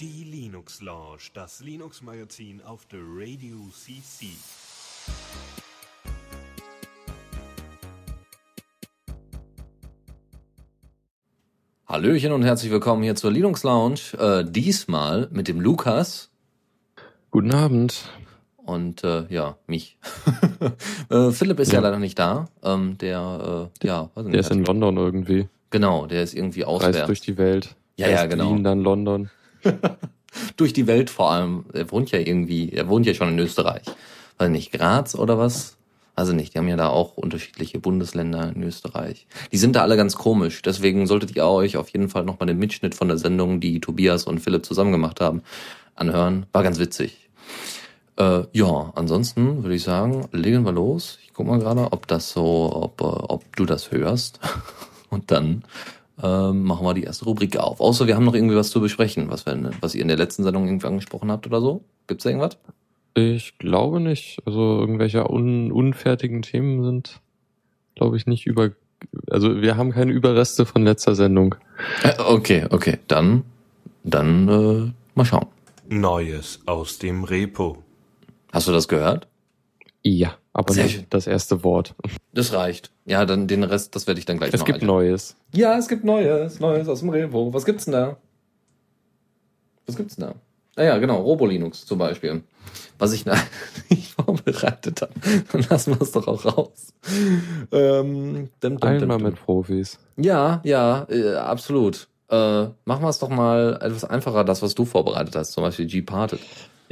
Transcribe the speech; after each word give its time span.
Die 0.00 0.24
Linux 0.24 0.80
Lounge, 0.80 1.30
das 1.34 1.60
Linux 1.60 2.02
Magazin 2.02 2.60
auf 2.62 2.86
der 2.86 3.00
Radio 3.00 3.56
CC. 3.70 4.26
Hallöchen 11.86 12.32
und 12.32 12.42
herzlich 12.42 12.72
willkommen 12.72 13.02
hier 13.02 13.14
zur 13.16 13.30
Linux 13.30 13.64
Lounge. 13.64 14.00
Äh, 14.18 14.44
diesmal 14.50 15.28
mit 15.30 15.46
dem 15.46 15.60
Lukas. 15.60 16.30
Guten 17.30 17.52
Abend. 17.52 18.04
Und 18.56 19.04
äh, 19.04 19.26
ja, 19.28 19.58
mich. 19.66 19.98
äh, 21.10 21.30
Philipp 21.32 21.60
ist 21.60 21.72
ja. 21.72 21.80
ja. 21.80 21.82
leider 21.82 21.98
nicht 21.98 22.18
da. 22.18 22.48
Ähm, 22.62 22.96
der, 22.98 23.70
äh, 23.82 23.86
ja, 23.86 24.10
weiß 24.14 24.24
nicht, 24.24 24.34
der 24.34 24.40
ist 24.40 24.50
in 24.50 24.64
London 24.64 24.96
irgendwie. 24.96 25.48
Genau, 25.72 26.06
der 26.06 26.22
ist 26.22 26.34
irgendwie 26.34 26.64
auswärts. 26.64 26.98
Reist 26.98 27.08
durch 27.08 27.20
die 27.20 27.36
Welt. 27.38 27.74
Ja, 27.96 28.06
Erst 28.06 28.22
ja, 28.22 28.28
genau. 28.28 28.50
Wien, 28.50 28.62
dann 28.62 28.80
London. 28.80 29.30
durch 30.56 30.72
die 30.72 30.86
Welt 30.86 31.10
vor 31.10 31.30
allem. 31.30 31.64
Er 31.72 31.90
wohnt 31.90 32.10
ja 32.12 32.20
irgendwie, 32.20 32.70
er 32.70 32.88
wohnt 32.88 33.06
ja 33.06 33.14
schon 33.14 33.30
in 33.30 33.38
Österreich. 33.38 33.82
Weiß 34.38 34.50
nicht, 34.50 34.70
Graz 34.72 35.14
oder 35.14 35.38
was? 35.38 35.76
Also 36.14 36.34
nicht, 36.34 36.52
die 36.52 36.58
haben 36.58 36.68
ja 36.68 36.76
da 36.76 36.88
auch 36.88 37.16
unterschiedliche 37.16 37.78
Bundesländer 37.78 38.52
in 38.54 38.62
Österreich. 38.62 39.26
Die 39.50 39.56
sind 39.56 39.76
da 39.76 39.82
alle 39.82 39.96
ganz 39.96 40.14
komisch. 40.14 40.60
Deswegen 40.60 41.06
solltet 41.06 41.34
ihr 41.34 41.46
euch 41.46 41.78
auf 41.78 41.88
jeden 41.88 42.10
Fall 42.10 42.24
nochmal 42.24 42.46
den 42.46 42.58
Mitschnitt 42.58 42.94
von 42.94 43.08
der 43.08 43.16
Sendung, 43.16 43.60
die 43.60 43.80
Tobias 43.80 44.24
und 44.24 44.40
Philipp 44.40 44.66
zusammen 44.66 44.92
gemacht 44.92 45.22
haben, 45.22 45.42
anhören. 45.94 46.44
War 46.52 46.62
ganz 46.62 46.78
witzig. 46.78 47.30
Äh, 48.16 48.42
ja, 48.52 48.92
ansonsten 48.94 49.62
würde 49.62 49.74
ich 49.74 49.82
sagen, 49.82 50.28
legen 50.32 50.64
wir 50.66 50.72
los. 50.72 51.18
Ich 51.24 51.32
guck 51.32 51.46
mal 51.46 51.58
gerade, 51.58 51.92
ob 51.92 52.06
das 52.06 52.30
so, 52.30 52.70
ob, 52.74 53.00
äh, 53.00 53.04
ob 53.04 53.56
du 53.56 53.64
das 53.64 53.90
hörst. 53.90 54.38
und 55.12 55.30
dann 55.30 55.62
ähm, 56.22 56.64
machen 56.64 56.84
wir 56.86 56.94
die 56.94 57.04
erste 57.04 57.24
Rubrik 57.24 57.56
auf. 57.56 57.80
Außer 57.80 58.06
wir 58.06 58.16
haben 58.16 58.24
noch 58.24 58.34
irgendwie 58.34 58.56
was 58.56 58.70
zu 58.70 58.80
besprechen, 58.80 59.30
was, 59.30 59.46
wir, 59.46 59.70
was 59.80 59.94
ihr 59.94 60.02
in 60.02 60.08
der 60.08 60.16
letzten 60.16 60.42
Sendung 60.42 60.66
irgendwie 60.66 60.86
angesprochen 60.86 61.30
habt 61.30 61.46
oder 61.46 61.60
so. 61.60 61.84
Gibt's 62.06 62.24
da 62.24 62.30
irgendwas? 62.30 62.58
Ich 63.14 63.58
glaube 63.58 64.00
nicht. 64.00 64.40
Also 64.46 64.80
irgendwelche 64.80 65.30
un 65.30 65.70
unfertigen 65.70 66.42
Themen 66.42 66.82
sind, 66.82 67.20
glaube 67.94 68.16
ich, 68.16 68.26
nicht 68.26 68.46
über. 68.46 68.70
Also 69.30 69.60
wir 69.60 69.76
haben 69.76 69.90
keine 69.90 70.12
Überreste 70.12 70.64
von 70.64 70.84
letzter 70.84 71.14
Sendung. 71.14 71.56
Äh, 72.02 72.14
okay, 72.18 72.66
okay. 72.70 72.98
Dann, 73.08 73.44
dann 74.04 74.48
äh, 74.48 74.92
mal 75.14 75.24
schauen. 75.24 75.46
Neues 75.88 76.60
aus 76.66 76.98
dem 76.98 77.24
Repo. 77.24 77.82
Hast 78.52 78.68
du 78.68 78.72
das 78.72 78.88
gehört? 78.88 79.26
Ja, 80.02 80.36
aber 80.52 80.72
Sehr 80.72 80.84
nicht 80.84 80.94
schön. 80.96 81.06
das 81.10 81.26
erste 81.26 81.64
Wort. 81.64 81.94
Das 82.32 82.52
reicht. 82.52 82.91
Ja, 83.04 83.24
dann 83.24 83.48
den 83.48 83.64
Rest, 83.64 83.96
das 83.96 84.06
werde 84.06 84.20
ich 84.20 84.26
dann 84.26 84.38
gleich 84.38 84.52
es 84.54 84.60
noch. 84.60 84.60
Es 84.60 84.66
gibt 84.66 84.74
halten. 84.76 84.86
Neues. 84.86 85.36
Ja, 85.52 85.76
es 85.76 85.88
gibt 85.88 86.04
Neues, 86.04 86.60
Neues 86.60 86.88
aus 86.88 87.00
dem 87.00 87.08
Repo. 87.08 87.52
Was 87.52 87.64
gibt's 87.64 87.84
denn 87.84 87.92
da? 87.92 88.16
Was 89.86 89.96
gibt's 89.96 90.16
denn 90.16 90.26
da? 90.26 90.34
Ah 90.76 90.84
ja, 90.84 90.98
genau, 90.98 91.20
Robolinux 91.20 91.84
zum 91.84 91.98
Beispiel. 91.98 92.42
Was 92.98 93.12
ich 93.12 93.24
nicht 93.90 94.12
vorbereitet 94.12 95.02
habe. 95.02 95.12
Dann 95.52 95.66
lassen 95.68 95.94
wir 95.94 96.02
es 96.02 96.12
doch 96.12 96.26
auch 96.28 96.44
raus. 96.44 96.94
Ähm, 97.72 98.48
dim, 98.62 98.78
dim, 98.78 98.88
Einmal 98.88 99.18
dim, 99.18 99.26
mit 99.26 99.36
Profis. 99.36 99.98
Ja, 100.16 100.60
ja, 100.64 101.06
äh, 101.10 101.34
absolut. 101.34 102.08
Äh, 102.30 102.68
machen 102.84 103.02
wir 103.02 103.08
es 103.08 103.18
doch 103.18 103.28
mal 103.28 103.78
etwas 103.82 104.04
einfacher, 104.04 104.44
das, 104.44 104.62
was 104.62 104.74
du 104.74 104.84
vorbereitet 104.84 105.36
hast, 105.36 105.52
zum 105.52 105.64
Beispiel 105.64 105.86
G-Parted. 105.86 106.40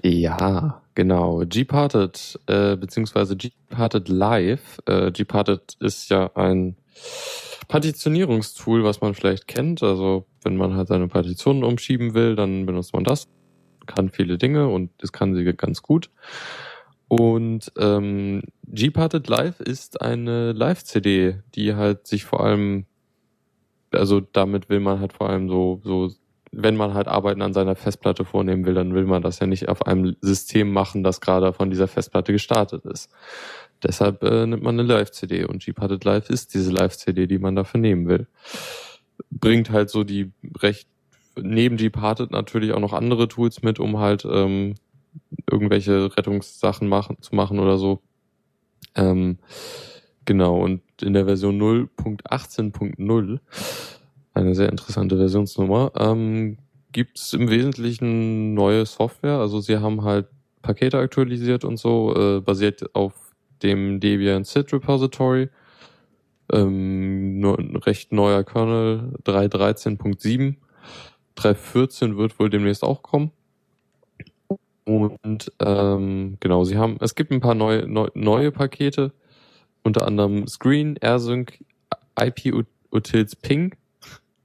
Ja, 0.02 0.82
genau. 0.94 1.42
Gparted, 1.46 2.38
äh, 2.46 2.76
beziehungsweise 2.76 3.36
Gparted 3.36 4.08
Live. 4.08 4.78
Äh, 4.86 5.10
Gparted 5.12 5.76
ist 5.80 6.10
ja 6.10 6.30
ein 6.34 6.76
Partitionierungstool, 7.68 8.82
was 8.82 9.00
man 9.00 9.14
vielleicht 9.14 9.46
kennt. 9.46 9.82
Also 9.82 10.26
wenn 10.42 10.56
man 10.56 10.74
halt 10.74 10.88
seine 10.88 11.08
Partitionen 11.08 11.64
umschieben 11.64 12.14
will, 12.14 12.34
dann 12.34 12.66
benutzt 12.66 12.94
man 12.94 13.04
das. 13.04 13.28
Kann 13.86 14.10
viele 14.10 14.38
Dinge 14.38 14.68
und 14.68 14.90
das 14.98 15.12
kann 15.12 15.34
sie 15.34 15.44
ganz 15.54 15.82
gut. 15.82 16.10
Und 17.08 17.72
ähm, 17.76 18.42
Gparted 18.66 19.28
Live 19.28 19.60
ist 19.60 20.00
eine 20.00 20.52
Live-CD, 20.52 21.42
die 21.54 21.74
halt 21.74 22.06
sich 22.06 22.24
vor 22.24 22.44
allem, 22.44 22.86
also 23.90 24.20
damit 24.20 24.68
will 24.68 24.80
man 24.80 25.00
halt 25.00 25.12
vor 25.12 25.28
allem 25.28 25.48
so, 25.48 25.80
so 25.82 26.12
wenn 26.52 26.76
man 26.76 26.94
halt 26.94 27.06
Arbeiten 27.06 27.42
an 27.42 27.52
seiner 27.52 27.76
Festplatte 27.76 28.24
vornehmen 28.24 28.66
will, 28.66 28.74
dann 28.74 28.94
will 28.94 29.04
man 29.04 29.22
das 29.22 29.38
ja 29.38 29.46
nicht 29.46 29.68
auf 29.68 29.86
einem 29.86 30.16
System 30.20 30.72
machen, 30.72 31.04
das 31.04 31.20
gerade 31.20 31.52
von 31.52 31.70
dieser 31.70 31.86
Festplatte 31.86 32.32
gestartet 32.32 32.84
ist. 32.84 33.10
Deshalb 33.82 34.22
äh, 34.22 34.46
nimmt 34.46 34.62
man 34.62 34.78
eine 34.78 34.86
Live-CD 34.88 35.44
und 35.44 35.64
Gparted 35.64 36.04
Live 36.04 36.28
ist 36.28 36.54
diese 36.54 36.72
Live-CD, 36.72 37.26
die 37.26 37.38
man 37.38 37.56
dafür 37.56 37.80
nehmen 37.80 38.08
will. 38.08 38.26
Bringt 39.30 39.70
halt 39.70 39.90
so 39.90 40.04
die 40.04 40.32
recht 40.58 40.88
neben 41.36 41.76
Gparted 41.76 42.32
natürlich 42.32 42.72
auch 42.72 42.80
noch 42.80 42.92
andere 42.92 43.28
Tools 43.28 43.62
mit, 43.62 43.78
um 43.78 43.98
halt 43.98 44.24
ähm, 44.24 44.74
irgendwelche 45.50 46.16
Rettungssachen 46.16 46.88
machen, 46.88 47.18
zu 47.20 47.34
machen 47.34 47.58
oder 47.58 47.78
so. 47.78 48.00
Ähm, 48.94 49.38
genau, 50.24 50.60
und 50.60 50.82
in 51.00 51.12
der 51.12 51.26
Version 51.26 51.60
0.18.0 51.60 53.38
eine 54.34 54.54
sehr 54.54 54.68
interessante 54.68 55.16
Versionsnummer. 55.16 55.92
Ähm, 55.96 56.58
Gibt 56.92 57.18
es 57.18 57.32
im 57.32 57.48
Wesentlichen 57.50 58.54
neue 58.54 58.84
Software? 58.84 59.38
Also 59.38 59.60
sie 59.60 59.78
haben 59.78 60.02
halt 60.02 60.26
Pakete 60.62 60.98
aktualisiert 60.98 61.64
und 61.64 61.78
so, 61.78 62.14
äh, 62.16 62.40
basiert 62.40 62.94
auf 62.94 63.14
dem 63.62 64.00
Debian 64.00 64.44
SID 64.44 64.72
Repository. 64.72 65.48
Ähm, 66.52 67.44
recht 67.86 68.12
neuer 68.12 68.42
Kernel 68.42 69.14
3.13.7. 69.24 70.56
3.14 71.36 72.16
wird 72.16 72.38
wohl 72.38 72.50
demnächst 72.50 72.82
auch 72.82 73.02
kommen. 73.02 73.30
Und 74.84 75.52
ähm, 75.60 76.36
genau, 76.40 76.64
sie 76.64 76.76
haben, 76.76 76.96
es 77.00 77.14
gibt 77.14 77.30
ein 77.30 77.40
paar 77.40 77.54
neue, 77.54 77.86
neu, 77.86 78.08
neue 78.14 78.50
Pakete, 78.50 79.12
unter 79.84 80.06
anderem 80.06 80.48
Screen, 80.48 80.96
AirSync, 80.96 81.64
IP 82.18 82.52
Utils 82.90 83.36
Ping 83.36 83.74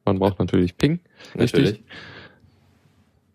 man 0.05 0.19
braucht 0.19 0.39
natürlich 0.39 0.77
Ping. 0.77 0.99
Natürlich. 1.33 1.71
Richtig. 1.71 1.85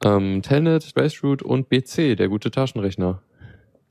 Ähm, 0.02 0.42
Telnet, 0.42 0.84
Spaceroot 0.84 1.42
und 1.42 1.68
BC, 1.68 2.16
der 2.16 2.28
gute 2.28 2.50
Taschenrechner. 2.50 3.22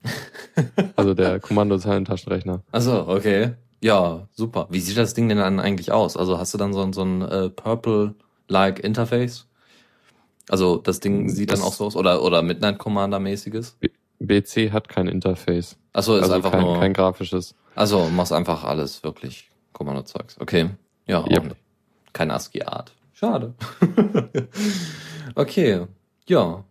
also 0.96 1.14
der 1.14 1.40
Kommandozeilen-Taschenrechner. 1.40 2.64
Achso, 2.72 3.08
okay. 3.08 3.52
Ja, 3.82 4.28
super. 4.32 4.68
Wie 4.70 4.80
sieht 4.80 4.98
das 4.98 5.14
Ding 5.14 5.30
denn 5.30 5.38
dann 5.38 5.60
eigentlich 5.60 5.92
aus? 5.92 6.18
Also 6.18 6.38
hast 6.38 6.54
du 6.54 6.58
dann 6.58 6.74
so, 6.74 6.82
ein 6.82 6.94
so 6.94 7.04
ein 7.04 7.22
äh, 7.22 7.50
Purple-like 7.50 8.80
Interface? 8.80 9.46
Also 10.50 10.78
das 10.78 11.00
Ding 11.00 11.30
sieht 11.30 11.52
das 11.52 11.60
dann 11.60 11.68
auch 11.68 11.74
so 11.74 11.86
aus 11.86 11.96
oder 11.96 12.24
oder 12.24 12.42
Midnight 12.42 12.80
Commander 12.80 13.20
mäßiges? 13.20 13.78
BC 14.20 14.72
hat 14.72 14.90
kein 14.90 15.08
Interface. 15.08 15.78
Achso, 15.94 16.16
ist 16.16 16.24
also 16.24 16.36
einfach 16.36 16.52
kein, 16.52 16.62
nur 16.62 16.80
kein 16.80 16.94
grafisches. 16.94 17.56
Also 17.76 18.10
machst 18.10 18.34
einfach 18.34 18.64
alles 18.64 19.04
wirklich 19.04 19.50
Kommandozeugs. 19.74 20.38
Okay. 20.40 20.70
Ja, 21.06 21.26
yep. 21.30 21.56
Kein 22.14 22.32
ASCII-Art. 22.32 22.94
Schade. 23.14 23.54
okay. 25.36 25.86
Ja. 26.28 26.64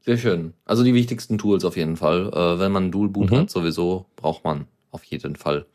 Sehr 0.00 0.16
schön. 0.16 0.54
Also 0.64 0.84
die 0.84 0.94
wichtigsten 0.94 1.38
Tools 1.38 1.64
auf 1.64 1.76
jeden 1.76 1.96
Fall. 1.96 2.30
Äh, 2.32 2.58
wenn 2.58 2.72
man 2.72 2.90
Dual 2.90 3.08
Boot 3.08 3.30
mhm. 3.30 3.36
hat, 3.36 3.50
sowieso 3.50 4.06
braucht 4.16 4.44
man 4.44 4.66
auf 4.90 5.04
jeden 5.04 5.36
Fall, 5.36 5.66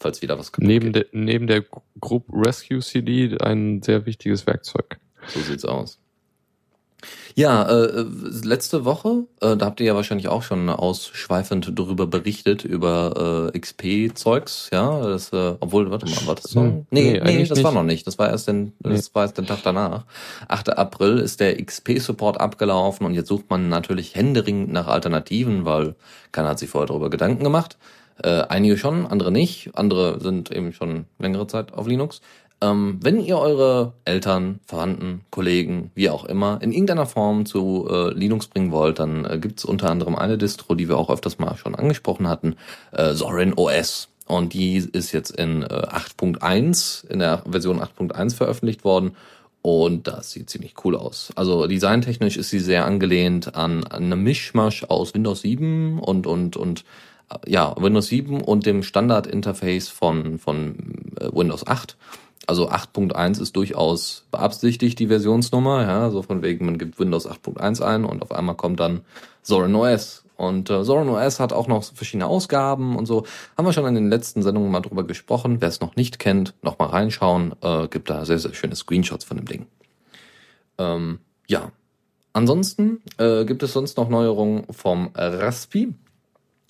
falls 0.00 0.22
wieder 0.22 0.38
was 0.38 0.50
kaputt 0.52 0.66
neben 0.66 0.92
geht. 0.92 1.12
Der, 1.12 1.20
neben 1.20 1.46
der 1.46 1.64
Group 2.00 2.24
Rescue 2.32 2.80
CD 2.80 3.36
ein 3.38 3.82
sehr 3.82 4.06
wichtiges 4.06 4.46
Werkzeug. 4.46 4.98
So 5.28 5.40
sieht's 5.40 5.64
aus. 5.64 6.00
Ja, 7.34 7.62
äh, 7.62 8.04
letzte 8.42 8.84
Woche, 8.84 9.24
äh, 9.40 9.56
da 9.56 9.66
habt 9.66 9.78
ihr 9.78 9.86
ja 9.86 9.94
wahrscheinlich 9.94 10.26
auch 10.26 10.42
schon 10.42 10.68
ausschweifend 10.68 11.78
darüber 11.78 12.08
berichtet, 12.08 12.64
über 12.64 13.50
äh, 13.54 13.58
XP-Zeugs, 13.58 14.70
ja. 14.72 15.00
Das, 15.02 15.32
äh, 15.32 15.54
obwohl, 15.60 15.90
warte 15.90 16.06
mal, 16.06 16.26
war 16.26 16.34
das 16.34 16.50
so? 16.50 16.60
Nee, 16.62 16.84
nee, 16.90 17.20
nee 17.20 17.46
das 17.46 17.58
nicht. 17.58 17.64
war 17.64 17.72
noch 17.72 17.84
nicht. 17.84 18.06
Das 18.06 18.18
war 18.18 18.28
erst 18.28 18.48
den, 18.48 18.72
nee. 18.82 18.96
das 18.96 19.14
war 19.14 19.22
erst 19.22 19.38
den 19.38 19.46
Tag 19.46 19.60
danach. 19.62 20.04
8. 20.48 20.76
April 20.76 21.18
ist 21.18 21.38
der 21.38 21.64
XP-Support 21.64 22.40
abgelaufen 22.40 23.06
und 23.06 23.14
jetzt 23.14 23.28
sucht 23.28 23.48
man 23.50 23.68
natürlich 23.68 24.16
händeringend 24.16 24.72
nach 24.72 24.88
Alternativen, 24.88 25.64
weil 25.64 25.94
keiner 26.32 26.48
hat 26.48 26.58
sich 26.58 26.70
vorher 26.70 26.88
darüber 26.88 27.10
Gedanken 27.10 27.44
gemacht. 27.44 27.78
Äh, 28.22 28.42
einige 28.48 28.76
schon, 28.76 29.06
andere 29.06 29.30
nicht. 29.30 29.70
Andere 29.74 30.20
sind 30.20 30.50
eben 30.50 30.72
schon 30.72 31.06
längere 31.18 31.46
Zeit 31.46 31.72
auf 31.72 31.86
Linux. 31.86 32.20
Ähm, 32.60 32.98
wenn 33.02 33.20
ihr 33.20 33.38
eure 33.38 33.92
Eltern, 34.04 34.58
Verwandten, 34.66 35.20
Kollegen, 35.30 35.92
wie 35.94 36.10
auch 36.10 36.24
immer, 36.24 36.58
in 36.60 36.72
irgendeiner 36.72 37.06
Form 37.06 37.46
zu 37.46 37.88
äh, 37.88 38.12
Linux 38.12 38.48
bringen 38.48 38.72
wollt, 38.72 38.98
dann 38.98 39.24
äh, 39.24 39.38
gibt's 39.38 39.64
unter 39.64 39.90
anderem 39.90 40.16
eine 40.16 40.38
Distro, 40.38 40.74
die 40.74 40.88
wir 40.88 40.98
auch 40.98 41.10
öfters 41.10 41.38
mal 41.38 41.56
schon 41.56 41.76
angesprochen 41.76 42.28
hatten, 42.28 42.56
äh, 42.92 43.14
Zorin 43.14 43.54
OS. 43.54 44.08
Und 44.26 44.54
die 44.54 44.76
ist 44.76 45.12
jetzt 45.12 45.30
in 45.30 45.62
äh, 45.62 45.66
8.1, 45.66 47.08
in 47.08 47.20
der 47.20 47.44
Version 47.48 47.80
8.1 47.80 48.34
veröffentlicht 48.34 48.84
worden. 48.84 49.12
Und 49.62 50.08
das 50.08 50.32
sieht 50.32 50.50
ziemlich 50.50 50.74
cool 50.84 50.96
aus. 50.96 51.30
Also 51.36 51.66
designtechnisch 51.66 52.36
ist 52.36 52.50
sie 52.50 52.60
sehr 52.60 52.86
angelehnt 52.86 53.54
an, 53.54 53.84
an 53.84 54.04
eine 54.04 54.16
Mischmasch 54.16 54.84
aus 54.84 55.14
Windows 55.14 55.42
7 55.42 55.98
und, 56.00 56.26
und, 56.26 56.56
und 56.56 56.84
ja, 57.46 57.74
Windows 57.78 58.06
7 58.06 58.40
und 58.40 58.66
dem 58.66 58.82
Standard-Interface 58.82 59.88
von, 59.88 60.38
von 60.38 60.76
äh, 61.20 61.28
Windows 61.32 61.66
8 61.66 61.96
also 62.48 62.70
8.1 62.70 63.42
ist 63.42 63.56
durchaus 63.56 64.24
beabsichtigt, 64.30 64.98
die 64.98 65.08
Versionsnummer, 65.08 65.82
ja, 65.82 66.10
so 66.10 66.22
von 66.22 66.42
wegen, 66.42 66.64
man 66.64 66.78
gibt 66.78 66.98
Windows 66.98 67.28
8.1 67.28 67.82
ein 67.82 68.06
und 68.06 68.22
auf 68.22 68.32
einmal 68.32 68.54
kommt 68.54 68.80
dann 68.80 69.02
Zorin 69.42 69.74
OS. 69.74 70.24
Und 70.36 70.70
äh, 70.70 70.82
Zorin 70.82 71.10
OS 71.10 71.40
hat 71.40 71.52
auch 71.52 71.66
noch 71.66 71.84
verschiedene 71.84 72.26
Ausgaben 72.26 72.96
und 72.96 73.04
so. 73.04 73.26
Haben 73.56 73.66
wir 73.66 73.74
schon 73.74 73.86
in 73.86 73.94
den 73.94 74.08
letzten 74.08 74.42
Sendungen 74.42 74.70
mal 74.70 74.80
drüber 74.80 75.04
gesprochen. 75.04 75.60
Wer 75.60 75.68
es 75.68 75.80
noch 75.80 75.96
nicht 75.96 76.18
kennt, 76.18 76.54
noch 76.62 76.78
mal 76.78 76.86
reinschauen. 76.86 77.54
Äh, 77.60 77.88
gibt 77.88 78.08
da 78.08 78.24
sehr, 78.24 78.38
sehr 78.38 78.54
schöne 78.54 78.76
Screenshots 78.76 79.24
von 79.24 79.36
dem 79.36 79.46
Ding. 79.46 79.66
Ähm, 80.78 81.18
ja. 81.48 81.70
Ansonsten 82.32 83.02
äh, 83.18 83.44
gibt 83.44 83.62
es 83.62 83.74
sonst 83.74 83.98
noch 83.98 84.08
Neuerungen 84.08 84.64
vom 84.70 85.10
Raspi. 85.14 85.92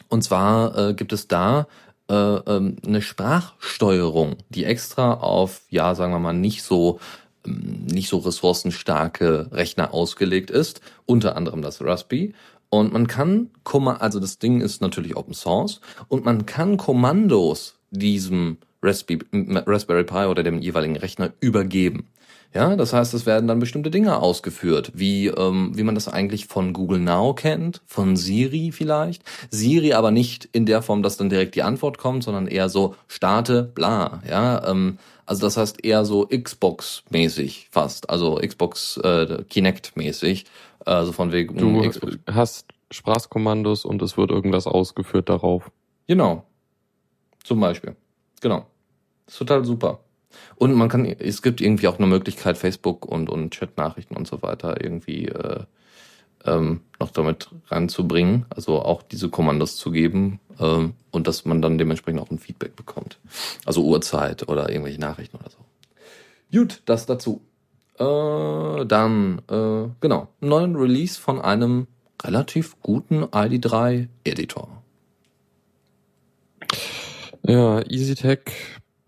Und 0.09 0.23
zwar 0.25 0.77
äh, 0.77 0.95
gibt 0.95 1.13
es 1.13 1.29
da 1.29 1.69
äh, 2.08 2.14
ähm, 2.14 2.76
eine 2.87 3.02
Sprachsteuerung, 3.02 4.37
die 4.49 4.64
extra 4.64 5.14
auf, 5.14 5.62
ja, 5.70 5.94
sagen 5.94 6.12
wir 6.12 6.19
mal, 6.19 6.32
nicht 6.32 6.62
so 6.62 7.00
ähm, 7.46 7.87
nicht 7.87 8.08
so 8.08 8.19
ressourcenstarke 8.19 9.49
Rechner 9.52 9.94
ausgelegt 9.94 10.50
ist, 10.50 10.81
unter 11.06 11.37
anderem 11.37 11.62
das 11.62 11.82
Raspi. 11.82 12.34
Und 12.70 12.93
man 12.93 13.06
kann, 13.06 13.50
also 13.64 14.20
das 14.20 14.38
Ding 14.38 14.60
ist 14.60 14.82
natürlich 14.82 15.16
Open 15.16 15.34
Source 15.34 15.81
und 16.08 16.25
man 16.25 16.44
kann 16.44 16.76
Kommandos 16.76 17.76
diesem 17.90 18.58
Raspberry 18.82 20.05
Pi 20.05 20.26
oder 20.26 20.43
dem 20.43 20.58
jeweiligen 20.58 20.96
Rechner 20.96 21.32
übergeben. 21.40 22.06
Ja, 22.55 22.77
das 22.77 22.95
heißt, 22.95 23.12
es 23.12 23.27
werden 23.27 23.47
dann 23.47 23.59
bestimmte 23.59 23.91
Dinge 23.91 24.21
ausgeführt, 24.21 24.93
wie, 24.95 25.27
ähm, 25.27 25.73
wie 25.75 25.83
man 25.83 25.95
das 25.95 26.09
eigentlich 26.09 26.47
von 26.47 26.73
Google 26.73 26.99
Now 26.99 27.35
kennt, 27.35 27.83
von 27.87 28.17
Siri 28.17 28.73
vielleicht. 28.73 29.23
Siri 29.50 29.93
aber 29.93 30.11
nicht 30.11 30.49
in 30.53 30.65
der 30.65 30.81
Form, 30.81 31.03
dass 31.03 31.19
dann 31.19 31.29
direkt 31.29 31.55
die 31.56 31.62
Antwort 31.62 31.99
kommt, 31.99 32.25
sondern 32.25 32.47
eher 32.47 32.71
so 32.71 32.95
starte, 33.06 33.65
bla. 33.65 34.23
Ja, 34.29 34.67
ähm, 34.67 34.99
also 35.27 35.43
das 35.47 35.59
heißt 35.59 35.85
eher 35.85 36.06
so 36.06 36.27
Xbox-mäßig 36.27 37.69
fast, 37.71 38.09
also 38.09 38.37
Xbox 38.37 38.97
äh, 38.97 39.44
Kinect-mäßig, 39.49 40.47
also 40.87 41.12
von 41.12 41.33
wegen. 41.33 41.59
Du 41.59 41.87
Xbox. 41.87 42.17
hast 42.31 42.69
Sprachkommandos 42.91 43.85
und 43.85 44.01
es 44.01 44.17
wird 44.17 44.31
irgendwas 44.31 44.67
ausgeführt 44.67 45.29
darauf. 45.29 45.71
Genau. 46.06 46.44
Zum 47.44 47.61
Beispiel. 47.61 47.94
Genau. 48.41 48.67
Das 49.27 49.35
ist 49.35 49.39
total 49.39 49.65
super. 49.67 50.01
Und 50.56 50.75
man 50.75 50.88
kann, 50.88 51.05
es 51.05 51.43
gibt 51.43 51.61
irgendwie 51.61 51.88
auch 51.88 51.99
eine 51.99 52.06
Möglichkeit, 52.06 52.58
Facebook 52.58 53.06
und, 53.06 53.31
und 53.31 53.52
Chat-Nachrichten 53.52 54.17
und 54.17 54.26
so 54.26 54.43
weiter 54.43 54.82
irgendwie 54.82 55.26
äh, 55.26 55.61
ähm, 56.44 56.81
noch 56.99 57.11
damit 57.11 57.49
ranzubringen, 57.69 58.46
also 58.50 58.81
auch 58.82 59.02
diese 59.02 59.29
Kommandos 59.29 59.76
zu 59.76 59.90
geben 59.90 60.40
ähm, 60.58 60.94
und 61.11 61.26
dass 61.26 61.44
man 61.44 61.62
dann 61.62 61.79
dementsprechend 61.79 62.20
auch 62.20 62.31
ein 62.31 62.38
Feedback 62.38 62.76
bekommt. 62.76 63.19
Also 63.64 63.85
Uhrzeit 63.85 64.49
oder 64.49 64.70
irgendwelche 64.70 65.00
Nachrichten 65.00 65.37
oder 65.37 65.50
so. 65.50 65.58
Gut, 66.56 66.82
das 66.87 67.06
dazu. 67.06 67.41
Äh, 67.99 68.87
dann, 68.87 69.43
äh, 69.50 69.88
genau, 70.00 70.29
neuen 70.41 70.76
Release 70.76 71.20
von 71.20 71.41
einem 71.41 71.87
relativ 72.23 72.81
guten 72.81 73.25
ID3-Editor. 73.25 74.82
Ja, 77.43 77.81
EasyTech 77.81 78.41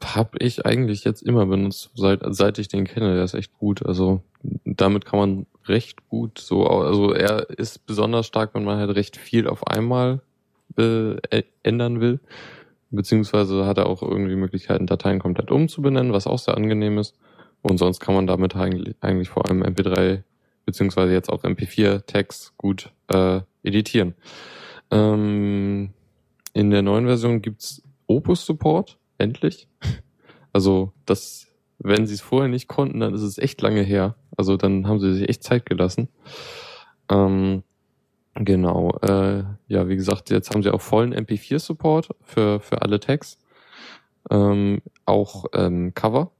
habe 0.02 0.38
ich 0.38 0.64
eigentlich 0.67 1.05
jetzt 1.05 1.23
immer 1.23 1.47
benutzt, 1.47 1.91
seit, 1.94 2.20
seit 2.29 2.58
ich 2.58 2.69
den 2.69 2.87
kenne. 2.87 3.14
Der 3.14 3.25
ist 3.25 3.35
echt 3.35 3.52
gut. 3.58 3.85
Also 3.85 4.23
damit 4.64 5.05
kann 5.05 5.19
man 5.19 5.47
recht 5.67 6.08
gut 6.08 6.38
so, 6.38 6.67
also 6.67 7.12
er 7.12 7.50
ist 7.50 7.87
besonders 7.87 8.26
stark, 8.26 8.55
wenn 8.55 8.64
man 8.64 8.79
halt 8.79 8.94
recht 8.97 9.17
viel 9.17 9.47
auf 9.47 9.67
einmal 9.67 10.20
äh, 10.76 11.17
ändern 11.62 12.00
will. 12.00 12.20
Beziehungsweise 12.91 13.67
hat 13.67 13.79
er 13.79 13.87
auch 13.87 14.02
irgendwie 14.02 14.35
Möglichkeiten, 14.35 14.87
Dateien 14.87 15.20
komplett 15.20 15.50
umzubenennen, 15.50 16.12
was 16.12 16.26
auch 16.26 16.38
sehr 16.38 16.56
angenehm 16.56 16.99
ist. 16.99 17.14
Und 17.62 17.79
sonst 17.79 18.00
kann 18.00 18.14
man 18.14 18.26
damit 18.26 18.56
eigentlich, 18.56 19.29
vor 19.29 19.47
allem 19.47 19.62
MP3 19.62 20.23
beziehungsweise 20.64 21.12
jetzt 21.12 21.31
auch 21.31 21.43
MP4-Tags 21.43 22.55
gut 22.56 22.91
äh, 23.08 23.41
editieren. 23.62 24.14
Ähm, 24.91 25.91
in 26.52 26.70
der 26.70 26.82
neuen 26.82 27.06
Version 27.06 27.43
gibt's 27.43 27.82
Opus-Support 28.06 28.99
endlich. 29.21 29.69
Also 30.53 30.93
das, 31.07 31.47
wenn 31.79 32.07
sie 32.07 32.15
es 32.15 32.21
vorher 32.21 32.49
nicht 32.49 32.67
konnten, 32.67 33.01
dann 33.01 33.15
ist 33.15 33.23
es 33.23 33.39
echt 33.39 33.61
lange 33.61 33.83
her. 33.83 34.17
Also 34.37 34.57
dann 34.57 34.89
haben 34.89 34.99
sie 34.99 35.15
sich 35.15 35.29
echt 35.29 35.45
Zeit 35.45 35.65
gelassen. 35.65 36.09
Ähm, 37.09 37.63
genau. 38.35 38.99
Äh, 39.03 39.45
ja, 39.69 39.89
wie 39.89 39.97
gesagt, 39.97 40.31
jetzt 40.31 40.51
haben 40.51 40.63
sie 40.63 40.73
auch 40.73 40.81
vollen 40.81 41.15
MP4-Support 41.15 42.17
für, 42.23 42.61
für 42.61 42.83
alle 42.83 43.01
Tags. 43.01 43.39
Ähm, 44.31 44.83
auch 45.07 45.47
ähm, 45.55 45.95
Cover, 45.95 46.33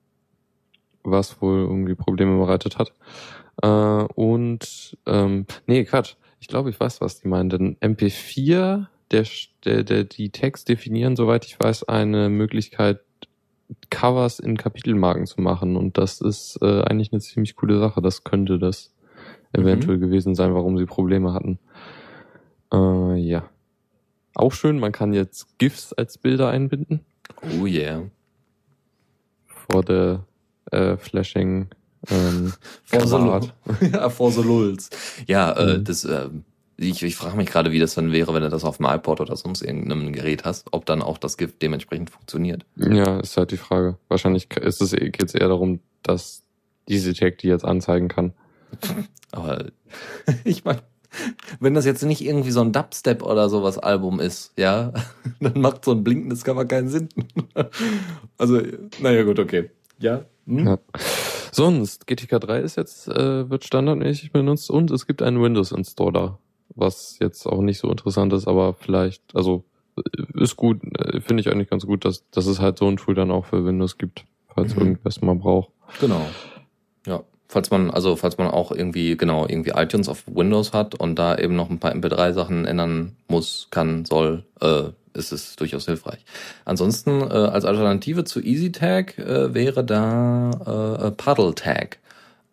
was 1.03 1.41
wohl 1.41 1.61
irgendwie 1.61 1.94
Probleme 1.94 2.38
bereitet 2.38 2.79
hat. 2.79 2.93
Äh, 3.62 3.69
und 3.69 4.99
ähm, 5.06 5.47
nee, 5.67 5.85
Quatsch. 5.85 6.17
Ich 6.41 6.49
glaube, 6.49 6.71
ich 6.71 6.81
weiß, 6.81 7.00
was 7.00 7.21
die 7.21 7.29
meinen. 7.29 7.50
Denn 7.50 7.77
MP4 7.77 8.87
der, 9.10 9.26
der, 9.64 9.82
der, 9.84 10.04
die 10.04 10.30
Tags 10.30 10.64
definieren, 10.64 11.16
soweit 11.16 11.44
ich 11.44 11.58
weiß, 11.58 11.84
eine 11.88 12.28
Möglichkeit, 12.28 13.00
Covers 13.90 14.40
in 14.40 14.56
Kapitelmarken 14.56 15.26
zu 15.26 15.40
machen. 15.40 15.76
Und 15.76 15.96
das 15.96 16.20
ist 16.20 16.58
äh, 16.60 16.82
eigentlich 16.82 17.12
eine 17.12 17.20
ziemlich 17.20 17.54
coole 17.56 17.78
Sache. 17.78 18.02
Das 18.02 18.24
könnte 18.24 18.58
das 18.58 18.92
eventuell 19.52 19.96
Mhm. 19.98 20.00
gewesen 20.00 20.34
sein, 20.34 20.54
warum 20.54 20.76
sie 20.78 20.86
Probleme 20.86 21.32
hatten. 21.32 21.58
Äh, 22.72 23.16
ja. 23.16 23.48
Auch 24.34 24.52
schön, 24.52 24.78
man 24.78 24.92
kann 24.92 25.12
jetzt 25.12 25.58
GIFs 25.58 25.92
als 25.92 26.18
Bilder 26.18 26.48
einbinden. 26.50 27.00
Oh 27.42 27.66
yeah. 27.66 28.02
For 29.46 29.82
the 29.86 30.76
äh, 30.76 30.96
Flashing 30.96 31.68
ähm, 32.08 32.52
For 32.84 33.06
the, 33.06 33.86
ja, 33.92 34.08
for 34.08 34.30
the 34.32 34.42
lulz. 34.42 34.90
Ja, 35.26 35.52
äh, 35.52 35.78
Mhm. 35.78 35.84
das, 35.84 36.04
äh, 36.04 36.28
ich, 36.81 37.03
ich 37.03 37.17
frage 37.17 37.37
mich 37.37 37.50
gerade, 37.50 37.73
wie 37.73 37.79
das 37.79 37.94
dann 37.94 38.11
wäre, 38.11 38.32
wenn 38.32 38.43
du 38.43 38.49
das 38.49 38.65
auf 38.65 38.79
dem 38.79 38.87
iPod 38.87 39.21
oder 39.21 39.37
sonst 39.37 39.62
irgendeinem 39.62 40.12
Gerät 40.12 40.44
hast, 40.44 40.69
ob 40.73 40.87
dann 40.87 41.03
auch 41.03 41.19
das 41.19 41.37
GIF 41.37 41.59
dementsprechend 41.59 42.11
funktioniert. 42.11 42.65
Ja, 42.77 43.21
ist 43.21 43.37
halt 43.37 43.50
die 43.50 43.59
Frage. 43.59 43.99
Wahrscheinlich 44.09 44.50
ist 44.56 44.81
es 44.81 44.93
geht 44.93 45.23
es 45.23 45.35
eher 45.35 45.49
darum, 45.49 45.81
dass 46.03 46.43
diese 46.88 47.12
Tag 47.12 47.38
die 47.38 47.49
jetzt 47.49 47.65
anzeigen 47.65 48.09
kann. 48.09 48.32
Aber 49.31 49.67
ich 50.44 50.65
meine, 50.65 50.81
wenn 51.59 51.75
das 51.75 51.85
jetzt 51.85 52.03
nicht 52.03 52.25
irgendwie 52.25 52.50
so 52.50 52.61
ein 52.61 52.73
Dubstep 52.73 53.23
oder 53.23 53.49
sowas 53.49 53.79
Album 53.79 54.19
ist, 54.19 54.53
ja, 54.56 54.93
dann 55.41 55.61
macht 55.61 55.85
so 55.85 55.93
ein 55.93 56.03
blinkendes 56.03 56.44
Cover 56.44 56.65
keinen 56.65 56.88
Sinn. 56.88 57.09
Also, 58.38 58.62
naja, 59.00 59.25
gut, 59.25 59.38
okay. 59.38 59.71
Ja. 59.99 60.25
Hm? 60.47 60.67
Ja. 60.67 60.79
Sonst, 61.53 62.06
GTK 62.06 62.41
3 62.41 62.61
ist 62.61 62.77
jetzt, 62.77 63.09
äh, 63.09 63.50
wird 63.50 63.65
standardmäßig 63.65 64.32
benutzt 64.32 64.70
und 64.70 64.91
es 64.91 65.06
gibt 65.06 65.20
einen 65.20 65.43
Windows-Installer, 65.43 66.39
was 66.74 67.19
jetzt 67.20 67.46
auch 67.46 67.60
nicht 67.60 67.79
so 67.79 67.91
interessant 67.91 68.32
ist, 68.32 68.46
aber 68.48 68.74
vielleicht, 68.74 69.22
also 69.34 69.65
äh, 69.96 70.43
ist 70.43 70.56
gut, 70.56 70.81
äh, 70.98 71.20
finde 71.20 71.41
ich 71.41 71.50
eigentlich 71.50 71.70
ganz 71.70 71.86
gut, 71.86 72.05
dass, 72.05 72.29
dass 72.31 72.46
es 72.46 72.60
halt 72.60 72.79
so 72.79 72.89
ein 72.89 72.96
Tool 72.96 73.15
dann 73.15 73.31
auch 73.31 73.46
für 73.46 73.65
Windows 73.65 73.98
gibt, 73.98 74.24
falls 74.55 74.74
Mhm. 74.77 74.82
irgendwas 74.82 75.20
mal 75.20 75.34
braucht. 75.36 75.70
Genau. 76.00 76.27
Ja. 77.06 77.22
Falls 77.48 77.70
man, 77.72 77.91
also 77.91 78.15
falls 78.15 78.39
man 78.39 78.46
auch 78.46 78.70
irgendwie, 78.70 79.17
genau, 79.17 79.44
irgendwie 79.48 79.70
iTunes 79.70 80.08
auf 80.08 80.22
Windows 80.29 80.72
hat 80.72 80.94
und 80.94 81.19
da 81.19 81.36
eben 81.36 81.56
noch 81.56 81.69
ein 81.69 81.81
paar 81.81 81.93
MP3-Sachen 81.93 82.65
ändern 82.65 83.17
muss, 83.27 83.67
kann, 83.72 84.05
soll, 84.05 84.44
äh, 84.60 84.91
ist 85.15 85.32
es 85.32 85.56
durchaus 85.56 85.86
hilfreich. 85.86 86.24
Ansonsten, 86.65 87.22
äh, 87.22 87.24
als 87.24 87.65
Alternative 87.65 88.22
zu 88.22 88.41
EasyTag 88.41 89.19
äh, 89.19 89.53
wäre 89.53 89.82
da 89.82 90.50
äh, 91.00 91.10
PuddleTag. 91.10 91.98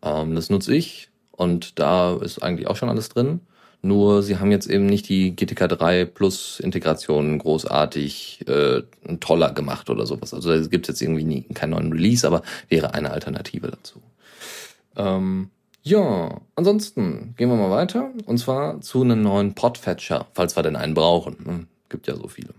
Ähm, 0.02 0.34
das 0.34 0.50
nutze 0.50 0.76
ich 0.76 1.10
und 1.30 1.78
da 1.78 2.16
ist 2.16 2.42
eigentlich 2.42 2.68
auch 2.68 2.76
schon 2.76 2.90
alles 2.90 3.10
drin. 3.10 3.42
Nur 3.82 4.24
sie 4.24 4.38
haben 4.38 4.52
jetzt 4.52 4.68
eben 4.68 4.86
nicht 4.86 5.08
die 5.08 5.36
GTK 5.36 5.70
3 5.70 6.06
Plus 6.06 6.60
Integration 6.60 7.38
großartig 7.38 8.46
äh, 8.48 8.82
toller 9.20 9.52
gemacht 9.52 9.90
oder 9.90 10.06
sowas. 10.06 10.34
Also 10.34 10.52
es 10.52 10.70
gibt 10.70 10.88
jetzt 10.88 11.02
irgendwie 11.02 11.24
nie, 11.24 11.44
keinen 11.54 11.72
neuen 11.72 11.94
Release, 11.94 12.26
aber 12.26 12.42
wäre 12.70 12.94
eine 12.94 13.12
Alternative 13.12 13.70
dazu. 13.70 14.02
Ähm, 14.96 15.52
ja, 15.84 16.42
ansonsten 16.56 17.34
gehen 17.38 17.50
wir 17.50 17.56
mal 17.56 17.70
weiter 17.70 18.12
und 18.26 18.40
zwar 18.40 18.82
zu 18.82 19.04
einem 19.04 19.22
neuen 19.22 19.54
Podfetcher, 19.54 20.28
falls 20.34 20.58
wir 20.58 20.64
denn 20.64 20.76
einen 20.76 20.94
brauchen. 20.94 21.38
ne? 21.46 21.68
Gibt 21.88 22.08
ja 22.08 22.16
so 22.16 22.28
viele. 22.28 22.54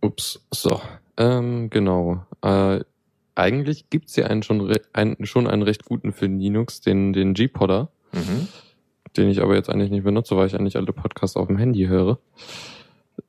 Ups, 0.00 0.40
so. 0.50 0.80
Ähm, 1.16 1.70
genau. 1.70 2.24
Äh, 2.42 2.80
eigentlich 3.40 3.90
gibt's 3.90 4.16
ja 4.16 4.26
einen 4.26 4.42
schon, 4.42 4.72
einen, 4.92 5.26
schon 5.26 5.46
einen 5.46 5.62
recht 5.62 5.84
guten 5.84 6.12
für 6.12 6.26
Linux, 6.26 6.80
den, 6.80 7.12
den 7.12 7.34
G-Podder. 7.34 7.90
Mhm. 8.12 8.48
den 9.16 9.28
ich 9.28 9.40
aber 9.40 9.54
jetzt 9.54 9.70
eigentlich 9.70 9.90
nicht 9.90 10.04
benutze, 10.04 10.36
weil 10.36 10.46
ich 10.46 10.54
eigentlich 10.54 10.76
alle 10.76 10.92
Podcasts 10.92 11.36
auf 11.36 11.46
dem 11.46 11.58
Handy 11.58 11.86
höre. 11.86 12.18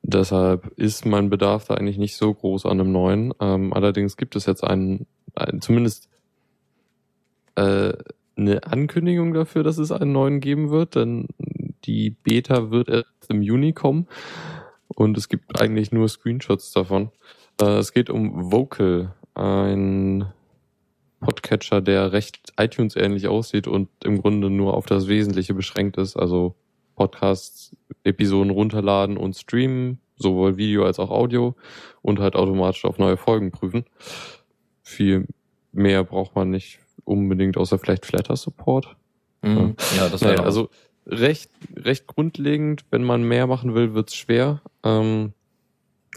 Deshalb 0.02 0.72
ist 0.76 1.06
mein 1.06 1.30
Bedarf 1.30 1.66
da 1.66 1.74
eigentlich 1.74 1.98
nicht 1.98 2.16
so 2.16 2.32
groß 2.32 2.66
an 2.66 2.80
einem 2.80 2.92
neuen. 2.92 3.32
Ähm, 3.40 3.72
allerdings 3.72 4.16
gibt 4.16 4.36
es 4.36 4.46
jetzt 4.46 4.64
einen, 4.64 5.06
einen 5.34 5.60
zumindest 5.60 6.08
äh, 7.56 7.92
eine 8.36 8.64
Ankündigung 8.64 9.34
dafür, 9.34 9.62
dass 9.62 9.78
es 9.78 9.92
einen 9.92 10.12
neuen 10.12 10.40
geben 10.40 10.70
wird, 10.70 10.94
denn 10.96 11.28
die 11.84 12.10
Beta 12.10 12.70
wird 12.70 12.88
erst 12.88 13.28
im 13.28 13.42
Juni 13.42 13.72
kommen 13.72 14.08
und 14.88 15.16
es 15.18 15.28
gibt 15.28 15.60
eigentlich 15.60 15.92
nur 15.92 16.08
Screenshots 16.08 16.72
davon. 16.72 17.10
Äh, 17.60 17.78
es 17.78 17.92
geht 17.92 18.10
um 18.10 18.52
Vocal, 18.52 19.14
ein 19.34 20.26
Podcatcher, 21.20 21.80
der 21.80 22.12
recht 22.12 22.52
iTunes-ähnlich 22.58 23.28
aussieht 23.28 23.66
und 23.66 23.88
im 24.04 24.20
Grunde 24.20 24.50
nur 24.50 24.74
auf 24.74 24.86
das 24.86 25.08
Wesentliche 25.08 25.54
beschränkt 25.54 25.96
ist. 25.96 26.16
Also 26.16 26.54
Podcasts, 26.96 27.76
Episoden 28.04 28.50
runterladen 28.50 29.16
und 29.16 29.34
streamen, 29.34 30.00
sowohl 30.16 30.56
Video 30.56 30.84
als 30.84 30.98
auch 30.98 31.10
Audio 31.10 31.54
und 32.02 32.18
halt 32.18 32.34
automatisch 32.36 32.84
auf 32.84 32.98
neue 32.98 33.16
Folgen 33.16 33.50
prüfen. 33.50 33.84
Viel 34.82 35.26
mehr 35.72 36.04
braucht 36.04 36.34
man 36.34 36.50
nicht 36.50 36.80
unbedingt, 37.04 37.56
außer 37.56 37.78
vielleicht 37.78 38.04
Flatter-Support. 38.06 38.96
Mhm. 39.42 39.76
Ja, 39.96 40.08
das 40.08 40.20
wäre 40.22 40.34
Naja, 40.34 40.44
also 40.44 40.68
recht, 41.06 41.50
recht 41.76 42.06
grundlegend. 42.06 42.84
Wenn 42.90 43.04
man 43.04 43.22
mehr 43.22 43.46
machen 43.46 43.74
will, 43.74 43.94
wird's 43.94 44.14
schwer. 44.14 44.60
Ähm, 44.84 45.32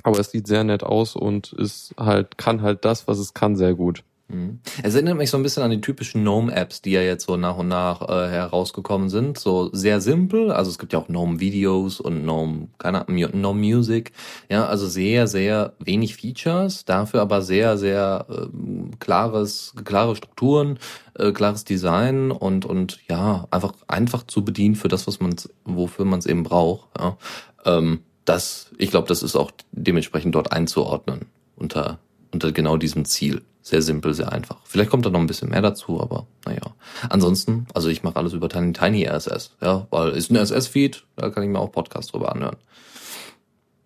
aber 0.03 0.19
es 0.19 0.31
sieht 0.31 0.47
sehr 0.47 0.63
nett 0.63 0.83
aus 0.83 1.15
und 1.15 1.53
ist 1.53 1.93
halt, 1.97 2.37
kann 2.37 2.61
halt 2.61 2.85
das, 2.85 3.07
was 3.07 3.17
es 3.17 3.33
kann, 3.33 3.55
sehr 3.55 3.73
gut. 3.73 4.03
Mhm. 4.27 4.59
Es 4.81 4.95
erinnert 4.95 5.17
mich 5.17 5.29
so 5.29 5.37
ein 5.37 5.43
bisschen 5.43 5.61
an 5.61 5.69
die 5.69 5.81
typischen 5.81 6.23
Gnome-Apps, 6.23 6.81
die 6.81 6.91
ja 6.91 7.01
jetzt 7.01 7.27
so 7.27 7.37
nach 7.37 7.57
und 7.57 7.67
nach 7.67 8.01
äh, 8.01 8.29
herausgekommen 8.29 9.09
sind. 9.09 9.37
So 9.37 9.69
sehr 9.71 10.01
simpel. 10.01 10.51
Also 10.51 10.71
es 10.71 10.79
gibt 10.79 10.93
ja 10.93 10.99
auch 10.99 11.07
Gnome-Videos 11.07 11.99
und 11.99 12.23
Gnome, 12.23 12.69
keine 12.79 13.07
Ahnung, 13.07 13.31
Gnome 13.31 13.59
Music. 13.59 14.13
Ja, 14.49 14.65
also 14.65 14.87
sehr, 14.87 15.27
sehr 15.27 15.73
wenig 15.79 16.15
Features, 16.15 16.85
dafür 16.85 17.21
aber 17.21 17.43
sehr, 17.43 17.77
sehr 17.77 18.25
ähm, 18.29 18.91
klares, 18.99 19.73
klare 19.83 20.15
Strukturen, 20.15 20.79
äh, 21.13 21.31
klares 21.31 21.63
Design 21.63 22.31
und 22.31 22.65
und 22.65 22.99
ja 23.07 23.47
einfach 23.51 23.73
einfach 23.87 24.23
zu 24.23 24.43
bedienen 24.43 24.75
für 24.75 24.87
das, 24.87 25.05
was 25.05 25.19
man, 25.19 25.35
wofür 25.65 26.05
man 26.05 26.19
es 26.19 26.25
eben 26.25 26.43
braucht. 26.43 26.89
Ja. 26.97 27.17
Ähm, 27.65 27.99
das, 28.25 28.71
ich 28.77 28.91
glaube, 28.91 29.07
das 29.07 29.23
ist 29.23 29.35
auch 29.35 29.51
dementsprechend 29.71 30.35
dort 30.35 30.51
einzuordnen 30.51 31.27
unter 31.55 31.99
unter 32.35 32.51
genau 32.51 32.77
diesem 32.77 33.05
Ziel. 33.05 33.41
Sehr 33.61 33.81
simpel, 33.81 34.13
sehr 34.13 34.31
einfach. 34.31 34.57
Vielleicht 34.65 34.91
kommt 34.91 35.07
da 35.07 35.09
noch 35.09 35.19
ein 35.19 35.25
bisschen 35.25 35.49
mehr 35.49 35.61
dazu, 35.61 35.99
aber 35.99 36.27
naja. 36.45 36.75
Ansonsten, 37.09 37.65
also 37.73 37.89
ich 37.89 38.03
mache 38.03 38.17
alles 38.17 38.33
über 38.33 38.47
Tiny, 38.47 38.73
Tiny 38.73 39.07
RSS, 39.07 39.55
ja, 39.59 39.87
weil 39.89 40.11
ist 40.11 40.29
ein 40.29 40.37
RSS-Feed, 40.37 41.03
da 41.15 41.31
kann 41.31 41.41
ich 41.41 41.49
mir 41.49 41.57
auch 41.59 41.71
Podcasts 41.71 42.11
drüber 42.11 42.31
anhören. 42.31 42.57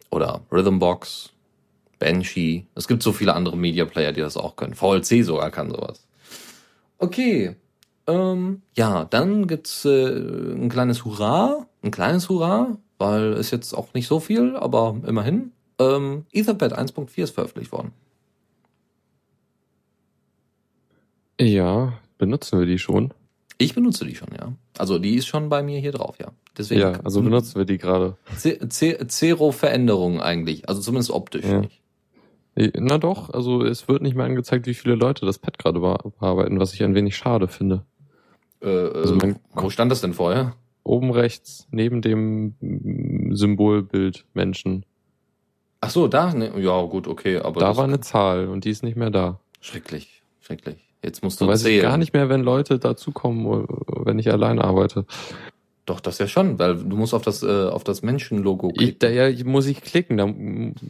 Oder 0.10 0.42
Rhythmbox, 0.52 1.30
Banshee. 1.98 2.66
Es 2.76 2.90
gibt 2.90 3.04
so 3.04 3.14
viele 3.14 3.36
andere 3.36 3.56
Media 3.56 3.86
Player, 3.86 4.12
die 4.12 4.22
das 4.22 4.36
auch 4.36 4.58
können. 4.58 4.74
VLC 4.74 5.24
sogar 5.24 5.50
kann 5.50 5.70
sowas. 5.70 6.06
Okay. 6.98 7.56
Ähm, 8.08 8.64
ja, 8.76 9.06
dann 9.06 9.48
gibt's 9.48 9.86
äh, 9.86 10.10
ein 10.10 10.68
kleines 10.68 11.06
Hurra, 11.06 11.68
ein 11.84 11.92
kleines 11.92 12.28
Hurra, 12.28 12.76
weil 13.00 13.34
ist 13.34 13.50
jetzt 13.52 13.74
auch 13.74 13.94
nicht 13.96 14.08
so 14.08 14.20
viel, 14.20 14.56
aber 14.56 14.96
immerhin. 15.08 15.52
Ähm, 15.80 16.26
Etherpad 16.32 16.78
1.4 16.78 17.24
ist 17.24 17.32
veröffentlicht 17.32 17.72
worden. 17.72 17.92
Ja, 21.40 21.94
benutzen 22.18 22.60
wir 22.60 22.66
die 22.66 22.80
schon? 22.80 23.14
Ich 23.58 23.74
benutze 23.76 24.06
die 24.06 24.16
schon, 24.16 24.30
ja. 24.38 24.54
Also 24.78 25.00
die 25.00 25.16
ist 25.16 25.28
schon 25.28 25.50
bei 25.50 25.64
mir 25.64 25.80
hier 25.80 25.92
drauf, 25.92 26.18
ja. 26.20 26.28
Deswegen 26.58 26.82
Ja, 26.82 26.92
also 27.04 27.22
benutzen 27.22 27.56
wir 27.58 27.66
die 27.66 27.78
gerade. 27.78 28.18
Z- 28.38 28.72
Z- 28.72 29.12
Zero 29.12 29.52
Veränderungen 29.52 30.20
eigentlich, 30.22 30.68
also 30.68 30.82
zumindest 30.82 31.12
optisch 31.12 31.46
Ja. 31.46 31.62
nicht. 31.62 31.82
Na 32.78 32.98
doch, 32.98 33.30
also 33.30 33.64
es 33.64 33.88
wird 33.88 34.02
nicht 34.02 34.16
mehr 34.16 34.26
angezeigt, 34.26 34.66
wie 34.68 34.74
viele 34.74 34.96
Leute 34.96 35.26
das 35.26 35.40
Pad 35.40 35.58
gerade 35.60 35.80
be- 35.80 35.98
bearbeiten, 36.20 36.60
was 36.60 36.74
ich 36.74 36.84
ein 36.84 36.96
wenig 36.96 37.16
schade 37.16 37.48
finde. 37.48 37.86
Äh, 38.62 38.68
Also 38.68 39.16
man- 39.16 39.40
wo 39.54 39.70
stand 39.70 39.92
das 39.92 40.02
denn 40.02 40.14
vorher? 40.14 40.56
Oben 40.90 41.12
rechts, 41.12 41.68
neben 41.72 42.02
dem 42.02 42.56
mm, 42.60 43.36
Symbolbild 43.36 44.26
Menschen. 44.34 44.86
Ach 45.82 45.90
so, 45.92 46.08
da, 46.08 46.34
ne, 46.34 46.52
ja 46.60 46.82
gut, 46.84 47.08
okay, 47.08 47.38
aber 47.38 47.60
da 47.60 47.78
war 47.78 47.84
eine 47.86 48.00
Zahl 48.02 48.48
und 48.48 48.66
die 48.66 48.72
ist 48.72 48.84
nicht 48.84 48.98
mehr 48.98 49.12
da. 49.12 49.40
schrecklich, 49.62 50.24
schrecklich. 50.42 50.78
Jetzt 51.04 51.24
musst 51.24 51.40
du 51.40 51.46
Da 51.46 51.52
weiß 51.52 51.62
zählen. 51.64 51.76
ich 51.78 51.82
gar 51.84 51.98
nicht 51.98 52.14
mehr, 52.14 52.28
wenn 52.28 52.42
Leute 52.42 52.78
dazukommen, 52.80 53.66
wenn 54.04 54.20
ich 54.20 54.30
alleine 54.32 54.64
arbeite. 54.66 55.06
Doch, 55.90 56.00
das 56.02 56.20
ja 56.20 56.28
schon, 56.28 56.60
weil 56.60 56.76
du 56.78 56.96
musst 56.96 57.16
auf 57.16 57.24
das 57.24 57.42
äh, 57.42 57.48
auf 57.48 57.84
das 57.84 58.04
Menschenlogo 58.04 58.70
Ich, 58.74 58.78
klicken. 58.78 59.00
da 59.00 59.10
ja, 59.10 59.44
muss 59.44 59.66
ich 59.66 59.82
klicken. 59.82 60.18
Da, 60.18 60.28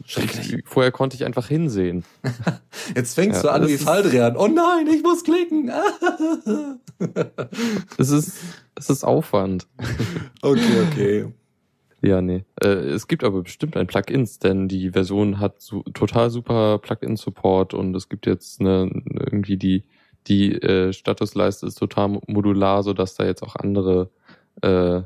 Schrecklich. 0.04 0.62
vorher 0.66 0.92
konnte 0.92 1.16
ich 1.16 1.24
einfach 1.24 1.48
hinsehen. 1.48 2.04
Jetzt 2.94 3.14
fängst 3.14 3.42
Ja, 3.42 3.48
du 3.48 3.54
an 3.54 3.62
das 3.62 3.70
wie 3.70 3.76
Faldrian. 3.78 4.36
Oh 4.36 4.46
nein, 4.46 4.86
ich 4.94 5.02
muss 5.02 5.24
klicken. 5.24 5.70
Es 7.96 8.10
ist, 8.10 8.36
es 8.74 8.90
ist 8.90 9.04
Aufwand. 9.04 9.66
okay, 10.42 10.86
okay. 10.90 11.32
Ja, 12.02 12.20
nee. 12.20 12.44
Äh, 12.62 12.68
es 12.68 13.08
gibt 13.08 13.24
aber 13.24 13.42
bestimmt 13.42 13.74
ein 13.78 13.86
Plugins, 13.86 14.38
denn 14.38 14.68
die 14.68 14.90
Version 14.90 15.38
hat 15.40 15.62
so, 15.62 15.82
total 15.94 16.28
super 16.28 16.78
Plugin-Support 16.78 17.72
und 17.72 17.96
es 17.96 18.10
gibt 18.10 18.26
jetzt 18.26 18.60
eine, 18.60 18.90
irgendwie 19.18 19.56
die, 19.56 19.84
die 20.26 20.52
äh, 20.52 20.92
Statusleiste 20.92 21.66
ist 21.66 21.76
total 21.78 22.20
modular, 22.26 22.82
sodass 22.82 23.14
da 23.14 23.24
jetzt 23.24 23.42
auch 23.42 23.56
andere 23.56 24.10
äh, 24.62 25.02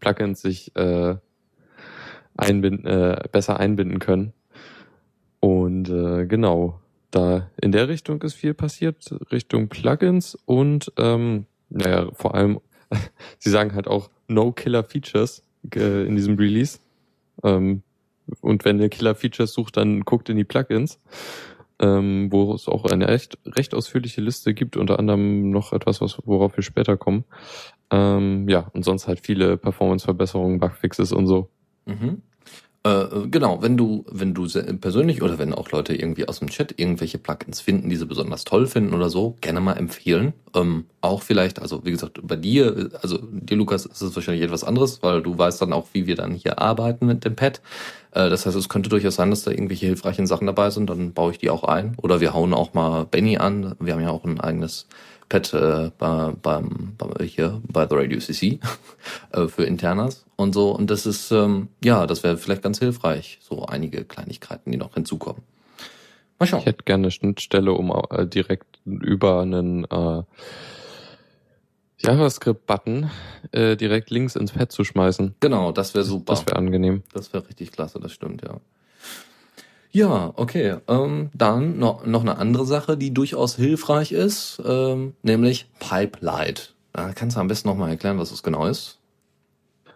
Plugins 0.00 0.40
sich 0.40 0.74
äh, 0.76 1.16
einbinden, 2.36 2.86
äh, 2.86 3.28
besser 3.30 3.58
einbinden 3.60 3.98
können. 3.98 4.32
Und 5.40 5.88
äh, 5.88 6.26
genau, 6.26 6.80
da 7.10 7.50
in 7.60 7.72
der 7.72 7.88
Richtung 7.88 8.22
ist 8.22 8.34
viel 8.34 8.54
passiert, 8.54 9.14
Richtung 9.30 9.68
Plugins 9.68 10.36
und 10.46 10.92
ähm, 10.98 11.46
naja, 11.68 12.08
vor 12.12 12.34
allem, 12.34 12.60
sie 13.38 13.50
sagen 13.50 13.74
halt 13.74 13.86
auch 13.86 14.10
No 14.28 14.52
Killer 14.52 14.84
Features 14.84 15.42
äh, 15.74 16.06
in 16.06 16.16
diesem 16.16 16.36
Release. 16.36 16.78
Ähm, 17.42 17.82
und 18.40 18.64
wenn 18.64 18.80
ihr 18.80 18.88
Killer 18.88 19.14
Features 19.14 19.52
sucht, 19.52 19.76
dann 19.76 20.02
guckt 20.02 20.28
in 20.28 20.36
die 20.36 20.44
Plugins, 20.44 20.98
ähm, 21.82 22.28
wo 22.30 22.54
es 22.54 22.68
auch 22.68 22.84
eine 22.84 23.08
recht, 23.08 23.38
recht 23.44 23.74
ausführliche 23.74 24.20
Liste 24.20 24.54
gibt, 24.54 24.76
unter 24.76 24.98
anderem 24.98 25.50
noch 25.50 25.72
etwas, 25.72 26.00
was, 26.00 26.18
worauf 26.24 26.56
wir 26.56 26.62
später 26.62 26.96
kommen. 26.96 27.24
Ähm, 27.90 28.48
ja, 28.48 28.70
und 28.72 28.84
sonst 28.84 29.08
halt 29.08 29.20
viele 29.20 29.56
Performance-Verbesserungen, 29.56 30.60
Bugfixes 30.60 31.12
und 31.12 31.26
so. 31.26 31.50
Mhm. 31.84 32.22
Äh, 32.84 33.28
genau, 33.30 33.62
wenn 33.62 33.76
du, 33.76 34.04
wenn 34.10 34.34
du 34.34 34.48
persönlich 34.80 35.22
oder 35.22 35.38
wenn 35.38 35.54
auch 35.54 35.70
Leute 35.70 35.94
irgendwie 35.94 36.26
aus 36.26 36.40
dem 36.40 36.50
Chat 36.50 36.80
irgendwelche 36.80 37.18
Plugins 37.18 37.60
finden, 37.60 37.88
die 37.88 37.94
sie 37.94 38.06
besonders 38.06 38.42
toll 38.42 38.66
finden 38.66 38.92
oder 38.92 39.08
so, 39.08 39.36
gerne 39.40 39.60
mal 39.60 39.74
empfehlen. 39.74 40.32
Ähm, 40.54 40.86
auch 41.00 41.22
vielleicht, 41.22 41.62
also 41.62 41.84
wie 41.84 41.92
gesagt, 41.92 42.18
bei 42.24 42.34
dir, 42.34 42.90
also 43.00 43.18
dir, 43.18 43.56
Lukas, 43.56 43.86
ist 43.86 44.02
es 44.02 44.16
wahrscheinlich 44.16 44.42
etwas 44.42 44.64
anderes, 44.64 45.00
weil 45.02 45.22
du 45.22 45.38
weißt 45.38 45.62
dann 45.62 45.72
auch, 45.72 45.86
wie 45.92 46.08
wir 46.08 46.16
dann 46.16 46.32
hier 46.34 46.58
arbeiten 46.58 47.06
mit 47.06 47.24
dem 47.24 47.36
Pad. 47.36 47.60
Äh, 48.10 48.28
das 48.28 48.46
heißt, 48.46 48.56
es 48.56 48.68
könnte 48.68 48.90
durchaus 48.90 49.14
sein, 49.14 49.30
dass 49.30 49.44
da 49.44 49.52
irgendwelche 49.52 49.86
hilfreichen 49.86 50.26
Sachen 50.26 50.48
dabei 50.48 50.70
sind, 50.70 50.90
dann 50.90 51.12
baue 51.12 51.30
ich 51.30 51.38
die 51.38 51.50
auch 51.50 51.62
ein. 51.62 51.94
Oder 52.02 52.20
wir 52.20 52.34
hauen 52.34 52.52
auch 52.52 52.74
mal 52.74 53.04
Benny 53.04 53.38
an. 53.38 53.76
Wir 53.78 53.94
haben 53.94 54.02
ja 54.02 54.10
auch 54.10 54.24
ein 54.24 54.40
eigenes 54.40 54.88
Pad 55.28 55.52
äh, 55.54 55.90
bei, 55.98 56.32
beim, 56.42 56.94
bei, 56.98 57.24
hier 57.24 57.60
bei 57.66 57.86
The 57.88 57.94
Radio 57.94 58.18
CC 58.18 58.60
äh, 59.32 59.46
für 59.48 59.64
Internas 59.64 60.24
und 60.36 60.52
so. 60.52 60.70
Und 60.70 60.90
das 60.90 61.06
ist, 61.06 61.30
ähm, 61.30 61.68
ja, 61.82 62.06
das 62.06 62.22
wäre 62.22 62.36
vielleicht 62.36 62.62
ganz 62.62 62.78
hilfreich. 62.78 63.38
So 63.42 63.66
einige 63.66 64.04
Kleinigkeiten, 64.04 64.70
die 64.72 64.78
noch 64.78 64.94
hinzukommen. 64.94 65.42
Mal 66.38 66.46
schauen. 66.46 66.60
Ich 66.60 66.66
hätte 66.66 66.84
gerne 66.84 67.04
eine 67.04 67.10
Schnittstelle, 67.10 67.72
um 67.72 67.92
äh, 68.10 68.26
direkt 68.26 68.80
über 68.84 69.42
einen 69.42 69.84
äh, 69.84 70.22
JavaScript-Button 71.98 73.10
äh, 73.52 73.76
direkt 73.76 74.10
Links 74.10 74.36
ins 74.36 74.52
Pad 74.52 74.72
zu 74.72 74.84
schmeißen. 74.84 75.36
Genau, 75.40 75.72
das 75.72 75.94
wäre 75.94 76.04
super. 76.04 76.32
Das 76.32 76.46
wäre 76.46 76.56
angenehm. 76.56 77.04
Das 77.12 77.32
wäre 77.32 77.46
richtig 77.48 77.72
klasse, 77.72 78.00
das 78.00 78.12
stimmt, 78.12 78.42
ja. 78.42 78.60
Ja, 79.92 80.32
okay. 80.36 80.76
Ähm, 80.88 81.30
dann 81.34 81.78
noch, 81.78 82.06
noch 82.06 82.22
eine 82.22 82.38
andere 82.38 82.64
Sache, 82.64 82.96
die 82.96 83.12
durchaus 83.12 83.56
hilfreich 83.56 84.12
ist, 84.12 84.60
ähm, 84.64 85.14
nämlich 85.22 85.66
Pipelight. 85.78 86.74
Da 86.92 87.12
kannst 87.12 87.36
du 87.36 87.40
am 87.40 87.48
besten 87.48 87.68
nochmal 87.68 87.90
erklären, 87.90 88.18
was 88.18 88.30
das 88.30 88.42
genau 88.42 88.66
ist. 88.66 88.98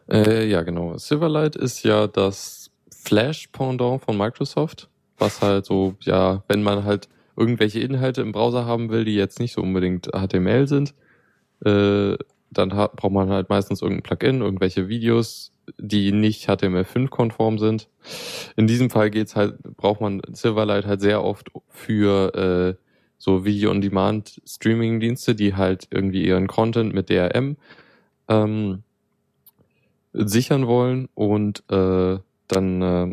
Äh, 0.09 0.47
ja, 0.49 0.62
genau. 0.62 0.97
Silverlight 0.99 1.57
ist 1.57 1.83
ja 1.83 2.07
das 2.07 2.71
Flash-Pendant 2.91 4.03
von 4.03 4.17
Microsoft, 4.17 4.88
was 5.19 5.41
halt 5.41 5.65
so, 5.65 5.95
ja, 6.00 6.43
wenn 6.49 6.62
man 6.62 6.85
halt 6.85 7.09
irgendwelche 7.37 7.81
Inhalte 7.81 8.21
im 8.21 8.33
Browser 8.33 8.67
haben 8.67 8.91
will, 8.91 9.05
die 9.05 9.15
jetzt 9.15 9.41
nicht 9.41 9.53
so 9.55 9.62
unbedingt 9.62 10.09
HTML 10.09 10.69
sind, 10.69 10.95
äh, 11.65 12.17
dann 12.50 12.75
hat, 12.75 12.97
braucht 12.97 13.12
man 13.12 13.31
halt 13.31 13.49
meistens 13.49 13.83
irgendein 13.83 14.03
Plugin, 14.03 14.41
irgendwelche 14.41 14.88
Videos, 14.88 15.53
die 15.78 16.12
nicht 16.12 16.49
HTML5-konform 16.49 17.58
sind. 17.58 17.88
In 18.56 18.66
diesem 18.66 18.90
Fall 18.90 19.11
geht's 19.11 19.37
halt, 19.37 19.62
braucht 19.76 20.00
man 20.00 20.23
Silverlight 20.32 20.87
halt 20.87 21.00
sehr 21.00 21.23
oft 21.25 21.50
für 21.68 22.76
äh, 22.78 22.82
so 23.18 23.44
Video-on-Demand-Streaming-Dienste, 23.44 25.35
die 25.35 25.54
halt 25.54 25.88
irgendwie 25.90 26.25
ihren 26.25 26.46
Content 26.46 26.94
mit 26.94 27.11
DRM 27.11 27.56
ähm, 28.28 28.82
sichern 30.12 30.66
wollen 30.66 31.08
und 31.14 31.62
äh, 31.70 32.18
dann 32.49 32.82
äh, 32.82 33.12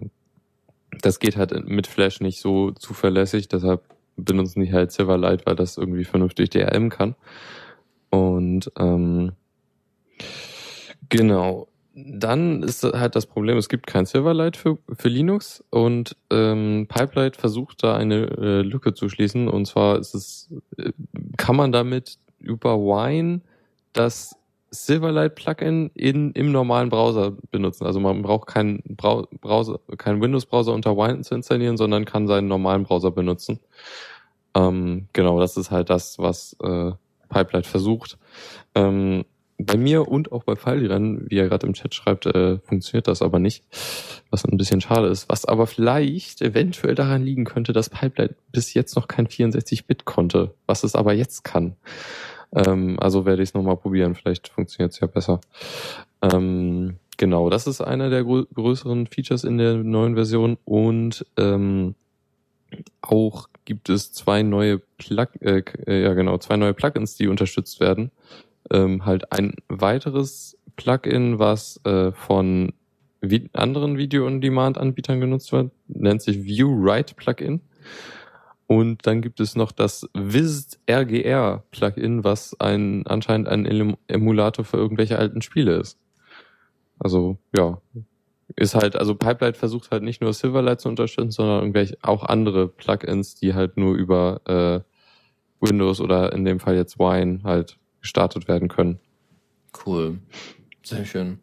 das 1.01 1.19
geht 1.19 1.37
halt 1.37 1.67
mit 1.67 1.87
Flash 1.87 2.21
nicht 2.21 2.39
so 2.39 2.71
zuverlässig, 2.71 3.47
deshalb 3.47 3.83
benutzen 4.15 4.61
die 4.61 4.71
halt 4.71 4.91
Silverlight, 4.91 5.45
weil 5.45 5.55
das 5.55 5.77
irgendwie 5.77 6.03
vernünftig 6.03 6.51
DRM 6.51 6.89
kann. 6.89 7.15
Und 8.09 8.71
ähm, 8.77 9.31
genau, 11.09 11.67
dann 11.95 12.63
ist 12.63 12.83
halt 12.83 13.15
das 13.15 13.27
Problem, 13.27 13.57
es 13.57 13.69
gibt 13.69 13.85
kein 13.85 14.05
Silverlight 14.05 14.57
für, 14.57 14.79
für 14.97 15.09
Linux 15.09 15.63
und 15.69 16.15
ähm, 16.31 16.87
Pipelight 16.89 17.35
versucht 17.35 17.83
da 17.83 17.95
eine 17.95 18.25
äh, 18.31 18.61
Lücke 18.61 18.93
zu 18.93 19.09
schließen 19.09 19.47
und 19.47 19.65
zwar 19.65 19.99
ist 19.99 20.15
es, 20.15 20.49
äh, 20.77 20.91
kann 21.37 21.55
man 21.55 21.71
damit 21.71 22.17
über 22.39 22.77
Wine 22.77 23.41
das 23.93 24.35
Silverlight 24.71 25.35
Plugin 25.35 25.91
in, 25.93 26.31
im 26.31 26.51
normalen 26.51 26.89
Browser 26.89 27.33
benutzen. 27.51 27.85
Also 27.85 27.99
man 27.99 28.23
braucht 28.23 28.47
keinen 28.47 28.81
Browser, 28.95 29.79
keinen 29.97 30.19
Windows-Browser 30.19 30.73
unter 30.73 30.97
Wine 30.97 31.21
zu 31.21 31.35
installieren, 31.35 31.77
sondern 31.77 32.05
kann 32.05 32.27
seinen 32.27 32.47
normalen 32.47 32.83
Browser 32.83 33.11
benutzen. 33.11 33.59
Ähm, 34.55 35.07
genau, 35.13 35.39
das 35.39 35.57
ist 35.57 35.69
halt 35.69 35.91
das, 35.91 36.17
was 36.17 36.57
äh, 36.63 36.91
Pipelight 37.29 37.67
versucht. 37.67 38.17
Ähm, 38.73 39.25
bei 39.65 39.77
mir 39.77 40.07
und 40.07 40.31
auch 40.31 40.43
bei 40.43 40.55
Fallrennen, 40.55 41.29
wie 41.29 41.37
er 41.37 41.47
gerade 41.47 41.67
im 41.67 41.73
Chat 41.73 41.93
schreibt, 41.95 42.25
äh, 42.25 42.59
funktioniert 42.59 43.07
das 43.07 43.21
aber 43.21 43.39
nicht, 43.39 43.63
was 44.29 44.45
ein 44.45 44.57
bisschen 44.57 44.81
schade 44.81 45.07
ist. 45.07 45.29
Was 45.29 45.45
aber 45.45 45.67
vielleicht 45.67 46.41
eventuell 46.41 46.95
daran 46.95 47.23
liegen 47.23 47.45
könnte, 47.45 47.73
dass 47.73 47.89
Pipeline 47.89 48.35
bis 48.51 48.73
jetzt 48.73 48.95
noch 48.95 49.07
kein 49.07 49.27
64-Bit 49.27 50.05
konnte, 50.05 50.53
was 50.65 50.83
es 50.83 50.95
aber 50.95 51.13
jetzt 51.13 51.43
kann. 51.43 51.75
Ähm, 52.55 52.99
also 52.99 53.25
werde 53.25 53.43
ich 53.43 53.49
es 53.49 53.53
nochmal 53.53 53.77
probieren, 53.77 54.15
vielleicht 54.15 54.47
funktioniert 54.47 54.93
es 54.93 54.99
ja 54.99 55.07
besser. 55.07 55.41
Ähm, 56.21 56.97
genau, 57.17 57.49
das 57.49 57.67
ist 57.67 57.81
einer 57.81 58.09
der 58.09 58.23
grö 58.23 58.45
größeren 58.53 59.07
Features 59.07 59.43
in 59.43 59.57
der 59.57 59.75
neuen 59.75 60.15
Version 60.15 60.57
und 60.65 61.25
ähm, 61.37 61.95
auch 63.01 63.49
gibt 63.65 63.89
es 63.89 64.11
zwei 64.13 64.43
neue 64.43 64.79
Plug 64.97 65.27
äh, 65.41 65.63
ja 65.87 66.13
genau 66.13 66.37
zwei 66.37 66.57
neue 66.57 66.73
Plugins, 66.73 67.15
die 67.15 67.27
unterstützt 67.27 67.79
werden 67.79 68.11
ähm, 68.71 69.05
halt 69.05 69.31
ein 69.31 69.55
weiteres 69.67 70.57
Plugin, 70.75 71.39
was 71.39 71.79
äh, 71.85 72.11
von 72.11 72.73
vi 73.21 73.49
anderen 73.53 73.97
Video-on-Demand-Anbietern 73.97 75.21
genutzt 75.21 75.51
wird, 75.51 75.71
nennt 75.87 76.21
sich 76.21 76.43
View-Write 76.43 77.15
Plugin. 77.15 77.61
Und 78.67 79.05
dann 79.05 79.21
gibt 79.21 79.39
es 79.39 79.55
noch 79.55 79.71
das 79.71 80.07
Visit 80.13 80.79
RGR 80.89 81.63
Plugin, 81.71 82.23
was 82.23 82.59
ein, 82.59 83.05
anscheinend 83.07 83.47
ein 83.47 83.97
Emulator 84.07 84.65
für 84.65 84.77
irgendwelche 84.77 85.17
alten 85.17 85.41
Spiele 85.41 85.77
ist. 85.77 85.99
Also, 86.99 87.37
ja. 87.55 87.81
Ist 88.55 88.75
halt, 88.75 88.95
also 88.95 89.15
Pipelight 89.15 89.57
versucht 89.57 89.89
halt 89.89 90.03
nicht 90.03 90.21
nur 90.21 90.33
Silverlight 90.33 90.81
zu 90.81 90.89
unterstützen, 90.89 91.31
sondern 91.31 91.61
irgendwelche 91.61 91.97
auch 92.01 92.23
andere 92.23 92.67
Plugins, 92.67 93.35
die 93.35 93.53
halt 93.53 93.77
nur 93.77 93.95
über 93.95 94.41
äh, 94.45 95.65
Windows 95.65 96.01
oder 96.01 96.33
in 96.33 96.45
dem 96.45 96.59
Fall 96.59 96.75
jetzt 96.75 96.99
Wine 96.99 97.41
halt 97.43 97.77
gestartet 98.03 98.47
werden 98.47 98.67
können. 98.67 98.99
Cool. 99.85 100.19
Sehr 100.83 101.05
schön. 101.05 101.39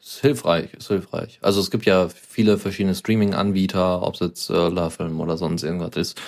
Ist 0.00 0.20
hilfreich, 0.20 0.74
ist 0.74 0.88
hilfreich. 0.88 1.38
Also 1.40 1.60
es 1.60 1.70
gibt 1.70 1.86
ja 1.86 2.08
viele 2.08 2.58
verschiedene 2.58 2.94
Streaming-Anbieter, 2.94 4.02
ob 4.02 4.14
es 4.14 4.20
jetzt 4.20 4.50
äh, 4.50 4.68
Love-Film 4.68 5.20
oder 5.20 5.36
sonst 5.36 5.62
irgendwas 5.62 5.96
ist. 5.96 6.20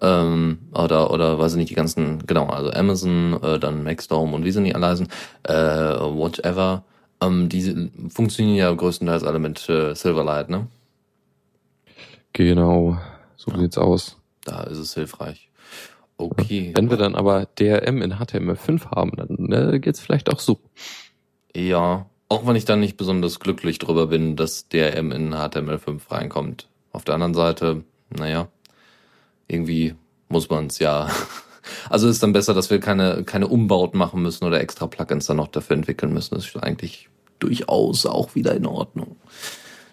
Ähm, 0.00 0.58
oder, 0.74 1.10
oder 1.10 1.38
weiß 1.38 1.52
ich 1.52 1.58
nicht, 1.58 1.70
die 1.70 1.74
ganzen, 1.74 2.26
genau, 2.26 2.46
also 2.46 2.70
Amazon, 2.70 3.42
äh, 3.42 3.58
dann 3.58 3.82
Maxdome 3.82 4.34
und 4.34 4.44
wie 4.44 4.50
sie 4.50 4.60
nicht 4.60 4.74
alle 4.74 4.86
heißen, 4.88 5.08
äh, 5.44 5.52
whatever. 5.52 6.84
Ähm, 7.20 7.48
die 7.48 7.90
funktionieren 8.08 8.56
ja 8.56 8.72
größtenteils 8.72 9.24
alle 9.24 9.38
mit 9.38 9.68
äh, 9.68 9.94
Silverlight, 9.94 10.48
ne? 10.48 10.66
Genau, 12.32 12.98
so 13.36 13.50
ja. 13.52 13.58
sieht's 13.58 13.78
aus. 13.78 14.16
Da 14.44 14.64
ist 14.64 14.78
es 14.78 14.94
hilfreich. 14.94 15.51
Okay. 16.16 16.72
Wenn 16.74 16.90
wir 16.90 16.96
dann 16.96 17.14
aber 17.14 17.46
DRM 17.58 18.02
in 18.02 18.14
HTML5 18.14 18.90
haben, 18.90 19.12
dann 19.16 19.28
ne, 19.38 19.80
geht's 19.80 20.00
vielleicht 20.00 20.30
auch 20.30 20.40
so. 20.40 20.60
Ja, 21.54 22.06
auch 22.28 22.46
wenn 22.46 22.56
ich 22.56 22.64
dann 22.64 22.80
nicht 22.80 22.96
besonders 22.96 23.40
glücklich 23.40 23.78
drüber 23.78 24.06
bin, 24.06 24.36
dass 24.36 24.68
DRM 24.68 25.12
in 25.12 25.34
HTML5 25.34 26.10
reinkommt. 26.10 26.68
Auf 26.92 27.04
der 27.04 27.14
anderen 27.14 27.34
Seite, 27.34 27.84
naja, 28.10 28.48
irgendwie 29.48 29.94
muss 30.28 30.48
man 30.48 30.66
es 30.66 30.78
ja. 30.78 31.10
Also 31.88 32.08
ist 32.08 32.20
dann 32.24 32.32
besser, 32.32 32.54
dass 32.54 32.70
wir 32.70 32.80
keine, 32.80 33.22
keine 33.22 33.46
Umbauten 33.46 33.96
machen 33.96 34.20
müssen 34.20 34.44
oder 34.44 34.60
extra 34.60 34.88
Plugins 34.88 35.26
dann 35.26 35.36
noch 35.36 35.46
dafür 35.46 35.76
entwickeln 35.76 36.12
müssen. 36.12 36.34
Das 36.34 36.44
ist 36.44 36.56
eigentlich 36.56 37.08
durchaus 37.38 38.04
auch 38.04 38.34
wieder 38.34 38.52
in 38.56 38.66
Ordnung. 38.66 39.14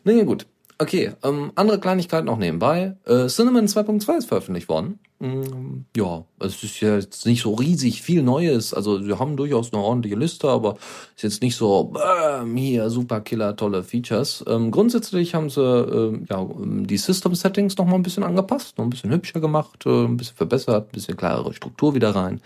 Naja, 0.03 0.23
gut. 0.23 0.47
Okay, 0.81 1.11
ähm, 1.23 1.51
andere 1.55 1.77
Kleinigkeit 1.77 2.23
noch 2.23 2.37
nebenbei. 2.37 2.95
Äh, 3.05 3.27
Cinnamon 3.27 3.65
2.2 3.65 4.17
ist 4.17 4.29
veröffentlicht 4.29 4.69
worden. 4.69 4.97
Mm, 5.19 5.83
ja, 5.97 6.23
es 6.39 6.63
ist 6.63 6.79
ja 6.79 6.95
jetzt 6.95 7.25
nicht 7.25 7.41
so 7.41 7.53
riesig 7.53 8.01
viel 8.01 8.23
Neues. 8.23 8.73
Also 8.73 9.05
wir 9.05 9.19
haben 9.19 9.35
durchaus 9.35 9.73
eine 9.73 9.83
ordentliche 9.83 10.15
Liste, 10.15 10.47
aber 10.47 10.77
ist 11.17 11.23
jetzt 11.23 11.41
nicht 11.41 11.57
so 11.57 11.83
bäm, 11.83 12.55
hier 12.55 12.89
super 12.89 13.19
Killer 13.19 13.57
tolle 13.57 13.83
Features. 13.83 14.45
Ähm, 14.47 14.71
grundsätzlich 14.71 15.35
haben 15.35 15.49
sie 15.49 15.61
äh, 15.61 16.17
ja 16.29 16.47
die 16.57 16.97
System 16.97 17.35
Settings 17.35 17.75
noch 17.75 17.85
mal 17.85 17.95
ein 17.95 18.03
bisschen 18.03 18.23
angepasst, 18.23 18.77
noch 18.77 18.85
ein 18.85 18.89
bisschen 18.89 19.11
hübscher 19.11 19.41
gemacht, 19.41 19.85
äh, 19.85 20.05
ein 20.05 20.15
bisschen 20.15 20.37
verbessert, 20.37 20.87
ein 20.87 20.93
bisschen 20.93 21.17
klarere 21.17 21.53
Struktur 21.53 21.93
wieder 21.93 22.15
rein. 22.15 22.39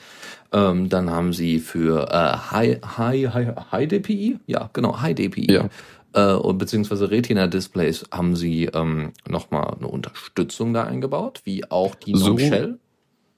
Ähm, 0.52 0.90
dann 0.90 1.12
haben 1.12 1.34
sie 1.34 1.60
für 1.60 2.10
äh, 2.12 2.52
High 2.52 2.80
High 2.98 3.32
High 3.32 3.72
High 3.72 3.88
DPI, 3.88 4.40
ja 4.48 4.72
genau 4.74 5.00
High 5.00 5.14
DPI. 5.14 5.52
Ja 5.52 5.70
äh, 6.14 6.54
beziehungsweise 6.54 7.10
Retina-Displays 7.10 8.06
haben 8.12 8.36
sie 8.36 8.66
ähm, 8.66 9.14
nochmal 9.28 9.76
eine 9.78 9.88
Unterstützung 9.88 10.74
da 10.74 10.84
eingebaut, 10.84 11.42
wie 11.44 11.70
auch 11.70 11.96
die 11.96 12.16
so 12.16 12.38
Shell. 12.38 12.80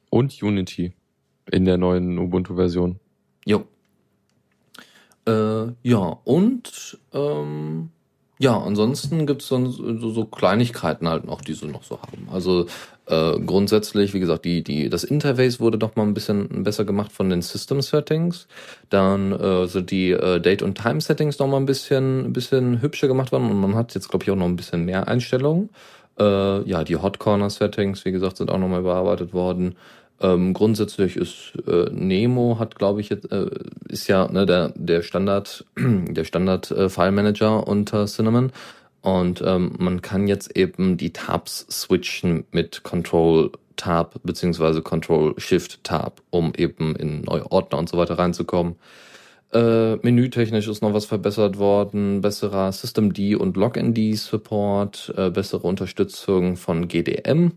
Und 0.09 0.41
Unity 0.41 0.93
in 1.51 1.65
der 1.65 1.77
neuen 1.77 2.17
Ubuntu-Version. 2.17 2.99
Jo. 3.45 3.65
Äh, 5.27 5.67
ja, 5.83 6.19
und 6.23 6.99
ähm, 7.13 7.89
ja, 8.37 8.59
ansonsten 8.59 9.25
gibt's 9.25 9.49
dann 9.49 9.67
so, 9.67 10.11
so 10.11 10.25
Kleinigkeiten 10.25 11.07
halt 11.07 11.25
noch, 11.25 11.41
die 11.41 11.53
sie 11.53 11.67
noch 11.67 11.83
so 11.83 12.01
haben. 12.01 12.27
Also 12.31 12.67
äh, 13.07 13.39
grundsätzlich, 13.39 14.13
wie 14.13 14.19
gesagt, 14.19 14.45
die, 14.45 14.63
die, 14.63 14.89
das 14.89 15.03
Interface 15.03 15.59
wurde 15.59 15.77
doch 15.77 15.95
mal 15.95 16.03
ein 16.03 16.13
bisschen 16.13 16.63
besser 16.63 16.85
gemacht 16.85 17.11
von 17.11 17.29
den 17.29 17.41
System 17.41 17.81
Settings. 17.81 18.47
Dann 18.89 19.31
äh, 19.31 19.67
sind 19.67 19.91
die 19.91 20.11
äh, 20.11 20.39
Date- 20.39 20.63
und 20.63 20.77
Time-Settings 20.77 21.37
noch 21.39 21.47
mal 21.47 21.57
ein 21.57 21.65
bisschen, 21.65 22.25
ein 22.25 22.33
bisschen 22.33 22.81
hübscher 22.81 23.07
gemacht 23.07 23.31
worden 23.31 23.51
und 23.51 23.59
man 23.59 23.75
hat 23.75 23.93
jetzt, 23.93 24.09
glaube 24.09 24.23
ich, 24.23 24.31
auch 24.31 24.35
noch 24.35 24.45
ein 24.45 24.55
bisschen 24.55 24.85
mehr 24.85 25.07
Einstellungen. 25.07 25.69
Äh, 26.17 26.67
ja, 26.67 26.83
die 26.83 26.95
Hot 26.95 27.19
Corner 27.19 27.49
Settings, 27.49 28.05
wie 28.05 28.11
gesagt, 28.11 28.37
sind 28.37 28.49
auch 28.49 28.57
noch 28.57 28.69
mal 28.69 28.79
überarbeitet 28.79 29.33
worden. 29.33 29.75
Ähm, 30.21 30.53
grundsätzlich 30.53 31.17
ist 31.17 31.53
äh, 31.67 31.89
Nemo 31.91 32.57
hat, 32.57 32.75
glaube 32.75 33.01
ich, 33.01 33.09
jetzt, 33.09 33.29
äh, 33.31 33.49
ist 33.89 34.07
ja 34.07 34.31
ne, 34.31 34.45
der 34.45 34.71
der 34.75 35.01
Standard 35.01 35.65
der 35.77 36.23
Standard 36.23 36.71
äh, 36.71 36.87
File 36.87 37.11
Manager 37.11 37.67
unter 37.67 38.05
Cinnamon 38.05 38.53
und 39.05 39.43
ähm, 39.45 39.73
man 39.77 40.01
kann 40.01 40.27
jetzt 40.27 40.57
eben 40.57 40.97
die 40.97 41.13
Tabs 41.13 41.67
switchen 41.69 42.45
mit 42.51 42.81
Control 42.81 43.51
Tab 43.75 44.15
beziehungsweise 44.23 44.81
Control 44.81 45.35
Shift 45.37 45.83
Tab, 45.83 46.23
um 46.31 46.53
eben 46.57 46.95
in 46.95 47.21
neue 47.21 47.51
Ordner 47.51 47.77
und 47.77 47.87
so 47.87 47.97
weiter 47.97 48.17
reinzukommen. 48.17 48.77
Äh, 49.53 49.97
menütechnisch 49.97 50.67
ist 50.67 50.81
noch 50.81 50.93
was 50.93 51.05
verbessert 51.05 51.59
worden, 51.59 52.21
besserer 52.21 52.71
Systemd 52.71 53.19
und 53.19 53.55
Login 53.57 54.15
Support, 54.15 55.13
äh, 55.15 55.29
bessere 55.29 55.67
Unterstützung 55.67 56.57
von 56.57 56.87
GDM 56.87 57.51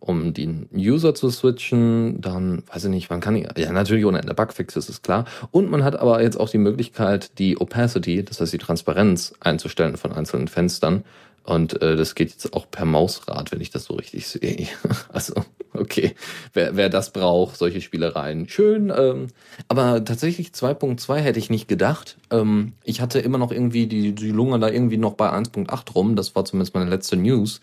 um 0.00 0.32
den 0.32 0.68
User 0.74 1.14
zu 1.14 1.30
switchen, 1.30 2.20
dann 2.20 2.62
weiß 2.72 2.84
ich 2.84 2.90
nicht, 2.90 3.10
man 3.10 3.20
kann 3.20 3.36
ja 3.36 3.72
natürlich 3.72 4.04
ohne 4.06 4.18
Ende 4.18 4.34
Bugfixes 4.34 4.88
ist 4.88 5.02
klar. 5.02 5.26
Und 5.50 5.70
man 5.70 5.84
hat 5.84 5.96
aber 5.96 6.22
jetzt 6.22 6.40
auch 6.40 6.48
die 6.48 6.58
Möglichkeit, 6.58 7.38
die 7.38 7.60
Opacity, 7.60 8.24
das 8.24 8.40
heißt 8.40 8.52
die 8.52 8.58
Transparenz 8.58 9.34
einzustellen 9.40 9.96
von 9.96 10.12
einzelnen 10.12 10.48
Fenstern 10.48 11.04
und 11.44 11.80
äh, 11.82 11.96
das 11.96 12.14
geht 12.14 12.30
jetzt 12.30 12.52
auch 12.52 12.70
per 12.70 12.84
Mausrad, 12.84 13.52
wenn 13.52 13.60
ich 13.60 13.70
das 13.70 13.84
so 13.84 13.94
richtig 13.94 14.26
sehe. 14.26 14.68
Also 15.12 15.34
okay, 15.72 16.14
wer, 16.52 16.76
wer 16.76 16.88
das 16.88 17.12
braucht, 17.12 17.56
solche 17.56 17.80
Spielereien, 17.80 18.48
schön. 18.48 18.92
Ähm, 18.94 19.28
aber 19.68 20.04
tatsächlich 20.04 20.48
2.2 20.50 21.16
hätte 21.16 21.38
ich 21.38 21.50
nicht 21.50 21.68
gedacht. 21.68 22.18
Ähm, 22.30 22.74
ich 22.84 23.00
hatte 23.00 23.18
immer 23.20 23.38
noch 23.38 23.52
irgendwie 23.52 23.86
die, 23.86 24.14
die 24.14 24.30
Lunge 24.30 24.58
da 24.58 24.68
irgendwie 24.68 24.96
noch 24.96 25.14
bei 25.14 25.30
1.8 25.30 25.92
rum. 25.92 26.16
Das 26.16 26.34
war 26.36 26.44
zumindest 26.44 26.74
meine 26.74 26.90
letzte 26.90 27.16
News. 27.16 27.60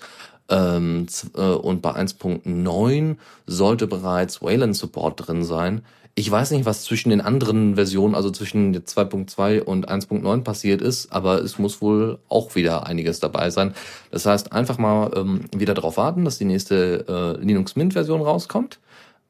Ähm, 0.50 1.08
äh, 1.36 1.42
und 1.42 1.82
bei 1.82 1.92
1.9 1.92 3.18
sollte 3.46 3.88
bereits 3.88 4.42
Wayland 4.42 4.76
Support 4.76 5.28
drin 5.28 5.44
sein. 5.44 5.84
Ich 6.20 6.32
weiß 6.32 6.50
nicht, 6.50 6.66
was 6.66 6.84
zwischen 6.84 7.12
den 7.12 7.22
anderen 7.22 7.76
Versionen, 7.76 8.16
also 8.16 8.32
zwischen 8.32 8.76
2.2 8.76 9.62
und 9.62 9.88
1.9 9.88 10.42
passiert 10.42 10.82
ist, 10.82 11.14
aber 11.14 11.44
es 11.44 11.60
muss 11.60 11.80
wohl 11.80 12.18
auch 12.28 12.56
wieder 12.56 12.88
einiges 12.88 13.20
dabei 13.20 13.52
sein. 13.52 13.76
Das 14.10 14.26
heißt, 14.26 14.52
einfach 14.52 14.80
mal 14.80 15.12
ähm, 15.16 15.42
wieder 15.56 15.76
darauf 15.76 15.98
warten, 15.98 16.26
dass 16.26 16.40
die 16.40 16.46
nächste 16.46 17.06
äh, 17.08 17.46
Linux 17.46 17.76
Mint 17.76 17.94
Version 17.94 18.24
rauskommt, 18.24 18.80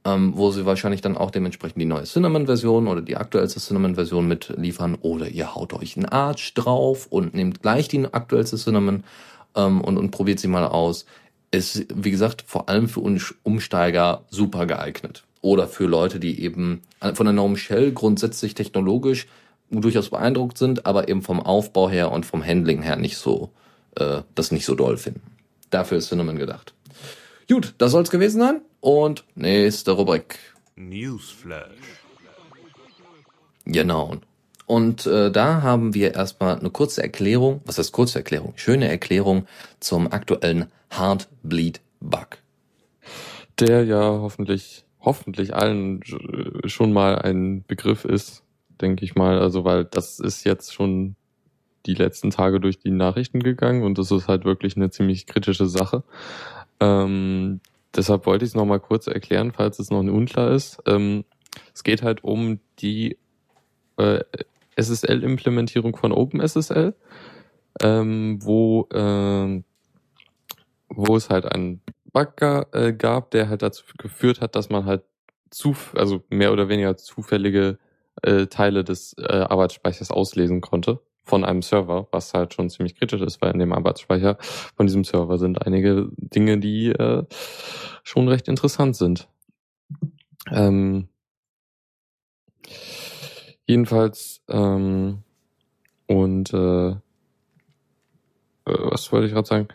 ähm, 0.05 0.31
wo 0.37 0.51
sie 0.51 0.65
wahrscheinlich 0.65 1.01
dann 1.01 1.17
auch 1.17 1.29
dementsprechend 1.29 1.81
die 1.81 1.85
neue 1.85 2.05
Cinnamon 2.05 2.45
Version 2.45 2.87
oder 2.87 3.01
die 3.01 3.17
aktuellste 3.17 3.59
Cinnamon 3.59 3.95
Version 3.95 4.25
mitliefern 4.25 4.95
oder 5.01 5.27
ihr 5.27 5.55
haut 5.55 5.73
euch 5.73 5.97
einen 5.97 6.05
Arch 6.05 6.53
drauf 6.53 7.07
und 7.09 7.33
nehmt 7.33 7.61
gleich 7.61 7.89
die 7.89 8.05
aktuellste 8.13 8.55
Cinnamon 8.55 9.03
ähm, 9.57 9.81
und, 9.81 9.97
und 9.97 10.11
probiert 10.11 10.39
sie 10.39 10.47
mal 10.47 10.65
aus. 10.65 11.05
Ist, 11.51 11.85
wie 11.93 12.11
gesagt, 12.11 12.45
vor 12.47 12.69
allem 12.69 12.87
für 12.87 13.01
Umsteiger 13.43 14.23
super 14.29 14.65
geeignet. 14.65 15.26
Oder 15.41 15.67
für 15.67 15.85
Leute, 15.85 16.19
die 16.19 16.41
eben 16.41 16.81
von 17.13 17.25
der 17.25 17.33
Norm 17.33 17.57
Shell 17.57 17.91
grundsätzlich 17.91 18.55
technologisch 18.55 19.27
durchaus 19.69 20.09
beeindruckt 20.09 20.57
sind, 20.57 20.85
aber 20.85 21.09
eben 21.09 21.21
vom 21.21 21.39
Aufbau 21.39 21.89
her 21.89 22.11
und 22.11 22.25
vom 22.25 22.45
Handling 22.45 22.81
her 22.81 22.95
nicht 22.95 23.17
so, 23.17 23.51
äh, 23.95 24.21
das 24.35 24.51
nicht 24.51 24.65
so 24.65 24.75
doll 24.75 24.97
finden. 24.97 25.21
Dafür 25.69 25.97
ist 25.97 26.09
Cinnamon 26.09 26.37
gedacht. 26.37 26.73
Gut, 27.49 27.73
das 27.77 27.91
soll's 27.91 28.09
gewesen 28.09 28.39
sein. 28.39 28.61
Und 28.79 29.25
nächste 29.35 29.91
Rubrik. 29.91 30.39
Newsflash. 30.75 31.67
Genau. 33.65 34.17
Und 34.65 35.05
äh, 35.05 35.31
da 35.31 35.61
haben 35.61 35.93
wir 35.93 36.13
erstmal 36.13 36.59
eine 36.59 36.69
kurze 36.69 37.01
Erklärung, 37.01 37.61
was 37.65 37.77
heißt 37.77 37.93
kurze 37.93 38.19
Erklärung? 38.19 38.53
Schöne 38.57 38.89
Erklärung 38.89 39.47
zum 39.79 40.11
aktuellen 40.11 40.69
Heartbleed-Bug. 40.89 42.37
Der 43.59 43.85
ja 43.85 44.01
hoffentlich, 44.01 44.83
hoffentlich 44.99 45.55
allen 45.55 46.01
schon 46.65 46.93
mal 46.93 47.19
ein 47.19 47.63
Begriff 47.67 48.05
ist, 48.05 48.43
denke 48.81 49.05
ich 49.05 49.15
mal. 49.15 49.39
Also, 49.39 49.63
weil 49.63 49.85
das 49.85 50.19
ist 50.19 50.43
jetzt 50.43 50.73
schon 50.73 51.15
die 51.85 51.93
letzten 51.93 52.31
Tage 52.31 52.59
durch 52.59 52.79
die 52.79 52.91
Nachrichten 52.91 53.41
gegangen 53.41 53.83
und 53.83 53.97
das 53.97 54.11
ist 54.11 54.27
halt 54.27 54.45
wirklich 54.45 54.75
eine 54.75 54.89
ziemlich 54.89 55.25
kritische 55.25 55.67
Sache. 55.67 56.03
Ähm, 56.79 57.61
deshalb 57.95 58.25
wollte 58.25 58.45
ich 58.45 58.51
es 58.51 58.55
nochmal 58.55 58.79
kurz 58.79 59.07
erklären, 59.07 59.53
falls 59.53 59.79
es 59.79 59.89
noch 59.89 59.99
unklar 59.99 60.51
ist. 60.51 60.79
Ähm, 60.85 61.23
es 61.73 61.83
geht 61.83 62.03
halt 62.03 62.23
um 62.23 62.59
die 62.79 63.17
äh, 63.97 64.19
SSL-Implementierung 64.75 65.95
von 65.95 66.11
OpenSSL, 66.11 66.93
ähm, 67.81 68.39
wo, 68.41 68.87
äh, 68.91 69.63
wo 70.89 71.15
es 71.15 71.29
halt 71.29 71.45
einen 71.45 71.81
Bug 72.11 72.41
äh, 72.41 72.93
gab, 72.93 73.31
der 73.31 73.49
halt 73.49 73.61
dazu 73.61 73.83
geführt 73.97 74.41
hat, 74.41 74.55
dass 74.55 74.69
man 74.69 74.85
halt 74.85 75.03
zu, 75.49 75.75
also 75.95 76.23
mehr 76.29 76.51
oder 76.51 76.69
weniger 76.69 76.97
zufällige 76.97 77.77
äh, 78.21 78.47
Teile 78.47 78.83
des 78.83 79.13
äh, 79.17 79.23
Arbeitsspeichers 79.23 80.11
auslesen 80.11 80.61
konnte 80.61 80.99
von 81.23 81.43
einem 81.43 81.61
Server, 81.61 82.07
was 82.11 82.33
halt 82.33 82.53
schon 82.53 82.69
ziemlich 82.69 82.95
kritisch 82.95 83.21
ist, 83.21 83.41
weil 83.41 83.51
in 83.51 83.59
dem 83.59 83.73
Arbeitsspeicher 83.73 84.37
von 84.39 84.87
diesem 84.87 85.03
Server 85.03 85.37
sind 85.37 85.65
einige 85.65 86.09
Dinge, 86.15 86.57
die 86.57 86.87
äh, 86.89 87.23
schon 88.03 88.27
recht 88.29 88.47
interessant 88.47 88.95
sind. 88.95 89.27
Ähm, 90.49 91.09
jedenfalls 93.65 94.41
ähm, 94.47 95.23
und 96.07 96.53
äh, 96.53 96.89
äh 96.91 96.95
was 98.65 99.11
wollte 99.11 99.27
ich 99.27 99.33
gerade 99.33 99.47
sagen? 99.47 99.67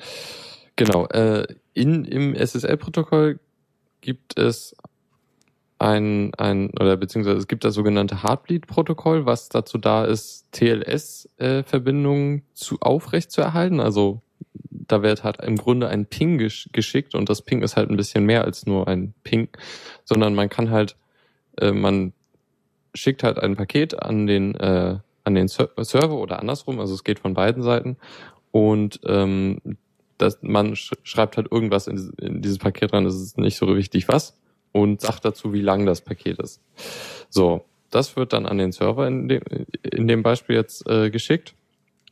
Genau, 0.76 1.06
äh, 1.08 1.46
in 1.74 2.04
im 2.04 2.34
SSL-Protokoll 2.34 3.40
gibt 4.00 4.38
es 4.38 4.76
ein, 5.78 6.32
ein 6.36 6.70
oder 6.78 6.96
beziehungsweise 6.96 7.38
es 7.38 7.48
gibt 7.48 7.64
das 7.64 7.74
sogenannte 7.74 8.22
Heartbleed-Protokoll, 8.22 9.26
was 9.26 9.48
dazu 9.48 9.78
da 9.78 10.04
ist, 10.04 10.46
TLS-Verbindungen 10.52 12.38
äh, 12.38 12.42
zu 12.54 12.78
aufrecht 12.80 13.32
zu 13.32 13.40
erhalten. 13.40 13.80
Also 13.80 14.22
da 14.70 15.02
wird 15.02 15.24
halt 15.24 15.42
im 15.42 15.56
Grunde 15.56 15.88
ein 15.88 16.06
Ping 16.06 16.38
gesch 16.38 16.68
geschickt 16.72 17.14
und 17.14 17.28
das 17.28 17.42
Ping 17.42 17.62
ist 17.62 17.76
halt 17.76 17.90
ein 17.90 17.96
bisschen 17.96 18.24
mehr 18.24 18.44
als 18.44 18.66
nur 18.66 18.86
ein 18.86 19.14
Ping, 19.24 19.48
sondern 20.04 20.34
man 20.34 20.48
kann 20.48 20.70
halt, 20.70 20.96
äh, 21.58 21.72
man 21.72 22.12
schickt 22.94 23.22
halt 23.24 23.38
ein 23.38 23.56
Paket 23.56 24.00
an 24.00 24.26
den 24.26 24.54
äh, 24.54 24.98
an 25.24 25.34
den 25.34 25.48
Ser 25.48 25.70
Server 25.78 26.16
oder 26.16 26.40
andersrum, 26.40 26.80
also 26.80 26.94
es 26.94 27.04
geht 27.04 27.20
von 27.20 27.34
beiden 27.34 27.62
Seiten 27.62 27.96
und 28.50 29.00
ähm, 29.06 29.58
das, 30.22 30.38
man 30.42 30.76
sch 30.76 30.92
schreibt 31.02 31.36
halt 31.36 31.50
irgendwas 31.50 31.86
in, 31.86 32.12
in 32.20 32.42
dieses 32.42 32.58
Paket 32.58 32.92
rein, 32.92 33.04
das 33.04 33.16
ist 33.16 33.38
nicht 33.38 33.56
so 33.56 33.76
wichtig 33.76 34.08
was 34.08 34.38
und 34.72 35.00
sagt 35.00 35.24
dazu, 35.24 35.52
wie 35.52 35.60
lang 35.60 35.84
das 35.84 36.00
Paket 36.00 36.38
ist. 36.38 36.62
So, 37.28 37.64
das 37.90 38.16
wird 38.16 38.32
dann 38.32 38.46
an 38.46 38.58
den 38.58 38.72
Server 38.72 39.06
in 39.06 39.28
dem, 39.28 39.42
in 39.82 40.08
dem 40.08 40.22
Beispiel 40.22 40.56
jetzt 40.56 40.88
äh, 40.88 41.10
geschickt 41.10 41.54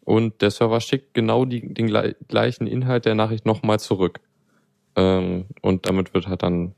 und 0.04 0.42
der 0.42 0.50
Server 0.50 0.80
schickt 0.80 1.14
genau 1.14 1.44
die, 1.44 1.72
den 1.72 1.86
gleichen 2.28 2.66
Inhalt 2.66 3.04
der 3.04 3.14
Nachricht 3.14 3.46
nochmal 3.46 3.78
zurück. 3.78 4.20
Ähm, 4.96 5.46
und 5.62 5.86
damit 5.86 6.14
wird 6.14 6.26
halt 6.26 6.42
dann 6.42 6.74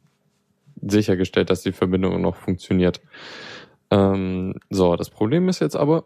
sichergestellt, 0.83 1.49
dass 1.49 1.62
die 1.62 1.73
Verbindung 1.73 2.21
noch 2.21 2.37
funktioniert. 2.37 3.01
Ähm, 3.90 4.57
so, 4.71 4.97
das 4.97 5.11
Problem 5.11 5.49
ist 5.49 5.61
jetzt 5.61 5.77
aber, 5.77 6.05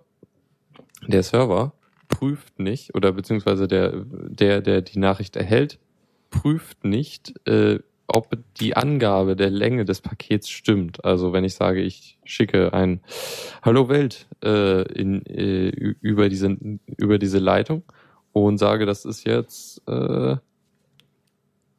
der 1.07 1.23
Server 1.23 1.73
prüft 2.09 2.59
nicht, 2.59 2.95
oder 2.95 3.12
beziehungsweise 3.12 3.69
der, 3.69 3.92
der, 4.05 4.61
der 4.61 4.83
die 4.83 4.99
Nachricht 4.99 5.37
erhält, 5.37 5.79
prüft 6.31 6.85
nicht, 6.85 7.35
äh, 7.47 7.79
ob 8.09 8.37
die 8.61 8.77
Angabe 8.77 9.37
der 9.37 9.51
Länge 9.51 9.85
des 9.85 10.01
Pakets 10.01 10.49
stimmt. 10.49 11.05
Also 11.05 11.33
wenn 11.33 11.45
ich 11.45 11.55
sage, 11.55 11.83
ich 11.83 12.19
schicke 12.25 12.73
ein 12.73 13.01
Hallo 13.62 13.88
Welt 13.88 14.27
äh, 14.45 14.83
in, 14.92 15.25
äh, 15.27 15.69
über 15.69 16.29
diese 16.29 16.57
über 16.97 17.19
diese 17.19 17.38
Leitung 17.38 17.83
und 18.33 18.59
sage, 18.59 18.87
das 18.87 19.05
ist 19.05 19.27
jetzt 19.27 19.83
äh, 19.88 20.37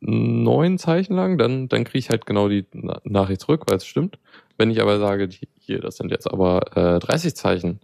neun 0.01 0.77
Zeichen 0.77 1.15
lang, 1.15 1.37
dann 1.37 1.69
dann 1.69 1.85
kriege 1.85 1.99
ich 1.99 2.09
halt 2.09 2.25
genau 2.25 2.49
die 2.49 2.65
Nachricht 3.03 3.41
zurück, 3.41 3.63
weil 3.67 3.77
es 3.77 3.85
stimmt. 3.85 4.19
Wenn 4.57 4.71
ich 4.71 4.81
aber 4.81 4.99
sage, 4.99 5.29
hier, 5.59 5.79
das 5.79 5.97
sind 5.97 6.11
jetzt 6.11 6.29
aber 6.29 6.75
äh, 6.75 6.99
30 6.99 7.35
Zeichen, 7.35 7.79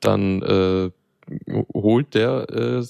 dann 0.00 0.42
äh, 0.42 0.90
holt 1.72 2.14
der 2.14 2.48
äh, 2.50 2.84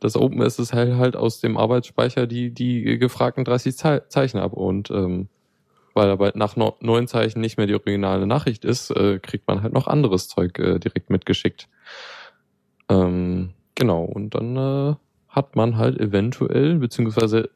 das 0.00 0.16
OpenSSL 0.16 0.96
halt 0.96 1.16
aus 1.16 1.40
dem 1.40 1.56
Arbeitsspeicher 1.56 2.26
die 2.26 2.50
die 2.50 2.98
gefragten 2.98 3.44
30 3.44 3.76
Zeichen 4.08 4.38
ab 4.38 4.52
und 4.52 4.90
ähm, 4.90 5.28
weil 5.94 6.10
aber 6.10 6.32
nach 6.34 6.56
neun 6.56 7.08
Zeichen 7.08 7.40
nicht 7.40 7.56
mehr 7.56 7.66
die 7.66 7.74
originale 7.74 8.26
Nachricht 8.26 8.66
ist, 8.66 8.90
äh, 8.90 9.18
kriegt 9.18 9.48
man 9.48 9.62
halt 9.62 9.72
noch 9.72 9.86
anderes 9.86 10.28
Zeug 10.28 10.58
äh, 10.58 10.78
direkt 10.78 11.08
mitgeschickt. 11.08 11.68
Ähm, 12.90 13.54
genau 13.74 14.04
und 14.04 14.34
dann 14.34 14.56
äh, 14.56 14.94
hat 15.28 15.56
man 15.56 15.78
halt 15.78 15.98
eventuell 15.98 16.76
beziehungsweise 16.76 17.50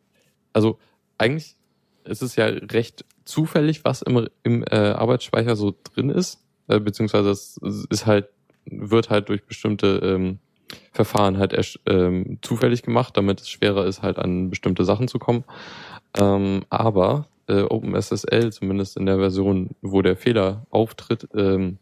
also 0.52 0.78
eigentlich 1.18 1.56
ist 2.04 2.22
es 2.22 2.37
ja 2.37 2.46
recht 2.46 3.04
zufällig, 3.24 3.85
was 3.85 4.02
im, 4.02 4.28
im 4.42 4.64
äh, 4.64 4.76
Arbeitsspeicher 4.76 5.54
so 5.56 5.74
drin 5.94 6.11
ist, 6.11 6.42
äh, 6.68 6.80
beziehungsweise 6.80 7.30
es 7.30 7.59
ist 7.90 8.06
halt 8.06 8.28
wird 8.64 9.11
halt 9.11 9.29
durch 9.29 9.44
bestimmte 9.44 10.01
ähm, 10.03 10.38
Verfahren 10.92 11.38
halt 11.38 11.79
ähm, 11.87 12.38
zufällig 12.42 12.83
gemacht, 12.83 13.16
damit 13.16 13.40
es 13.40 13.51
schwerer 13.51 13.87
ist, 13.87 14.03
halt 14.03 14.18
an 14.18 14.51
bestimmte 14.51 14.85
Sachen 14.85 15.09
zu 15.09 15.18
kommen. 15.18 15.44
Ähm, 16.16 16.64
aber 16.68 17.27
äh, 17.49 17.62
OpenSSL, 17.62 18.53
zumindest 18.53 18.96
in 18.96 19.07
der 19.07 19.18
Version, 19.18 19.70
wo 19.83 20.03
der 20.03 20.16
Fehler 20.16 20.66
auftritt, 20.70 21.29
ähm, 21.35 21.79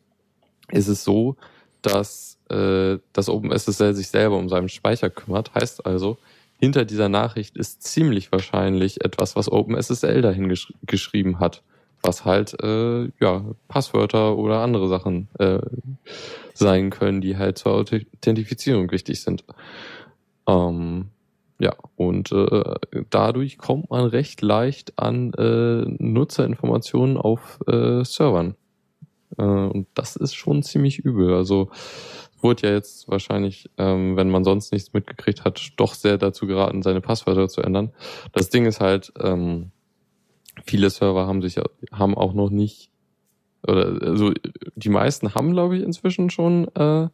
ist 0.70 0.88
es 0.88 1.04
so, 1.04 1.36
dass 1.82 2.38
äh, 2.50 2.98
das 3.12 3.28
OpenSSL 3.28 3.94
sich 3.94 4.08
selber 4.08 4.36
um 4.36 4.48
seinen 4.48 4.68
Speicher 4.68 5.10
kümmert. 5.10 5.54
Heißt 5.54 5.86
also, 5.86 6.18
hinter 6.58 6.84
dieser 6.84 7.08
Nachricht 7.08 7.56
ist 7.56 7.82
ziemlich 7.82 8.32
wahrscheinlich 8.32 9.04
etwas, 9.04 9.36
was 9.36 9.50
OpenSSL 9.50 10.22
dahin 10.22 10.48
gesch 10.48 10.72
geschrieben 10.82 11.40
hat 11.40 11.62
was 12.02 12.24
halt 12.24 12.56
äh, 12.62 13.10
ja 13.20 13.44
Passwörter 13.68 14.36
oder 14.36 14.60
andere 14.60 14.88
Sachen 14.88 15.28
äh, 15.38 15.60
sein 16.54 16.90
können, 16.90 17.20
die 17.20 17.36
halt 17.36 17.58
zur 17.58 17.72
Authentifizierung 17.72 18.90
wichtig 18.90 19.22
sind. 19.22 19.44
Ähm, 20.46 21.10
ja, 21.60 21.74
und 21.96 22.30
äh, 22.30 22.74
dadurch 23.10 23.58
kommt 23.58 23.90
man 23.90 24.06
recht 24.06 24.42
leicht 24.42 24.98
an 24.98 25.32
äh, 25.34 25.84
Nutzerinformationen 25.98 27.16
auf 27.16 27.58
äh, 27.66 28.04
Servern. 28.04 28.54
Äh, 29.36 29.42
und 29.42 29.88
das 29.94 30.14
ist 30.14 30.34
schon 30.34 30.62
ziemlich 30.62 31.00
übel. 31.00 31.34
Also 31.34 31.70
wurde 32.40 32.68
ja 32.68 32.74
jetzt 32.74 33.08
wahrscheinlich, 33.08 33.70
ähm, 33.76 34.16
wenn 34.16 34.30
man 34.30 34.44
sonst 34.44 34.72
nichts 34.72 34.92
mitgekriegt 34.92 35.44
hat, 35.44 35.72
doch 35.76 35.94
sehr 35.94 36.16
dazu 36.18 36.46
geraten, 36.46 36.82
seine 36.82 37.00
Passwörter 37.00 37.48
zu 37.48 37.62
ändern. 37.62 37.92
Das 38.32 38.50
Ding 38.50 38.64
ist 38.64 38.80
halt, 38.80 39.12
ähm, 39.20 39.72
viele 40.68 40.90
Server 40.90 41.26
haben 41.26 41.42
sich 41.42 41.56
haben 41.92 42.14
auch 42.14 42.34
noch 42.34 42.50
nicht 42.50 42.90
oder 43.66 43.98
also 44.02 44.32
die 44.76 44.88
meisten 44.88 45.34
haben 45.34 45.52
glaube 45.52 45.76
ich 45.76 45.82
inzwischen 45.82 46.30
schon 46.30 46.68
äh, 46.74 47.08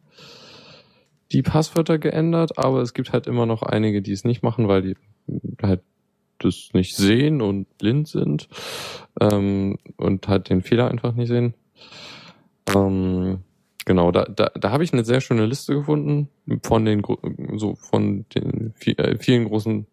die 1.31 1.41
Passwörter 1.41 1.97
geändert, 1.97 2.57
aber 2.57 2.81
es 2.81 2.93
gibt 2.93 3.11
halt 3.11 3.27
immer 3.27 3.45
noch 3.45 3.63
einige, 3.63 4.01
die 4.01 4.11
es 4.11 4.25
nicht 4.25 4.43
machen, 4.43 4.67
weil 4.67 4.81
die 4.81 4.95
halt 5.61 5.81
das 6.39 6.69
nicht 6.73 6.95
sehen 6.95 7.41
und 7.41 7.77
blind 7.77 8.07
sind 8.07 8.47
ähm, 9.19 9.77
und 9.97 10.27
halt 10.27 10.49
den 10.49 10.61
Fehler 10.61 10.91
einfach 10.91 11.13
nicht 11.13 11.29
sehen. 11.29 11.55
Ähm, 12.75 13.39
genau, 13.85 14.11
da, 14.11 14.25
da, 14.25 14.51
da 14.53 14.71
habe 14.71 14.83
ich 14.83 14.93
eine 14.93 15.05
sehr 15.05 15.21
schöne 15.21 15.45
Liste 15.45 15.73
gefunden 15.73 16.29
von 16.61 16.85
den 16.85 17.01
so 17.55 17.75
von 17.75 18.25
den 18.35 18.73
äh, 18.85 19.17
vielen 19.17 19.45
großen 19.45 19.87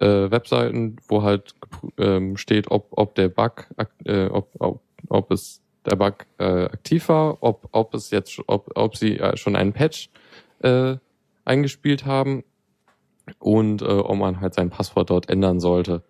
äh, 0.00 0.30
Webseiten, 0.30 0.96
wo 1.08 1.22
halt 1.22 1.54
ähm, 1.98 2.36
steht, 2.36 2.70
ob, 2.70 2.88
ob 2.90 3.14
der 3.14 3.28
Bug, 3.28 3.66
äh, 4.04 4.26
ob, 4.26 4.50
ob, 4.58 4.82
ob 5.08 5.30
es 5.30 5.62
der 5.86 5.96
Bug 5.96 6.26
äh, 6.38 6.64
aktiv 6.64 7.08
war, 7.08 7.42
ob, 7.42 7.68
ob 7.72 7.94
es 7.94 8.10
jetzt, 8.10 8.40
ob, 8.46 8.70
ob 8.74 8.96
sie 8.96 9.18
äh, 9.18 9.36
schon 9.36 9.56
einen 9.56 9.72
Patch 9.72 10.10
äh, 10.60 10.96
eingespielt 11.44 12.06
haben 12.06 12.44
und 13.38 13.82
äh, 13.82 13.86
ob 13.86 14.16
man 14.16 14.40
halt 14.40 14.54
sein 14.54 14.70
Passwort 14.70 15.10
dort 15.10 15.28
ändern 15.28 15.60
sollte. 15.60 16.02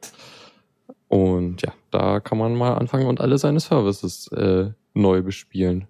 Und 1.08 1.62
ja, 1.62 1.72
da 1.90 2.20
kann 2.20 2.38
man 2.38 2.54
mal 2.56 2.74
anfangen 2.74 3.06
und 3.06 3.20
alle 3.20 3.38
seine 3.38 3.60
Services 3.60 4.28
äh, 4.32 4.70
neu 4.94 5.22
bespielen. 5.22 5.86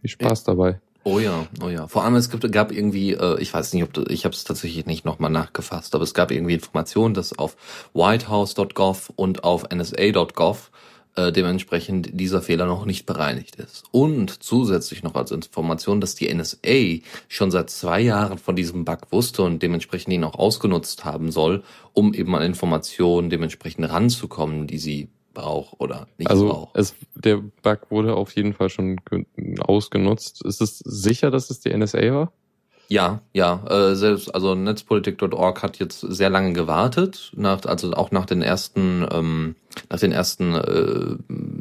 Viel 0.00 0.10
Spaß 0.10 0.44
dabei. 0.44 0.80
Oh 1.08 1.20
ja, 1.20 1.46
oh 1.62 1.68
ja. 1.68 1.86
Vor 1.86 2.02
allem 2.02 2.16
es 2.16 2.30
gibt, 2.30 2.50
gab 2.50 2.72
irgendwie, 2.72 3.12
äh, 3.12 3.40
ich 3.40 3.54
weiß 3.54 3.74
nicht, 3.74 3.84
ob 3.84 3.92
das, 3.92 4.06
ich 4.08 4.24
habe 4.24 4.34
es 4.34 4.42
tatsächlich 4.42 4.86
nicht 4.86 5.04
nochmal 5.04 5.30
nachgefasst, 5.30 5.94
aber 5.94 6.02
es 6.02 6.14
gab 6.14 6.32
irgendwie 6.32 6.54
Informationen, 6.54 7.14
dass 7.14 7.38
auf 7.38 7.56
whitehouse.gov 7.94 9.12
und 9.14 9.44
auf 9.44 9.66
nsa.gov 9.72 10.72
äh, 11.14 11.30
dementsprechend 11.30 12.08
dieser 12.18 12.42
Fehler 12.42 12.66
noch 12.66 12.86
nicht 12.86 13.06
bereinigt 13.06 13.54
ist. 13.54 13.84
Und 13.92 14.42
zusätzlich 14.42 15.04
noch 15.04 15.14
als 15.14 15.30
Information, 15.30 16.00
dass 16.00 16.16
die 16.16 16.34
NSA 16.34 17.06
schon 17.28 17.52
seit 17.52 17.70
zwei 17.70 18.00
Jahren 18.00 18.38
von 18.38 18.56
diesem 18.56 18.84
Bug 18.84 19.12
wusste 19.12 19.42
und 19.42 19.62
dementsprechend 19.62 20.12
ihn 20.12 20.24
auch 20.24 20.34
ausgenutzt 20.34 21.04
haben 21.04 21.30
soll, 21.30 21.62
um 21.92 22.14
eben 22.14 22.34
an 22.34 22.42
Informationen 22.42 23.30
dementsprechend 23.30 23.88
ranzukommen, 23.88 24.66
die 24.66 24.78
sie 24.78 25.08
braucht 25.36 25.78
oder 25.78 26.08
nicht 26.18 26.28
also 26.30 26.48
braucht. 26.48 26.76
Es, 26.76 26.94
der 27.14 27.36
Bug 27.36 27.90
wurde 27.90 28.16
auf 28.16 28.34
jeden 28.34 28.54
Fall 28.54 28.70
schon 28.70 28.98
ausgenutzt. 29.60 30.44
Ist 30.44 30.60
es 30.60 30.78
sicher, 30.78 31.30
dass 31.30 31.50
es 31.50 31.60
die 31.60 31.76
NSA 31.76 32.12
war? 32.12 32.32
Ja, 32.88 33.20
ja, 33.32 33.64
äh, 33.68 33.94
selbst 33.96 34.32
also 34.34 34.54
Netzpolitik.org 34.54 35.62
hat 35.62 35.78
jetzt 35.78 36.00
sehr 36.00 36.30
lange 36.30 36.52
gewartet, 36.52 37.32
nach, 37.34 37.64
also 37.64 37.92
auch 37.94 38.12
nach 38.12 38.26
den 38.26 38.42
ersten, 38.42 39.04
ähm, 39.10 39.56
nach 39.90 39.98
den 39.98 40.12
ersten, 40.12 40.54
äh, 40.54 41.16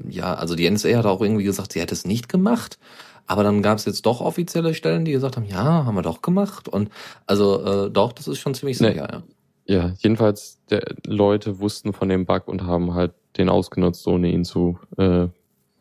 ja, 0.10 0.36
also 0.36 0.56
die 0.56 0.70
NSA 0.70 0.98
hat 0.98 1.06
auch 1.06 1.22
irgendwie 1.22 1.44
gesagt, 1.44 1.74
sie 1.74 1.82
hätte 1.82 1.96
es 1.96 2.06
nicht 2.06 2.30
gemacht, 2.30 2.78
aber 3.26 3.44
dann 3.44 3.64
gab 3.64 3.80
es 3.80 3.86
jetzt 3.86 4.06
doch 4.06 4.22
offizielle 4.22 4.76
Stellen, 4.76 5.04
die 5.04 5.14
gesagt 5.14 5.36
haben, 5.36 5.46
ja, 5.46 5.86
haben 5.86 5.96
wir 5.96 6.04
doch 6.04 6.22
gemacht 6.22 6.70
und 6.70 6.90
also 7.26 7.86
äh, 7.88 7.90
doch, 7.90 8.14
das 8.14 8.28
ist 8.28 8.38
schon 8.38 8.54
ziemlich 8.54 8.78
sicher, 8.78 8.92
nee. 8.92 9.14
ja. 9.14 9.24
Ja, 9.66 9.94
jedenfalls 9.98 10.62
der, 10.70 10.84
Leute 11.06 11.60
wussten 11.60 11.94
von 11.94 12.10
dem 12.10 12.26
Bug 12.26 12.48
und 12.48 12.64
haben 12.64 12.94
halt 12.94 13.14
den 13.38 13.50
ausgenutzt, 13.50 14.08
ohne 14.08 14.30
ihn 14.32 14.46
zu 14.46 14.80
äh, 14.98 15.28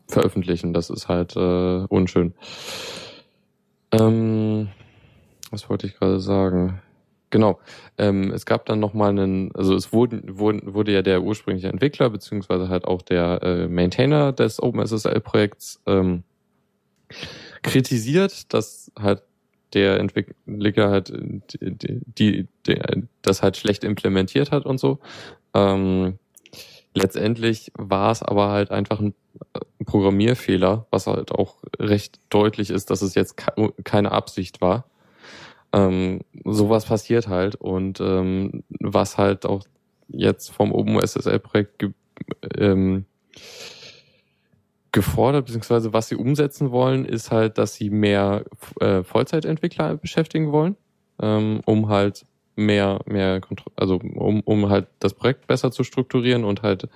veröffentlichen. 0.08 0.72
Das 0.72 0.90
ist 0.90 1.08
halt 1.08 1.36
äh, 1.36 1.84
unschön. 1.88 2.34
Ähm, 3.92 4.68
was 5.50 5.68
wollte 5.68 5.86
ich 5.86 5.96
gerade 5.96 6.18
sagen? 6.18 6.80
Genau. 7.30 7.58
Ähm, 7.98 8.30
es 8.32 8.46
gab 8.46 8.64
dann 8.66 8.80
nochmal 8.80 9.10
einen, 9.10 9.54
also 9.54 9.74
es 9.74 9.92
wurde, 9.92 10.22
wurde, 10.38 10.72
wurde 10.72 10.92
ja 10.92 11.02
der 11.02 11.22
ursprüngliche 11.22 11.68
Entwickler, 11.68 12.08
beziehungsweise 12.10 12.68
halt 12.68 12.84
auch 12.86 13.02
der 13.02 13.42
äh, 13.42 13.68
Maintainer 13.68 14.32
des 14.32 14.62
OpenSSL-Projekts 14.62 15.82
ähm, 15.86 16.22
kritisiert, 17.62 18.52
dass 18.54 18.92
halt 18.98 19.22
der 19.74 19.98
Entwickler 19.98 20.90
halt 20.90 21.12
die, 21.12 22.02
die, 22.06 22.48
die, 22.66 22.82
das 23.22 23.42
halt 23.42 23.56
schlecht 23.56 23.84
implementiert 23.84 24.50
hat 24.50 24.66
und 24.66 24.78
so. 24.78 24.98
Ähm, 25.54 26.18
letztendlich 26.94 27.72
war 27.76 28.10
es 28.10 28.22
aber 28.22 28.48
halt 28.48 28.70
einfach 28.70 29.00
ein 29.00 29.14
Programmierfehler, 29.84 30.86
was 30.90 31.06
halt 31.06 31.32
auch 31.32 31.56
recht 31.78 32.20
deutlich 32.30 32.70
ist, 32.70 32.90
dass 32.90 33.02
es 33.02 33.14
jetzt 33.14 33.36
keine 33.84 34.12
Absicht 34.12 34.60
war 34.60 34.84
ähm, 35.74 36.20
sowas 36.44 36.86
passiert 36.86 37.28
halt 37.28 37.56
und 37.56 38.00
ähm, 38.00 38.62
was 38.68 39.18
halt 39.18 39.44
auch 39.44 39.64
jetzt 40.08 40.52
vom 40.52 40.72
OpenSSL-Projekt 40.72 41.78
ge 41.78 41.90
ähm, 42.56 43.06
gefordert, 44.94 45.46
beziehungsweise 45.46 45.92
was 45.92 46.08
sie 46.08 46.14
umsetzen 46.14 46.70
wollen, 46.70 47.04
ist 47.04 47.30
halt, 47.30 47.58
dass 47.58 47.74
sie 47.74 47.90
mehr 47.90 48.44
äh, 48.80 49.02
Vollzeitentwickler 49.02 49.96
beschäftigen 49.96 50.52
wollen, 50.52 50.76
ähm, 51.20 51.60
um 51.66 51.88
halt 51.88 52.24
mehr, 52.56 53.00
mehr 53.04 53.40
Kontro 53.40 53.70
also 53.76 53.96
um, 53.96 54.40
um 54.40 54.70
halt 54.70 54.86
das 55.00 55.12
Projekt 55.12 55.48
besser 55.48 55.72
zu 55.72 55.82
strukturieren 55.82 56.44
und 56.44 56.62
halt 56.62 56.88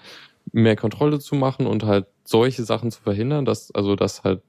mehr 0.53 0.77
Kontrolle 0.77 1.19
zu 1.19 1.35
machen 1.35 1.67
und 1.67 1.83
halt 1.85 2.07
solche 2.25 2.63
Sachen 2.63 2.93
zu 2.93 3.03
verhindern, 3.03 3.45
dass, 3.45 3.75
also 3.75 3.97
dass 3.97 4.23
halt, 4.23 4.43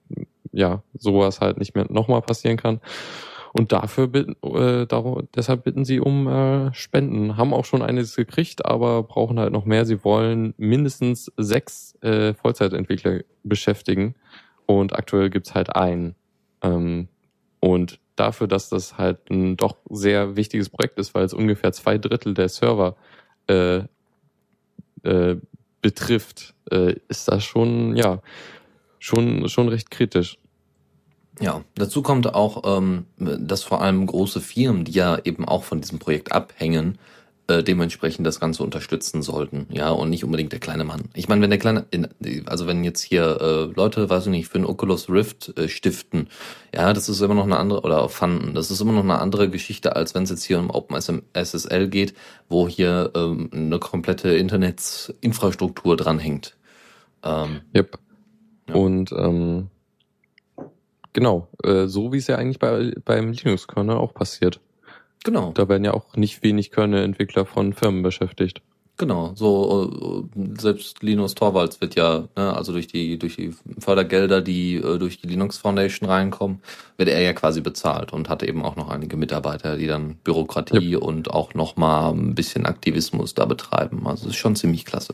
ja, 0.52 0.84
sowas 0.94 1.42
halt 1.42 1.58
nicht 1.58 1.76
mehr 1.76 1.88
nochmal 1.90 2.22
passieren 2.22 2.58
kann. 2.58 2.80
Und 3.54 3.72
dafür 3.72 4.14
äh, 4.14 4.88
deshalb 5.36 5.64
bitten 5.64 5.86
sie 5.86 6.00
um 6.00 6.28
äh, 6.28 6.74
Spenden. 6.74 7.38
Haben 7.38 7.54
auch 7.54 7.66
schon 7.66 7.82
eines 7.82 8.16
gekriegt, 8.16 8.66
aber 8.66 9.04
brauchen 9.04 9.40
halt 9.40 9.52
noch 9.52 9.66
mehr. 9.66 9.86
Sie 9.86 10.04
wollen 10.04 10.54
mindestens 10.58 11.32
sechs 11.38 11.96
äh, 12.02 12.34
Vollzeitentwickler 12.34 13.22
beschäftigen. 13.44 14.16
Und 14.66 14.94
aktuell 14.94 15.30
gibt's 15.30 15.56
halt 15.56 15.76
einen. 15.76 16.16
Ähm, 16.62 17.08
und 17.60 18.00
dafür, 18.16 18.48
dass 18.48 18.70
das 18.70 18.98
halt 18.98 19.30
ein 19.30 19.58
doch 19.58 19.78
sehr 19.90 20.36
wichtiges 20.36 20.70
Projekt 20.70 21.00
ist, 21.00 21.16
weil 21.16 21.24
es 21.24 21.34
ungefähr 21.34 21.72
zwei 21.72 21.98
Drittel 21.98 22.34
der 22.34 22.50
Server 22.50 22.96
äh, 23.48 23.84
äh, 25.04 25.38
betrifft, 25.82 26.54
äh, 26.72 26.96
ist 27.08 27.28
das 27.30 27.44
schon, 27.44 27.96
ja, 27.96 28.22
schon, 29.00 29.48
schon 29.50 29.70
recht 29.70 29.90
kritisch. 29.90 30.38
Ja, 31.40 31.64
dazu 31.76 32.02
kommt 32.02 32.34
auch, 32.34 32.78
ähm, 32.78 33.06
dass 33.18 33.64
vor 33.64 33.82
allem 33.82 34.06
große 34.06 34.42
Firmen, 34.42 34.84
die 34.84 34.92
ja 34.92 35.18
eben 35.24 35.46
auch 35.46 35.64
von 35.64 35.80
diesem 35.80 36.00
Projekt 36.00 36.32
abhängen, 36.32 36.98
äh, 37.50 37.64
dementsprechend 37.64 38.28
das 38.28 38.40
Ganze 38.40 38.62
unterstützen 38.64 39.24
sollten, 39.24 39.66
ja, 39.72 39.90
und 39.90 40.12
nicht 40.12 40.24
unbedingt 40.24 40.52
der 40.52 40.60
kleine 40.60 40.84
Mann. 40.84 41.10
Ich 41.16 41.28
meine, 41.28 41.42
wenn 41.42 41.50
der 41.50 41.58
kleine, 41.58 41.86
also 42.46 42.68
wenn 42.68 42.84
jetzt 42.84 43.02
hier 43.02 43.42
äh, 43.42 43.74
Leute, 43.76 44.10
weiß 44.10 44.26
ich 44.28 44.32
nicht, 44.32 44.50
für 44.50 44.60
einen 44.60 44.66
Oculus 44.66 45.10
Rift 45.10 45.58
äh, 45.58 45.68
stiften, 45.68 46.28
ja, 46.76 46.94
das 46.94 47.10
ist 47.10 47.22
immer 47.22 47.34
noch 47.34 47.46
eine 47.46 47.58
andere, 47.58 47.82
oder 47.82 48.08
fanden, 48.10 48.54
das 48.54 48.70
ist 48.70 48.82
immer 48.82 48.92
noch 48.92 49.04
eine 49.04 49.20
andere 49.20 49.50
Geschichte, 49.50 49.96
als 49.96 50.14
wenn 50.14 50.24
es 50.24 50.30
jetzt 50.30 50.44
hier 50.44 50.60
um 50.60 50.70
OpenSSL 50.70 51.88
geht, 51.88 52.14
wo 52.50 52.68
hier 52.68 53.12
ähm, 53.16 53.50
eine 53.52 53.80
komplette 53.80 54.30
Internetinfrastruktur 54.30 55.98
dranhängt. 55.98 56.56
Ähm, 57.24 57.62
yep. 57.76 57.98
Ja. 58.68 58.76
Und 58.76 59.12
ähm, 59.12 59.70
Genau, 61.14 61.48
äh, 61.64 61.88
so 61.88 62.12
wie 62.14 62.18
es 62.18 62.28
ja 62.28 62.38
eigentlich 62.38 62.60
bei, 62.60 62.94
beim 63.04 63.32
Linux-Kernel 63.32 63.98
auch 63.98 64.14
passiert. 64.14 64.60
Genau. 65.24 65.52
Da 65.54 65.68
werden 65.68 65.84
ja 65.84 65.94
auch 65.94 66.16
nicht 66.16 66.44
wenig 66.44 66.72
Kernel-Entwickler 66.72 67.46
von 67.46 67.74
Firmen 67.74 68.04
beschäftigt. 68.04 68.62
Genau, 69.00 69.32
so 69.34 70.30
äh, 70.36 70.60
selbst 70.60 71.02
Linus 71.04 71.34
Torvalds 71.34 71.80
wird 71.80 71.96
ja, 71.96 72.28
ne, 72.36 72.54
also 72.54 72.74
durch 72.74 72.88
die 72.88 73.18
durch 73.18 73.38
die 73.38 73.56
Fördergelder, 73.80 74.42
die 74.42 74.76
äh, 74.76 74.98
durch 74.98 75.22
die 75.22 75.28
Linux 75.28 75.58
Foundation 75.58 76.10
reinkommen, 76.10 76.62
wird 76.98 77.08
er 77.08 77.22
ja 77.22 77.32
quasi 77.32 77.62
bezahlt 77.62 78.12
und 78.12 78.28
hat 78.28 78.44
eben 78.44 78.62
auch 78.66 78.76
noch 78.76 78.90
einige 78.90 79.16
Mitarbeiter, 79.16 79.78
die 79.78 79.88
dann 79.88 80.16
Bürokratie 80.26 80.92
ja. 80.92 80.98
und 80.98 81.32
auch 81.32 81.54
noch 81.54 81.78
mal 81.78 82.12
ein 82.12 82.36
bisschen 82.36 82.66
Aktivismus 82.66 83.34
da 83.34 83.46
betreiben. 83.46 84.06
Also 84.06 84.26
es 84.26 84.32
ist 84.32 84.36
schon 84.36 84.58
ziemlich 84.58 84.84
klasse. 84.84 85.14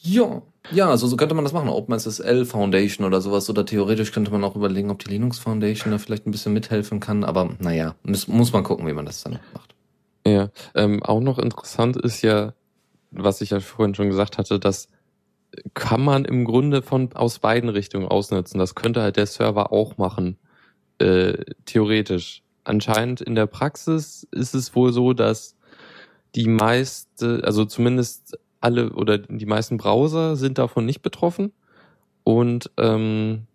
Ja, 0.00 0.42
ja, 0.72 0.88
also 0.88 1.06
so 1.06 1.16
könnte 1.16 1.34
man 1.34 1.44
das 1.44 1.52
machen. 1.52 1.68
OpenSSL 1.68 2.44
Foundation 2.44 3.06
oder 3.06 3.20
sowas. 3.20 3.48
Oder 3.50 3.64
theoretisch 3.64 4.12
könnte 4.12 4.30
man 4.30 4.44
auch 4.44 4.56
überlegen, 4.56 4.90
ob 4.90 4.98
die 4.98 5.10
Linux 5.10 5.38
Foundation 5.38 5.92
da 5.92 5.98
vielleicht 5.98 6.26
ein 6.26 6.30
bisschen 6.30 6.52
mithelfen 6.52 7.00
kann. 7.00 7.24
Aber 7.24 7.50
naja, 7.58 7.94
muss, 8.02 8.28
muss 8.28 8.52
man 8.52 8.64
gucken, 8.64 8.86
wie 8.86 8.92
man 8.92 9.06
das 9.06 9.22
dann 9.22 9.38
macht. 9.54 9.74
Ja, 10.26 10.50
ähm, 10.74 11.02
auch 11.02 11.20
noch 11.20 11.38
interessant 11.38 11.96
ist 11.96 12.22
ja, 12.22 12.52
was 13.10 13.40
ich 13.40 13.50
ja 13.50 13.60
vorhin 13.60 13.94
schon 13.94 14.08
gesagt 14.08 14.36
hatte, 14.36 14.58
dass 14.58 14.88
kann 15.74 16.02
man 16.02 16.24
im 16.24 16.44
Grunde 16.44 16.82
von 16.82 17.12
aus 17.14 17.38
beiden 17.38 17.70
Richtungen 17.70 18.06
ausnutzen. 18.06 18.58
Das 18.58 18.74
könnte 18.74 19.02
halt 19.02 19.16
der 19.16 19.26
Server 19.26 19.72
auch 19.72 19.96
machen, 19.96 20.36
äh, 20.98 21.38
theoretisch. 21.64 22.42
Anscheinend 22.64 23.20
in 23.20 23.34
der 23.34 23.46
Praxis 23.46 24.26
ist 24.30 24.54
es 24.54 24.74
wohl 24.74 24.92
so, 24.92 25.14
dass 25.14 25.56
die 26.34 26.48
meiste, 26.48 27.40
also 27.44 27.64
zumindest 27.64 28.38
alle 28.60 28.92
oder 28.92 29.18
die 29.18 29.46
meisten 29.46 29.76
Browser 29.76 30.36
sind 30.36 30.58
davon 30.58 30.84
nicht 30.84 31.02
betroffen. 31.02 31.52
Und 32.24 32.70
ähm, 32.76 33.46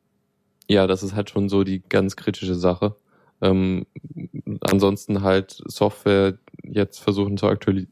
ja, 0.69 0.87
das 0.87 1.03
ist 1.03 1.15
halt 1.15 1.29
schon 1.29 1.49
so 1.49 1.63
die 1.63 1.81
ganz 1.87 2.15
kritische 2.15 2.55
Sache. 2.55 2.95
Ähm, 3.41 3.85
ansonsten 4.61 5.21
halt 5.21 5.61
Software 5.65 6.37
jetzt 6.63 6.99
versuchen 6.99 7.37
zu, 7.37 7.47
aktuali 7.47 7.87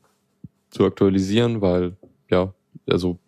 zu 0.69 0.85
aktualisieren, 0.85 1.61
weil 1.61 1.97
ja, 2.29 2.53
also 2.89 3.19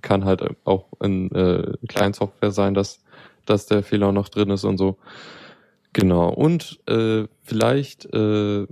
kann 0.00 0.24
halt 0.24 0.42
auch 0.64 0.86
in 1.02 1.30
äh, 1.32 1.72
Kleinsoftware 1.88 2.52
sein, 2.52 2.74
dass, 2.74 3.02
dass 3.44 3.66
der 3.66 3.82
Fehler 3.82 4.12
noch 4.12 4.28
drin 4.28 4.50
ist 4.50 4.64
und 4.64 4.78
so. 4.78 4.98
Genau. 5.92 6.30
Und 6.30 6.80
äh, 6.88 7.26
vielleicht 7.42 8.06
äh, 8.14 8.66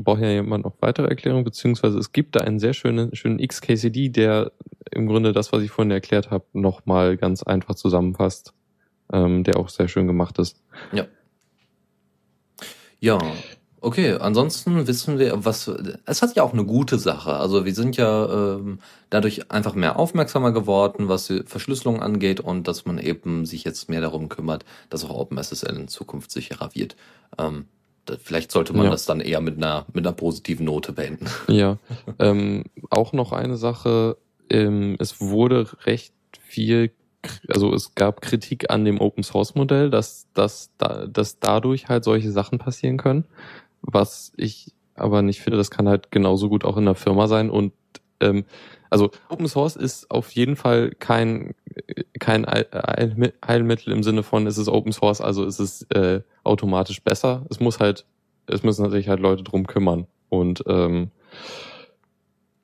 braucht 0.00 0.20
ja 0.20 0.28
jemand 0.28 0.64
noch 0.64 0.74
weitere 0.80 1.08
Erklärungen, 1.08 1.44
beziehungsweise 1.44 1.98
es 1.98 2.12
gibt 2.12 2.36
da 2.36 2.40
einen 2.40 2.58
sehr 2.58 2.72
schönen, 2.72 3.14
schönen 3.14 3.46
XKCD, 3.46 4.08
der 4.08 4.52
im 4.90 5.06
Grunde 5.06 5.32
das, 5.32 5.52
was 5.52 5.62
ich 5.62 5.70
vorhin 5.70 5.90
erklärt 5.90 6.30
habe, 6.30 6.44
nochmal 6.52 7.16
ganz 7.16 7.42
einfach 7.42 7.74
zusammenfasst, 7.74 8.54
ähm, 9.12 9.44
der 9.44 9.56
auch 9.56 9.68
sehr 9.68 9.88
schön 9.88 10.06
gemacht 10.06 10.38
ist. 10.38 10.62
Ja. 10.92 11.06
Ja, 13.00 13.18
okay. 13.80 14.12
Ansonsten 14.12 14.86
wissen 14.86 15.18
wir, 15.18 15.44
was 15.44 15.68
es 16.06 16.22
hat 16.22 16.36
ja 16.36 16.44
auch 16.44 16.52
eine 16.52 16.64
gute 16.64 16.98
Sache. 16.98 17.34
Also 17.34 17.64
wir 17.64 17.74
sind 17.74 17.96
ja 17.96 18.54
ähm, 18.54 18.78
dadurch 19.10 19.50
einfach 19.50 19.74
mehr 19.74 19.98
aufmerksamer 19.98 20.52
geworden, 20.52 21.08
was 21.08 21.26
die 21.26 21.42
Verschlüsselung 21.44 22.00
angeht 22.00 22.40
und 22.40 22.68
dass 22.68 22.86
man 22.86 22.98
eben 22.98 23.44
sich 23.44 23.64
jetzt 23.64 23.90
mehr 23.90 24.00
darum 24.00 24.28
kümmert, 24.28 24.64
dass 24.88 25.04
auch 25.04 25.10
OpenSSL 25.10 25.76
in 25.76 25.88
Zukunft 25.88 26.30
sicherer 26.30 26.74
wird. 26.74 26.96
Ähm, 27.38 27.66
Vielleicht 28.22 28.50
sollte 28.50 28.72
man 28.72 28.86
ja. 28.86 28.90
das 28.90 29.06
dann 29.06 29.20
eher 29.20 29.40
mit 29.40 29.56
einer, 29.56 29.86
mit 29.92 30.06
einer 30.06 30.14
positiven 30.14 30.66
Note 30.66 30.92
beenden. 30.92 31.26
Ja, 31.48 31.78
ähm, 32.18 32.64
auch 32.90 33.12
noch 33.12 33.32
eine 33.32 33.56
Sache, 33.56 34.16
ähm, 34.50 34.96
es 34.98 35.20
wurde 35.20 35.66
recht 35.86 36.14
viel 36.40 36.90
also 37.48 37.72
es 37.72 37.94
gab 37.94 38.20
Kritik 38.20 38.70
an 38.70 38.84
dem 38.84 39.00
Open 39.00 39.22
Source 39.22 39.54
Modell, 39.54 39.90
dass, 39.90 40.26
dass, 40.34 40.70
dass 40.76 41.38
dadurch 41.38 41.88
halt 41.88 42.04
solche 42.04 42.32
Sachen 42.32 42.58
passieren 42.58 42.96
können. 42.96 43.26
Was 43.80 44.32
ich 44.36 44.72
aber 44.94 45.22
nicht 45.22 45.40
finde, 45.40 45.56
das 45.56 45.70
kann 45.70 45.88
halt 45.88 46.10
genauso 46.10 46.48
gut 46.48 46.64
auch 46.64 46.76
in 46.76 46.84
der 46.84 46.94
Firma 46.94 47.28
sein 47.28 47.50
und 47.50 47.72
ähm, 48.20 48.44
also 48.92 49.10
Open 49.30 49.48
Source 49.48 49.74
ist 49.76 50.10
auf 50.10 50.32
jeden 50.32 50.54
Fall 50.54 50.90
kein 50.98 51.54
kein 52.20 52.44
Heilmittel 52.46 53.92
im 53.92 54.02
Sinne 54.02 54.22
von 54.22 54.46
es 54.46 54.58
ist 54.58 54.68
Open 54.68 54.92
Source, 54.92 55.22
also 55.22 55.44
ist 55.44 55.58
es 55.60 55.82
äh, 55.90 56.20
automatisch 56.44 57.02
besser. 57.02 57.46
Es 57.48 57.58
muss 57.58 57.80
halt 57.80 58.04
es 58.46 58.62
müssen 58.62 58.90
sich 58.90 59.08
halt 59.08 59.20
Leute 59.20 59.42
drum 59.44 59.66
kümmern 59.66 60.06
und 60.28 60.62
ähm, 60.66 61.10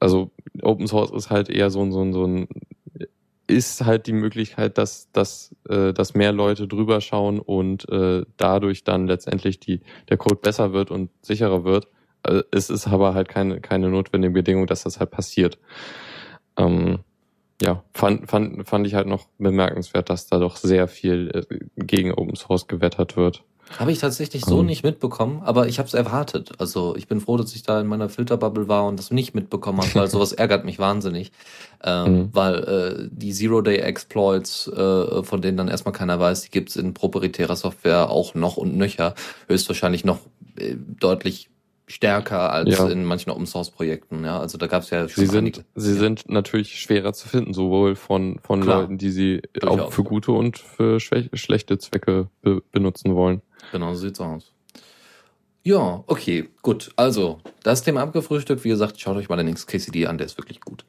also 0.01 0.31
Open 0.63 0.87
Source 0.87 1.11
ist 1.13 1.31
halt 1.31 1.49
eher 1.49 1.71
so 1.71 1.83
ein 1.83 1.93
so 1.93 2.03
ein 2.03 2.13
so 2.13 2.27
ein 2.27 2.47
ist 3.47 3.87
halt 3.87 4.07
die 4.07 4.13
Möglichkeit, 4.13 4.77
dass, 4.77 5.11
dass, 5.13 5.57
äh, 5.71 5.95
dass 5.95 6.13
mehr 6.13 6.33
Leute 6.33 6.69
drüber 6.69 7.01
schauen 7.01 7.41
und 7.41 7.89
äh, 7.89 8.27
dadurch 8.37 8.85
dann 8.85 9.07
letztendlich 9.07 9.59
die, 9.59 9.81
der 10.11 10.19
Code 10.19 10.37
besser 10.37 10.75
wird 10.75 10.91
und 10.91 11.09
sicherer 11.23 11.65
wird. 11.65 11.89
Äh, 12.25 12.43
es 12.51 12.69
ist 12.69 12.87
aber 12.87 13.15
halt 13.15 13.29
keine, 13.31 13.63
keine 13.63 13.89
notwendige 13.89 14.35
Bedingung, 14.35 14.67
dass 14.67 14.83
das 14.83 15.01
halt 15.01 15.11
passiert. 15.11 15.59
Ähm, 16.59 16.99
ja, 17.61 17.83
fand, 17.93 18.31
fand, 18.31 18.69
fand 18.69 18.87
ich 18.87 18.95
halt 18.95 19.09
noch 19.09 19.27
bemerkenswert, 19.39 20.11
dass 20.11 20.29
da 20.29 20.39
doch 20.39 20.57
sehr 20.57 20.87
viel 20.87 21.47
äh, 21.51 21.59
gegen 21.77 22.13
Open 22.13 22.37
Source 22.37 22.69
gewettert 22.69 23.17
wird. 23.17 23.43
Habe 23.77 23.93
ich 23.93 23.99
tatsächlich 23.99 24.45
so 24.45 24.61
um. 24.61 24.67
nicht 24.67 24.83
mitbekommen, 24.83 25.43
aber 25.45 25.69
ich 25.69 25.79
habe 25.79 25.87
es 25.87 25.95
erwartet. 25.95 26.53
Also 26.59 26.97
ich 26.97 27.07
bin 27.07 27.21
froh, 27.21 27.37
dass 27.37 27.55
ich 27.55 27.63
da 27.63 27.81
in 27.81 27.87
meiner 27.87 28.09
Filterbubble 28.09 28.67
war 28.69 28.87
und 28.87 28.99
das 28.99 29.11
nicht 29.11 29.35
mitbekommen 29.35 29.81
habe, 29.81 29.95
weil 29.95 30.07
sowas 30.09 30.33
ärgert 30.33 30.65
mich 30.65 30.79
wahnsinnig. 30.79 31.33
Ähm, 31.85 32.13
mhm. 32.13 32.29
Weil 32.33 32.55
äh, 32.65 33.09
die 33.11 33.33
Zero-Day-Exploits, 33.33 34.69
äh, 34.69 35.23
von 35.23 35.43
denen 35.43 35.59
dann 35.59 35.69
erstmal 35.69 35.93
keiner 35.93 36.19
weiß, 36.19 36.43
die 36.43 36.51
gibt's 36.51 36.77
in 36.77 36.95
proprietärer 36.95 37.57
Software 37.57 38.11
auch 38.11 38.35
noch 38.35 38.57
und 38.57 38.77
nöcher. 38.77 39.15
Höchstwahrscheinlich 39.49 40.05
noch 40.05 40.21
äh, 40.57 40.75
deutlich 40.99 41.51
stärker 41.89 42.53
als 42.53 42.79
ja. 42.79 42.89
in 42.89 43.05
manchen 43.05 43.31
Open 43.31 43.47
Source 43.47 43.71
Projekten. 43.71 44.25
Ja, 44.25 44.39
also 44.39 44.59
da 44.59 44.67
gab 44.67 44.83
es 44.83 44.91
ja 44.91 45.09
schon. 45.09 45.25
Sie 45.25 45.31
sind, 45.31 45.65
sie 45.75 45.95
ja. 45.95 45.99
sind 45.99 46.29
natürlich 46.29 46.79
schwerer 46.81 47.13
zu 47.13 47.29
finden, 47.29 47.55
sowohl 47.55 47.97
von 47.97 48.39
von 48.41 48.61
Klar. 48.61 48.83
Leuten, 48.83 48.99
die 48.99 49.11
sie 49.11 49.43
Durchaus. 49.55 49.81
auch 49.81 49.93
für 49.93 50.05
gute 50.05 50.33
und 50.33 50.59
für 50.59 51.01
schlechte 51.01 51.79
Zwecke 51.79 52.29
be 52.43 52.63
benutzen 52.71 53.17
wollen. 53.17 53.43
Genau 53.73 53.95
so 53.95 54.07
sieht's 54.07 54.21
aus. 54.21 54.53
Ja, 55.65 56.05
okay, 56.07 56.49
gut. 56.63 56.91
Also 56.97 57.41
das 57.63 57.83
Thema 57.83 58.03
abgefrühstückt. 58.03 58.65
Wie 58.65 58.69
gesagt, 58.69 59.01
schaut 59.01 59.17
euch 59.17 59.29
mal 59.29 59.37
den 59.37 59.53
XKCD 59.53 60.07
an, 60.07 60.19
der 60.19 60.27
ist 60.27 60.39
wirklich 60.39 60.61
gut. 60.61 60.85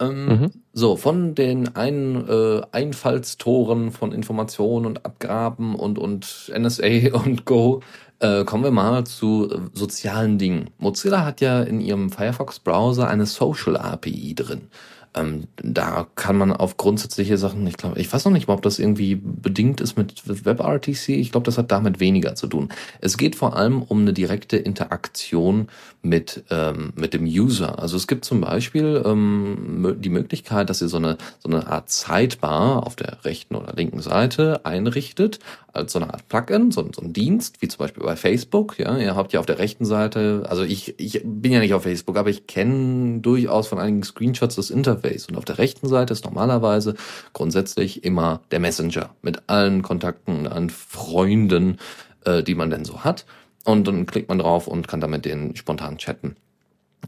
Ähm, 0.00 0.26
mhm. 0.26 0.50
So, 0.72 0.96
von 0.96 1.34
den 1.34 1.74
ein, 1.74 2.26
äh, 2.28 2.62
Einfallstoren 2.70 3.90
von 3.90 4.12
Informationen 4.12 4.86
und 4.86 5.04
Abgraben 5.04 5.74
und, 5.74 5.98
und 5.98 6.52
NSA 6.56 7.12
und 7.12 7.44
Go 7.44 7.82
äh, 8.20 8.44
kommen 8.44 8.64
wir 8.64 8.70
mal 8.70 9.04
zu 9.04 9.50
äh, 9.50 9.58
sozialen 9.72 10.38
Dingen. 10.38 10.70
Mozilla 10.78 11.24
hat 11.24 11.40
ja 11.40 11.62
in 11.62 11.80
ihrem 11.80 12.10
Firefox-Browser 12.10 13.08
eine 13.08 13.26
Social 13.26 13.76
API 13.76 14.34
drin. 14.34 14.68
Ähm, 15.14 15.44
da 15.56 16.06
kann 16.16 16.36
man 16.36 16.52
auf 16.52 16.76
grundsätzliche 16.76 17.38
Sachen, 17.38 17.66
ich 17.66 17.76
glaube, 17.76 17.98
ich 17.98 18.12
weiß 18.12 18.24
noch 18.24 18.32
nicht 18.32 18.46
mal, 18.46 18.54
ob 18.54 18.62
das 18.62 18.78
irgendwie 18.78 19.14
bedingt 19.14 19.80
ist 19.80 19.96
mit 19.96 20.22
WebRTC. 20.44 21.08
Ich 21.10 21.32
glaube, 21.32 21.44
das 21.44 21.58
hat 21.58 21.72
damit 21.72 21.98
weniger 22.00 22.34
zu 22.34 22.46
tun. 22.46 22.68
Es 23.00 23.16
geht 23.16 23.34
vor 23.34 23.56
allem 23.56 23.82
um 23.82 24.02
eine 24.02 24.12
direkte 24.12 24.56
Interaktion 24.58 25.68
mit, 26.02 26.44
ähm, 26.50 26.92
mit 26.94 27.14
dem 27.14 27.24
User. 27.24 27.78
Also 27.78 27.96
es 27.96 28.06
gibt 28.06 28.24
zum 28.24 28.40
Beispiel 28.40 29.02
ähm, 29.04 29.96
die 29.98 30.10
Möglichkeit, 30.10 30.68
dass 30.68 30.82
ihr 30.82 30.88
so 30.88 30.98
eine, 30.98 31.16
so 31.38 31.48
eine 31.48 31.66
Art 31.66 31.90
Sidebar 31.90 32.86
auf 32.86 32.94
der 32.94 33.24
rechten 33.24 33.54
oder 33.54 33.72
linken 33.74 34.00
Seite 34.00 34.64
einrichtet, 34.64 35.38
als 35.78 35.92
so 35.92 35.98
eine 35.98 36.12
Art 36.12 36.28
Plugin, 36.28 36.70
so, 36.70 36.86
so 36.94 37.00
ein 37.00 37.12
Dienst, 37.12 37.62
wie 37.62 37.68
zum 37.68 37.78
Beispiel 37.78 38.02
bei 38.02 38.16
Facebook. 38.16 38.78
Ja, 38.78 38.96
ihr 38.98 39.16
habt 39.16 39.32
ja 39.32 39.40
auf 39.40 39.46
der 39.46 39.58
rechten 39.58 39.84
Seite, 39.84 40.44
also 40.48 40.62
ich, 40.62 40.98
ich 40.98 41.22
bin 41.24 41.52
ja 41.52 41.60
nicht 41.60 41.74
auf 41.74 41.84
Facebook, 41.84 42.16
aber 42.16 42.30
ich 42.30 42.46
kenne 42.46 43.20
durchaus 43.20 43.68
von 43.68 43.78
einigen 43.78 44.02
Screenshots 44.02 44.56
das 44.56 44.70
Interface. 44.70 45.26
Und 45.26 45.36
auf 45.36 45.44
der 45.44 45.58
rechten 45.58 45.88
Seite 45.88 46.12
ist 46.12 46.24
normalerweise 46.24 46.94
grundsätzlich 47.32 48.04
immer 48.04 48.40
der 48.50 48.60
Messenger 48.60 49.10
mit 49.22 49.42
allen 49.48 49.82
Kontakten 49.82 50.46
an 50.46 50.70
Freunden, 50.70 51.78
äh, 52.24 52.42
die 52.42 52.54
man 52.54 52.70
denn 52.70 52.84
so 52.84 53.04
hat. 53.04 53.24
Und 53.64 53.86
dann 53.86 54.06
klickt 54.06 54.28
man 54.28 54.38
drauf 54.38 54.66
und 54.66 54.88
kann 54.88 55.00
damit 55.00 55.24
den 55.24 55.56
spontan 55.56 55.98
chatten. 55.98 56.36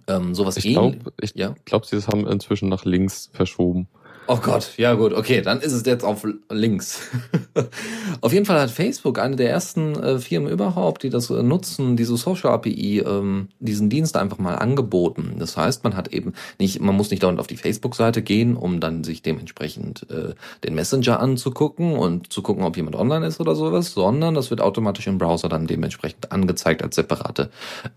Ähm, 0.07 0.35
sowas 0.35 0.57
ich 0.57 0.65
glaube, 0.65 0.99
ich 1.21 1.35
ja? 1.35 1.55
glaube, 1.65 1.87
sie 1.87 1.99
haben 2.07 2.27
inzwischen 2.27 2.69
nach 2.69 2.85
links 2.85 3.31
verschoben. 3.33 3.89
Oh 4.33 4.39
Gott, 4.41 4.75
ja 4.77 4.95
gut, 4.95 5.13
okay, 5.13 5.43
dann 5.43 5.61
ist 5.61 5.73
es 5.73 5.85
jetzt 5.85 6.05
auf 6.05 6.25
links. 6.49 7.01
auf 8.21 8.33
jeden 8.33 8.47
Fall 8.47 8.61
hat 8.61 8.71
Facebook 8.71 9.19
eine 9.19 9.35
der 9.35 9.51
ersten 9.51 9.97
äh, 9.97 10.21
Firmen 10.21 10.53
überhaupt, 10.53 11.03
die 11.03 11.11
das 11.11 11.31
äh, 11.31 11.43
nutzen, 11.43 11.97
diese 11.97 12.17
Social 12.17 12.53
API, 12.53 13.01
ähm, 13.01 13.49
diesen 13.59 13.91
Dienst 13.91 14.17
einfach 14.17 14.39
mal 14.39 14.55
angeboten. 14.55 15.35
Das 15.41 15.57
heißt, 15.57 15.83
man 15.83 15.97
hat 15.97 16.13
eben 16.13 16.35
nicht, 16.61 16.81
man 16.81 16.95
muss 16.95 17.11
nicht 17.11 17.25
dauernd 17.25 17.41
auf 17.41 17.49
die 17.49 17.57
Facebook-Seite 17.57 18.23
gehen, 18.23 18.57
um 18.57 18.79
dann 18.79 19.03
sich 19.03 19.23
dementsprechend 19.23 20.07
äh, 20.11 20.35
den 20.63 20.77
Messenger 20.77 21.19
anzugucken 21.19 21.97
und 21.97 22.33
zu 22.33 22.41
gucken, 22.43 22.63
ob 22.63 22.77
jemand 22.77 22.95
online 22.95 23.27
ist 23.27 23.41
oder 23.41 23.57
sowas, 23.57 23.95
sondern 23.95 24.37
das 24.37 24.51
wird 24.51 24.61
automatisch 24.61 25.09
im 25.09 25.19
Browser 25.19 25.49
dann 25.49 25.67
dementsprechend 25.67 26.31
angezeigt 26.31 26.85
als 26.85 26.95
separate, 26.95 27.51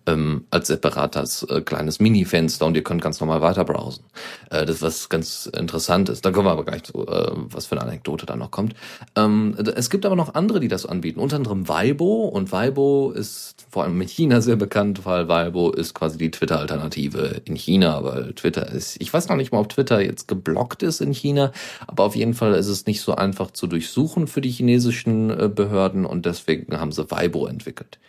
ähm, 0.08 0.46
als 0.50 0.65
separates 0.65 1.43
äh, 1.43 1.62
kleines 1.62 2.00
Mini-Fenster 2.00 2.65
und 2.65 2.76
ihr 2.76 2.84
könnt 2.84 3.04
ganz 3.04 3.19
normal 3.19 3.43
weiter 3.43 3.65
browsen. 3.65 4.04
Äh, 4.50 4.65
das 4.65 4.82
was 4.82 5.10
ganz 5.10 5.46
interessant 5.46 6.10
ist. 6.10 6.22
Da 6.23 6.31
kommen 6.31 6.47
wir 6.47 6.51
aber 6.51 6.63
gleich 6.63 6.83
zu, 6.83 7.05
äh, 7.05 7.31
was 7.33 7.65
für 7.65 7.75
eine 7.75 7.81
Anekdote 7.81 8.25
da 8.25 8.38
noch 8.38 8.49
kommt. 8.49 8.75
Ähm, 9.15 9.55
es 9.75 9.89
gibt 9.89 10.05
aber 10.05 10.15
noch 10.15 10.36
andere, 10.36 10.62
die 10.62 10.69
das 10.69 10.86
anbieten, 10.86 11.19
unter 11.19 11.36
anderem 11.36 11.67
Weibo. 11.67 12.25
Und 12.25 12.51
Weibo 12.53 13.12
ist 13.12 13.65
vor 13.69 13.83
allem 13.83 13.99
in 14.01 14.07
China 14.07 14.39
sehr 14.39 14.55
bekannt, 14.55 15.05
weil 15.05 15.27
Weibo 15.27 15.71
ist 15.71 15.93
quasi 15.93 16.17
die 16.17 16.31
Twitter-Alternative 16.31 17.41
in 17.43 17.55
China, 17.55 18.03
weil 18.05 18.33
Twitter 18.33 18.71
ist, 18.71 19.01
ich 19.01 19.13
weiß 19.13 19.27
noch 19.27 19.36
nicht 19.36 19.51
mal, 19.51 19.59
ob 19.59 19.67
Twitter 19.67 19.99
jetzt 20.01 20.29
geblockt 20.29 20.81
ist 20.81 21.01
in 21.01 21.12
China, 21.12 21.51
aber 21.88 22.05
auf 22.05 22.15
jeden 22.15 22.33
Fall 22.33 22.53
ist 22.53 22.69
es 22.69 22.86
nicht 22.86 23.01
so 23.01 23.15
einfach 23.15 23.51
zu 23.51 23.67
durchsuchen 23.67 24.27
für 24.27 24.39
die 24.39 24.51
chinesischen 24.51 25.29
äh, 25.29 25.49
Behörden 25.53 26.05
und 26.05 26.25
deswegen 26.25 26.79
haben 26.79 26.93
sie 26.93 27.12
Weibo 27.12 27.47
entwickelt. 27.47 27.99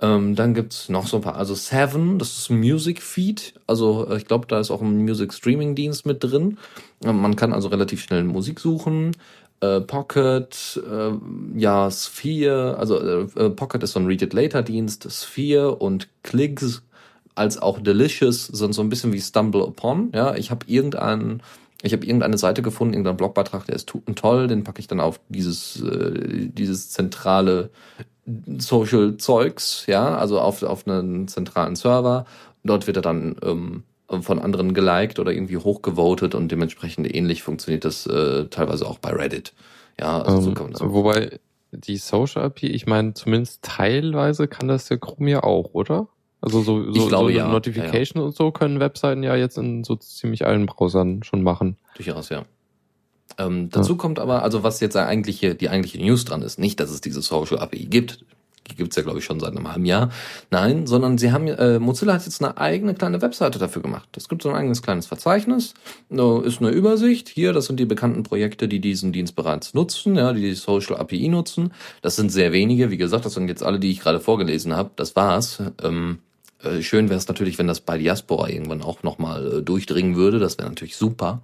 Ähm, 0.00 0.36
dann 0.36 0.54
gibt's 0.54 0.88
noch 0.88 1.06
so 1.08 1.16
ein 1.16 1.22
paar, 1.22 1.36
also 1.36 1.54
Seven, 1.54 2.18
das 2.18 2.38
ist 2.38 2.50
ein 2.50 2.60
Music 2.60 3.02
Feed, 3.02 3.54
also 3.66 4.08
äh, 4.08 4.16
ich 4.16 4.26
glaube, 4.26 4.46
da 4.46 4.60
ist 4.60 4.70
auch 4.70 4.80
ein 4.80 4.98
Music 4.98 5.34
Streaming 5.34 5.74
Dienst 5.74 6.06
mit 6.06 6.22
drin. 6.22 6.58
Ähm, 7.04 7.20
man 7.20 7.34
kann 7.34 7.52
also 7.52 7.68
relativ 7.68 8.02
schnell 8.02 8.22
Musik 8.22 8.60
suchen. 8.60 9.16
Äh, 9.60 9.80
Pocket, 9.80 10.80
äh, 10.88 11.10
ja, 11.58 11.90
Sphere, 11.90 12.76
also 12.78 13.00
äh, 13.00 13.22
äh, 13.36 13.50
Pocket 13.50 13.82
ist 13.82 13.92
so 13.92 13.98
ein 13.98 14.06
Read 14.06 14.22
It 14.22 14.32
Later 14.32 14.62
Dienst, 14.62 15.08
Sphere 15.10 15.74
und 15.74 16.08
Clicks 16.22 16.82
als 17.34 17.58
auch 17.58 17.80
Delicious 17.80 18.46
sind 18.46 18.74
so 18.74 18.82
ein 18.82 18.88
bisschen 18.88 19.12
wie 19.12 19.20
Stumble 19.20 19.64
Upon. 19.64 20.10
Ja, 20.14 20.36
ich 20.36 20.50
habe 20.50 20.66
irgendeinen 20.68 21.42
ich 21.82 21.92
habe 21.92 22.04
irgendeine 22.04 22.38
Seite 22.38 22.60
gefunden, 22.60 22.94
irgendeinen 22.94 23.18
Blogbeitrag, 23.18 23.64
der 23.66 23.76
ist 23.76 23.88
toll, 23.88 24.48
den 24.48 24.64
packe 24.64 24.80
ich 24.80 24.88
dann 24.88 24.98
auf 24.98 25.20
dieses, 25.28 25.80
äh, 25.80 26.48
dieses 26.48 26.90
zentrale 26.90 27.70
Social 28.58 29.16
Zeugs, 29.16 29.84
ja, 29.86 30.16
also 30.16 30.40
auf, 30.40 30.62
auf 30.62 30.86
einen 30.86 31.28
zentralen 31.28 31.76
Server. 31.76 32.26
Dort 32.64 32.86
wird 32.86 32.96
er 32.96 33.02
dann 33.02 33.36
ähm, 33.42 33.84
von 34.22 34.38
anderen 34.38 34.74
geliked 34.74 35.18
oder 35.18 35.32
irgendwie 35.32 35.56
hochgevotet 35.56 36.34
und 36.34 36.50
dementsprechend 36.50 37.14
ähnlich 37.14 37.42
funktioniert 37.42 37.84
das 37.84 38.06
äh, 38.06 38.46
teilweise 38.46 38.86
auch 38.86 38.98
bei 38.98 39.10
Reddit. 39.10 39.52
Ja, 40.00 40.22
also 40.22 40.38
um, 40.38 40.42
so 40.42 40.48
ähm, 40.50 40.54
kann 40.54 40.64
man 40.64 40.72
das 40.72 40.82
wobei 40.82 41.40
die 41.72 41.96
Social 41.98 42.44
API, 42.44 42.68
ich 42.68 42.86
meine, 42.86 43.14
zumindest 43.14 43.62
teilweise 43.62 44.48
kann 44.48 44.68
das 44.68 44.86
der 44.86 44.98
Chrome 44.98 45.30
ja 45.30 45.42
auch, 45.42 45.74
oder? 45.74 46.08
Also 46.40 46.62
so, 46.62 46.92
so, 46.92 47.08
glaube, 47.08 47.32
so 47.32 47.38
ja. 47.38 47.48
Notification 47.48 48.20
ja, 48.20 48.22
ja. 48.22 48.26
und 48.26 48.36
so 48.36 48.52
können 48.52 48.80
Webseiten 48.80 49.22
ja 49.22 49.34
jetzt 49.34 49.58
in 49.58 49.84
so 49.84 49.96
ziemlich 49.96 50.46
allen 50.46 50.66
Browsern 50.66 51.22
schon 51.24 51.42
machen. 51.42 51.76
Durchaus, 51.96 52.28
ja. 52.28 52.44
Ähm, 53.36 53.70
dazu 53.70 53.92
ja. 53.92 53.98
kommt 53.98 54.18
aber, 54.18 54.42
also 54.42 54.62
was 54.62 54.80
jetzt 54.80 54.96
eigentlich 54.96 55.40
hier, 55.40 55.54
die 55.54 55.68
eigentliche 55.68 55.98
News 55.98 56.24
dran 56.24 56.42
ist, 56.42 56.58
nicht, 56.58 56.80
dass 56.80 56.90
es 56.90 57.00
diese 57.00 57.22
Social 57.22 57.58
API 57.58 57.86
gibt. 57.86 58.24
Die 58.70 58.76
gibt's 58.76 58.96
ja, 58.96 59.02
glaube 59.02 59.18
ich, 59.18 59.24
schon 59.24 59.40
seit 59.40 59.56
einem 59.56 59.68
halben 59.68 59.86
Jahr. 59.86 60.10
Nein, 60.50 60.86
sondern 60.86 61.16
sie 61.16 61.32
haben, 61.32 61.46
äh, 61.48 61.78
Mozilla 61.78 62.14
hat 62.14 62.24
jetzt 62.24 62.42
eine 62.42 62.58
eigene 62.58 62.94
kleine 62.94 63.22
Webseite 63.22 63.58
dafür 63.58 63.80
gemacht. 63.82 64.08
Es 64.16 64.28
gibt 64.28 64.42
so 64.42 64.50
ein 64.50 64.56
eigenes 64.56 64.82
kleines 64.82 65.06
Verzeichnis, 65.06 65.74
ist 66.10 66.60
eine 66.60 66.70
Übersicht. 66.70 67.28
Hier, 67.28 67.52
das 67.52 67.66
sind 67.66 67.80
die 67.80 67.86
bekannten 67.86 68.24
Projekte, 68.24 68.68
die 68.68 68.80
diesen 68.80 69.12
Dienst 69.12 69.36
bereits 69.36 69.72
nutzen, 69.72 70.16
ja, 70.16 70.32
die 70.32 70.42
die 70.42 70.54
Social 70.54 70.96
API 70.98 71.28
nutzen. 71.28 71.72
Das 72.02 72.16
sind 72.16 72.30
sehr 72.30 72.52
wenige. 72.52 72.90
Wie 72.90 72.98
gesagt, 72.98 73.24
das 73.24 73.34
sind 73.34 73.48
jetzt 73.48 73.62
alle, 73.62 73.78
die 73.78 73.90
ich 73.90 74.00
gerade 74.00 74.20
vorgelesen 74.20 74.76
habe. 74.76 74.90
Das 74.96 75.16
war's. 75.16 75.62
Ähm, 75.82 76.18
äh, 76.62 76.82
schön 76.82 77.08
wäre 77.08 77.18
es 77.18 77.28
natürlich, 77.28 77.58
wenn 77.58 77.68
das 77.68 77.80
bei 77.80 77.98
Diaspora 77.98 78.48
irgendwann 78.48 78.82
auch 78.82 79.02
nochmal 79.02 79.58
äh, 79.58 79.62
durchdringen 79.62 80.16
würde. 80.16 80.38
Das 80.38 80.58
wäre 80.58 80.68
natürlich 80.68 80.96
super. 80.96 81.40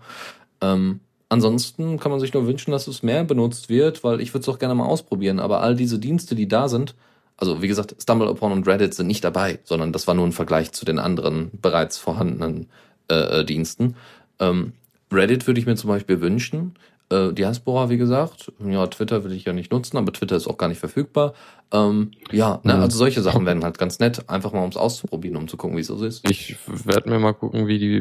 Ähm, 0.61 1.01
Ansonsten 1.35 1.99
kann 1.99 2.11
man 2.11 2.21
sich 2.21 2.33
nur 2.33 2.47
wünschen, 2.47 2.71
dass 2.71 2.87
es 2.87 3.03
mehr 3.03 3.25
benutzt 3.25 3.69
wird, 3.69 4.03
weil 4.05 4.21
ich 4.21 4.33
würde 4.33 4.43
es 4.43 4.49
auch 4.49 4.59
gerne 4.59 4.75
mal 4.75 4.87
ausprobieren. 4.87 5.39
Aber 5.41 5.61
all 5.61 5.75
diese 5.77 5.99
Dienste, 5.99 6.35
die 6.35 6.49
da 6.49 6.69
sind, 6.69 6.95
also 7.37 7.61
wie 7.61 7.69
gesagt, 7.69 7.95
StumbleUpon 8.01 8.53
und 8.53 8.67
Reddit 8.67 8.95
sind 8.95 9.07
nicht 9.09 9.25
dabei, 9.25 9.59
sondern 9.65 9.93
das 9.93 10.07
war 10.07 10.15
nur 10.15 10.27
ein 10.27 10.33
Vergleich 10.33 10.73
zu 10.73 10.85
den 10.85 10.99
anderen 10.99 11.51
bereits 11.61 11.99
vorhandenen 11.99 12.69
äh, 13.09 13.45
Diensten. 13.45 13.97
Ähm, 14.39 14.73
Reddit 15.13 15.47
würde 15.47 15.61
ich 15.61 15.67
mir 15.67 15.77
zum 15.77 15.89
Beispiel 15.89 16.21
wünschen, 16.21 16.75
Äh, 17.11 17.35
Diaspora, 17.35 17.91
wie 17.91 17.99
gesagt. 17.99 18.51
Ja, 18.67 18.87
Twitter 18.87 19.25
will 19.25 19.33
ich 19.33 19.45
ja 19.45 19.53
nicht 19.53 19.71
nutzen, 19.71 19.99
aber 19.99 20.11
Twitter 20.11 20.37
ist 20.37 20.47
auch 20.47 20.57
gar 20.57 20.69
nicht 20.69 20.79
verfügbar. 20.81 21.35
Ähm, 21.71 22.13
ja, 22.33 22.61
ne, 22.65 22.75
Mhm. 22.77 22.81
also 22.81 22.97
solche 22.97 23.21
Sachen 23.21 23.45
wären 23.45 23.63
halt 23.63 23.77
ganz 23.77 23.99
nett, 23.99 24.27
einfach 24.31 24.53
mal 24.55 24.63
ums 24.63 24.79
auszuprobieren, 24.79 25.37
um 25.37 25.47
zu 25.47 25.59
gucken, 25.59 25.77
wie 25.77 25.83
es 25.83 25.89
so 25.89 26.03
ist. 26.03 26.27
Ich 26.27 26.57
werde 26.67 27.11
mir 27.11 27.19
mal 27.19 27.35
gucken, 27.35 27.67
wie 27.67 27.79
die 27.79 28.01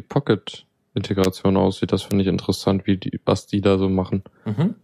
Pocket-Integration 0.94 1.58
aussieht. 1.58 1.92
Das 1.92 2.04
finde 2.04 2.24
ich 2.24 2.28
interessant, 2.28 2.86
wie 2.86 2.98
die, 2.98 3.20
was 3.26 3.48
die 3.48 3.62
da 3.62 3.78
so 3.78 3.90
machen. 3.90 4.24
Mhm. 4.46 4.76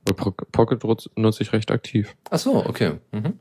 Pocket 0.51 0.83
nutz- 0.83 1.09
nutze 1.15 1.43
ich 1.43 1.53
recht 1.53 1.71
aktiv. 1.71 2.15
Ach 2.29 2.39
so, 2.39 2.65
okay. 2.65 2.93
Mhm. 3.11 3.39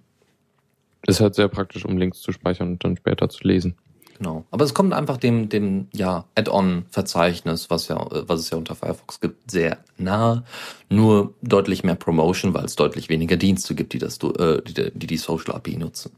Ist 1.06 1.20
halt 1.20 1.34
sehr 1.34 1.48
praktisch, 1.48 1.84
um 1.84 1.96
Links 1.96 2.20
zu 2.20 2.32
speichern 2.32 2.72
und 2.72 2.84
dann 2.84 2.96
später 2.96 3.28
zu 3.28 3.46
lesen. 3.46 3.76
Genau. 4.18 4.44
Aber 4.50 4.64
es 4.64 4.74
kommt 4.74 4.92
einfach 4.92 5.16
dem, 5.16 5.48
dem 5.48 5.86
ja, 5.94 6.24
Add-on-Verzeichnis, 6.34 7.70
was 7.70 7.86
ja, 7.86 8.04
was 8.10 8.40
es 8.40 8.50
ja 8.50 8.58
unter 8.58 8.74
Firefox 8.74 9.20
gibt, 9.20 9.48
sehr 9.50 9.78
nahe. 9.96 10.42
Nur 10.88 11.34
deutlich 11.40 11.84
mehr 11.84 11.94
Promotion, 11.94 12.52
weil 12.52 12.64
es 12.64 12.74
deutlich 12.74 13.08
weniger 13.08 13.36
Dienste 13.36 13.76
gibt, 13.76 13.92
die 13.92 13.98
das, 13.98 14.18
äh, 14.18 14.60
die, 14.62 14.90
die 14.92 15.06
die 15.06 15.16
Social 15.16 15.54
API 15.54 15.76
nutzen. 15.76 16.12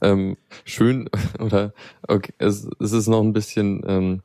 Ähm, 0.00 0.38
schön, 0.64 1.10
oder 1.38 1.74
okay, 2.08 2.32
es, 2.38 2.68
es 2.80 2.92
ist 2.92 3.06
noch 3.06 3.20
ein 3.20 3.34
bisschen, 3.34 3.82
ähm, 3.86 4.22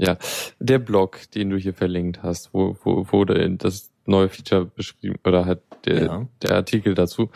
ja, 0.00 0.16
der 0.58 0.78
Blog, 0.78 1.30
den 1.34 1.50
du 1.50 1.56
hier 1.58 1.74
verlinkt 1.74 2.22
hast, 2.22 2.54
wo, 2.54 2.74
wo, 2.82 3.06
wo 3.10 3.24
der- 3.26 3.48
das 3.50 3.90
neue 4.06 4.28
Feature 4.30 4.64
beschrieben, 4.64 5.16
oder 5.26 5.44
halt 5.44 5.60
der, 5.84 6.02
Ja. 6.04 6.26
der 6.42 6.52
Artikel 6.56 6.94
dazu, 6.94 7.28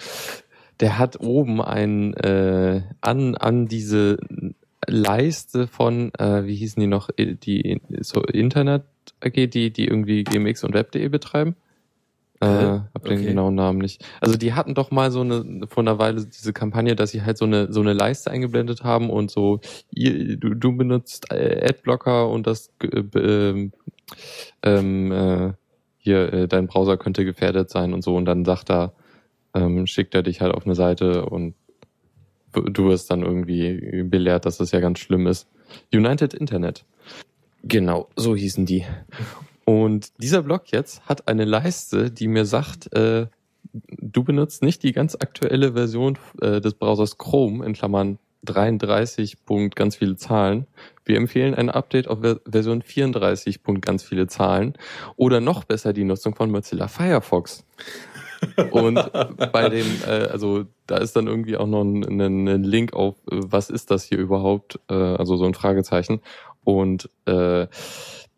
der 0.81 0.99
hat 0.99 1.21
oben 1.21 1.61
ein, 1.61 2.15
äh, 2.15 2.83
an, 3.01 3.35
an 3.37 3.67
diese 3.69 4.17
Leiste 4.87 5.67
von, 5.67 6.13
äh, 6.19 6.47
wie 6.47 6.55
hießen 6.57 6.81
die 6.81 6.87
noch, 6.87 7.11
die 7.19 7.81
so 8.01 8.23
Internet 8.23 8.83
AG, 9.21 9.47
die, 9.49 9.71
die 9.71 9.87
irgendwie 9.87 10.25
gmx 10.25 10.65
und 10.65 10.75
web.de 10.75 11.09
betreiben. 11.09 11.57
Äh, 12.41 12.47
hab 12.47 13.05
den 13.05 13.19
Okay. 13.19 13.27
genauen 13.27 13.55
Namen 13.55 13.79
nicht. 13.79 14.05
Also 14.21 14.37
die 14.37 14.55
hatten 14.55 14.75
doch 14.75 14.91
mal 14.91 15.11
so 15.11 15.21
eine 15.21 15.67
vor 15.69 15.83
einer 15.83 15.99
Weile 15.99 16.27
diese 16.27 16.53
Kampagne, 16.53 16.97
dass 16.97 17.11
sie 17.11 17.23
halt 17.23 17.39
so 17.39 17.45
eine 17.45 17.73
so 17.73 17.81
eine 17.81 17.93
Leiste 17.93 18.31
eingeblendet 18.31 18.83
haben 18.83 19.09
und 19.09 19.31
so 19.31 19.61
ihr, 19.91 20.37
du, 20.37 20.55
du 20.55 20.77
benutzt 20.77 21.31
äh, 21.33 21.65
Adblocker 21.69 22.29
und 22.29 22.47
das 22.47 22.71
äh, 22.83 23.03
ähm, 23.19 23.73
ähm, 24.63 25.13
äh, 25.13 25.53
hier 25.99 26.33
äh, 26.33 26.49
dein 26.49 26.67
Browser 26.67 26.97
könnte 26.97 27.25
gefährdet 27.25 27.71
sein 27.71 27.95
und 27.95 28.03
so 28.03 28.17
und 28.17 28.25
dann 28.25 28.45
sagt 28.45 28.71
er 28.71 28.95
ähm, 29.55 29.87
schickt 29.87 30.15
er 30.15 30.23
dich 30.23 30.41
halt 30.41 30.53
auf 30.53 30.67
eine 30.67 30.75
Seite 30.75 31.27
und 31.27 31.55
du 32.53 32.89
wirst 32.89 33.11
dann 33.11 33.23
irgendwie 33.23 34.03
belehrt, 34.05 34.45
dass 34.45 34.59
das 34.59 34.73
ja 34.73 34.81
ganz 34.81 34.99
schlimm 34.99 35.27
ist. 35.27 35.49
United 35.93 36.35
Internet. 36.35 36.85
Genau, 37.63 38.09
so 38.17 38.37
hießen 38.37 38.67
die. 38.67 38.85
Und 39.65 40.13
dieser 40.19 40.43
Blog 40.43 40.65
jetzt 40.71 41.07
hat 41.07 41.29
eine 41.29 41.45
Leiste, 41.45 42.11
die 42.11 42.29
mir 42.29 42.45
sagt, 42.45 42.93
äh, 42.95 43.27
du 43.73 44.25
benutzt 44.25 44.63
nicht 44.63 44.83
die 44.83 44.93
ganz 44.93 45.15
aktuelle 45.15 45.73
Version 45.73 46.19
äh, 46.41 46.61
des 46.61 46.75
Browsers 46.75 47.19
Chrome 47.19 47.65
in 47.65 47.73
Klammern 47.73 48.19
33. 48.45 49.45
Punkt 49.45 49.77
ganz 49.77 49.97
viele 49.97 50.17
Zahlen. 50.17 50.67
Wir 51.05 51.17
empfehlen 51.17 51.55
ein 51.55 51.71
Update 51.71 52.09
auf 52.09 52.21
Ver 52.21 52.41
Version 52.47 52.83
34. 52.83 53.63
Punkt 53.63 53.85
ganz 53.85 54.03
viele 54.03 54.27
Zahlen 54.27 54.75
oder 55.17 55.41
noch 55.41 55.65
besser 55.65 55.93
die 55.93 56.05
Nutzung 56.05 56.35
von 56.35 56.51
Mozilla 56.51 56.89
Firefox. 56.89 57.65
Und 58.71 59.11
bei 59.53 59.69
dem, 59.71 59.87
äh, 60.07 60.27
also 60.27 60.65
da 60.87 60.99
ist 60.99 61.17
dann 61.17 61.27
irgendwie 61.27 61.57
auch 61.57 61.67
noch 61.67 61.83
ein, 61.83 62.21
ein, 62.21 62.47
ein 62.47 62.65
Link 62.65 62.93
auf, 62.93 63.17
äh, 63.31 63.37
was 63.41 63.71
ist 63.71 63.91
das 63.91 64.05
hier 64.05 64.19
überhaupt? 64.19 64.79
Äh, 64.91 64.95
also 64.95 65.37
so 65.37 65.47
ein 65.47 65.55
Fragezeichen. 65.55 66.21
Und 66.65 67.09
äh, 67.27 67.67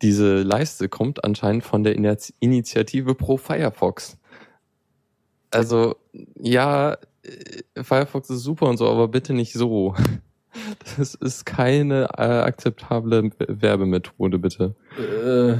diese 0.01 0.43
Leiste 0.43 0.89
kommt 0.89 1.23
anscheinend 1.23 1.63
von 1.63 1.83
der 1.83 1.95
Initi- 1.95 2.33
Initiative 2.39 3.15
Pro 3.15 3.37
Firefox. 3.37 4.17
Also, 5.51 5.95
ja, 6.39 6.97
äh, 7.23 7.83
Firefox 7.83 8.29
ist 8.29 8.43
super 8.43 8.67
und 8.67 8.77
so, 8.77 8.87
aber 8.87 9.07
bitte 9.07 9.33
nicht 9.33 9.53
so. 9.53 9.95
Das 10.97 11.13
ist 11.13 11.45
keine 11.45 12.05
äh, 12.17 12.23
akzeptable 12.23 13.29
Werbemethode, 13.37 14.39
bitte. 14.39 14.75
Äh, 14.97 15.57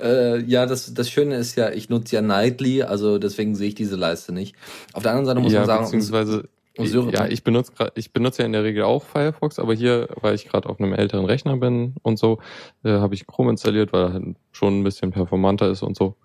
äh, 0.00 0.40
ja, 0.42 0.66
das, 0.66 0.94
das 0.94 1.10
Schöne 1.10 1.36
ist 1.36 1.56
ja, 1.56 1.70
ich 1.70 1.88
nutze 1.88 2.16
ja 2.16 2.22
Nightly, 2.22 2.82
also 2.82 3.18
deswegen 3.18 3.56
sehe 3.56 3.68
ich 3.68 3.74
diese 3.74 3.96
Leiste 3.96 4.32
nicht. 4.32 4.54
Auf 4.92 5.02
der 5.02 5.12
anderen 5.12 5.26
Seite 5.26 5.40
muss 5.40 5.52
ja, 5.52 5.60
man 5.60 5.66
sagen, 5.66 5.84
beziehungsweise, 5.84 6.48
um 6.80 6.86
Syrer- 6.86 7.12
ja, 7.12 7.26
ich 7.26 7.44
benutze 7.44 7.72
grad, 7.72 7.92
ich 7.96 8.12
benutze 8.12 8.42
ja 8.42 8.46
in 8.46 8.52
der 8.52 8.64
Regel 8.64 8.82
auch 8.84 9.04
Firefox, 9.04 9.58
aber 9.58 9.74
hier, 9.74 10.08
weil 10.20 10.34
ich 10.34 10.48
gerade 10.48 10.68
auf 10.68 10.80
einem 10.80 10.92
älteren 10.92 11.24
Rechner 11.24 11.56
bin 11.56 11.94
und 12.02 12.18
so, 12.18 12.38
äh, 12.84 12.90
habe 12.90 13.14
ich 13.14 13.26
Chrome 13.26 13.50
installiert, 13.50 13.92
weil 13.92 14.02
er 14.04 14.12
halt 14.14 14.24
schon 14.52 14.80
ein 14.80 14.84
bisschen 14.84 15.10
performanter 15.10 15.68
ist 15.70 15.82
und 15.82 15.96
so. 15.96 16.16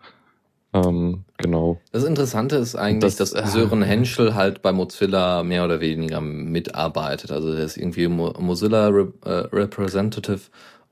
Ähm, 0.74 1.24
genau. 1.38 1.80
Das 1.94 2.04
Interessante 2.04 2.58
ist 2.58 2.76
eigentlich, 2.76 3.16
Das- 3.16 3.32
dass 3.32 3.52
Sören 3.54 3.82
Henschel 3.82 4.36
halt 4.36 4.62
bei 4.62 4.74
Mozilla 4.74 5.42
mehr 5.44 5.64
oder 5.64 5.80
weniger 5.80 6.20
mitarbeitet. 6.20 7.32
Also 7.32 7.54
der 7.56 7.64
ist 7.64 7.78
irgendwie 7.78 8.08
Mo 8.10 8.34
Mozilla 8.40 8.88
Re 8.90 9.14
äh, 9.24 9.30
Representative 9.56 10.42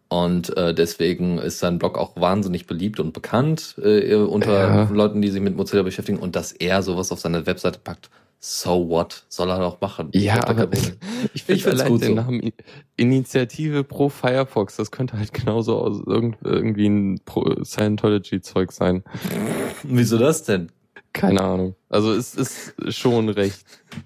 und 0.08 0.56
äh, 0.56 0.74
deswegen 0.74 1.38
ist 1.38 1.60
sein 1.60 1.80
Blog 1.80 1.98
auch 1.98 2.16
wahnsinnig 2.16 2.66
beliebt 2.68 3.00
und 3.02 3.12
bekannt 3.14 3.76
äh, 3.84 4.16
unter 4.16 4.52
Ja. 4.54 4.90
Leuten, 4.90 5.22
die 5.22 5.30
sich 5.30 5.42
mit 5.42 5.58
Mozilla 5.58 5.84
beschäftigen. 5.84 6.20
Und 6.20 6.36
dass 6.38 6.52
er 6.54 6.82
sowas 6.82 7.12
auf 7.12 7.20
seine 7.20 7.46
Webseite 7.46 7.80
packt, 7.84 8.10
so 8.46 8.90
what, 8.90 9.24
soll 9.30 9.50
er 9.50 9.60
doch 9.60 9.80
machen. 9.80 10.10
Ja, 10.14 10.36
Ich 10.36 10.44
aber 10.44 10.68
ich 11.34 11.48
Ich 11.48 11.64
finde 11.64 11.72
allein 11.72 11.88
gut 11.88 12.02
den 12.02 12.08
so. 12.10 12.16
Namen 12.16 12.52
Initiative 12.98 13.86
pro 13.86 14.10
Firefox, 14.10 14.76
das 14.76 14.92
könnte 14.92 15.18
halt 15.18 15.32
genauso 15.32 15.78
aus 15.78 16.02
irgend, 16.06 16.36
irgendwie 16.44 16.90
ein 16.90 17.22
Scientology-Zeug 17.64 18.74
sein. 18.74 19.06
Wieso 19.84 20.18
das 20.18 20.44
denn? 20.44 20.70
Keine 21.14 21.42
Ahnung. 21.42 21.76
Also 21.88 22.12
es 22.12 22.36
ist 22.36 22.74
schon 22.94 23.30
recht 23.30 23.64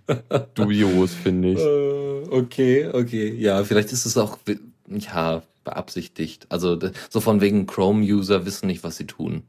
dubios, 0.53 1.15
finde 1.15 1.53
ich. 1.53 1.59
Äh, 1.59 2.29
okay, 2.29 2.89
okay. 2.93 3.33
Ja, 3.33 3.63
vielleicht 3.63 3.91
ist 3.91 4.05
es 4.05 4.17
auch 4.17 4.37
ja 4.87 5.41
beabsichtigt. 5.63 6.45
Also 6.49 6.77
so 7.09 7.21
von 7.21 7.41
wegen 7.41 7.65
Chrome-User 7.65 8.45
wissen 8.45 8.67
nicht, 8.67 8.83
was 8.83 8.97
sie 8.97 9.07
tun. 9.07 9.41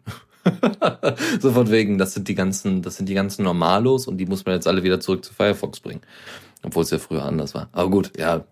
so 1.41 1.53
von 1.53 1.71
wegen, 1.71 1.99
das 1.99 2.15
sind 2.15 2.29
die 2.29 2.35
ganzen, 2.35 2.83
das 2.83 2.97
sind 2.97 3.09
die 3.09 3.15
ganzen 3.15 3.45
Normalos 3.45 4.07
und 4.07 4.19
die 4.19 4.27
muss 4.27 4.45
man 4.45 4.55
jetzt 4.55 4.67
alle 4.67 4.83
wieder 4.83 5.01
zurück 5.01 5.25
zu 5.25 5.35
Firefox 5.35 5.81
bringen. 5.81 6.03
Obwohl 6.63 6.83
es 6.83 6.91
ja 6.91 6.99
früher 6.99 7.25
anders 7.25 7.55
war. 7.55 7.69
Aber 7.73 7.91
gut, 7.91 8.13
ja. 8.19 8.45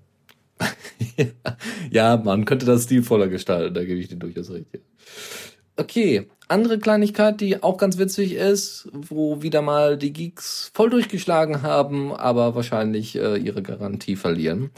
ja, 1.91 2.17
man 2.17 2.45
könnte 2.45 2.65
das 2.65 2.85
stilvoller 2.85 3.29
gestalten, 3.29 3.75
da 3.75 3.85
gebe 3.85 4.01
ich 4.01 4.09
dir 4.09 4.17
durchaus 4.17 4.51
recht. 4.51 4.67
Okay, 5.77 6.27
andere 6.49 6.79
Kleinigkeit, 6.79 7.41
die 7.41 7.63
auch 7.63 7.77
ganz 7.77 7.99
witzig 7.99 8.33
ist, 8.35 8.89
wo 8.93 9.43
wieder 9.43 9.61
mal 9.61 9.99
die 9.99 10.13
Geeks 10.13 10.71
voll 10.73 10.89
durchgeschlagen 10.89 11.61
haben, 11.61 12.15
aber 12.15 12.55
wahrscheinlich 12.55 13.17
äh, 13.17 13.37
ihre 13.37 13.63
Garantie 13.63 14.17
verlieren. 14.17 14.71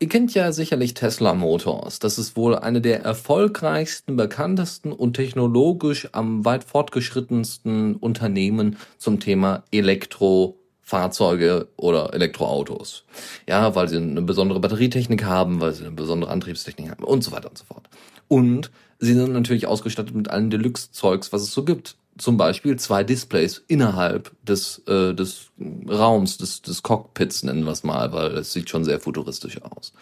Ihr 0.00 0.08
kennt 0.08 0.32
ja 0.32 0.52
sicherlich 0.52 0.94
Tesla 0.94 1.34
Motors. 1.34 1.98
Das 1.98 2.18
ist 2.18 2.36
wohl 2.36 2.54
eine 2.54 2.80
der 2.80 3.02
erfolgreichsten, 3.02 4.16
bekanntesten 4.16 4.92
und 4.92 5.14
technologisch 5.14 6.08
am 6.12 6.44
weit 6.44 6.62
fortgeschrittensten 6.62 7.96
Unternehmen 7.96 8.76
zum 8.98 9.18
Thema 9.18 9.64
Elektrofahrzeuge 9.72 11.66
oder 11.76 12.14
Elektroautos. 12.14 13.06
Ja, 13.48 13.74
weil 13.74 13.88
sie 13.88 13.96
eine 13.96 14.22
besondere 14.22 14.60
Batterietechnik 14.60 15.24
haben, 15.24 15.60
weil 15.60 15.72
sie 15.72 15.82
eine 15.82 15.90
besondere 15.90 16.30
Antriebstechnik 16.30 16.90
haben 16.90 17.02
und 17.02 17.24
so 17.24 17.32
weiter 17.32 17.48
und 17.48 17.58
so 17.58 17.64
fort. 17.64 17.88
Und 18.28 18.70
sie 19.00 19.14
sind 19.14 19.32
natürlich 19.32 19.66
ausgestattet 19.66 20.14
mit 20.14 20.30
allen 20.30 20.50
Deluxe-Zeugs, 20.50 21.32
was 21.32 21.42
es 21.42 21.50
so 21.50 21.64
gibt. 21.64 21.96
Zum 22.18 22.36
Beispiel 22.36 22.76
zwei 22.76 23.04
Displays 23.04 23.62
innerhalb 23.68 24.32
des, 24.44 24.82
äh, 24.86 25.14
des 25.14 25.46
Raums, 25.88 26.36
des, 26.36 26.62
des 26.62 26.82
Cockpits, 26.82 27.42
nennen 27.44 27.64
wir 27.64 27.72
es 27.72 27.84
mal, 27.84 28.12
weil 28.12 28.32
es 28.38 28.52
sieht 28.52 28.68
schon 28.68 28.84
sehr 28.84 29.00
futuristisch 29.00 29.62
aus. 29.62 29.92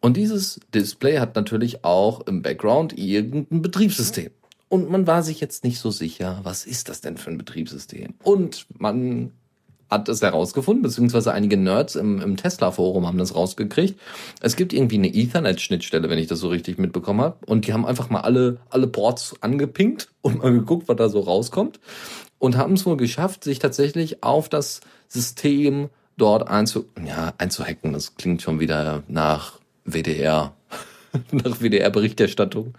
Und 0.00 0.16
dieses 0.16 0.60
Display 0.74 1.18
hat 1.18 1.36
natürlich 1.36 1.84
auch 1.84 2.26
im 2.26 2.42
Background 2.42 2.96
irgendein 2.96 3.60
Betriebssystem. 3.62 4.30
Und 4.68 4.88
man 4.88 5.06
war 5.06 5.22
sich 5.22 5.40
jetzt 5.40 5.64
nicht 5.64 5.80
so 5.80 5.90
sicher, 5.90 6.40
was 6.44 6.64
ist 6.64 6.88
das 6.88 7.00
denn 7.00 7.16
für 7.16 7.30
ein 7.30 7.38
Betriebssystem? 7.38 8.14
Und 8.22 8.66
man 8.78 9.32
hat 9.90 10.08
es 10.08 10.22
herausgefunden, 10.22 10.82
beziehungsweise 10.82 11.32
einige 11.32 11.56
Nerds 11.56 11.96
im, 11.96 12.20
im 12.20 12.36
Tesla-Forum 12.36 13.06
haben 13.06 13.18
das 13.18 13.34
rausgekriegt. 13.34 13.98
Es 14.40 14.56
gibt 14.56 14.72
irgendwie 14.72 14.96
eine 14.96 15.12
Ethernet-Schnittstelle, 15.12 16.08
wenn 16.08 16.18
ich 16.18 16.28
das 16.28 16.38
so 16.38 16.48
richtig 16.48 16.78
mitbekommen 16.78 17.20
habe. 17.20 17.36
Und 17.46 17.66
die 17.66 17.72
haben 17.72 17.84
einfach 17.84 18.08
mal 18.10 18.20
alle, 18.20 18.58
alle 18.70 18.86
Ports 18.86 19.34
angepinkt 19.40 20.08
und 20.22 20.38
mal 20.38 20.52
geguckt, 20.52 20.88
was 20.88 20.96
da 20.96 21.08
so 21.08 21.20
rauskommt. 21.20 21.80
Und 22.38 22.56
haben 22.56 22.74
es 22.74 22.86
wohl 22.86 22.96
geschafft, 22.96 23.44
sich 23.44 23.58
tatsächlich 23.58 24.22
auf 24.22 24.48
das 24.48 24.80
System 25.08 25.90
dort 26.16 26.48
einzu, 26.48 26.86
ja, 27.04 27.34
einzuhacken. 27.38 27.92
Das 27.92 28.14
klingt 28.14 28.42
schon 28.42 28.60
wieder 28.60 29.02
nach 29.08 29.58
WDR, 29.84 30.54
nach 31.32 31.60
WDR-Berichterstattung, 31.60 32.74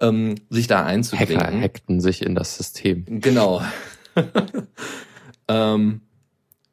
ähm, 0.00 0.36
sich 0.48 0.66
da 0.66 0.84
einzubringen. 0.84 1.40
Hacker 1.40 1.60
hackten 1.60 2.00
sich 2.00 2.22
in 2.22 2.34
das 2.34 2.56
System. 2.56 3.04
Genau. 3.20 3.62
ähm, 5.48 6.00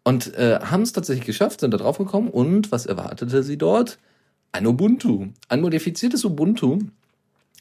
und 0.06 0.36
äh, 0.36 0.60
haben 0.62 0.84
es 0.84 0.93
tatsächlich 0.93 1.26
geschafft, 1.26 1.60
sind 1.60 1.74
da 1.74 1.78
drauf 1.78 1.97
gekommen 1.97 2.30
und 2.30 2.72
was 2.72 2.86
erwartete 2.86 3.41
sie 3.41 3.58
dort? 3.58 3.97
Ein 4.51 4.68
Ubuntu. 4.68 5.30
Ein 5.49 5.62
modifiziertes 5.62 6.24
Ubuntu. 6.24 6.80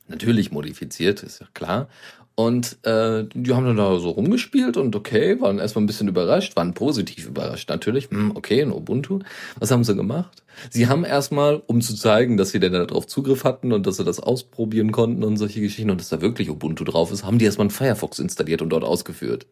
Natürlich 0.09 0.53
modifiziert, 0.53 1.23
ist 1.23 1.41
ja 1.41 1.49
klar. 1.55 1.89
Und 2.35 2.79
äh, 2.83 3.25
die 3.33 3.55
haben 3.55 3.65
dann 3.65 3.79
da 3.79 3.99
so 3.99 4.11
rumgespielt 4.11 4.77
und 4.77 4.95
okay, 4.95 5.41
waren 5.41 5.59
erstmal 5.59 5.85
ein 5.85 5.87
bisschen 5.87 6.09
überrascht, 6.09 6.55
waren 6.55 6.75
positiv 6.75 7.27
überrascht 7.29 7.71
natürlich. 7.71 8.11
Hm, 8.11 8.33
okay, 8.35 8.61
ein 8.61 8.73
Ubuntu. 8.73 9.21
Was 9.59 9.71
haben 9.71 9.83
sie 9.83 9.95
gemacht? 9.95 10.44
Sie 10.71 10.89
haben 10.89 11.05
erstmal, 11.05 11.63
um 11.67 11.81
zu 11.81 11.95
zeigen, 11.95 12.37
dass 12.37 12.51
sie 12.51 12.61
denn 12.61 12.73
darauf 12.73 13.07
Zugriff 13.07 13.45
hatten 13.45 13.73
und 13.73 13.87
dass 13.87 13.97
sie 13.97 14.05
das 14.05 14.21
ausprobieren 14.21 14.93
konnten 14.93 15.25
und 15.25 15.37
solche 15.37 15.61
Geschichten 15.61 15.91
und 15.91 16.01
dass 16.01 16.09
da 16.09 16.21
wirklich 16.21 16.51
Ubuntu 16.51 16.85
drauf 16.85 17.13
ist, 17.13 17.25
haben 17.25 17.39
die 17.39 17.45
erstmal 17.45 17.65
einen 17.65 17.71
Firefox 17.71 18.19
installiert 18.19 18.63
und 18.63 18.71
dort 18.71 18.85
ausgeführt. 18.85 19.47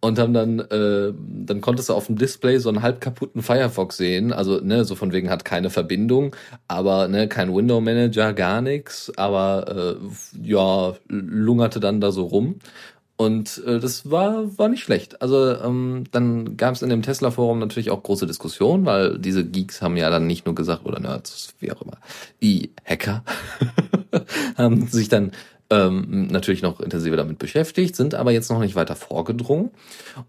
Und 0.00 0.18
haben 0.18 0.32
dann, 0.32 0.60
äh, 0.60 1.12
dann 1.46 1.60
konntest 1.60 1.88
du 1.88 1.94
auf 1.94 2.06
dem 2.06 2.16
Display 2.16 2.58
so 2.58 2.68
einen 2.68 2.82
halb 2.82 3.00
kaputten 3.00 3.42
Firefox 3.42 3.96
sehen. 3.96 4.32
Also, 4.32 4.60
ne, 4.60 4.84
so 4.84 4.94
von 4.94 5.12
wegen 5.12 5.30
hat 5.30 5.44
keine 5.44 5.70
Verbindung, 5.70 6.34
aber 6.68 7.08
ne, 7.08 7.28
kein 7.28 7.54
Window 7.54 7.80
Manager, 7.80 8.32
gar 8.32 8.60
nichts, 8.60 9.12
aber 9.16 9.96
äh, 10.00 10.46
ja, 10.46 10.94
lungerte 11.08 11.80
dann 11.80 12.00
da 12.00 12.12
so 12.12 12.24
rum. 12.24 12.56
Und 13.20 13.62
äh, 13.66 13.78
das 13.80 14.10
war, 14.10 14.56
war 14.56 14.70
nicht 14.70 14.82
schlecht. 14.82 15.20
Also 15.20 15.54
ähm, 15.54 16.04
dann 16.10 16.56
gab 16.56 16.74
es 16.74 16.80
in 16.80 16.88
dem 16.88 17.02
Tesla-Forum 17.02 17.58
natürlich 17.58 17.90
auch 17.90 18.02
große 18.02 18.26
Diskussionen, 18.26 18.86
weil 18.86 19.18
diese 19.18 19.44
Geeks 19.44 19.82
haben 19.82 19.98
ja 19.98 20.08
dann 20.08 20.26
nicht 20.26 20.46
nur 20.46 20.54
gesagt, 20.54 20.86
oder 20.86 21.00
Nerds, 21.00 21.52
wie 21.58 21.70
auch 21.70 21.82
immer, 21.82 21.98
die 22.40 22.70
Hacker 22.82 23.22
haben 24.56 24.86
sich 24.86 25.10
dann 25.10 25.32
ähm, 25.68 26.28
natürlich 26.28 26.62
noch 26.62 26.80
intensiver 26.80 27.18
damit 27.18 27.38
beschäftigt, 27.38 27.94
sind 27.94 28.14
aber 28.14 28.32
jetzt 28.32 28.48
noch 28.48 28.58
nicht 28.58 28.74
weiter 28.74 28.96
vorgedrungen. 28.96 29.70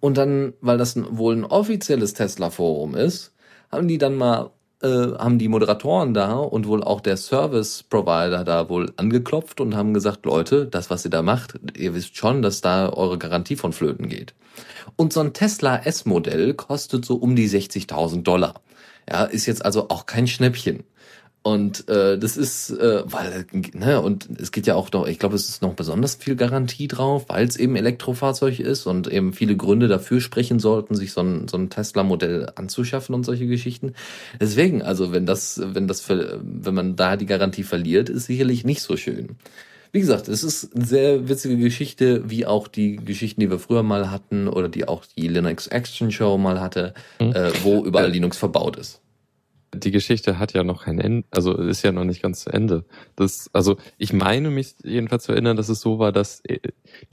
Und 0.02 0.18
dann, 0.18 0.52
weil 0.60 0.78
das 0.78 0.98
wohl 0.98 1.38
ein 1.38 1.46
offizielles 1.46 2.14
Tesla-Forum 2.14 2.96
ist, 2.96 3.32
haben 3.72 3.88
die 3.88 4.00
dann 4.00 4.18
mal 4.18 4.52
äh, 4.82 5.18
haben 5.18 5.40
die 5.40 5.48
Moderatoren 5.48 6.14
da 6.14 6.34
und 6.34 6.68
wohl 6.68 6.84
auch 6.84 7.02
der 7.02 7.18
Service 7.18 7.84
Provider 7.84 8.44
da 8.44 8.70
wohl 8.70 8.92
angeklopft 8.98 9.62
und 9.62 9.76
haben 9.76 9.94
gesagt, 9.94 10.26
Leute, 10.26 10.66
das, 10.66 10.90
was 10.90 11.06
ihr 11.06 11.12
da 11.12 11.22
macht, 11.22 11.60
ihr 11.78 11.94
wisst 11.94 12.18
schon, 12.18 12.42
dass 12.42 12.62
da 12.62 12.90
eure 12.90 13.18
Garantie 13.18 13.56
von 13.56 13.74
Flöten 13.74 14.10
geht. 14.10 14.34
Und 14.96 15.14
so 15.14 15.20
ein 15.20 15.34
Tesla 15.34 15.78
S-Modell 15.78 16.54
kostet 16.54 17.06
so 17.06 17.16
um 17.16 17.36
die 17.36 17.50
60.000 17.50 18.24
Dollar. 18.24 18.56
Ja, 19.10 19.24
ist 19.24 19.46
jetzt 19.46 19.66
also 19.66 19.90
auch 19.90 20.06
kein 20.06 20.28
Schnäppchen. 20.28 20.84
Und 21.44 21.90
äh, 21.90 22.20
das 22.20 22.38
ist, 22.38 22.70
äh, 22.70 23.02
weil, 23.06 23.48
ne, 23.74 24.00
und 24.00 24.30
es 24.40 24.52
geht 24.52 24.68
ja 24.68 24.76
auch 24.76 24.92
noch, 24.92 25.08
ich 25.08 25.18
glaube, 25.18 25.36
es 25.36 25.50
ist 25.50 25.64
noch 25.64 25.74
besonders 25.74 26.14
viel 26.14 26.36
Garantie 26.36 26.88
drauf, 26.88 27.26
weil 27.30 27.48
es 27.48 27.58
eben 27.58 27.76
Elektrofahrzeug 27.76 28.60
ist 28.60 28.86
und 28.86 29.12
eben 29.12 29.34
viele 29.34 29.56
Gründe 29.56 29.88
dafür 29.88 30.22
sprechen 30.22 30.60
sollten, 30.60 30.94
sich 30.94 31.14
so 31.14 31.22
ein, 31.22 31.48
so 31.48 31.58
ein 31.58 31.72
Tesla-Modell 31.72 32.52
anzuschaffen 32.56 33.16
und 33.16 33.26
solche 33.26 33.48
Geschichten. 33.48 33.94
Deswegen, 34.40 34.84
also 34.84 35.12
wenn 35.12 35.26
das, 35.26 35.60
wenn 35.64 35.88
das, 35.88 36.08
wenn 36.08 36.76
man 36.76 36.96
da 36.96 37.18
die 37.18 37.26
Garantie 37.26 37.64
verliert, 37.64 38.10
ist 38.10 38.28
sicherlich 38.28 38.64
nicht 38.64 38.84
so 38.84 38.96
schön. 38.96 39.30
Wie 39.92 40.00
gesagt, 40.00 40.28
es 40.28 40.44
ist 40.44 40.76
eine 40.76 40.86
sehr 40.86 41.28
witzige 41.28 41.58
Geschichte, 41.58 42.30
wie 42.30 42.46
auch 42.46 42.68
die 42.68 42.98
Geschichten, 42.98 43.42
die 43.42 43.50
wir 43.50 43.60
früher 43.60 43.84
mal 43.84 44.12
hatten 44.12 44.48
oder 44.48 44.70
die 44.70 44.88
auch 44.88 45.06
die 45.18 45.28
Linux 45.28 45.68
Action 45.68 46.12
Show 46.12 46.38
mal 46.38 46.62
hatte, 46.62 46.94
mhm. 47.20 47.34
äh, 47.34 47.52
wo 47.64 47.84
überall 47.84 48.06
äh, 48.06 48.12
Linux 48.12 48.38
verbaut 48.38 48.78
ist 48.78 49.02
die 49.74 49.92
Geschichte 49.92 50.38
hat 50.38 50.54
ja 50.54 50.64
noch 50.64 50.86
kein 50.86 51.00
Ende, 51.00 51.28
also 51.32 51.56
ist 51.58 51.84
ja 51.84 51.92
noch 51.92 52.04
nicht 52.04 52.22
ganz 52.22 52.42
zu 52.44 52.50
Ende. 52.50 52.84
Das, 53.16 53.50
also 53.54 53.78
ich 53.98 54.14
meine 54.14 54.50
mich 54.50 54.76
jedenfalls 54.84 55.24
zu 55.24 55.32
erinnern, 55.32 55.58
dass 55.58 55.70
es 55.70 55.80
so 55.80 56.00
war, 56.00 56.12
dass 56.12 56.42
äh, 56.46 56.60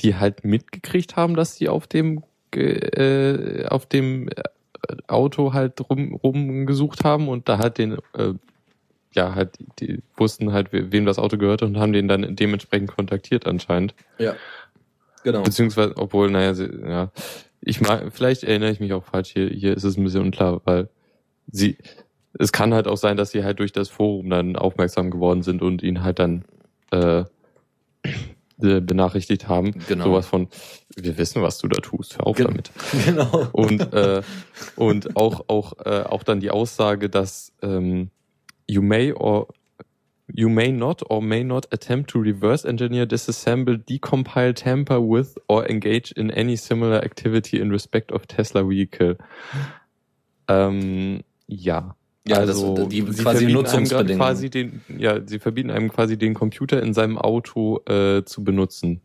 die 0.01 0.17
halt 0.17 0.45
mitgekriegt 0.45 1.17
haben, 1.17 1.37
dass 1.37 1.57
die 1.57 1.69
auf 1.69 1.87
dem 1.87 2.23
äh, 2.53 3.67
auf 3.67 3.87
dem 3.87 4.29
äh, 4.29 4.43
Auto 5.07 5.53
halt 5.53 5.89
rum, 5.89 6.15
rumgesucht 6.15 7.05
haben 7.05 7.29
und 7.29 7.49
da 7.49 7.59
halt 7.59 7.79
den 7.79 7.99
äh, 8.15 8.35
ja 9.15 9.35
halt 9.35 9.59
die 9.79 10.03
wussten 10.17 10.53
halt 10.53 10.73
wem 10.73 11.05
das 11.07 11.19
Auto 11.19 11.39
gehörte 11.39 11.65
und 11.65 11.79
haben 11.79 11.93
den 11.93 12.09
dann 12.09 12.35
dementsprechend 12.35 12.91
kontaktiert 12.91 13.47
anscheinend. 13.47 13.95
Ja. 14.19 14.35
Genau. 15.23 15.43
Beziehungsweise 15.43 15.97
obwohl 15.97 16.31
naja 16.31 16.55
sie, 16.55 16.71
ja 16.87 17.11
ich 17.61 17.81
mag 17.81 18.11
vielleicht 18.13 18.45
erinnere 18.45 18.71
ich 18.71 18.81
mich 18.81 18.93
auch 18.93 19.05
falsch 19.05 19.31
hier 19.31 19.49
hier 19.49 19.77
ist 19.77 19.85
es 19.85 19.97
ein 19.97 20.05
bisschen 20.05 20.23
unklar, 20.23 20.61
weil 20.65 20.89
sie 21.51 21.77
es 22.39 22.53
kann 22.53 22.75
halt 22.75 22.87
auch 22.87 22.97
sein, 22.97 23.17
dass 23.17 23.31
sie 23.31 23.45
halt 23.45 23.59
durch 23.59 23.73
das 23.73 23.89
Forum 23.89 24.31
dann 24.31 24.57
aufmerksam 24.57 25.11
geworden 25.11 25.43
sind 25.43 25.63
und 25.63 25.83
ihn 25.83 26.03
halt 26.03 26.19
dann 26.19 26.45
äh, 26.91 27.25
benachrichtigt 28.59 29.49
haben. 29.49 29.73
Genau. 29.89 30.05
Sowas 30.05 30.27
von, 30.27 30.49
wir 30.97 31.17
wissen, 31.17 31.43
was 31.43 31.59
du 31.59 31.69
da 31.69 31.81
tust, 31.81 32.19
hör 32.19 32.27
auf 32.27 32.37
Ge 32.37 32.47
damit. 32.47 32.71
Genau. 33.05 33.49
Und, 33.53 33.93
äh, 33.93 34.23
und 34.77 35.17
auch, 35.17 35.45
auch, 35.49 35.75
äh, 35.85 36.03
auch 36.03 36.23
dann 36.23 36.41
die 36.41 36.51
Aussage, 36.51 37.09
dass 37.09 37.53
ähm, 37.63 38.11
you 38.67 38.83
may 38.83 39.13
or 39.13 39.49
you 40.35 40.49
may 40.49 40.71
not 40.71 41.09
or 41.11 41.23
may 41.23 41.43
not 41.43 41.73
attempt 41.73 42.11
to 42.11 42.19
reverse 42.19 42.69
engineer, 42.69 43.07
disassemble, 43.07 43.79
decompile, 43.79 44.55
tamper 44.55 45.01
with 45.01 45.37
or 45.49 45.69
engage 45.69 46.13
in 46.13 46.31
any 46.31 46.57
similar 46.57 47.03
activity 47.03 47.59
in 47.59 47.71
respect 47.71 48.13
of 48.13 48.27
Tesla 48.27 48.69
vehicle. 48.69 49.17
Ähm, 50.49 51.23
ja. 51.47 51.95
Ja, 52.29 52.39
also 52.39 52.75
das, 52.75 52.89
die 52.89 53.03
sie 53.03 53.23
quasi 53.23 53.47
Nutzungsbedingungen. 53.47 54.19
Quasi 54.19 54.51
den, 54.51 54.83
ja, 54.97 55.21
sie 55.25 55.39
verbieten 55.39 55.71
einem 55.71 55.91
quasi 55.91 56.17
den 56.17 56.35
Computer 56.35 56.83
in 56.83 56.95
seinem 56.95 57.19
Auto 57.19 57.81
äh, 57.87 58.25
zu 58.25 58.45
benutzen. 58.45 59.01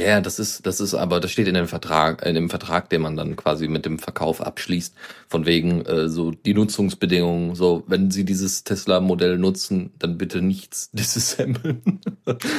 Ja, 0.00 0.20
das 0.20 0.38
ist, 0.38 0.66
das 0.66 0.80
ist 0.80 0.94
aber, 0.94 1.20
das 1.20 1.30
steht 1.30 1.46
in 1.46 1.54
dem 1.54 1.68
Vertrag, 1.68 2.24
in 2.24 2.34
dem 2.34 2.48
Vertrag, 2.48 2.88
den 2.88 3.02
man 3.02 3.16
dann 3.16 3.36
quasi 3.36 3.68
mit 3.68 3.84
dem 3.84 3.98
Verkauf 3.98 4.40
abschließt, 4.40 4.94
von 5.28 5.44
wegen 5.46 5.84
äh, 5.84 6.08
so 6.08 6.30
die 6.30 6.54
Nutzungsbedingungen. 6.54 7.54
So, 7.54 7.84
wenn 7.86 8.10
Sie 8.10 8.24
dieses 8.24 8.64
Tesla-Modell 8.64 9.36
nutzen, 9.38 9.92
dann 9.98 10.16
bitte 10.16 10.40
nichts 10.40 10.90
disassemblen. 10.92 12.00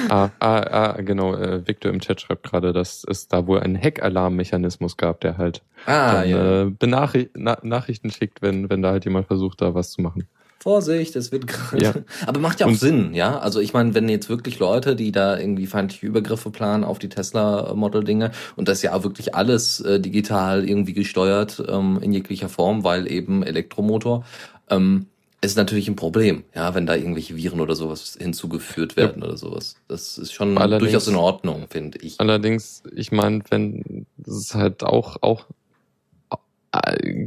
ah, 0.10 0.30
ah, 0.40 0.60
ah, 0.60 1.02
genau. 1.02 1.36
Äh, 1.36 1.68
Victor 1.68 1.92
im 1.92 2.00
Chat 2.00 2.22
schreibt 2.22 2.44
gerade, 2.44 2.74
dass 2.74 3.04
es 3.10 3.28
da 3.28 3.48
wohl 3.48 3.60
einen 3.60 3.82
Hack-Alarm-Mechanismus 3.82 4.98
gab, 4.98 5.22
der 5.22 5.38
halt 5.38 5.64
ah, 5.86 6.14
dann, 6.22 6.30
ja. 6.30 6.62
äh, 6.62 6.70
Benachricht 6.70 7.32
Na 7.36 7.58
Nachrichten 7.64 8.12
schickt, 8.12 8.42
wenn 8.42 8.70
wenn 8.70 8.82
da 8.82 8.92
halt 8.92 9.06
jemand 9.06 9.28
versucht, 9.28 9.62
da 9.62 9.74
was 9.74 9.92
zu 9.92 10.02
machen. 10.02 10.28
Vorsicht, 10.62 11.16
es 11.16 11.32
wird 11.32 11.48
gerade. 11.48 11.84
Ja. 11.84 11.94
Aber 12.28 12.40
macht 12.40 12.60
ja 12.60 12.68
auch 12.68 12.72
und 12.72 12.80
Sinn, 12.80 13.14
ja. 13.14 13.40
Also 13.40 13.60
ich 13.60 13.74
meine, 13.74 13.96
wenn 13.96 14.08
jetzt 14.10 14.30
wirklich 14.30 14.60
Leute, 14.60 14.96
die 14.96 15.12
da 15.12 15.38
irgendwie 15.38 15.66
feindliche 15.66 16.06
Übergriffe 16.06 16.52
planen 16.52 16.84
auf 16.84 17.00
die 17.00 17.10
Tesla-Model-Dinge 17.10 18.32
und 18.56 18.68
das 18.68 18.82
ja 18.84 18.94
auch 18.94 19.04
wirklich 19.04 19.34
alles 19.34 19.80
äh, 19.82 20.00
digital 20.00 20.68
irgendwie 20.68 20.94
gesteuert 20.94 21.64
ähm, 21.68 22.00
in 22.02 22.14
jeglicher 22.14 22.48
Form, 22.48 22.84
weil 22.84 23.12
eben 23.12 23.42
Elektromotor, 23.42 24.24
ähm, 24.70 25.08
ist 25.44 25.58
natürlich 25.58 25.88
ein 25.88 25.96
Problem, 25.96 26.44
ja, 26.54 26.76
wenn 26.76 26.86
da 26.86 26.96
irgendwelche 26.96 27.36
Viren 27.36 27.62
oder 27.62 27.74
sowas 27.74 28.16
hinzugeführt 28.20 28.96
werden 28.96 29.22
ja. 29.24 29.28
oder 29.28 29.38
sowas. 29.38 29.76
Das 29.88 30.20
ist 30.20 30.34
schon 30.34 30.56
allerdings, 30.60 30.92
durchaus 30.92 31.08
in 31.08 31.16
Ordnung, 31.16 31.66
finde 31.68 31.98
ich. 32.00 32.20
Allerdings, 32.20 32.84
ich 32.96 33.12
meine, 33.12 33.42
wenn 33.50 34.06
das 34.18 34.36
ist 34.36 34.54
halt 34.54 34.84
auch 34.84 35.18
auch 35.22 35.48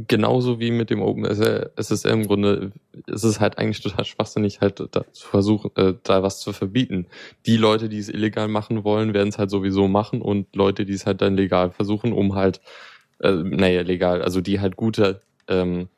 genauso 0.07 0.59
wie 0.59 0.71
mit 0.71 0.89
dem 0.89 1.01
OpenSSL, 1.01 1.71
es 1.75 1.91
ist 1.91 2.05
im 2.05 2.25
Grunde, 2.25 2.71
es 3.05 3.23
ist 3.23 3.39
halt 3.39 3.59
eigentlich 3.59 3.81
total 3.81 4.03
schwachsinnig, 4.05 4.59
halt 4.61 4.83
da 4.91 5.05
zu 5.11 5.27
versuchen, 5.27 5.71
äh, 5.75 5.93
da 6.03 6.23
was 6.23 6.39
zu 6.39 6.51
verbieten. 6.51 7.05
Die 7.45 7.57
Leute, 7.57 7.87
die 7.87 7.99
es 7.99 8.09
illegal 8.09 8.47
machen 8.47 8.83
wollen, 8.83 9.13
werden 9.13 9.29
es 9.29 9.37
halt 9.37 9.51
sowieso 9.51 9.87
machen 9.87 10.21
und 10.21 10.55
Leute, 10.55 10.85
die 10.85 10.93
es 10.93 11.05
halt 11.05 11.21
dann 11.21 11.35
legal 11.35 11.69
versuchen, 11.69 12.11
um 12.11 12.33
halt, 12.33 12.59
äh, 13.19 13.33
naja, 13.33 13.81
legal, 13.81 14.23
also 14.23 14.41
die 14.41 14.59
halt 14.59 14.77
gute 14.77 15.21
ähm, 15.47 15.89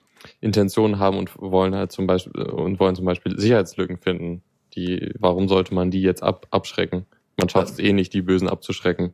Intentionen 0.41 0.99
haben 0.99 1.17
und 1.17 1.39
wollen 1.39 1.73
halt 1.73 1.93
zum 1.93 2.05
Beispiel 2.05 2.41
und 2.41 2.81
wollen 2.81 2.95
zum 2.95 3.05
Beispiel 3.05 3.39
Sicherheitslücken 3.39 3.97
finden. 3.97 4.41
Die, 4.75 5.13
warum 5.17 5.47
sollte 5.47 5.73
man 5.73 5.89
die 5.89 6.01
jetzt 6.01 6.21
ab, 6.21 6.47
abschrecken? 6.51 7.05
Man 7.37 7.47
schafft 7.47 7.73
es 7.73 7.79
eh 7.79 7.93
nicht, 7.93 8.13
die 8.13 8.21
Bösen 8.21 8.49
abzuschrecken. 8.49 9.13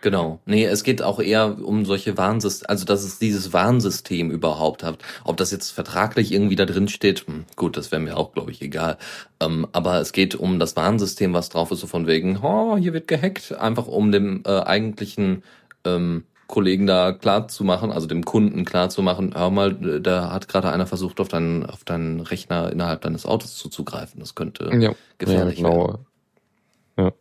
Genau. 0.00 0.40
Nee, 0.46 0.64
es 0.64 0.82
geht 0.82 1.02
auch 1.02 1.20
eher 1.20 1.58
um 1.62 1.84
solche 1.84 2.16
Warnsysteme, 2.16 2.68
also 2.70 2.84
dass 2.84 3.04
es 3.04 3.18
dieses 3.18 3.52
Warnsystem 3.52 4.30
überhaupt 4.30 4.82
hat. 4.82 4.98
Ob 5.24 5.36
das 5.36 5.50
jetzt 5.50 5.70
vertraglich 5.70 6.32
irgendwie 6.32 6.56
da 6.56 6.64
drin 6.64 6.88
steht, 6.88 7.26
hm, 7.26 7.44
gut, 7.56 7.76
das 7.76 7.92
wäre 7.92 8.00
mir 8.00 8.16
auch, 8.16 8.32
glaube 8.32 8.50
ich, 8.50 8.62
egal. 8.62 8.96
Ähm, 9.40 9.66
aber 9.72 10.00
es 10.00 10.12
geht 10.12 10.34
um 10.34 10.58
das 10.58 10.76
Warnsystem, 10.76 11.34
was 11.34 11.50
drauf 11.50 11.70
ist, 11.70 11.80
so 11.80 11.86
von 11.86 12.06
wegen, 12.06 12.38
oh, 12.38 12.76
hier 12.76 12.92
wird 12.92 13.08
gehackt, 13.08 13.56
einfach 13.58 13.86
um 13.86 14.10
dem 14.12 14.42
äh, 14.46 14.60
eigentlichen 14.60 15.42
ähm, 15.84 16.24
Kollegen 16.46 16.86
da 16.86 17.12
klar 17.12 17.46
zu 17.46 17.62
machen, 17.62 17.92
also 17.92 18.06
dem 18.06 18.24
Kunden 18.24 18.64
klar 18.64 18.88
zu 18.88 19.02
machen, 19.02 19.34
hör 19.36 19.50
mal, 19.50 20.00
da 20.00 20.32
hat 20.32 20.48
gerade 20.48 20.70
einer 20.70 20.86
versucht, 20.86 21.20
auf 21.20 21.28
deinen, 21.28 21.64
auf 21.64 21.84
deinen 21.84 22.20
Rechner 22.20 22.72
innerhalb 22.72 23.02
deines 23.02 23.24
Autos 23.24 23.56
zuzugreifen. 23.56 24.18
Das 24.18 24.34
könnte 24.34 24.70
ja. 24.76 24.94
gefährlich 25.18 25.60
ja, 25.60 25.68
genau. 25.68 25.86
werden. 25.86 26.06
Ja. 26.98 27.12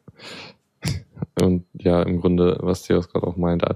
Und 1.41 1.65
ja, 1.73 2.01
im 2.01 2.19
Grunde, 2.19 2.57
was 2.61 2.83
Theos 2.83 3.09
gerade 3.09 3.27
auch 3.27 3.37
meinte, 3.37 3.75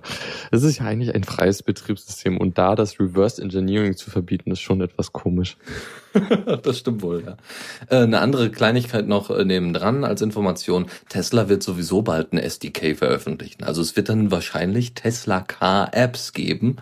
es 0.51 0.63
ist 0.63 0.79
ja 0.79 0.85
eigentlich 0.85 1.13
ein 1.13 1.23
freies 1.23 1.63
Betriebssystem 1.63 2.37
und 2.37 2.57
da 2.57 2.75
das 2.75 2.99
Reverse 2.99 3.41
Engineering 3.41 3.95
zu 3.95 4.09
verbieten, 4.09 4.51
ist 4.51 4.61
schon 4.61 4.81
etwas 4.81 5.13
komisch. 5.13 5.57
das 6.63 6.79
stimmt 6.79 7.01
wohl, 7.01 7.23
ja. 7.25 7.37
Äh, 7.89 8.03
eine 8.03 8.19
andere 8.19 8.51
Kleinigkeit 8.51 9.07
noch 9.07 9.29
äh, 9.29 9.45
nebendran 9.45 10.03
als 10.03 10.21
Information. 10.21 10.87
Tesla 11.09 11.49
wird 11.49 11.63
sowieso 11.63 12.01
bald 12.01 12.33
ein 12.33 12.37
SDK 12.37 12.95
veröffentlichen. 12.97 13.63
Also 13.63 13.81
es 13.81 13.95
wird 13.95 14.09
dann 14.09 14.31
wahrscheinlich 14.31 14.93
Tesla 14.93 15.41
Car 15.41 15.89
Apps 15.93 16.33
geben. 16.33 16.77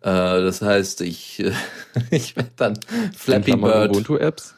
Äh, 0.00 0.10
das 0.10 0.62
heißt, 0.62 1.00
ich, 1.02 1.44
ich 2.10 2.36
werde 2.36 2.50
dann 2.56 2.78
Flappy 3.16 3.56
Bird. 3.56 3.90
Ubuntu 3.90 4.16
Apps? 4.16 4.55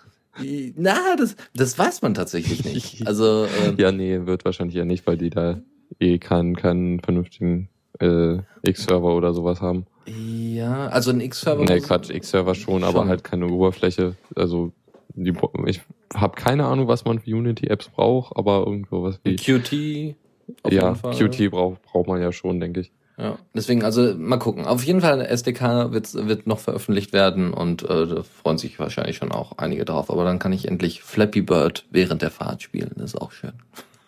Na, 0.76 1.16
das, 1.16 1.36
das 1.55 1.78
weiß 1.78 2.03
man 2.03 2.14
tatsächlich 2.14 2.64
nicht. 2.64 3.03
Also 3.07 3.47
ähm, 3.64 3.76
ja, 3.78 3.93
nee, 3.93 4.26
wird 4.26 4.45
wahrscheinlich 4.45 4.76
ja 4.76 4.84
nicht, 4.84 5.07
weil 5.07 5.16
die 5.16 5.30
da 5.30 5.61
eh 5.99 6.18
keinen, 6.18 6.57
keinen 6.57 7.01
vernünftigen 7.01 7.68
äh, 8.01 8.39
X-Server 8.62 9.14
oder 9.14 9.32
sowas 9.32 9.61
haben. 9.61 9.86
Ja, 10.07 10.89
also 10.89 11.11
ein 11.11 11.20
X-Server. 11.20 11.64
Nee, 11.64 11.80
Quatsch, 11.80 12.11
X-Server 12.11 12.55
schon, 12.55 12.84
aber 12.84 13.01
Schon. 13.01 13.09
halt 13.09 13.24
keine 13.24 13.47
Oberfläche. 13.49 14.16
Also 14.34 14.72
die, 15.14 15.34
ich 15.66 15.80
habe 16.14 16.36
keine 16.36 16.66
Ahnung, 16.66 16.89
was 16.89 17.05
man 17.05 17.18
für 17.18 17.34
Unity-Apps 17.34 17.89
braucht, 17.89 18.36
aber 18.36 18.64
irgendwo 18.66 19.03
was 19.03 19.20
wie. 19.24 19.36
Qt. 19.36 20.16
auf 20.62 20.72
ja. 20.72 20.95
Qt 20.95 21.51
braucht 21.51 21.82
braucht 21.82 22.09
man 22.09 22.20
ja 22.20 22.32
schon, 22.32 22.61
denke 22.61 22.80
ich. 22.80 22.93
Ja, 23.18 23.36
deswegen, 23.52 23.82
also 23.82 24.14
mal 24.14 24.38
gucken. 24.38 24.64
Auf 24.64 24.84
jeden 24.84 25.00
Fall, 25.00 25.20
SDK 25.20 25.90
wird, 25.90 26.14
wird 26.14 26.46
noch 26.46 26.60
veröffentlicht 26.60 27.12
werden 27.12 27.52
und 27.52 27.82
äh, 27.82 28.06
da 28.06 28.22
freuen 28.22 28.58
sich 28.58 28.78
wahrscheinlich 28.78 29.16
schon 29.16 29.32
auch 29.32 29.58
einige 29.58 29.84
drauf. 29.84 30.08
Aber 30.08 30.24
dann 30.24 30.38
kann 30.38 30.52
ich 30.52 30.68
endlich 30.68 31.02
Flappy 31.02 31.42
Bird 31.42 31.84
während 31.90 32.22
der 32.22 32.30
Fahrt 32.30 32.62
spielen. 32.62 32.92
Das 32.94 33.14
ist 33.14 33.20
auch 33.20 33.32
schön. 33.32 33.54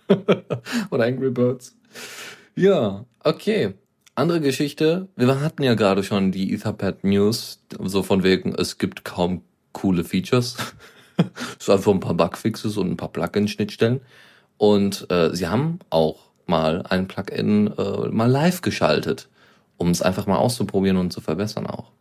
Oder 0.91 1.05
Angry 1.05 1.31
Birds. 1.31 1.77
Ja, 2.55 3.05
okay. 3.25 3.75
Andere 4.15 4.41
Geschichte. 4.41 5.09
Wir 5.17 5.41
hatten 5.41 5.65
ja 5.65 5.75
gerade 5.75 6.05
schon 6.05 6.31
die 6.31 6.53
Etherpad 6.55 7.03
News, 7.03 7.65
so 7.83 8.05
von 8.05 8.23
wegen, 8.23 8.55
es 8.55 8.79
gibt 8.79 9.05
kaum 9.05 9.43
coole 9.73 10.05
Features. 10.05 10.57
es 11.17 11.67
ist 11.67 11.71
einfach 11.71 11.93
ein 11.93 12.01
paar 12.01 12.15
Bugfixes 12.15 12.77
und 12.77 12.91
ein 12.91 12.97
paar 12.97 13.13
Plugin-Schnittstellen. 13.13 14.03
Und 14.57 15.11
äh, 15.11 15.35
sie 15.35 15.49
haben 15.49 15.81
auch 15.89 16.30
mal 16.51 16.83
ein 16.83 17.09
Plugin 17.09 17.69
äh, 17.79 18.09
mal 18.11 18.31
live 18.31 18.61
geschaltet, 18.61 19.31
um 19.79 19.89
es 19.89 20.03
einfach 20.03 20.27
mal 20.27 20.37
auszuprobieren 20.37 20.99
und 20.99 21.13
zu 21.13 21.23
verbessern 21.23 21.67
auch. 21.67 21.93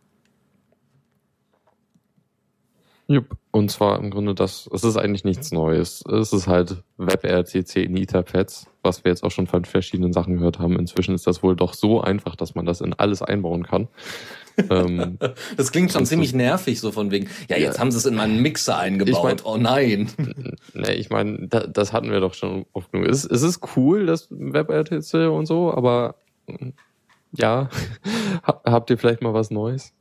Jupp. 3.10 3.36
Und 3.50 3.72
zwar 3.72 3.98
im 3.98 4.10
Grunde 4.10 4.36
das, 4.36 4.70
es 4.72 4.84
ist 4.84 4.96
eigentlich 4.96 5.24
nichts 5.24 5.50
Neues. 5.50 6.04
Es 6.06 6.32
ist 6.32 6.46
halt 6.46 6.84
WebRTC 6.96 7.76
in 7.78 7.96
Etherpads, 7.96 8.68
was 8.82 9.02
wir 9.02 9.10
jetzt 9.10 9.24
auch 9.24 9.32
schon 9.32 9.48
von 9.48 9.64
verschiedenen 9.64 10.12
Sachen 10.12 10.36
gehört 10.36 10.60
haben. 10.60 10.78
Inzwischen 10.78 11.16
ist 11.16 11.26
das 11.26 11.42
wohl 11.42 11.56
doch 11.56 11.74
so 11.74 12.00
einfach, 12.00 12.36
dass 12.36 12.54
man 12.54 12.66
das 12.66 12.80
in 12.80 12.94
alles 12.94 13.20
einbauen 13.20 13.64
kann. 13.64 13.88
Ähm, 14.70 15.18
Das 15.56 15.72
klingt 15.72 15.92
schon 15.92 16.06
ziemlich 16.06 16.34
nervig 16.34 16.80
so 16.80 16.92
von 16.92 17.10
wegen, 17.10 17.28
ja, 17.48 17.56
jetzt 17.56 17.74
Ja. 17.76 17.80
haben 17.80 17.90
sie 17.90 17.98
es 17.98 18.06
in 18.06 18.14
meinen 18.14 18.42
Mixer 18.42 18.76
eingebaut. 18.78 19.14
Ich 19.16 19.22
mein- 19.22 19.36
oh 19.44 19.56
nein. 19.56 20.10
ne, 20.74 20.94
ich 20.94 21.10
meine, 21.10 21.46
da, 21.48 21.60
das 21.66 21.92
hatten 21.92 22.10
wir 22.10 22.20
doch 22.20 22.34
schon 22.34 22.66
oft 22.72 22.92
genug. 22.92 23.08
Es, 23.08 23.24
es 23.24 23.42
ist 23.42 23.60
cool, 23.76 24.06
das 24.06 24.28
WebRTC 24.30 25.30
und 25.30 25.46
so, 25.46 25.72
aber 25.72 26.16
ja, 27.32 27.68
Ha- 28.46 28.60
habt 28.64 28.90
ihr 28.90 28.98
vielleicht 28.98 29.22
mal 29.22 29.34
was 29.34 29.50
Neues? 29.50 29.92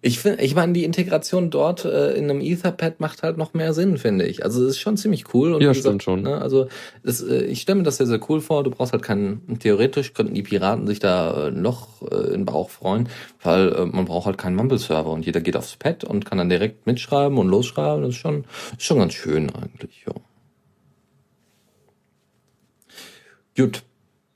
Ich 0.00 0.18
finde, 0.18 0.42
ich 0.42 0.54
meine, 0.54 0.72
die 0.72 0.84
Integration 0.84 1.50
dort 1.50 1.84
äh, 1.84 2.12
in 2.14 2.28
einem 2.28 2.40
Etherpad 2.40 3.00
macht 3.00 3.22
halt 3.22 3.38
noch 3.38 3.54
mehr 3.54 3.72
Sinn, 3.72 3.98
finde 3.98 4.26
ich. 4.26 4.44
Also 4.44 4.62
es 4.64 4.72
ist 4.72 4.80
schon 4.80 4.96
ziemlich 4.96 5.32
cool. 5.34 5.54
Und 5.54 5.62
Ja, 5.62 5.74
stimmt 5.74 6.02
schon. 6.02 6.22
Ne, 6.22 6.40
also 6.40 6.68
das, 7.02 7.22
äh, 7.22 7.44
ich 7.44 7.62
stelle 7.62 7.78
mir 7.78 7.84
das 7.84 7.98
sehr, 7.98 8.06
sehr 8.06 8.20
cool 8.28 8.40
vor. 8.40 8.64
Du 8.64 8.70
brauchst 8.70 8.92
halt 8.92 9.02
keinen, 9.02 9.58
theoretisch 9.60 10.14
könnten 10.14 10.34
die 10.34 10.42
Piraten 10.42 10.86
sich 10.86 10.98
da 10.98 11.48
äh, 11.48 11.50
noch 11.50 12.02
äh, 12.10 12.34
in 12.34 12.44
Bauch 12.44 12.70
freuen, 12.70 13.08
weil 13.42 13.72
äh, 13.72 13.86
man 13.86 14.04
braucht 14.04 14.26
halt 14.26 14.38
keinen 14.38 14.56
Mumble-Server 14.56 15.10
und 15.10 15.24
jeder 15.24 15.40
geht 15.40 15.56
aufs 15.56 15.76
Pad 15.76 16.04
und 16.04 16.24
kann 16.24 16.38
dann 16.38 16.48
direkt 16.48 16.86
mitschreiben 16.86 17.38
und 17.38 17.48
losschreiben. 17.48 18.02
Das 18.02 18.10
ist 18.10 18.20
schon, 18.20 18.44
ist 18.76 18.84
schon 18.84 18.98
ganz 18.98 19.14
schön 19.14 19.50
eigentlich, 19.54 20.04
ja. 20.06 20.14
Gut. 23.56 23.82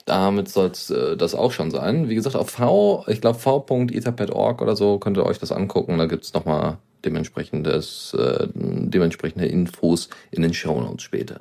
Damit 0.06 0.48
soll 0.48 0.72
äh, 0.90 1.16
das 1.16 1.34
auch 1.34 1.52
schon 1.52 1.70
sein. 1.70 2.08
Wie 2.08 2.14
gesagt, 2.14 2.36
auf 2.36 2.50
V, 2.50 3.04
ich 3.08 3.20
glaube 3.20 3.38
v.etherpad.org 3.38 4.62
oder 4.62 4.76
so 4.76 4.98
könnt 4.98 5.18
ihr 5.18 5.26
euch 5.26 5.38
das 5.38 5.52
angucken. 5.52 5.98
Da 5.98 6.06
gibt's 6.06 6.32
nochmal 6.32 6.78
dementsprechendes, 7.04 8.14
äh, 8.14 8.48
dementsprechende 8.54 9.46
Infos 9.46 10.08
in 10.30 10.42
den 10.42 10.54
Shownotes 10.54 11.02
später. 11.02 11.40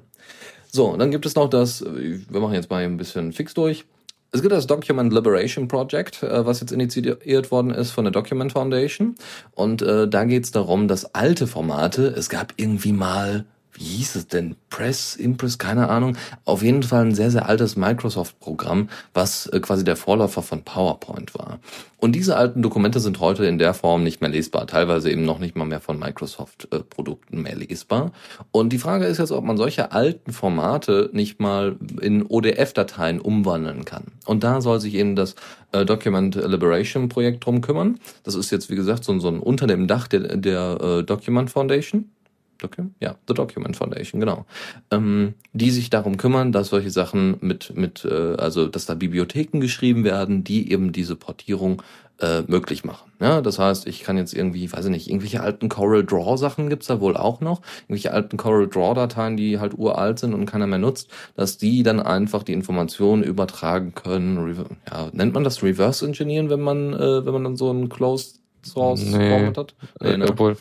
So, 0.71 0.97
dann 0.97 1.11
gibt 1.11 1.25
es 1.25 1.35
noch 1.35 1.49
das, 1.49 1.85
wir 1.85 2.39
machen 2.41 2.53
jetzt 2.53 2.69
mal 2.69 2.83
ein 2.83 2.97
bisschen 2.97 3.31
fix 3.31 3.53
durch. 3.53 3.85
Es 4.31 4.41
gibt 4.41 4.51
das 4.51 4.67
Document 4.67 5.13
Liberation 5.13 5.67
Project, 5.67 6.23
äh, 6.23 6.45
was 6.45 6.59
jetzt 6.59 6.71
initiiert 6.71 7.51
worden 7.51 7.71
ist 7.71 7.91
von 7.91 8.03
der 8.03 8.11
Document 8.11 8.51
Foundation. 8.51 9.15
Und 9.51 9.81
äh, 9.81 10.07
da 10.07 10.25
geht 10.25 10.43
es 10.43 10.51
darum, 10.51 10.87
dass 10.87 11.13
alte 11.13 11.47
Formate, 11.47 12.07
es 12.07 12.29
gab 12.29 12.53
irgendwie 12.57 12.91
mal, 12.91 13.45
wie 13.75 13.83
hieß 13.83 14.15
es 14.15 14.27
denn, 14.27 14.55
Press, 14.69 15.15
Impress, 15.15 15.57
keine 15.57 15.89
Ahnung, 15.89 16.17
auf 16.45 16.61
jeden 16.63 16.83
Fall 16.83 17.05
ein 17.05 17.15
sehr, 17.15 17.31
sehr 17.31 17.47
altes 17.47 17.75
Microsoft-Programm, 17.75 18.89
was 19.13 19.47
äh, 19.47 19.59
quasi 19.59 19.83
der 19.83 19.95
Vorläufer 19.95 20.41
von 20.41 20.63
PowerPoint 20.63 21.35
war. 21.35 21.59
Und 21.97 22.13
diese 22.13 22.37
alten 22.37 22.61
Dokumente 22.61 22.99
sind 22.99 23.19
heute 23.19 23.45
in 23.45 23.57
der 23.57 23.73
Form 23.73 24.03
nicht 24.03 24.21
mehr 24.21 24.29
lesbar, 24.29 24.67
teilweise 24.67 25.09
eben 25.09 25.25
noch 25.25 25.39
nicht 25.39 25.55
mal 25.55 25.65
mehr 25.65 25.79
von 25.79 25.97
Microsoft-Produkten 25.97 27.41
mehr 27.41 27.55
lesbar. 27.55 28.11
Und 28.51 28.71
die 28.73 28.77
Frage 28.77 29.05
ist 29.05 29.17
jetzt, 29.17 29.31
ob 29.31 29.43
man 29.43 29.57
solche 29.57 29.91
alten 29.91 30.31
Formate 30.31 31.09
nicht 31.13 31.39
mal 31.39 31.77
in 32.01 32.25
ODF-Dateien 32.27 33.19
umwandeln 33.19 33.85
kann. 33.85 34.03
Und 34.25 34.43
da 34.43 34.61
soll 34.61 34.79
sich 34.79 34.93
eben 34.93 35.15
das 35.15 35.35
äh, 35.71 35.85
Document 35.85 36.35
Liberation 36.35 37.09
Projekt 37.09 37.45
drum 37.45 37.61
kümmern. 37.61 37.99
Das 38.23 38.35
ist 38.35 38.51
jetzt, 38.51 38.69
wie 38.69 38.75
gesagt, 38.75 39.03
so, 39.03 39.17
so 39.19 39.27
ein 39.27 39.39
unter 39.39 39.67
dem 39.67 39.87
Dach 39.87 40.07
der, 40.07 40.37
der 40.37 40.77
äh, 40.81 41.03
Document 41.03 41.49
Foundation. 41.49 42.11
Docu? 42.59 42.89
Ja, 42.99 43.15
The 43.27 43.33
Document 43.33 43.75
Foundation, 43.75 44.19
genau. 44.19 44.45
Ähm, 44.91 45.33
die 45.53 45.71
sich 45.71 45.89
darum 45.89 46.17
kümmern, 46.17 46.51
dass 46.51 46.69
solche 46.69 46.89
Sachen 46.89 47.37
mit, 47.41 47.75
mit 47.75 48.05
äh, 48.05 48.35
also 48.35 48.67
dass 48.67 48.85
da 48.85 48.93
Bibliotheken 48.93 49.59
geschrieben 49.59 50.03
werden, 50.03 50.43
die 50.43 50.71
eben 50.71 50.91
diese 50.91 51.15
Portierung 51.15 51.81
äh, 52.19 52.43
möglich 52.47 52.85
machen. 52.85 53.11
Ja, 53.19 53.41
das 53.41 53.59
heißt, 53.59 53.87
ich 53.87 54.03
kann 54.03 54.17
jetzt 54.17 54.33
irgendwie, 54.33 54.71
weiß 54.71 54.85
ich 54.85 54.91
nicht, 54.91 55.09
irgendwelche 55.09 55.41
alten 55.41 55.67
Coral 55.69 56.05
Draw 56.05 56.37
Sachen 56.37 56.69
gibt's 56.69 56.87
da 56.87 57.01
wohl 57.01 57.17
auch 57.17 57.41
noch, 57.41 57.61
irgendwelche 57.83 58.13
alten 58.13 58.37
Coral 58.37 58.67
Draw 58.67 58.93
Dateien, 58.93 59.35
die 59.35 59.59
halt 59.59 59.77
uralt 59.77 60.19
sind 60.19 60.33
und 60.33 60.45
keiner 60.45 60.67
mehr 60.67 60.79
nutzt, 60.79 61.09
dass 61.35 61.57
die 61.57 61.83
dann 61.83 61.99
einfach 61.99 62.43
die 62.43 62.53
Informationen 62.53 63.23
übertragen 63.23 63.93
können. 63.95 64.65
Ja, 64.89 65.09
nennt 65.11 65.33
man 65.33 65.43
das 65.43 65.61
Reverse 65.61 66.05
Engineeren, 66.05 66.49
wenn 66.49 66.61
man, 66.61 66.93
äh, 66.93 67.25
wenn 67.25 67.33
man 67.33 67.43
dann 67.43 67.57
so 67.57 67.71
ein 67.71 67.89
Closed 67.89 68.39
Source 68.65 69.03
Nee. 69.03 69.29
Format 69.29 69.57
hat? 69.57 69.75
Äh, 70.01 70.21
Obwohl, 70.23 70.57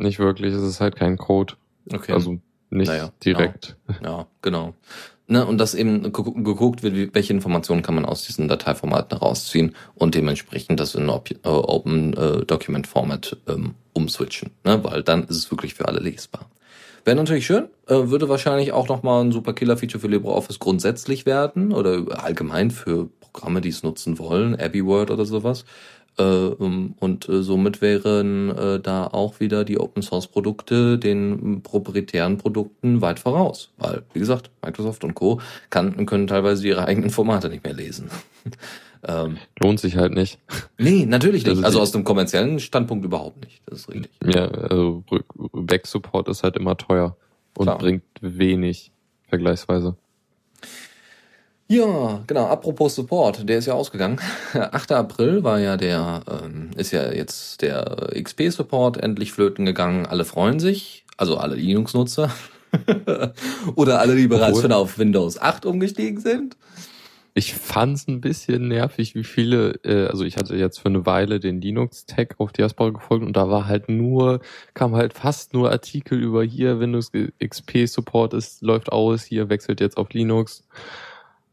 nicht 0.00 0.18
wirklich, 0.18 0.52
es 0.54 0.62
ist 0.62 0.80
halt 0.80 0.96
kein 0.96 1.16
Code. 1.16 1.54
Okay. 1.92 2.12
Also 2.12 2.38
nicht 2.70 2.88
Naja, 2.88 3.10
direkt. 3.24 3.76
Ja, 4.02 4.26
genau. 4.42 4.74
Ne, 5.26 5.46
und 5.46 5.58
dass 5.58 5.74
eben 5.74 6.12
gu- 6.12 6.42
geguckt 6.42 6.82
wird, 6.82 7.14
welche 7.14 7.32
Informationen 7.32 7.82
kann 7.82 7.94
man 7.94 8.04
aus 8.04 8.26
diesen 8.26 8.48
Dateiformaten 8.48 9.16
herausziehen 9.18 9.76
und 9.94 10.16
dementsprechend 10.16 10.80
das 10.80 10.96
in 10.96 11.08
äh, 11.08 11.12
Open 11.44 12.14
äh, 12.16 12.44
Document 12.44 12.88
Format 12.88 13.36
ähm, 13.48 13.74
umswitchen, 13.92 14.50
ne, 14.64 14.82
weil 14.82 15.04
dann 15.04 15.22
ist 15.24 15.36
es 15.36 15.50
wirklich 15.52 15.74
für 15.74 15.86
alle 15.86 16.00
lesbar. 16.00 16.50
Wäre 17.04 17.16
natürlich 17.16 17.46
schön, 17.46 17.68
äh, 17.86 17.94
würde 18.08 18.28
wahrscheinlich 18.28 18.72
auch 18.72 18.88
nochmal 18.88 19.24
ein 19.24 19.30
super 19.32 19.52
Killer-Feature 19.52 20.00
für 20.00 20.08
LibreOffice 20.08 20.58
grundsätzlich 20.58 21.26
werden 21.26 21.72
oder 21.72 22.04
allgemein 22.22 22.72
für 22.72 23.08
Programme, 23.20 23.60
die 23.60 23.68
es 23.68 23.84
nutzen 23.84 24.18
wollen, 24.18 24.58
Abbey 24.58 24.84
Word 24.84 25.12
oder 25.12 25.24
sowas. 25.24 25.64
Äh, 26.18 26.22
ähm, 26.22 26.94
und 26.98 27.28
äh, 27.28 27.42
somit 27.42 27.80
wären 27.80 28.50
äh, 28.56 28.80
da 28.80 29.06
auch 29.06 29.40
wieder 29.40 29.64
die 29.64 29.78
Open 29.78 30.02
Source 30.02 30.26
Produkte 30.26 30.98
den 30.98 31.62
proprietären 31.62 32.38
Produkten 32.38 33.00
weit 33.00 33.18
voraus. 33.18 33.70
Weil, 33.78 34.02
wie 34.12 34.18
gesagt, 34.18 34.50
Microsoft 34.62 35.04
und 35.04 35.14
Co. 35.14 35.40
Kann, 35.70 36.04
können 36.06 36.26
teilweise 36.26 36.66
ihre 36.66 36.84
eigenen 36.84 37.10
Formate 37.10 37.48
nicht 37.48 37.64
mehr 37.64 37.74
lesen. 37.74 38.10
ähm, 39.06 39.38
Lohnt 39.60 39.80
sich 39.80 39.96
halt 39.96 40.12
nicht. 40.12 40.38
nee, 40.78 41.06
natürlich 41.06 41.44
nicht. 41.44 41.50
Also 41.50 41.64
Also 41.64 41.80
aus 41.80 41.92
dem 41.92 42.04
kommerziellen 42.04 42.60
Standpunkt 42.60 43.04
überhaupt 43.04 43.42
nicht. 43.44 43.62
Das 43.66 43.80
ist 43.80 43.88
richtig. 43.88 44.10
Ja, 44.24 44.46
also 44.48 45.04
Back-Support 45.52 46.28
ist 46.28 46.42
halt 46.42 46.56
immer 46.56 46.76
teuer 46.76 47.16
und 47.56 47.64
Klar. 47.64 47.78
bringt 47.78 48.04
wenig 48.20 48.92
vergleichsweise. 49.28 49.96
Ja, 51.70 52.20
genau. 52.26 52.46
Apropos 52.46 52.96
Support, 52.96 53.48
der 53.48 53.58
ist 53.58 53.66
ja 53.66 53.74
ausgegangen. 53.74 54.18
8. 54.54 54.90
April 54.90 55.44
war 55.44 55.60
ja 55.60 55.76
der, 55.76 56.22
ähm, 56.28 56.70
ist 56.76 56.90
ja 56.90 57.12
jetzt 57.12 57.62
der 57.62 58.08
XP-Support 58.20 58.96
endlich 58.96 59.30
flöten 59.30 59.66
gegangen. 59.66 60.04
Alle 60.04 60.24
freuen 60.24 60.58
sich, 60.58 61.04
also 61.16 61.36
alle 61.36 61.54
Linux-Nutzer. 61.54 62.28
Oder 63.76 64.00
alle, 64.00 64.16
die 64.16 64.26
bereits 64.26 64.48
Obwohl- 64.50 64.62
schon 64.62 64.72
auf 64.72 64.98
Windows 64.98 65.40
8 65.40 65.64
umgestiegen 65.64 66.20
sind. 66.20 66.56
Ich 67.34 67.54
fand's 67.54 68.08
ein 68.08 68.20
bisschen 68.20 68.66
nervig, 68.66 69.14
wie 69.14 69.22
viele, 69.22 69.74
äh, 69.84 70.08
also 70.08 70.24
ich 70.24 70.36
hatte 70.36 70.56
jetzt 70.56 70.80
für 70.80 70.88
eine 70.88 71.06
Weile 71.06 71.38
den 71.38 71.60
Linux-Tag 71.60 72.34
auf 72.38 72.50
Diaspora 72.50 72.90
gefolgt 72.90 73.24
und 73.24 73.36
da 73.36 73.48
war 73.48 73.68
halt 73.68 73.88
nur, 73.88 74.40
kam 74.74 74.96
halt 74.96 75.12
fast 75.14 75.54
nur 75.54 75.70
Artikel 75.70 76.20
über 76.20 76.42
hier, 76.42 76.80
Windows 76.80 77.12
XP 77.38 77.86
Support 77.86 78.34
ist, 78.34 78.62
läuft 78.62 78.90
aus, 78.90 79.22
hier 79.22 79.48
wechselt 79.48 79.80
jetzt 79.80 79.96
auf 79.96 80.10
Linux. 80.12 80.64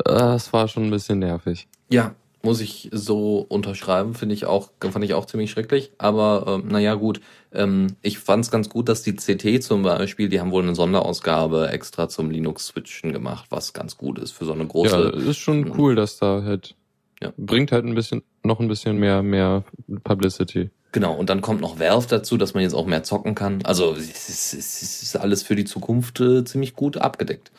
Äh, 0.05 0.13
Das 0.13 0.53
war 0.53 0.67
schon 0.67 0.83
ein 0.85 0.91
bisschen 0.91 1.19
nervig. 1.19 1.67
Ja, 1.89 2.15
muss 2.43 2.61
ich 2.61 2.89
so 2.93 3.39
unterschreiben, 3.49 4.13
finde 4.13 4.35
ich 4.35 4.45
auch, 4.45 4.69
fand 4.79 5.03
ich 5.03 5.13
auch 5.13 5.25
ziemlich 5.25 5.51
schrecklich. 5.51 5.91
Aber 5.97 6.45
ähm, 6.63 6.67
naja, 6.69 6.93
gut. 6.95 7.19
Ähm, 7.51 7.87
ich 8.01 8.19
fand 8.19 8.45
es 8.45 8.51
ganz 8.51 8.69
gut, 8.69 8.87
dass 8.89 9.01
die 9.01 9.15
CT 9.15 9.63
zum 9.63 9.83
Beispiel, 9.83 10.29
die 10.29 10.39
haben 10.39 10.51
wohl 10.51 10.63
eine 10.63 10.75
Sonderausgabe 10.75 11.69
extra 11.69 12.07
zum 12.09 12.29
Linux-Switchen 12.29 13.11
gemacht, 13.11 13.47
was 13.49 13.73
ganz 13.73 13.97
gut 13.97 14.19
ist 14.19 14.31
für 14.31 14.45
so 14.45 14.53
eine 14.53 14.67
große. 14.67 15.13
Ja, 15.15 15.29
ist 15.29 15.37
schon 15.37 15.73
cool, 15.77 15.95
dass 15.95 16.17
da 16.19 16.43
halt, 16.43 16.75
Ja. 17.21 17.33
bringt 17.37 17.71
halt 17.71 17.85
ein 17.85 17.95
bisschen, 17.95 18.21
noch 18.43 18.59
ein 18.59 18.67
bisschen 18.67 18.97
mehr, 18.97 19.23
mehr 19.23 19.63
Publicity. 20.03 20.69
Genau, 20.97 21.13
und 21.13 21.29
dann 21.29 21.41
kommt 21.41 21.61
noch 21.61 21.79
Valve 21.79 22.07
dazu, 22.09 22.37
dass 22.37 22.55
man 22.55 22.63
jetzt 22.63 22.73
auch 22.73 22.87
mehr 22.87 23.03
zocken 23.03 23.35
kann. 23.35 23.59
Also 23.65 23.93
es 23.93 24.29
ist, 24.29 24.53
es 24.55 25.03
ist 25.03 25.15
alles 25.15 25.43
für 25.43 25.55
die 25.55 25.63
Zukunft 25.63 26.19
äh, 26.19 26.43
ziemlich 26.43 26.73
gut 26.73 26.97
abgedeckt. 26.97 27.51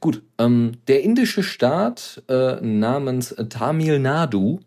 Gut, 0.00 0.22
ähm, 0.38 0.78
der 0.88 1.02
indische 1.02 1.42
Staat 1.42 2.22
äh, 2.30 2.58
namens 2.62 3.36
Tamil 3.50 3.98
Nadu, 3.98 4.60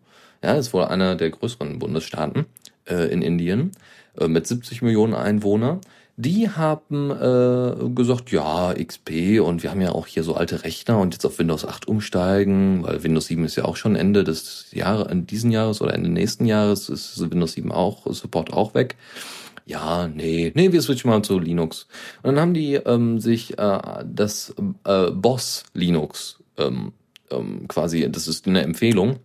ja, 0.44 0.52
ist 0.52 0.72
wohl 0.72 0.84
einer 0.84 1.16
der 1.16 1.30
größeren 1.30 1.80
Bundesstaaten 1.80 2.46
äh, 2.84 3.12
in 3.12 3.20
Indien, 3.20 3.72
äh, 4.16 4.28
mit 4.28 4.46
70 4.46 4.80
Millionen 4.82 5.14
Einwohnern 5.14 5.80
die 6.20 6.50
haben 6.50 7.10
äh, 7.10 7.88
gesagt, 7.94 8.30
ja, 8.30 8.74
XP 8.74 9.40
und 9.40 9.62
wir 9.62 9.70
haben 9.70 9.80
ja 9.80 9.92
auch 9.92 10.06
hier 10.06 10.22
so 10.22 10.34
alte 10.34 10.64
Rechner 10.64 10.98
und 10.98 11.14
jetzt 11.14 11.24
auf 11.24 11.38
Windows 11.38 11.64
8 11.64 11.88
umsteigen, 11.88 12.82
weil 12.82 13.02
Windows 13.02 13.26
7 13.26 13.44
ist 13.44 13.56
ja 13.56 13.64
auch 13.64 13.76
schon 13.76 13.96
Ende 13.96 14.22
des 14.22 14.66
Jahres, 14.72 15.08
diesen 15.10 15.50
Jahres 15.50 15.80
oder 15.80 15.94
Ende 15.94 16.10
nächsten 16.10 16.44
Jahres 16.44 16.88
ist 16.88 17.18
Windows 17.30 17.52
7 17.52 17.72
auch, 17.72 18.06
Support 18.12 18.52
auch 18.52 18.74
weg. 18.74 18.96
Ja, 19.64 20.08
nee, 20.08 20.52
nee, 20.54 20.72
wir 20.72 20.82
switchen 20.82 21.10
mal 21.10 21.22
zu 21.22 21.38
Linux. 21.38 21.86
Und 22.22 22.34
dann 22.34 22.40
haben 22.40 22.54
die 22.54 22.74
ähm, 22.74 23.20
sich 23.20 23.58
äh, 23.58 23.78
das 24.04 24.54
äh, 24.84 25.10
Boss 25.12 25.64
Linux 25.74 26.40
ähm, 26.58 26.92
ähm, 27.30 27.66
quasi, 27.68 28.10
das 28.10 28.28
ist 28.28 28.46
eine 28.46 28.62
Empfehlung, 28.62 29.20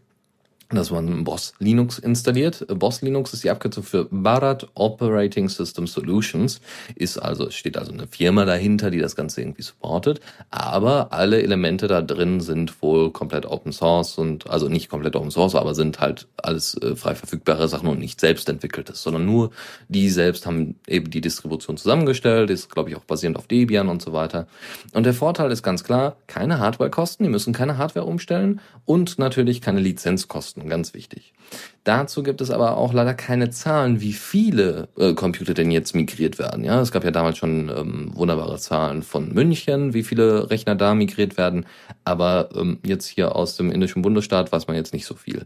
dass 0.76 0.91
man 0.91 1.23
Boss 1.23 1.53
Linux 1.59 1.99
installiert. 1.99 2.65
Boss 2.67 3.01
Linux 3.01 3.34
ist 3.34 3.43
die 3.43 3.49
Abkürzung 3.49 3.84
für 3.84 4.05
Bharat 4.11 4.67
Operating 4.76 5.49
System 5.49 5.88
Solutions. 5.88 6.61
Ist 6.95 7.17
also, 7.17 7.49
steht 7.49 7.78
also 7.78 7.91
eine 7.91 8.07
Firma 8.07 8.45
dahinter, 8.45 8.91
die 8.91 8.99
das 8.99 9.15
Ganze 9.15 9.41
irgendwie 9.41 9.63
supportet. 9.63 10.19
Aber 10.51 11.11
alle 11.11 11.41
Elemente 11.41 11.88
da 11.88 12.01
drin 12.01 12.41
sind 12.41 12.82
wohl 12.82 13.11
komplett 13.11 13.45
Open 13.45 13.71
Source 13.71 14.17
und, 14.17 14.49
also 14.49 14.67
nicht 14.69 14.89
komplett 14.89 15.15
Open 15.15 15.32
Source, 15.32 15.55
aber 15.55 15.73
sind 15.73 15.99
halt 15.99 16.28
alles 16.38 16.76
äh, 16.82 16.95
frei 16.95 17.15
verfügbare 17.15 17.67
Sachen 17.67 17.89
und 17.89 17.99
nicht 17.99 18.19
selbst 18.19 18.49
entwickeltes, 18.49 19.01
sondern 19.01 19.26
nur 19.26 19.51
die 19.88 20.09
selbst 20.09 20.45
haben 20.45 20.76
eben 20.88 21.09
die 21.09 21.21
Distribution 21.21 21.78
zusammengestellt, 21.78 22.49
ist 22.49 22.69
glaube 22.69 22.89
ich 22.89 22.95
auch 22.95 23.03
basierend 23.03 23.38
auf 23.38 23.47
Debian 23.47 23.89
und 23.89 24.01
so 24.01 24.13
weiter. 24.13 24.47
Und 24.93 25.05
der 25.05 25.13
Vorteil 25.13 25.51
ist 25.51 25.63
ganz 25.63 25.84
klar, 25.84 26.17
keine 26.28 26.59
Hardwarekosten, 26.59 27.23
die 27.23 27.30
müssen 27.30 27.53
keine 27.53 27.78
Hardware 27.78 28.05
umstellen 28.05 28.59
und 28.86 29.19
natürlich 29.19 29.61
keine 29.61 29.80
Lizenzkosten 29.80 30.64
ganz 30.70 30.93
wichtig. 30.93 31.34
Dazu 31.84 32.24
gibt 32.24 32.41
es 32.41 32.51
aber 32.51 32.78
auch 32.78 32.93
leider 32.93 33.13
keine 33.13 33.49
Zahlen, 33.49 34.01
wie 34.01 34.13
viele 34.13 34.89
äh, 34.97 35.13
Computer 35.13 35.53
denn 35.53 35.72
jetzt 35.72 35.95
migriert 35.95 36.39
werden. 36.39 36.63
Ja, 36.63 36.82
es 36.82 36.91
gab 36.91 37.03
ja 37.03 37.11
damals 37.11 37.38
schon 37.38 37.70
ähm, 37.70 38.11
wunderbare 38.16 38.57
Zahlen 38.57 39.03
von 39.03 39.34
München, 39.34 39.93
wie 39.93 40.03
viele 40.03 40.49
Rechner 40.49 40.76
da 40.76 40.95
migriert 40.95 41.38
werden, 41.38 41.66
aber 42.03 42.49
ähm, 42.55 42.80
jetzt 42.84 43.07
hier 43.07 43.36
aus 43.36 43.57
dem 43.57 43.72
indischen 43.72 44.01
Bundesstaat 44.01 44.51
weiß 44.51 44.68
man 44.68 44.76
jetzt 44.76 44.93
nicht 44.93 45.05
so 45.05 45.16
viel. 45.16 45.45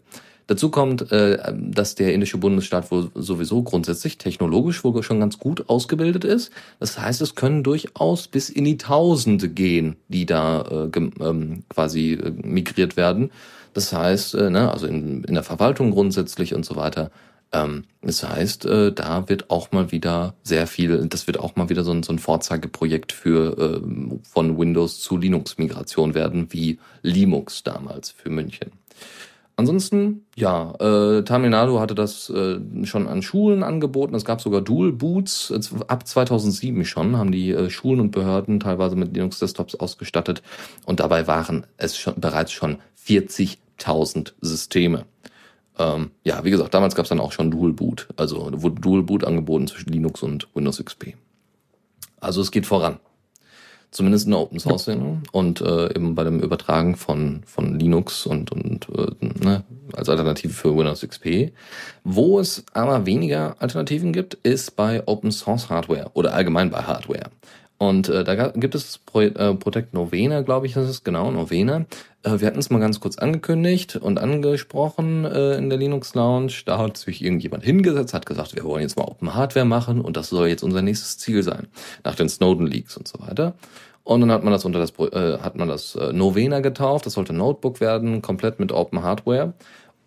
Dazu 0.49 0.71
kommt, 0.71 1.11
äh, 1.11 1.53
dass 1.55 1.93
der 1.93 2.11
indische 2.11 2.39
Bundesstaat 2.39 2.89
wohl 2.89 3.11
sowieso 3.13 3.61
grundsätzlich 3.61 4.17
technologisch 4.17 4.83
wohl 4.83 5.03
schon 5.03 5.19
ganz 5.19 5.37
gut 5.37 5.69
ausgebildet 5.69 6.23
ist. 6.23 6.51
Das 6.79 6.99
heißt, 6.99 7.21
es 7.21 7.35
können 7.35 7.63
durchaus 7.63 8.27
bis 8.27 8.49
in 8.49 8.65
die 8.65 8.77
Tausende 8.77 9.47
gehen, 9.47 9.97
die 10.07 10.25
da 10.25 10.89
äh, 10.91 10.99
ähm, 11.19 11.65
quasi 11.69 12.13
äh, 12.13 12.31
migriert 12.31 12.97
werden. 12.97 13.29
Das 13.73 13.93
heißt, 13.93 14.35
äh, 14.35 14.49
ne, 14.49 14.71
also 14.71 14.87
in, 14.87 15.23
in 15.23 15.33
der 15.33 15.43
Verwaltung 15.43 15.91
grundsätzlich 15.91 16.53
und 16.55 16.65
so 16.65 16.75
weiter. 16.75 17.11
Ähm, 17.51 17.85
das 18.01 18.27
heißt, 18.27 18.65
äh, 18.65 18.91
da 18.91 19.27
wird 19.27 19.49
auch 19.49 19.71
mal 19.71 19.91
wieder 19.91 20.35
sehr 20.43 20.67
viel, 20.67 21.07
das 21.07 21.27
wird 21.27 21.39
auch 21.39 21.55
mal 21.55 21.69
wieder 21.69 21.83
so 21.83 21.91
ein, 21.91 22.03
so 22.03 22.13
ein 22.13 22.19
Vorzeigeprojekt 22.19 23.11
für 23.11 23.57
äh, 23.57 23.81
von 24.23 24.57
Windows 24.57 24.99
zu 24.99 25.17
Linux-Migration 25.17 26.13
werden, 26.13 26.47
wie 26.51 26.79
Linux 27.01 27.63
damals 27.63 28.11
für 28.11 28.29
München. 28.29 28.71
Ansonsten, 29.59 30.25
ja, 30.37 30.73
äh, 30.79 31.23
Tamil 31.23 31.49
Nadu 31.49 31.81
hatte 31.81 31.93
das 31.93 32.29
äh, 32.29 32.59
schon 32.85 33.09
an 33.09 33.21
Schulen 33.21 33.61
angeboten. 33.61 34.15
Es 34.15 34.23
gab 34.23 34.39
sogar 34.39 34.61
Dual 34.61 34.93
Boots. 34.93 35.53
Ab 35.89 36.07
2007 36.07 36.85
schon 36.85 37.17
haben 37.17 37.33
die 37.33 37.51
äh, 37.51 37.69
Schulen 37.69 37.99
und 37.99 38.11
Behörden 38.11 38.61
teilweise 38.61 38.95
mit 38.95 39.13
Linux-Desktops 39.13 39.75
ausgestattet. 39.75 40.43
Und 40.85 41.01
dabei 41.01 41.27
waren 41.27 41.65
es 41.75 41.97
schon, 41.97 42.13
bereits 42.15 42.53
schon 42.53 42.77
40.000 43.09 44.33
Systeme. 44.41 45.05
Ähm, 45.77 46.11
ja, 46.23 46.43
wie 46.43 46.51
gesagt, 46.51 46.73
damals 46.73 46.93
gab 46.93 47.05
es 47.05 47.09
dann 47.09 47.19
auch 47.19 47.31
schon 47.31 47.51
Dual 47.51 47.73
Boot. 47.73 48.09
Also 48.17 48.49
wurde 48.61 48.81
Dual 48.81 49.03
Boot 49.03 49.23
angeboten 49.23 49.67
zwischen 49.67 49.91
Linux 49.91 50.21
und 50.21 50.47
Windows 50.53 50.83
XP. 50.83 51.15
Also 52.19 52.41
es 52.41 52.51
geht 52.51 52.65
voran. 52.65 52.99
Zumindest 53.91 54.25
in 54.25 54.31
der 54.33 54.41
Open 54.41 54.59
Source 54.59 54.83
Szene 54.83 55.23
und 55.31 55.61
äh, 55.61 55.87
eben 55.95 56.13
bei 56.13 56.23
dem 56.23 56.39
Übertragen 56.41 56.95
von, 56.95 57.41
von 57.47 57.79
Linux 57.79 58.27
und, 58.27 58.51
und 58.51 58.87
äh, 58.89 59.43
ne, 59.43 59.63
als 59.93 60.09
Alternative 60.09 60.53
für 60.53 60.77
Windows 60.77 61.01
XP. 61.01 61.53
Wo 62.03 62.39
es 62.39 62.63
aber 62.73 63.07
weniger 63.07 63.55
Alternativen 63.57 64.13
gibt, 64.13 64.35
ist 64.35 64.75
bei 64.75 65.01
Open 65.07 65.31
Source 65.31 65.71
Hardware 65.71 66.11
oder 66.13 66.35
allgemein 66.35 66.69
bei 66.69 66.83
Hardware. 66.83 67.31
Und 67.79 68.09
äh, 68.09 68.25
da 68.25 68.49
gibt 68.49 68.75
es 68.75 68.97
Pro 68.97 69.21
äh, 69.21 69.55
Protect 69.55 69.93
Novena, 69.93 70.41
glaube 70.41 70.67
ich, 70.67 70.73
das 70.73 70.89
ist 70.89 71.05
genau, 71.05 71.31
Novena. 71.31 71.85
Äh, 72.23 72.41
wir 72.41 72.47
hatten 72.47 72.59
es 72.59 72.69
mal 72.69 72.79
ganz 72.79 72.99
kurz 72.99 73.17
angekündigt 73.17 73.95
und 73.95 74.19
angesprochen 74.19 75.23
äh, 75.23 75.55
in 75.55 75.69
der 75.69 75.79
Linux 75.79 76.13
Lounge. 76.13 76.51
Da 76.65 76.77
hat 76.77 76.97
sich 76.97 77.23
irgendjemand 77.23 77.63
hingesetzt, 77.63 78.13
hat 78.13 78.25
gesagt, 78.25 78.53
wir 78.53 78.65
wollen 78.65 78.81
jetzt 78.81 78.97
mal 78.97 79.05
Open 79.05 79.33
Hardware 79.33 79.65
machen 79.65 80.01
und 80.01 80.17
das 80.17 80.27
soll 80.27 80.49
jetzt 80.49 80.61
unser 80.61 80.81
nächstes 80.81 81.19
Ziel 81.19 81.41
sein. 81.41 81.67
Nach 82.03 82.15
den 82.15 82.27
Snowden 82.27 82.67
Leaks 82.67 82.97
und 82.97 83.07
so 83.07 83.17
weiter. 83.25 83.53
Und 84.03 84.21
dann 84.21 84.31
hat 84.31 84.43
man 84.43 84.51
das 84.51 84.65
unter 84.65 84.79
das 84.79 84.91
äh, 85.13 85.37
hat 85.37 85.55
man 85.55 85.69
das 85.69 85.95
äh, 85.95 86.11
Novena 86.11 86.59
getauft. 86.59 87.05
Das 87.05 87.13
sollte 87.13 87.31
Notebook 87.31 87.79
werden, 87.79 88.21
komplett 88.21 88.59
mit 88.59 88.73
Open 88.73 89.03
Hardware. 89.03 89.53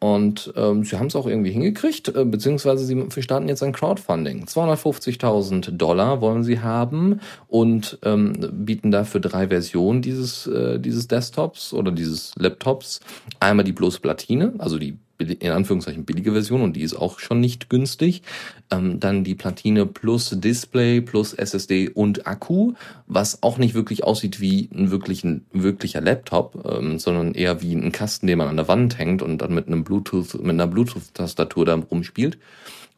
Und 0.02 0.52
ähm, 0.56 0.82
sie 0.82 0.98
haben 0.98 1.06
es 1.06 1.14
auch 1.14 1.28
irgendwie 1.28 1.52
hingekriegt, 1.52 2.08
äh, 2.08 2.24
beziehungsweise 2.24 2.84
sie 2.84 3.22
starten 3.22 3.48
jetzt 3.48 3.62
ein 3.62 3.70
Crowdfunding. 3.70 4.46
250.000 4.46 5.76
Dollar 5.76 6.20
wollen 6.20 6.42
sie 6.42 6.58
haben 6.58 7.20
und 7.46 8.00
ähm, 8.02 8.32
bieten 8.50 8.90
dafür 8.90 9.20
drei 9.20 9.46
Versionen 9.46 10.02
dieses, 10.02 10.48
äh, 10.48 10.80
dieses 10.80 11.06
Desktops 11.06 11.72
oder 11.72 11.92
dieses 11.92 12.32
Laptops. 12.34 12.98
Einmal 13.38 13.64
die 13.64 13.70
bloße 13.70 14.00
Platine, 14.00 14.54
also 14.58 14.76
die 14.76 14.98
in 15.22 15.50
Anführungszeichen 15.50 16.04
billige 16.04 16.32
Version 16.32 16.62
und 16.62 16.74
die 16.74 16.82
ist 16.82 16.94
auch 16.94 17.18
schon 17.18 17.40
nicht 17.40 17.68
günstig. 17.70 18.22
Ähm, 18.70 19.00
dann 19.00 19.24
die 19.24 19.34
Platine 19.34 19.86
plus 19.86 20.30
Display 20.30 21.00
plus 21.00 21.34
SSD 21.34 21.88
und 21.88 22.26
Akku, 22.26 22.74
was 23.06 23.42
auch 23.42 23.58
nicht 23.58 23.74
wirklich 23.74 24.04
aussieht 24.04 24.40
wie 24.40 24.68
ein 24.74 24.90
wirklichen, 24.90 25.46
wirklicher 25.52 26.00
Laptop, 26.00 26.64
ähm, 26.70 26.98
sondern 26.98 27.34
eher 27.34 27.62
wie 27.62 27.74
ein 27.74 27.92
Kasten, 27.92 28.26
den 28.26 28.38
man 28.38 28.48
an 28.48 28.56
der 28.56 28.68
Wand 28.68 28.98
hängt 28.98 29.22
und 29.22 29.38
dann 29.38 29.54
mit 29.54 29.66
einem 29.66 29.84
Bluetooth, 29.84 30.34
mit 30.34 30.50
einer 30.50 30.66
Bluetooth-Tastatur 30.66 31.64
da 31.64 31.74
rumspielt. 31.74 32.38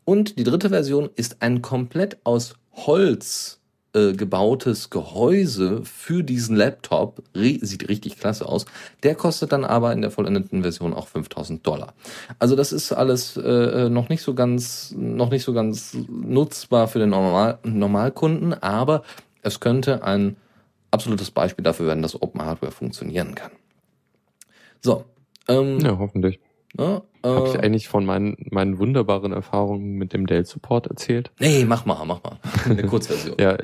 Und 0.05 0.39
die 0.39 0.45
dritte 0.45 0.69
Version 0.69 1.11
ist 1.17 1.41
ein 1.41 1.63
komplett 1.63 2.19
aus 2.25 2.57
Holz 2.73 3.61
äh, 3.95 4.13
gebautes 4.13 4.91
Gehäuse 4.91 5.83
für 5.85 6.23
diesen 6.23 6.57
Laptop. 6.57 7.23
Sieht 7.33 7.89
richtig 7.89 8.19
klasse 8.19 8.47
aus. 8.47 8.67
Der 9.03 9.15
kostet 9.15 9.53
dann 9.53 9.65
aber 9.65 9.93
in 9.93 10.03
der 10.03 10.11
vollendeten 10.11 10.63
Version 10.63 10.93
auch 10.93 11.07
5000 11.07 11.67
Dollar. 11.67 11.95
Also 12.39 12.57
das 12.57 12.73
ist 12.73 12.93
alles 12.93 13.37
äh, 13.37 13.89
noch 13.89 14.09
nicht 14.09 14.23
so 14.23 14.35
ganz, 14.35 14.93
noch 14.97 15.31
nicht 15.31 15.45
so 15.45 15.53
ganz 15.53 15.97
nutzbar 16.09 16.89
für 16.89 16.99
den 16.99 17.11
Normal 17.11 17.59
Normalkunden, 17.63 18.55
aber 18.55 19.03
es 19.43 19.61
könnte 19.61 20.03
ein 20.03 20.37
absolutes 20.91 21.31
Beispiel 21.31 21.63
dafür 21.63 21.87
werden, 21.87 22.03
dass 22.03 22.21
Open 22.21 22.43
Hardware 22.43 22.73
funktionieren 22.73 23.35
kann. 23.35 23.53
So. 24.81 25.05
Ähm, 25.49 25.79
ja, 25.81 25.99
hoffentlich. 25.99 26.41
Ja, 26.79 27.03
äh, 27.23 27.29
Habe 27.29 27.49
ich 27.49 27.59
eigentlich 27.61 27.89
von 27.89 28.05
meinen, 28.05 28.37
meinen 28.51 28.79
wunderbaren 28.79 29.33
Erfahrungen 29.33 29.95
mit 29.95 30.13
dem 30.13 30.27
Dell-Support 30.27 30.89
erzählt? 30.89 31.31
Nee, 31.39 31.65
mach 31.65 31.87
mal, 31.87 32.05
mach 32.05 32.23
mal. 32.23 32.39
Eine 32.65 32.85
Kurzversion. 32.85 33.37
ja, 33.41 33.57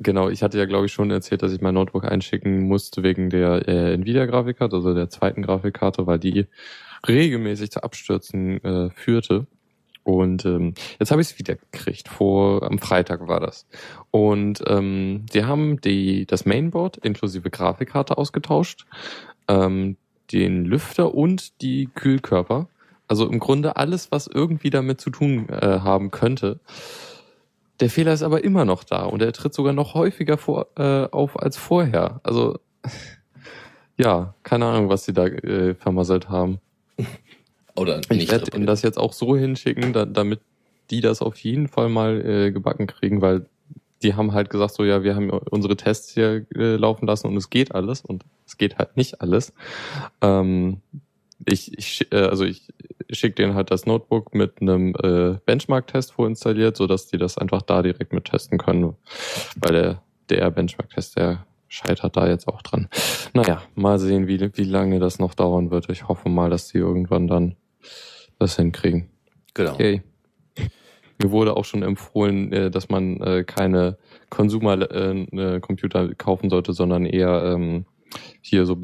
Genau, 0.00 0.28
ich 0.28 0.42
hatte 0.42 0.58
ja, 0.58 0.66
glaube 0.66 0.86
ich, 0.86 0.92
schon 0.92 1.10
erzählt, 1.10 1.42
dass 1.42 1.52
ich 1.52 1.60
mein 1.60 1.74
Notebook 1.74 2.04
einschicken 2.04 2.60
musste 2.68 3.02
wegen 3.02 3.30
der 3.30 3.66
äh, 3.66 3.94
Nvidia-Grafikkarte, 3.94 4.76
also 4.76 4.94
der 4.94 5.08
zweiten 5.08 5.42
Grafikkarte, 5.42 6.06
weil 6.06 6.18
die 6.18 6.46
regelmäßig 7.06 7.70
zu 7.70 7.82
Abstürzen 7.82 8.62
äh, 8.62 8.90
führte. 8.90 9.46
Und 10.06 10.44
ähm, 10.44 10.74
jetzt 11.00 11.10
habe 11.10 11.20
ich 11.20 11.30
es 11.30 11.38
wieder 11.38 11.56
gekriegt. 11.56 12.08
Vor 12.08 12.62
am 12.62 12.78
Freitag 12.78 13.26
war 13.26 13.40
das. 13.40 13.66
Und 14.12 14.62
ähm, 14.68 15.26
die 15.32 15.44
haben 15.44 15.80
die 15.80 16.26
das 16.26 16.46
Mainboard 16.46 16.98
inklusive 16.98 17.50
Grafikkarte 17.50 18.16
ausgetauscht, 18.16 18.86
ähm, 19.48 19.96
den 20.32 20.64
Lüfter 20.64 21.12
und 21.14 21.60
die 21.60 21.88
Kühlkörper. 21.92 22.68
Also 23.08 23.28
im 23.28 23.40
Grunde 23.40 23.76
alles, 23.76 24.12
was 24.12 24.26
irgendwie 24.26 24.70
damit 24.70 25.00
zu 25.00 25.10
tun 25.10 25.48
äh, 25.48 25.80
haben 25.80 26.10
könnte. 26.10 26.60
Der 27.80 27.90
Fehler 27.90 28.12
ist 28.12 28.22
aber 28.22 28.42
immer 28.42 28.64
noch 28.64 28.84
da 28.84 29.04
und 29.04 29.22
er 29.22 29.32
tritt 29.32 29.54
sogar 29.54 29.72
noch 29.72 29.94
häufiger 29.94 30.38
vor, 30.38 30.68
äh, 30.76 31.04
auf 31.10 31.38
als 31.40 31.56
vorher. 31.56 32.20
Also 32.22 32.58
ja, 33.98 34.34
keine 34.42 34.66
Ahnung, 34.66 34.88
was 34.88 35.04
sie 35.04 35.12
da 35.12 35.26
äh, 35.26 35.74
vermasselt 35.74 36.28
haben. 36.28 36.58
Oder 37.76 37.96
nicht. 37.96 38.10
Ich 38.10 38.30
werde 38.30 38.56
ihnen 38.56 38.66
das 38.66 38.82
jetzt 38.82 38.98
auch 38.98 39.12
so 39.12 39.36
hinschicken, 39.36 39.92
da, 39.92 40.06
damit 40.06 40.40
die 40.90 41.00
das 41.00 41.20
auf 41.20 41.36
jeden 41.36 41.68
Fall 41.68 41.88
mal 41.88 42.24
äh, 42.24 42.52
gebacken 42.52 42.86
kriegen, 42.86 43.20
weil 43.20 43.46
die 44.02 44.14
haben 44.14 44.32
halt 44.32 44.50
gesagt, 44.50 44.74
so 44.74 44.84
ja, 44.84 45.02
wir 45.02 45.14
haben 45.14 45.30
unsere 45.30 45.76
Tests 45.76 46.12
hier 46.12 46.46
äh, 46.54 46.76
laufen 46.76 47.06
lassen 47.06 47.26
und 47.26 47.36
es 47.36 47.50
geht 47.50 47.74
alles 47.74 48.02
und 48.02 48.24
es 48.46 48.56
geht 48.56 48.78
halt 48.78 48.96
nicht 48.96 49.20
alles. 49.20 49.52
Ähm, 50.20 50.80
ich, 51.44 51.76
ich 51.76 52.12
äh, 52.12 52.16
also 52.16 52.44
ich 52.44 52.72
schicke 53.10 53.34
denen 53.36 53.54
halt 53.54 53.70
das 53.70 53.86
Notebook 53.86 54.34
mit 54.34 54.60
einem 54.60 54.94
äh, 55.02 55.38
Benchmark-Test 55.44 56.12
vorinstalliert, 56.12 56.76
sodass 56.76 57.06
die 57.06 57.18
das 57.18 57.38
einfach 57.38 57.62
da 57.62 57.82
direkt 57.82 58.12
mit 58.12 58.24
testen 58.24 58.58
können, 58.58 58.94
weil 59.56 59.72
der, 59.72 60.02
der 60.30 60.50
Benchmark-Test, 60.50 61.16
der 61.16 61.46
scheitert 61.68 62.16
da 62.16 62.28
jetzt 62.28 62.48
auch 62.48 62.62
dran. 62.62 62.88
Naja, 63.34 63.62
mal 63.74 63.98
sehen, 63.98 64.28
wie, 64.28 64.40
wie 64.56 64.64
lange 64.64 64.98
das 64.98 65.18
noch 65.18 65.34
dauern 65.34 65.70
wird. 65.70 65.88
Ich 65.90 66.08
hoffe 66.08 66.28
mal, 66.28 66.50
dass 66.50 66.68
die 66.68 66.78
irgendwann 66.78 67.26
dann 67.26 67.56
das 68.38 68.56
hinkriegen. 68.56 69.10
Genau. 69.54 69.74
Okay. 69.74 70.02
Mir 71.22 71.30
wurde 71.30 71.56
auch 71.56 71.64
schon 71.64 71.82
empfohlen, 71.82 72.52
äh, 72.52 72.70
dass 72.70 72.88
man 72.88 73.20
äh, 73.22 73.44
keine 73.44 73.96
Consumer-Computer 74.28 76.14
kaufen 76.14 76.50
sollte, 76.50 76.72
sondern 76.74 77.06
eher 77.06 77.42
ähm, 77.44 77.86
hier 78.42 78.66
so 78.66 78.76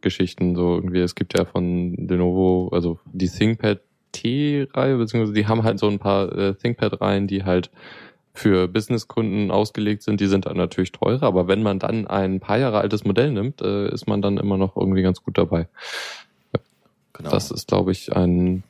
Business-Geschichten. 0.00 0.54
So 0.56 0.74
irgendwie, 0.74 1.00
es 1.00 1.14
gibt 1.14 1.36
ja 1.36 1.44
von 1.44 1.94
Lenovo, 1.94 2.70
also 2.72 2.98
die 3.12 3.28
ThinkPad 3.28 3.80
T-Reihe, 4.12 4.96
beziehungsweise 4.96 5.34
die 5.34 5.46
haben 5.46 5.62
halt 5.62 5.78
so 5.78 5.88
ein 5.88 5.98
paar 5.98 6.32
äh, 6.36 6.54
ThinkPad-Reihen, 6.54 7.26
die 7.26 7.44
halt 7.44 7.70
für 8.32 8.68
Businesskunden 8.68 9.50
ausgelegt 9.50 10.02
sind, 10.02 10.20
die 10.20 10.26
sind 10.26 10.46
dann 10.46 10.56
natürlich 10.56 10.92
teurer, 10.92 11.24
aber 11.24 11.48
wenn 11.48 11.62
man 11.62 11.78
dann 11.78 12.06
ein 12.06 12.40
paar 12.40 12.58
Jahre 12.58 12.80
altes 12.80 13.04
Modell 13.04 13.32
nimmt, 13.32 13.60
äh, 13.60 13.92
ist 13.92 14.08
man 14.08 14.22
dann 14.22 14.38
immer 14.38 14.56
noch 14.56 14.76
irgendwie 14.76 15.02
ganz 15.02 15.22
gut 15.22 15.36
dabei. 15.36 15.68
Genau. 17.12 17.30
Das 17.30 17.50
ist, 17.50 17.68
glaube 17.68 17.92
ich, 17.92 18.16
ein 18.16 18.62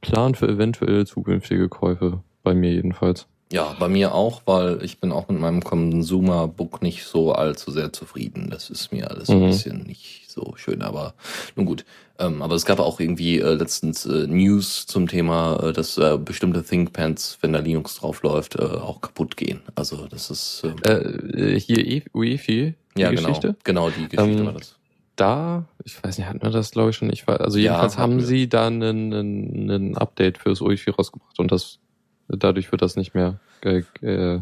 Plan 0.00 0.34
für 0.34 0.46
eventuell 0.46 1.06
zukünftige 1.06 1.68
Käufe, 1.68 2.20
bei 2.42 2.54
mir 2.54 2.72
jedenfalls. 2.72 3.26
Ja, 3.50 3.74
bei 3.78 3.88
mir 3.88 4.14
auch, 4.14 4.42
weil 4.44 4.82
ich 4.82 5.00
bin 5.00 5.10
auch 5.10 5.28
mit 5.28 5.40
meinem 5.40 5.64
Consumer-Book 5.64 6.82
nicht 6.82 7.04
so 7.04 7.32
allzu 7.32 7.70
sehr 7.70 7.92
zufrieden. 7.92 8.50
Das 8.50 8.68
ist 8.68 8.92
mir 8.92 9.10
alles 9.10 9.28
mhm. 9.28 9.36
ein 9.36 9.46
bisschen 9.46 9.82
nicht 9.84 10.30
so 10.30 10.54
schön, 10.56 10.82
aber 10.82 11.14
nun 11.56 11.64
gut. 11.64 11.84
Ähm, 12.18 12.42
aber 12.42 12.56
es 12.56 12.66
gab 12.66 12.78
auch 12.80 13.00
irgendwie 13.00 13.38
äh, 13.38 13.54
letztens 13.54 14.04
äh, 14.04 14.26
News 14.26 14.86
zum 14.86 15.06
Thema, 15.06 15.68
äh, 15.68 15.72
dass 15.72 15.96
äh, 15.96 16.18
bestimmte 16.18 16.62
ThinkPads, 16.62 17.38
wenn 17.40 17.52
da 17.52 17.60
Linux 17.60 17.96
drauf 17.96 18.22
läuft, 18.22 18.56
äh, 18.56 18.62
auch 18.62 19.00
kaputt 19.00 19.36
gehen. 19.36 19.62
Also 19.76 20.06
das 20.06 20.30
ist 20.30 20.64
äh, 20.84 20.90
äh, 20.90 21.60
hier 21.60 22.02
UEFI, 22.12 22.74
die 22.96 23.00
ja, 23.00 23.10
genau. 23.10 23.28
Geschichte. 23.28 23.56
Genau, 23.64 23.86
genau 23.86 23.96
die 23.96 24.08
Geschichte 24.08 24.40
ähm, 24.40 24.46
war 24.46 24.52
das 24.52 24.74
da, 25.18 25.64
ich 25.84 26.02
weiß 26.02 26.18
nicht, 26.18 26.28
hatten 26.28 26.42
wir 26.42 26.50
das 26.50 26.70
glaube 26.70 26.90
ich 26.90 26.96
schon, 26.96 27.12
ich 27.12 27.26
weiß, 27.26 27.40
also 27.40 27.58
jedenfalls 27.58 27.94
ja, 27.96 28.00
haben 28.00 28.18
wir. 28.18 28.24
sie 28.24 28.48
da 28.48 28.68
einen, 28.68 29.12
einen, 29.12 29.70
einen 29.70 29.96
Update 29.96 30.38
fürs 30.38 30.60
UEFI 30.60 30.90
rausgebracht 30.90 31.38
und 31.38 31.50
das 31.50 31.80
dadurch 32.28 32.70
wird 32.70 32.82
das 32.82 32.96
nicht 32.96 33.14
mehr 33.14 33.40
äh, 33.62 33.82
äh, 34.02 34.40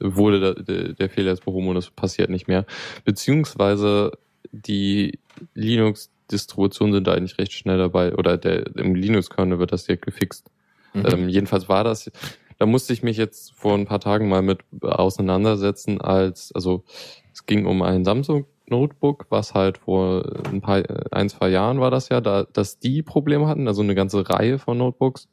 wurde 0.00 0.40
da, 0.40 0.62
der, 0.62 0.92
der 0.92 1.10
Fehler 1.10 1.30
jetzt 1.30 1.44
behoben 1.44 1.68
und 1.68 1.76
es 1.76 1.90
passiert 1.90 2.30
nicht 2.30 2.48
mehr. 2.48 2.66
Beziehungsweise 3.04 4.12
die 4.52 5.18
Linux-Distributionen 5.54 6.94
sind 6.94 7.06
da 7.06 7.14
eigentlich 7.14 7.38
recht 7.38 7.52
schnell 7.52 7.78
dabei 7.78 8.14
oder 8.14 8.36
der 8.36 8.76
im 8.76 8.94
Linux-Kernel 8.94 9.58
wird 9.58 9.72
das 9.72 9.84
direkt 9.84 10.04
gefixt. 10.04 10.50
Mhm. 10.94 11.06
Ähm, 11.06 11.28
jedenfalls 11.28 11.68
war 11.68 11.84
das, 11.84 12.10
da 12.58 12.66
musste 12.66 12.92
ich 12.92 13.02
mich 13.02 13.16
jetzt 13.16 13.52
vor 13.54 13.74
ein 13.74 13.86
paar 13.86 14.00
Tagen 14.00 14.28
mal 14.28 14.42
mit 14.42 14.60
auseinandersetzen, 14.80 16.00
als, 16.00 16.52
also 16.54 16.84
es 17.32 17.46
ging 17.46 17.66
um 17.66 17.82
ein 17.82 18.04
Samsung 18.04 18.46
Notebook, 18.66 19.26
was 19.28 19.54
halt 19.54 19.78
vor 19.78 20.24
ein 20.50 20.60
paar, 20.60 20.82
ein, 21.10 21.28
zwei 21.28 21.48
Jahren 21.50 21.80
war 21.80 21.90
das 21.90 22.08
ja, 22.08 22.20
da, 22.20 22.44
dass 22.44 22.78
die 22.78 23.02
Probleme 23.02 23.46
hatten, 23.46 23.68
also 23.68 23.82
eine 23.82 23.94
ganze 23.94 24.28
Reihe 24.28 24.58
von 24.58 24.78
Notebooks, 24.78 25.28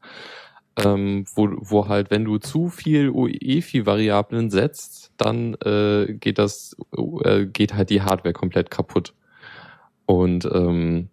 ähm, 0.77 1.25
wo, 1.35 1.49
wo 1.59 1.87
halt, 1.87 2.11
wenn 2.11 2.25
du 2.25 2.37
zu 2.37 2.69
viel 2.69 3.09
UEFI-Variablen 3.09 4.49
setzt, 4.49 5.11
dann 5.17 5.55
äh, 5.55 6.13
geht 6.13 6.37
das, 6.37 6.75
äh, 7.23 7.45
geht 7.45 7.73
halt 7.73 7.89
die 7.89 8.01
Hardware 8.01 8.33
komplett 8.33 8.71
kaputt. 8.71 9.13
Und 10.05 10.45
ähm, 10.45 11.09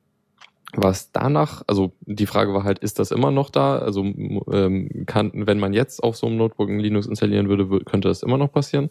was 0.75 1.13
danach, 1.13 1.63
also 1.67 1.93
die 2.03 2.27
Frage 2.27 2.53
war 2.53 2.65
halt, 2.65 2.79
ist 2.81 2.99
das 2.99 3.11
immer 3.11 3.31
noch 3.31 3.51
da? 3.51 3.79
Also 3.79 4.03
ähm, 4.03 5.05
kann, 5.07 5.33
wenn 5.35 5.59
man 5.59 5.73
jetzt 5.73 6.03
auf 6.03 6.17
so 6.17 6.27
einem 6.27 6.37
Notebook 6.37 6.69
ein 6.69 6.79
Linux 6.79 7.07
installieren 7.07 7.49
würde, 7.49 7.85
könnte 7.85 8.09
das 8.09 8.23
immer 8.23 8.39
noch 8.39 8.53
passieren. 8.53 8.91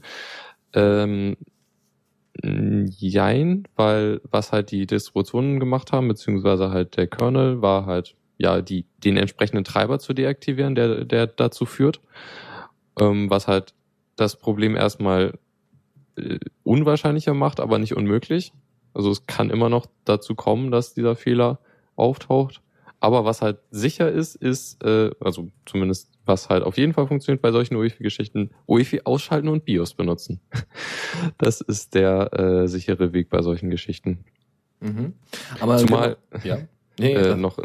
Ähm, 0.74 1.38
Jein, 2.44 3.68
weil 3.76 4.22
was 4.30 4.52
halt 4.52 4.72
die 4.72 4.86
Distributionen 4.86 5.60
gemacht 5.60 5.92
haben, 5.92 6.08
beziehungsweise 6.08 6.70
halt 6.70 6.96
der 6.98 7.08
Kernel, 7.08 7.62
war 7.62 7.86
halt 7.86 8.16
ja 8.38 8.62
die 8.62 8.86
den 8.98 9.18
entsprechenden 9.18 9.64
Treiber 9.64 10.00
zu 10.00 10.14
deaktivieren, 10.14 10.76
der 10.76 11.06
der 11.06 11.28
dazu 11.28 11.66
führt, 11.66 12.02
ähm, 13.00 13.30
was 13.30 13.48
halt 13.48 13.74
das 14.16 14.36
Problem 14.36 14.76
erstmal 14.76 15.38
äh, 16.18 16.40
unwahrscheinlicher 16.64 17.34
macht, 17.34 17.60
aber 17.60 17.80
nicht 17.80 17.96
unmöglich. 17.96 18.54
Also 18.94 19.12
es 19.12 19.28
kann 19.28 19.50
immer 19.50 19.70
noch 19.70 19.86
dazu 20.06 20.36
kommen, 20.36 20.72
dass 20.72 20.94
dieser 20.94 21.16
Fehler 21.16 21.60
auftaucht. 21.96 22.62
Aber 23.00 23.26
was 23.26 23.44
halt 23.44 23.60
sicher 23.70 24.12
ist, 24.12 24.36
ist, 24.36 24.84
äh, 24.84 25.12
also 25.20 25.52
zumindest 25.68 26.12
was 26.26 26.50
halt 26.50 26.64
auf 26.64 26.78
jeden 26.78 26.94
Fall 26.94 27.08
funktioniert 27.08 27.42
bei 27.42 27.52
solchen 27.52 27.76
UEFI-Geschichten, 27.76 28.52
UEFI 28.68 29.02
ausschalten 29.06 29.48
und 29.48 29.66
BIOS 29.66 29.94
benutzen. 29.94 30.42
Das 31.38 31.62
ist 31.62 31.96
der 31.96 32.34
äh, 32.34 32.68
sichere 32.68 33.14
Weg 33.14 33.30
bei 33.30 33.42
solchen 33.42 33.70
Geschichten. 33.70 34.26
Mhm. 34.82 35.14
Aber 35.60 35.78
Zumal 35.78 36.18
ja. 36.44 36.60
nee, 37.00 37.14
äh, 37.14 37.36
noch 37.36 37.58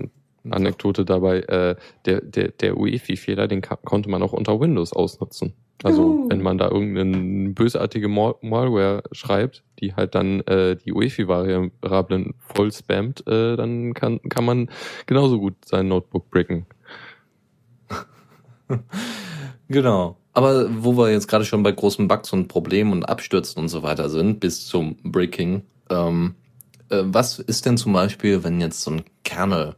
Anekdote 0.51 1.05
dabei, 1.05 1.41
äh, 1.41 1.77
der, 2.05 2.21
der, 2.21 2.49
der 2.49 2.77
UEFI-Fehler, 2.77 3.49
den 3.49 3.63
konnte 3.63 4.11
man 4.11 4.23
auch 4.23 4.33
unter 4.33 4.61
Windows 4.61 4.93
ausnutzen. 4.93 5.55
Also 5.83 6.03
Juhu. 6.03 6.31
wenn 6.31 6.43
man 6.43 6.59
da 6.59 6.69
irgendeine 6.71 7.51
bösartige 7.51 8.09
Mal 8.09 8.35
Malware 8.41 9.03
schreibt, 9.13 9.65
die 9.81 9.95
halt 9.95 10.15
dann 10.15 10.41
äh, 10.43 10.77
die 10.77 10.93
UEFI-Variablen 10.93 12.35
voll 12.39 12.73
spammt, 12.73 13.27
äh, 13.27 13.57
dann 13.57 13.95
kann, 13.95 14.21
kann 14.29 14.45
man 14.45 14.71
genauso 15.07 15.41
gut 15.41 15.55
sein 15.65 15.89
Notebook 15.89 16.31
bricken. 16.31 16.67
genau. 19.69 20.17
Aber 20.35 20.69
wo 20.83 20.97
wir 20.97 21.11
jetzt 21.11 21.29
gerade 21.29 21.45
schon 21.45 21.63
bei 21.63 21.73
großen 21.73 22.09
Bugs 22.09 22.33
und 22.33 22.49
Problemen 22.49 22.93
und 22.93 23.05
Abstürzen 23.05 23.61
und 23.61 23.69
so 23.69 23.83
weiter 23.83 24.09
sind, 24.09 24.41
bis 24.41 24.67
zum 24.67 24.97
Breaking, 25.03 25.63
ähm, 25.91 26.37
äh, 26.89 27.03
was 27.05 27.39
ist 27.39 27.67
denn 27.67 27.77
zum 27.77 27.93
Beispiel, 27.93 28.45
wenn 28.45 28.61
jetzt 28.61 28.83
so 28.83 28.93
ein 28.93 29.03
Kernel 29.25 29.77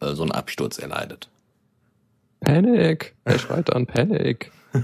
so 0.00 0.22
einen 0.22 0.32
Absturz 0.32 0.78
erleidet? 0.78 1.28
Panic! 2.40 3.14
Er 3.24 3.38
schreit 3.38 3.72
an 3.72 3.86
Panic. 3.86 4.50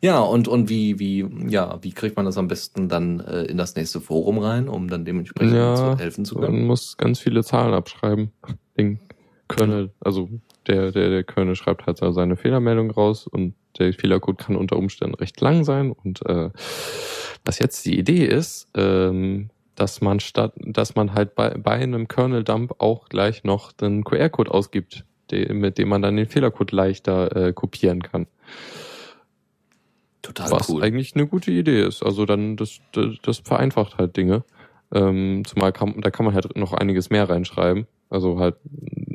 ja, 0.00 0.20
und, 0.20 0.48
und 0.48 0.68
wie, 0.68 0.98
wie, 0.98 1.26
ja, 1.48 1.78
wie 1.82 1.92
kriegt 1.92 2.16
man 2.16 2.24
das 2.24 2.38
am 2.38 2.48
besten 2.48 2.88
dann 2.88 3.20
äh, 3.20 3.42
in 3.44 3.56
das 3.56 3.76
nächste 3.76 4.00
Forum 4.00 4.38
rein, 4.38 4.68
um 4.68 4.88
dann 4.88 5.04
dementsprechend 5.04 5.54
ja, 5.54 5.74
zu 5.74 5.98
helfen 5.98 6.24
zu 6.24 6.36
können? 6.36 6.58
Man 6.58 6.66
muss 6.66 6.96
ganz 6.96 7.20
viele 7.20 7.44
Zahlen 7.44 7.74
abschreiben. 7.74 8.32
Den 8.76 9.00
Kernel, 9.48 9.92
also 10.00 10.28
der, 10.66 10.90
der, 10.90 11.10
der 11.10 11.24
Kernel 11.24 11.54
schreibt 11.54 11.86
halt 11.86 11.98
seine 11.98 12.36
Fehlermeldung 12.36 12.90
raus 12.90 13.26
und 13.26 13.54
der 13.78 13.92
Fehlercode 13.92 14.38
kann 14.38 14.56
unter 14.56 14.76
Umständen 14.76 15.14
recht 15.14 15.40
lang 15.40 15.64
sein. 15.64 15.92
Und 15.92 16.24
äh, 16.26 16.50
was 17.44 17.58
jetzt 17.58 17.84
die 17.86 17.98
Idee 17.98 18.24
ist, 18.24 18.68
ähm, 18.74 19.50
dass 19.76 20.00
man 20.00 20.20
statt, 20.20 20.54
dass 20.56 20.96
man 20.96 21.14
halt 21.14 21.34
bei, 21.34 21.50
bei 21.50 21.72
einem 21.72 22.08
Kernel-Dump 22.08 22.76
auch 22.78 23.08
gleich 23.08 23.44
noch 23.44 23.72
den 23.72 24.04
QR-Code 24.04 24.50
ausgibt, 24.50 25.04
die, 25.30 25.46
mit 25.52 25.78
dem 25.78 25.88
man 25.88 26.02
dann 26.02 26.16
den 26.16 26.26
Fehlercode 26.26 26.72
leichter 26.72 27.36
äh, 27.36 27.52
kopieren 27.52 28.02
kann. 28.02 28.26
Total 30.22 30.50
Was 30.50 30.68
cool. 30.68 30.82
eigentlich 30.82 31.14
eine 31.14 31.26
gute 31.26 31.52
Idee 31.52 31.82
ist. 31.82 32.02
Also 32.02 32.26
dann, 32.26 32.56
das, 32.56 32.80
das, 32.92 33.14
das 33.22 33.38
vereinfacht 33.38 33.98
halt 33.98 34.16
Dinge. 34.16 34.44
Ähm, 34.92 35.42
zumal 35.46 35.72
kann, 35.72 36.00
da 36.00 36.10
kann 36.10 36.26
man 36.26 36.34
halt 36.34 36.56
noch 36.56 36.72
einiges 36.72 37.10
mehr 37.10 37.28
reinschreiben. 37.28 37.86
Also 38.08 38.38
halt 38.38 38.56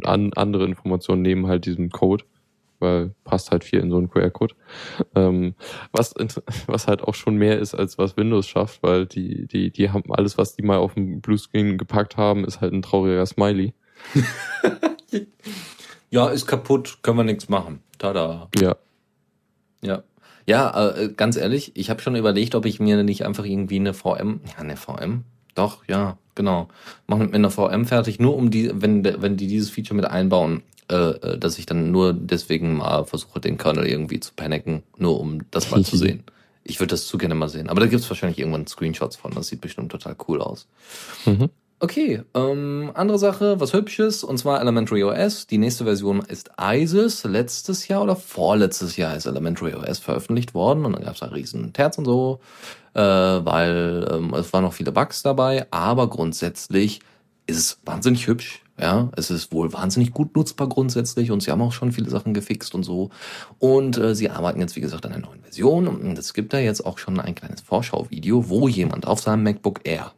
an, 0.03 0.31
andere 0.33 0.65
Informationen 0.65 1.21
neben 1.21 1.47
halt 1.47 1.65
diesem 1.65 1.89
Code, 1.89 2.23
weil 2.81 3.13
passt 3.23 3.51
halt 3.51 3.63
viel 3.63 3.79
in 3.79 3.89
so 3.89 3.97
einen 3.97 4.09
QR-Code. 4.09 4.55
Ähm, 5.15 5.55
was, 5.91 6.13
was 6.67 6.87
halt 6.87 7.01
auch 7.03 7.15
schon 7.15 7.35
mehr 7.35 7.59
ist, 7.59 7.73
als 7.73 7.97
was 7.97 8.17
Windows 8.17 8.47
schafft, 8.47 8.83
weil 8.83 9.05
die, 9.05 9.47
die, 9.47 9.71
die 9.71 9.89
haben 9.91 10.03
alles, 10.09 10.37
was 10.37 10.55
die 10.55 10.63
mal 10.63 10.77
auf 10.77 10.95
dem 10.95 11.21
Bluescreen 11.21 11.77
gepackt 11.77 12.17
haben, 12.17 12.45
ist 12.45 12.61
halt 12.61 12.73
ein 12.73 12.81
trauriger 12.81 13.25
Smiley. 13.25 13.73
ja, 16.09 16.29
ist 16.29 16.47
kaputt, 16.47 16.99
können 17.01 17.17
wir 17.17 17.23
nichts 17.23 17.49
machen. 17.49 17.81
Tada. 17.97 18.49
Ja. 18.59 18.75
Ja. 19.81 20.03
Ja, 20.47 20.89
äh, 20.89 21.09
ganz 21.15 21.37
ehrlich, 21.37 21.71
ich 21.75 21.89
habe 21.89 22.01
schon 22.01 22.15
überlegt, 22.15 22.55
ob 22.55 22.65
ich 22.65 22.79
mir 22.79 23.03
nicht 23.03 23.25
einfach 23.25 23.45
irgendwie 23.45 23.75
eine 23.77 23.93
VM, 23.93 24.41
ja, 24.47 24.57
eine 24.57 24.75
VM, 24.75 25.23
doch, 25.55 25.83
ja, 25.87 26.17
genau. 26.35 26.67
Machen 27.07 27.25
mit 27.27 27.35
einer 27.35 27.51
VM 27.51 27.85
fertig, 27.85 28.19
nur 28.19 28.35
um 28.35 28.51
die, 28.51 28.71
wenn, 28.73 29.03
wenn 29.03 29.37
die 29.37 29.47
dieses 29.47 29.69
Feature 29.69 29.95
mit 29.95 30.05
einbauen, 30.05 30.63
äh, 30.91 31.11
äh, 31.11 31.37
dass 31.37 31.57
ich 31.57 31.65
dann 31.65 31.91
nur 31.91 32.13
deswegen 32.13 32.75
mal 32.77 33.05
versuche, 33.05 33.39
den 33.39 33.57
Kernel 33.57 33.87
irgendwie 33.87 34.19
zu 34.19 34.33
panicken, 34.35 34.83
nur 34.97 35.19
um 35.19 35.39
das 35.49 35.71
mal 35.71 35.83
zu 35.83 35.95
sehen. 35.97 36.23
Ich 36.63 36.79
würde 36.79 36.91
das 36.91 37.07
zu 37.07 37.17
gerne 37.17 37.33
mal 37.33 37.49
sehen. 37.49 37.69
Aber 37.69 37.79
da 37.79 37.87
gibt's 37.87 38.09
wahrscheinlich 38.09 38.39
irgendwann 38.39 38.67
Screenshots 38.67 39.15
von. 39.15 39.31
Das 39.33 39.47
sieht 39.47 39.61
bestimmt 39.61 39.91
total 39.91 40.15
cool 40.27 40.41
aus. 40.41 40.67
Mhm. 41.25 41.49
Okay, 41.79 42.21
ähm, 42.35 42.91
andere 42.93 43.17
Sache, 43.17 43.59
was 43.59 43.73
Hübsches, 43.73 44.23
und 44.23 44.37
zwar 44.37 44.61
Elementary 44.61 45.03
OS. 45.03 45.47
Die 45.47 45.57
nächste 45.57 45.85
Version 45.85 46.19
ist 46.19 46.51
ISIS. 46.61 47.23
Letztes 47.23 47.87
Jahr 47.87 48.03
oder 48.03 48.15
vorletztes 48.15 48.97
Jahr 48.97 49.15
ist 49.15 49.25
Elementary 49.25 49.73
OS 49.73 49.97
veröffentlicht 49.97 50.53
worden 50.53 50.85
und 50.85 50.93
dann 50.93 51.03
gab 51.03 51.15
es 51.15 51.23
einen 51.23 51.33
riesen 51.33 51.73
Terz 51.73 51.97
und 51.97 52.05
so, 52.05 52.39
äh, 52.93 53.01
weil 53.01 54.07
ähm, 54.11 54.33
es 54.35 54.53
waren 54.53 54.63
noch 54.63 54.73
viele 54.73 54.91
Bugs 54.91 55.23
dabei, 55.23 55.65
aber 55.71 56.07
grundsätzlich 56.07 56.99
ist 57.47 57.57
es 57.57 57.79
wahnsinnig 57.83 58.27
hübsch. 58.27 58.61
Ja, 58.81 59.11
es 59.15 59.29
ist 59.29 59.53
wohl 59.53 59.71
wahnsinnig 59.73 60.11
gut 60.11 60.35
nutzbar 60.35 60.67
grundsätzlich 60.67 61.29
und 61.29 61.43
sie 61.43 61.51
haben 61.51 61.61
auch 61.61 61.71
schon 61.71 61.91
viele 61.91 62.09
Sachen 62.09 62.33
gefixt 62.33 62.73
und 62.73 62.81
so. 62.81 63.11
Und 63.59 63.99
äh, 63.99 64.15
sie 64.15 64.31
arbeiten 64.31 64.59
jetzt, 64.59 64.75
wie 64.75 64.81
gesagt, 64.81 65.05
an 65.05 65.13
einer 65.13 65.27
neuen 65.27 65.43
Version. 65.43 65.87
Und 65.87 66.17
es 66.17 66.33
gibt 66.33 66.51
da 66.51 66.57
jetzt 66.57 66.83
auch 66.83 66.97
schon 66.97 67.19
ein 67.19 67.35
kleines 67.35 67.61
Vorschauvideo, 67.61 68.49
wo 68.49 68.67
jemand 68.67 69.05
auf 69.05 69.21
seinem 69.21 69.43
MacBook 69.43 69.81
Air 69.83 70.13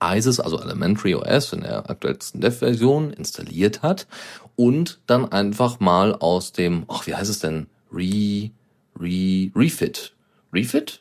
ISIS, 0.00 0.38
also 0.38 0.60
Elementary 0.60 1.16
OS 1.16 1.52
in 1.52 1.62
der 1.62 1.90
aktuellsten 1.90 2.40
Dev-Version 2.40 3.12
installiert 3.12 3.82
hat 3.82 4.06
und 4.54 5.00
dann 5.06 5.32
einfach 5.32 5.80
mal 5.80 6.14
aus 6.14 6.52
dem, 6.52 6.84
ach, 6.86 7.08
wie 7.08 7.14
heißt 7.16 7.30
es 7.30 7.40
denn? 7.40 7.66
Re, 7.92 8.50
Re, 9.00 9.50
Refit. 9.56 10.14
Refit? 10.52 11.00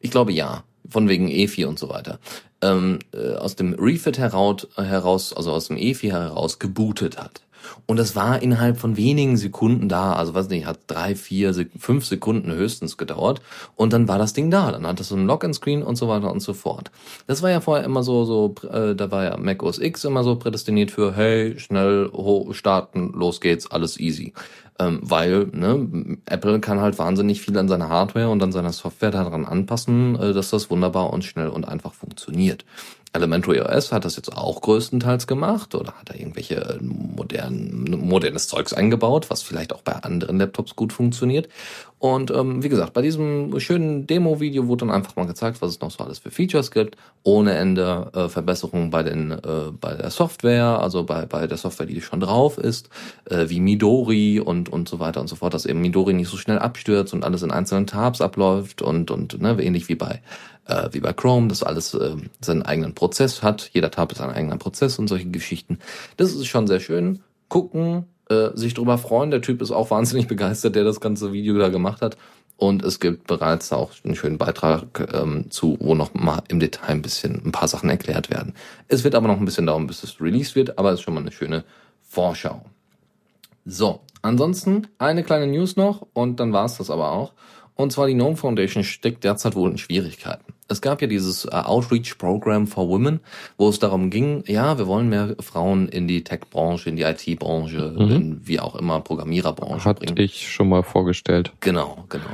Ich 0.00 0.10
glaube 0.10 0.32
ja. 0.32 0.64
Von 0.88 1.08
wegen 1.08 1.28
EFI 1.28 1.64
und 1.64 1.80
so 1.80 1.88
weiter. 1.88 2.20
Ähm, 2.62 3.00
äh, 3.12 3.34
aus 3.34 3.54
dem 3.54 3.74
Refit 3.74 4.18
heraus, 4.18 4.66
heraus, 4.76 5.32
also 5.34 5.52
aus 5.52 5.68
dem 5.68 5.76
EFI 5.76 6.08
heraus 6.08 6.58
gebootet 6.58 7.18
hat. 7.18 7.42
Und 7.86 7.98
das 7.98 8.16
war 8.16 8.42
innerhalb 8.42 8.78
von 8.78 8.96
wenigen 8.96 9.36
Sekunden 9.36 9.88
da. 9.88 10.12
Also 10.14 10.34
weiß 10.34 10.48
nicht, 10.48 10.66
hat 10.66 10.80
drei, 10.86 11.14
vier, 11.14 11.54
fünf 11.78 12.06
Sekunden 12.06 12.52
höchstens 12.52 12.96
gedauert. 12.96 13.40
Und 13.74 13.92
dann 13.92 14.08
war 14.08 14.18
das 14.18 14.32
Ding 14.32 14.50
da. 14.50 14.72
Dann 14.72 14.86
hat 14.86 15.00
es 15.00 15.08
so 15.08 15.16
ein 15.16 15.26
Login-Screen 15.26 15.82
und 15.82 15.96
so 15.96 16.08
weiter 16.08 16.30
und 16.30 16.40
so 16.40 16.54
fort. 16.54 16.90
Das 17.26 17.42
war 17.42 17.50
ja 17.50 17.60
vorher 17.60 17.84
immer 17.84 18.02
so, 18.02 18.24
so, 18.24 18.54
äh, 18.70 18.94
da 18.94 19.10
war 19.10 19.24
ja 19.24 19.36
Mac 19.36 19.62
OS 19.62 19.78
X 19.78 20.04
immer 20.04 20.24
so 20.24 20.36
prädestiniert 20.36 20.90
für, 20.90 21.14
hey, 21.14 21.58
schnell 21.58 22.10
starten, 22.52 23.12
los 23.14 23.40
geht's, 23.40 23.70
alles 23.70 23.98
easy. 23.98 24.32
Ähm, 24.78 25.00
weil 25.02 25.46
ne, 25.52 26.18
Apple 26.26 26.60
kann 26.60 26.80
halt 26.80 26.98
wahnsinnig 26.98 27.40
viel 27.40 27.56
an 27.56 27.68
seiner 27.68 27.88
Hardware 27.88 28.28
und 28.28 28.42
an 28.42 28.52
seiner 28.52 28.72
Software 28.72 29.10
daran 29.10 29.46
anpassen, 29.46 30.16
äh, 30.16 30.34
dass 30.34 30.50
das 30.50 30.70
wunderbar 30.70 31.12
und 31.12 31.24
schnell 31.24 31.48
und 31.48 31.66
einfach 31.66 31.94
funktioniert. 31.94 32.64
Elementary 33.16 33.60
OS 33.60 33.92
hat 33.92 34.04
das 34.04 34.16
jetzt 34.16 34.36
auch 34.36 34.60
größtenteils 34.60 35.26
gemacht 35.26 35.74
oder 35.74 35.92
hat 35.92 36.10
da 36.10 36.14
irgendwelche 36.14 36.78
modernen, 36.82 37.98
modernes 38.06 38.48
Zeugs 38.48 38.74
eingebaut, 38.74 39.30
was 39.30 39.42
vielleicht 39.42 39.72
auch 39.72 39.80
bei 39.80 39.92
anderen 39.92 40.38
Laptops 40.38 40.76
gut 40.76 40.92
funktioniert. 40.92 41.48
Und 41.98 42.30
ähm, 42.30 42.62
wie 42.62 42.68
gesagt, 42.68 42.92
bei 42.92 43.00
diesem 43.00 43.58
schönen 43.58 44.06
Demo-Video 44.06 44.66
wurde 44.68 44.86
dann 44.86 44.94
einfach 44.94 45.16
mal 45.16 45.26
gezeigt, 45.26 45.62
was 45.62 45.70
es 45.70 45.80
noch 45.80 45.90
so 45.90 46.04
alles 46.04 46.18
für 46.18 46.30
Features 46.30 46.70
gibt. 46.70 46.96
Ohne 47.22 47.54
Ende 47.54 48.10
äh, 48.14 48.28
Verbesserungen 48.28 48.90
bei, 48.90 49.02
den, 49.02 49.30
äh, 49.30 49.72
bei 49.80 49.94
der 49.94 50.10
Software, 50.10 50.80
also 50.80 51.04
bei, 51.04 51.24
bei 51.24 51.46
der 51.46 51.56
Software, 51.56 51.86
die 51.86 52.00
schon 52.02 52.20
drauf 52.20 52.58
ist, 52.58 52.90
äh, 53.30 53.48
wie 53.48 53.60
Midori 53.60 54.40
und, 54.40 54.68
und 54.68 54.88
so 54.88 55.00
weiter 55.00 55.22
und 55.22 55.28
so 55.28 55.36
fort, 55.36 55.54
dass 55.54 55.64
eben 55.64 55.80
Midori 55.80 56.12
nicht 56.12 56.28
so 56.28 56.36
schnell 56.36 56.58
abstürzt 56.58 57.14
und 57.14 57.24
alles 57.24 57.42
in 57.42 57.50
einzelnen 57.50 57.86
Tabs 57.86 58.20
abläuft 58.20 58.82
und, 58.82 59.10
und 59.10 59.40
ne, 59.40 59.56
ähnlich 59.58 59.88
wie 59.88 59.94
bei 59.94 60.20
äh, 60.66 60.88
wie 60.92 61.00
bei 61.00 61.12
Chrome, 61.12 61.48
das 61.48 61.62
alles 61.62 61.94
äh, 61.94 62.16
seinen 62.40 62.62
eigenen 62.62 62.94
Prozess 62.94 63.42
hat. 63.42 63.70
Jeder 63.72 63.90
Tab 63.90 64.12
ist 64.12 64.20
ein 64.20 64.30
eigener 64.30 64.58
Prozess 64.58 64.98
und 64.98 65.08
solche 65.08 65.30
Geschichten. 65.30 65.78
Das 66.16 66.32
ist 66.32 66.46
schon 66.46 66.66
sehr 66.66 66.80
schön. 66.80 67.20
Gucken, 67.48 68.06
äh, 68.28 68.50
sich 68.54 68.74
drüber 68.74 68.98
freuen. 68.98 69.30
Der 69.30 69.42
Typ 69.42 69.62
ist 69.62 69.70
auch 69.70 69.90
wahnsinnig 69.90 70.26
begeistert, 70.28 70.74
der 70.74 70.84
das 70.84 71.00
ganze 71.00 71.32
Video 71.32 71.58
da 71.58 71.68
gemacht 71.68 72.02
hat. 72.02 72.16
Und 72.58 72.82
es 72.84 73.00
gibt 73.00 73.26
bereits 73.26 73.70
auch 73.72 73.90
einen 74.02 74.16
schönen 74.16 74.38
Beitrag 74.38 75.08
ähm, 75.12 75.50
zu, 75.50 75.76
wo 75.78 75.94
noch 75.94 76.14
mal 76.14 76.42
im 76.48 76.58
Detail 76.58 76.88
ein 76.88 77.02
bisschen 77.02 77.42
ein 77.44 77.52
paar 77.52 77.68
Sachen 77.68 77.90
erklärt 77.90 78.30
werden. 78.30 78.54
Es 78.88 79.04
wird 79.04 79.14
aber 79.14 79.28
noch 79.28 79.38
ein 79.38 79.44
bisschen 79.44 79.66
dauern, 79.66 79.86
bis 79.86 80.02
es 80.02 80.20
released 80.20 80.56
wird, 80.56 80.78
aber 80.78 80.90
es 80.92 81.00
ist 81.00 81.04
schon 81.04 81.14
mal 81.14 81.20
eine 81.20 81.32
schöne 81.32 81.64
Vorschau. 82.02 82.64
So, 83.66 84.00
ansonsten 84.22 84.86
eine 84.98 85.22
kleine 85.22 85.46
News 85.48 85.76
noch 85.76 86.06
und 86.14 86.40
dann 86.40 86.52
war's 86.52 86.78
das 86.78 86.88
aber 86.88 87.10
auch. 87.10 87.32
Und 87.76 87.92
zwar 87.92 88.06
die 88.06 88.14
Gnome 88.14 88.36
Foundation 88.36 88.84
steckt 88.84 89.22
derzeit 89.22 89.54
wohl 89.54 89.70
in 89.70 89.78
Schwierigkeiten. 89.78 90.54
Es 90.68 90.80
gab 90.80 91.00
ja 91.00 91.06
dieses 91.06 91.44
äh, 91.44 91.50
Outreach 91.50 92.18
Program 92.18 92.66
for 92.66 92.88
Women, 92.88 93.20
wo 93.56 93.68
es 93.68 93.78
darum 93.78 94.10
ging, 94.10 94.42
ja, 94.46 94.78
wir 94.78 94.86
wollen 94.86 95.08
mehr 95.08 95.36
Frauen 95.40 95.88
in 95.88 96.08
die 96.08 96.24
Tech-Branche, 96.24 96.88
in 96.88 96.96
die 96.96 97.02
IT-Branche, 97.02 97.94
mhm. 97.96 98.10
in 98.10 98.40
wie 98.46 98.58
auch 98.58 98.74
immer 98.74 99.00
Programmiererbranche 99.00 99.84
Hat 99.84 100.00
bringen. 100.00 100.12
Hatte 100.12 100.22
ich 100.22 100.50
schon 100.50 100.68
mal 100.68 100.82
vorgestellt. 100.82 101.52
Genau, 101.60 102.04
genau. 102.08 102.24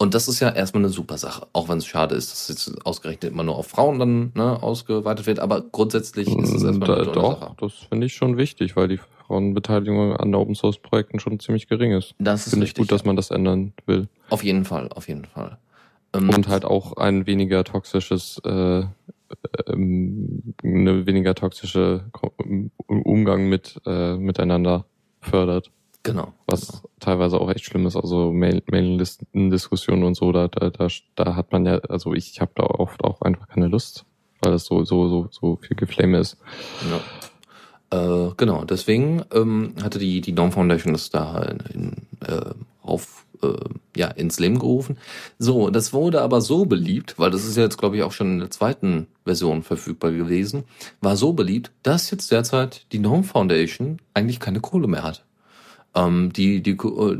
Und 0.00 0.14
das 0.14 0.28
ist 0.28 0.38
ja 0.38 0.50
erstmal 0.50 0.84
eine 0.84 0.92
super 0.92 1.18
Sache, 1.18 1.46
auch 1.52 1.68
wenn 1.68 1.78
es 1.78 1.86
schade 1.86 2.14
ist, 2.14 2.30
dass 2.30 2.48
es 2.48 2.66
jetzt 2.66 2.86
ausgerechnet 2.86 3.32
immer 3.32 3.42
nur 3.42 3.56
auf 3.56 3.66
Frauen 3.66 3.98
dann 3.98 4.32
ne, 4.34 4.62
ausgeweitet 4.62 5.26
wird. 5.26 5.40
Aber 5.40 5.60
grundsätzlich 5.60 6.28
ist 6.28 6.54
es 6.54 6.62
erstmal 6.62 6.92
eine 6.94 7.06
da, 7.06 7.12
doch, 7.12 7.40
Sache. 7.40 7.54
Das 7.58 7.72
finde 7.88 8.06
ich 8.06 8.14
schon 8.14 8.36
wichtig, 8.36 8.76
weil 8.76 8.86
die 8.86 9.00
Frauenbeteiligung 9.26 10.16
an 10.16 10.34
Open 10.34 10.54
Source 10.54 10.78
Projekten 10.78 11.18
schon 11.18 11.40
ziemlich 11.40 11.68
gering 11.68 11.92
ist. 11.92 12.14
Das 12.18 12.46
ist 12.46 12.50
Finde 12.50 12.66
ich 12.66 12.74
gut, 12.74 12.92
dass 12.92 13.04
man 13.04 13.16
das 13.16 13.30
ändern 13.30 13.72
will. 13.86 14.08
Auf 14.30 14.44
jeden 14.44 14.64
Fall, 14.64 14.88
auf 14.90 15.08
jeden 15.08 15.24
Fall. 15.24 15.58
Ähm, 16.14 16.30
und 16.30 16.48
halt 16.48 16.64
auch 16.64 16.96
ein 16.96 17.26
weniger 17.26 17.64
toxisches, 17.64 18.40
äh, 18.44 18.84
ähm, 19.66 20.54
eine 20.62 21.06
weniger 21.06 21.34
toxische 21.34 22.04
Umgang 22.86 23.48
mit 23.48 23.80
äh, 23.86 24.16
miteinander 24.16 24.86
fördert. 25.20 25.70
Genau. 26.02 26.32
Was 26.46 26.68
genau. 26.68 26.82
teilweise 27.00 27.40
auch 27.40 27.50
echt 27.50 27.64
schlimm 27.64 27.86
ist, 27.86 27.96
also 27.96 28.32
Mailinglisten-Diskussionen 28.32 30.04
und 30.04 30.14
so, 30.14 30.32
da, 30.32 30.48
da, 30.48 30.70
da, 30.70 30.88
da 31.16 31.34
hat 31.34 31.52
man 31.52 31.66
ja, 31.66 31.78
also 31.88 32.14
ich 32.14 32.40
habe 32.40 32.52
da 32.54 32.64
oft 32.64 33.04
auch 33.04 33.20
einfach 33.22 33.48
keine 33.48 33.68
Lust, 33.68 34.06
weil 34.40 34.54
es 34.54 34.64
so, 34.64 34.84
so, 34.84 35.08
so, 35.08 35.28
so 35.30 35.56
viel 35.56 35.76
Geflame 35.76 36.18
ist. 36.18 36.38
Ja. 36.90 37.00
Äh, 37.90 38.32
genau, 38.36 38.64
deswegen 38.64 39.22
ähm, 39.32 39.74
hatte 39.82 39.98
die, 39.98 40.20
die 40.20 40.34
Dawn 40.34 40.52
Foundation 40.52 40.92
das 40.92 41.10
da 41.10 41.42
in, 41.42 41.58
in, 41.72 41.92
äh, 42.26 42.54
auf, 42.82 43.26
äh, 43.42 43.54
ja, 43.96 44.08
ins 44.08 44.38
Leben 44.38 44.58
gerufen. 44.58 44.98
So, 45.38 45.70
das 45.70 45.92
wurde 45.92 46.22
aber 46.22 46.40
so 46.40 46.66
beliebt, 46.66 47.18
weil 47.18 47.30
das 47.30 47.44
ist 47.44 47.56
ja 47.56 47.62
jetzt, 47.64 47.78
glaube 47.78 47.96
ich, 47.96 48.02
auch 48.02 48.12
schon 48.12 48.32
in 48.34 48.38
der 48.38 48.50
zweiten 48.50 49.06
Version 49.24 49.62
verfügbar 49.62 50.12
gewesen, 50.12 50.64
war 51.00 51.16
so 51.16 51.32
beliebt, 51.32 51.72
dass 51.82 52.10
jetzt 52.10 52.30
derzeit 52.30 52.86
die 52.92 53.02
Dawn 53.02 53.24
Foundation 53.24 53.98
eigentlich 54.14 54.40
keine 54.40 54.60
Kohle 54.60 54.88
mehr 54.88 55.02
hat. 55.02 55.24
Ähm, 55.94 56.32
die, 56.32 56.62
die, 56.62 56.72
äh, 56.72 57.16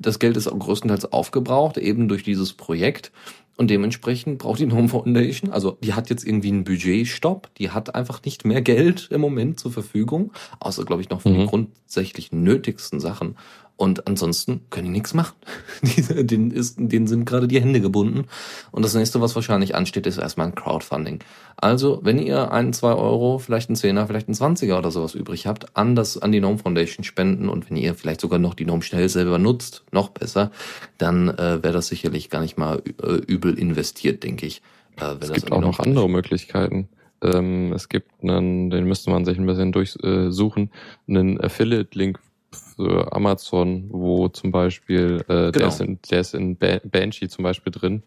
das 0.00 0.18
Geld 0.18 0.36
ist 0.36 0.48
auch 0.48 0.58
größtenteils 0.58 1.12
aufgebraucht, 1.12 1.78
eben 1.78 2.08
durch 2.08 2.22
dieses 2.22 2.52
Projekt. 2.52 3.12
Und 3.56 3.70
dementsprechend 3.70 4.38
braucht 4.38 4.60
die 4.60 4.70
Home 4.70 4.88
Foundation, 4.88 5.50
also 5.50 5.78
die 5.82 5.92
hat 5.94 6.10
jetzt 6.10 6.24
irgendwie 6.24 6.48
einen 6.48 6.62
Budgetstopp, 6.62 7.52
die 7.56 7.70
hat 7.70 7.92
einfach 7.96 8.22
nicht 8.22 8.44
mehr 8.44 8.62
Geld 8.62 9.08
im 9.10 9.20
Moment 9.20 9.58
zur 9.58 9.72
Verfügung, 9.72 10.32
außer, 10.60 10.84
glaube 10.84 11.02
ich, 11.02 11.10
noch 11.10 11.22
von 11.22 11.32
mhm. 11.32 11.38
den 11.38 11.46
grundsätzlich 11.48 12.30
nötigsten 12.30 13.00
Sachen. 13.00 13.36
Und 13.78 14.08
ansonsten 14.08 14.62
können 14.70 14.86
die 14.86 14.90
nichts 14.90 15.14
machen. 15.14 15.36
denen, 16.08 16.50
ist, 16.50 16.78
denen 16.78 17.06
sind 17.06 17.24
gerade 17.26 17.46
die 17.46 17.60
Hände 17.60 17.80
gebunden. 17.80 18.24
Und 18.72 18.84
das 18.84 18.94
nächste, 18.94 19.20
was 19.20 19.36
wahrscheinlich 19.36 19.76
ansteht, 19.76 20.04
ist 20.08 20.18
erstmal 20.18 20.48
ein 20.48 20.56
Crowdfunding. 20.56 21.20
Also, 21.56 22.00
wenn 22.02 22.18
ihr 22.18 22.50
ein, 22.50 22.72
zwei 22.72 22.92
Euro, 22.94 23.38
vielleicht 23.38 23.70
ein 23.70 23.76
Zehner, 23.76 24.08
vielleicht 24.08 24.28
ein 24.28 24.34
Zwanziger 24.34 24.78
oder 24.78 24.90
sowas 24.90 25.14
übrig 25.14 25.46
habt, 25.46 25.76
an 25.76 25.94
das, 25.94 26.18
an 26.18 26.32
die 26.32 26.40
Gnome 26.40 26.58
Foundation 26.58 27.04
spenden 27.04 27.48
und 27.48 27.70
wenn 27.70 27.76
ihr 27.76 27.94
vielleicht 27.94 28.20
sogar 28.20 28.40
noch 28.40 28.54
die 28.54 28.64
Gnome 28.64 28.82
schnell 28.82 29.08
selber 29.08 29.38
nutzt, 29.38 29.84
noch 29.92 30.08
besser, 30.08 30.50
dann 30.98 31.28
äh, 31.28 31.62
wäre 31.62 31.72
das 31.72 31.86
sicherlich 31.86 32.30
gar 32.30 32.40
nicht 32.40 32.58
mal 32.58 32.82
äh, 33.00 33.12
übel 33.28 33.56
investiert, 33.56 34.24
denke 34.24 34.44
ich. 34.44 34.60
Äh, 35.00 35.14
es 35.20 35.32
gibt 35.32 35.52
auch 35.52 35.60
noch 35.60 35.78
andere 35.78 36.10
Möglichkeiten. 36.10 36.88
Ähm, 37.22 37.72
es 37.72 37.88
gibt 37.88 38.10
einen, 38.24 38.70
den 38.70 38.86
müsste 38.86 39.10
man 39.10 39.24
sich 39.24 39.38
ein 39.38 39.46
bisschen 39.46 39.70
durchsuchen, 39.70 40.72
einen 41.06 41.40
Affiliate-Link 41.40 42.18
für 42.50 43.12
Amazon, 43.12 43.88
wo 43.90 44.28
zum 44.28 44.50
Beispiel, 44.50 45.24
äh, 45.28 45.50
genau. 45.50 45.50
der, 45.50 45.68
ist 45.68 45.80
in, 45.80 45.98
der 46.10 46.20
ist 46.20 46.34
in 46.34 46.56
Banshee 46.56 47.28
zum 47.28 47.42
Beispiel 47.42 47.72
drin, 47.72 48.02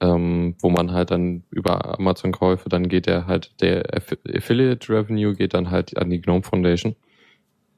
ähm, 0.00 0.56
wo 0.60 0.70
man 0.70 0.92
halt 0.92 1.10
dann 1.10 1.44
über 1.50 1.98
Amazon-Käufe, 1.98 2.68
dann 2.68 2.88
geht 2.88 3.06
der 3.06 3.26
halt, 3.26 3.60
der 3.60 3.84
Affiliate 3.94 4.88
Revenue 4.92 5.34
geht 5.34 5.54
dann 5.54 5.70
halt 5.70 5.96
an 5.96 6.10
die 6.10 6.20
Gnome 6.20 6.42
Foundation. 6.42 6.96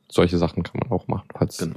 Solche 0.08 0.38
Sachen 0.38 0.62
kann 0.62 0.80
man 0.82 0.90
auch 0.90 1.08
machen. 1.08 1.28
Falls 1.32 1.58
genau. 1.58 1.76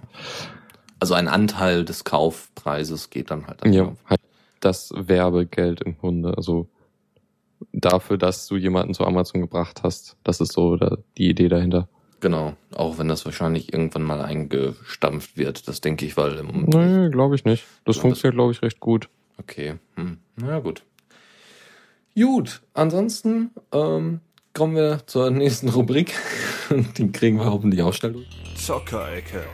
Also 1.00 1.14
ein 1.14 1.28
Anteil 1.28 1.86
des 1.86 2.04
Kaufpreises 2.04 3.10
geht 3.10 3.32
dann 3.32 3.48
halt 3.48 3.64
an 3.64 3.74
Ja, 3.74 3.94
halt 4.06 4.20
das 4.60 4.92
Werbegeld 4.96 5.82
im 5.82 5.98
Grunde, 5.98 6.36
also 6.36 6.68
dafür, 7.72 8.18
dass 8.18 8.48
du 8.48 8.58
jemanden 8.58 8.94
zu 8.94 9.06
Amazon 9.06 9.42
gebracht 9.42 9.82
hast. 9.84 10.18
Das 10.24 10.42
ist 10.42 10.54
so 10.54 10.78
die 11.18 11.30
Idee 11.30 11.48
dahinter. 11.48 11.88
Genau, 12.22 12.56
auch 12.76 12.98
wenn 12.98 13.08
das 13.08 13.26
wahrscheinlich 13.26 13.72
irgendwann 13.72 14.04
mal 14.04 14.22
eingestampft 14.22 15.38
wird, 15.38 15.68
das 15.68 15.80
denke 15.80 16.06
ich, 16.06 16.18
weil... 16.18 16.38
Im, 16.40 16.66
nee, 16.66 17.10
glaube 17.10 17.36
ich 17.36 17.46
nicht. 17.46 17.66
Das 17.86 17.96
glaub, 17.96 18.02
funktioniert, 18.02 18.36
glaube 18.36 18.52
ich, 18.52 18.62
recht 18.62 18.80
gut. 18.80 19.10
Okay, 19.38 19.76
hm. 19.96 20.18
na 20.36 20.60
gut. 20.60 20.84
Gut, 22.16 22.62
ansonsten 22.74 23.52
ähm, 23.72 24.20
kommen 24.54 24.76
wir 24.76 25.04
zur 25.06 25.32
nächsten 25.32 25.70
Rubrik. 25.70 26.14
Die 26.98 27.12
kriegen 27.12 27.38
wir 27.38 27.46
hoffentlich 27.46 27.82
auch 27.82 27.94
schnell 27.94 28.14
durch. 28.14 28.28
Zockerecke. 28.58 29.46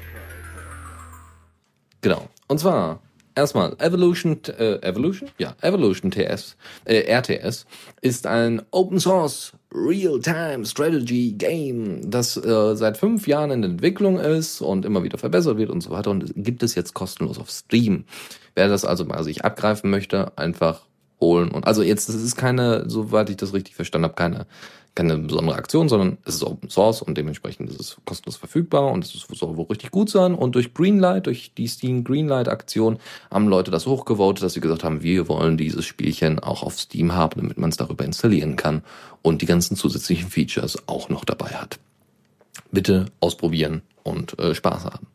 Genau, 2.01 2.27
und 2.47 2.59
zwar 2.59 3.01
Erstmal, 3.37 3.75
Evolution, 3.79 4.39
äh, 4.57 4.81
Evolution? 4.81 5.29
Ja, 5.37 5.57
Evolution 5.61 6.09
TS, 6.09 6.55
äh, 6.85 7.01
RTS 7.01 7.65
ist 7.99 8.27
ein 8.27 8.61
Open 8.71 8.97
Source 8.97 9.51
Real-Time 9.75 10.65
Strategy 10.65 11.33
Game, 11.33 12.09
das 12.09 12.37
äh, 12.37 12.75
seit 12.75 12.97
fünf 12.97 13.27
Jahren 13.27 13.51
in 13.51 13.63
Entwicklung 13.63 14.17
ist 14.19 14.61
und 14.61 14.85
immer 14.85 15.03
wieder 15.03 15.17
verbessert 15.17 15.57
wird 15.57 15.69
und 15.69 15.81
so 15.81 15.91
weiter 15.91 16.11
und 16.11 16.33
gibt 16.35 16.63
es 16.63 16.75
jetzt 16.75 16.93
kostenlos 16.93 17.37
auf 17.37 17.51
Steam. 17.51 18.05
Wer 18.55 18.69
das 18.69 18.85
also 18.85 19.05
mal 19.05 19.23
sich 19.23 19.43
abgreifen 19.43 19.89
möchte, 19.89 20.37
einfach 20.37 20.85
holen 21.19 21.51
und 21.51 21.67
also 21.67 21.81
jetzt, 21.81 22.09
das 22.09 22.15
ist 22.15 22.35
keine, 22.35 22.89
soweit 22.89 23.29
ich 23.29 23.37
das 23.37 23.53
richtig 23.53 23.75
verstanden 23.75 24.05
habe, 24.05 24.15
keine 24.15 24.47
keine 24.95 25.17
besondere 25.17 25.57
Aktion, 25.57 25.89
sondern 25.89 26.17
es 26.25 26.35
ist 26.35 26.43
Open 26.43 26.69
Source 26.69 27.01
und 27.01 27.17
dementsprechend 27.17 27.69
ist 27.69 27.79
es 27.79 27.97
kostenlos 28.05 28.37
verfügbar 28.37 28.91
und 28.91 29.03
es 29.03 29.11
soll 29.11 29.57
wohl 29.57 29.65
richtig 29.65 29.91
gut 29.91 30.09
sein. 30.09 30.33
Und 30.33 30.55
durch 30.55 30.73
Greenlight, 30.73 31.27
durch 31.27 31.53
die 31.53 31.67
Steam 31.67 32.03
Greenlight 32.05 32.47
Aktion, 32.47 32.97
haben 33.29 33.47
Leute 33.49 33.71
das 33.71 33.85
hochgevotet, 33.85 34.43
dass 34.43 34.53
sie 34.53 34.61
gesagt 34.61 34.85
haben, 34.85 35.03
wir 35.03 35.27
wollen 35.27 35.57
dieses 35.57 35.85
Spielchen 35.85 36.39
auch 36.39 36.63
auf 36.63 36.79
Steam 36.79 37.13
haben, 37.13 37.41
damit 37.41 37.57
man 37.57 37.69
es 37.69 37.77
darüber 37.77 38.05
installieren 38.05 38.55
kann 38.55 38.83
und 39.21 39.41
die 39.41 39.45
ganzen 39.45 39.75
zusätzlichen 39.75 40.29
Features 40.29 40.87
auch 40.87 41.09
noch 41.09 41.25
dabei 41.25 41.49
hat. 41.49 41.77
Bitte 42.71 43.07
ausprobieren 43.19 43.81
und 44.05 44.39
äh, 44.39 44.53
Spaß 44.53 44.85
haben. 44.85 45.07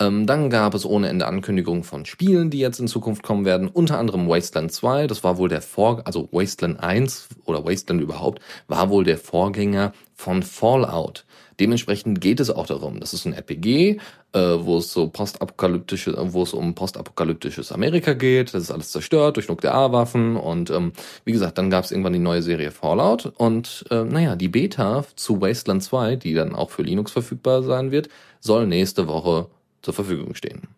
Ähm, 0.00 0.26
dann 0.26 0.50
gab 0.50 0.74
es 0.74 0.84
ohne 0.84 1.08
Ende 1.08 1.26
Ankündigungen 1.26 1.84
von 1.84 2.06
Spielen, 2.06 2.50
die 2.50 2.58
jetzt 2.58 2.80
in 2.80 2.88
Zukunft 2.88 3.22
kommen 3.22 3.44
werden, 3.44 3.68
unter 3.68 3.98
anderem 3.98 4.28
Wasteland 4.28 4.72
2, 4.72 5.06
das 5.06 5.22
war 5.22 5.36
wohl 5.36 5.48
der 5.48 5.62
Vor, 5.62 6.02
also 6.06 6.28
Wasteland 6.32 6.80
1 6.80 7.28
oder 7.44 7.64
Wasteland 7.64 8.00
überhaupt, 8.00 8.40
war 8.68 8.88
wohl 8.88 9.04
der 9.04 9.18
Vorgänger 9.18 9.92
von 10.14 10.42
Fallout. 10.42 11.24
Dementsprechend 11.60 12.20
geht 12.20 12.40
es 12.40 12.50
auch 12.50 12.66
darum, 12.66 13.00
das 13.00 13.12
ist 13.12 13.26
ein 13.26 13.32
RPG, 13.32 13.98
äh, 14.32 14.38
wo 14.40 14.78
es 14.78 14.92
so 14.92 15.08
postapokalyptische, 15.08 16.14
wo 16.32 16.42
es 16.42 16.52
um 16.54 16.74
postapokalyptisches 16.74 17.72
Amerika 17.72 18.14
geht, 18.14 18.54
das 18.54 18.64
ist 18.64 18.70
alles 18.70 18.90
zerstört 18.90 19.36
durch 19.36 19.48
Nuklearwaffen. 19.48 20.36
Und 20.36 20.70
ähm, 20.70 20.92
wie 21.24 21.32
gesagt, 21.32 21.58
dann 21.58 21.70
gab 21.70 21.84
es 21.84 21.90
irgendwann 21.90 22.14
die 22.14 22.18
neue 22.18 22.42
Serie 22.42 22.70
Fallout. 22.70 23.26
Und 23.36 23.84
äh, 23.90 24.04
naja, 24.04 24.36
die 24.36 24.48
Beta 24.48 25.04
zu 25.16 25.40
Wasteland 25.40 25.82
2, 25.82 26.16
die 26.16 26.34
dann 26.34 26.54
auch 26.54 26.70
für 26.70 26.82
Linux 26.82 27.12
verfügbar 27.12 27.62
sein 27.62 27.90
wird, 27.90 28.08
soll 28.40 28.66
nächste 28.66 29.06
Woche 29.08 29.48
zur 29.82 29.94
Verfügung 29.94 30.34
stehen. 30.34 30.68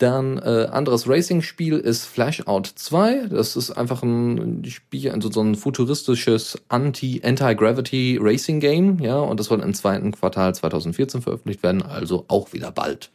Dann 0.00 0.38
äh, 0.38 0.66
anderes 0.72 1.06
Racing-Spiel 1.06 1.76
ist 1.76 2.06
Flashout 2.06 2.62
2. 2.74 3.26
Das 3.26 3.54
ist 3.54 3.70
einfach 3.70 4.02
ein 4.02 4.64
Spiel, 4.64 5.10
also 5.10 5.30
so 5.30 5.42
ein 5.42 5.56
futuristisches 5.56 6.56
Anti-Anti-Gravity 6.70 8.18
Racing 8.18 8.60
Game, 8.60 8.98
ja, 9.00 9.18
und 9.18 9.38
das 9.38 9.48
soll 9.48 9.60
im 9.60 9.74
zweiten 9.74 10.12
Quartal 10.12 10.54
2014 10.54 11.20
veröffentlicht 11.20 11.62
werden, 11.62 11.82
also 11.82 12.24
auch 12.28 12.54
wieder 12.54 12.72
bald. 12.72 13.10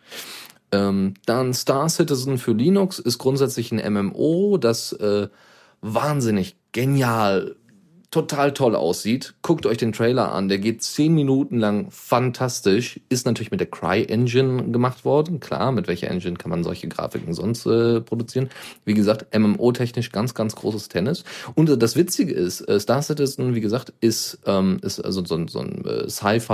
Ähm, 0.71 1.15
dann 1.25 1.55
Star 1.55 1.89
Citizen 1.89 2.37
für 2.37 2.51
Linux 2.51 2.99
ist 2.99 3.17
grundsätzlich 3.17 3.71
ein 3.71 3.93
MMO, 3.93 4.59
das 4.59 4.93
äh, 4.93 5.27
wahnsinnig 5.81 6.55
genial 6.71 7.55
total 8.15 8.53
toll 8.53 8.77
aussieht. 8.77 9.33
Guckt 9.41 9.65
euch 9.65 9.77
den 9.77 9.91
Trailer 9.91 10.31
an, 10.31 10.47
der 10.47 10.57
geht 10.57 10.81
zehn 10.81 11.13
Minuten 11.13 11.57
lang 11.57 11.87
fantastisch. 11.91 13.01
Ist 13.09 13.25
natürlich 13.25 13.51
mit 13.51 13.59
der 13.59 13.69
Cry 13.69 14.05
Engine 14.05 14.71
gemacht 14.71 15.03
worden. 15.03 15.41
Klar, 15.41 15.73
mit 15.73 15.89
welcher 15.89 16.09
Engine 16.09 16.37
kann 16.37 16.49
man 16.49 16.63
solche 16.63 16.87
Grafiken 16.87 17.33
sonst 17.33 17.65
äh, 17.65 17.99
produzieren? 17.99 18.49
Wie 18.85 18.93
gesagt, 18.93 19.37
MMO-technisch 19.37 20.13
ganz, 20.13 20.33
ganz 20.33 20.55
großes 20.55 20.87
Tennis. 20.87 21.25
Und 21.55 21.69
äh, 21.69 21.77
das 21.77 21.97
Witzige 21.97 22.33
ist, 22.33 22.61
äh, 22.61 22.79
Star 22.79 23.01
Citizen, 23.01 23.53
wie 23.53 23.59
gesagt, 23.59 23.91
ist, 23.99 24.39
ähm, 24.45 24.79
ist 24.81 25.01
also 25.01 25.25
so 25.25 25.35
ein, 25.35 25.49
so 25.49 25.59
ein 25.59 25.83
äh, 25.83 26.09
Sci-Fi 26.09 26.53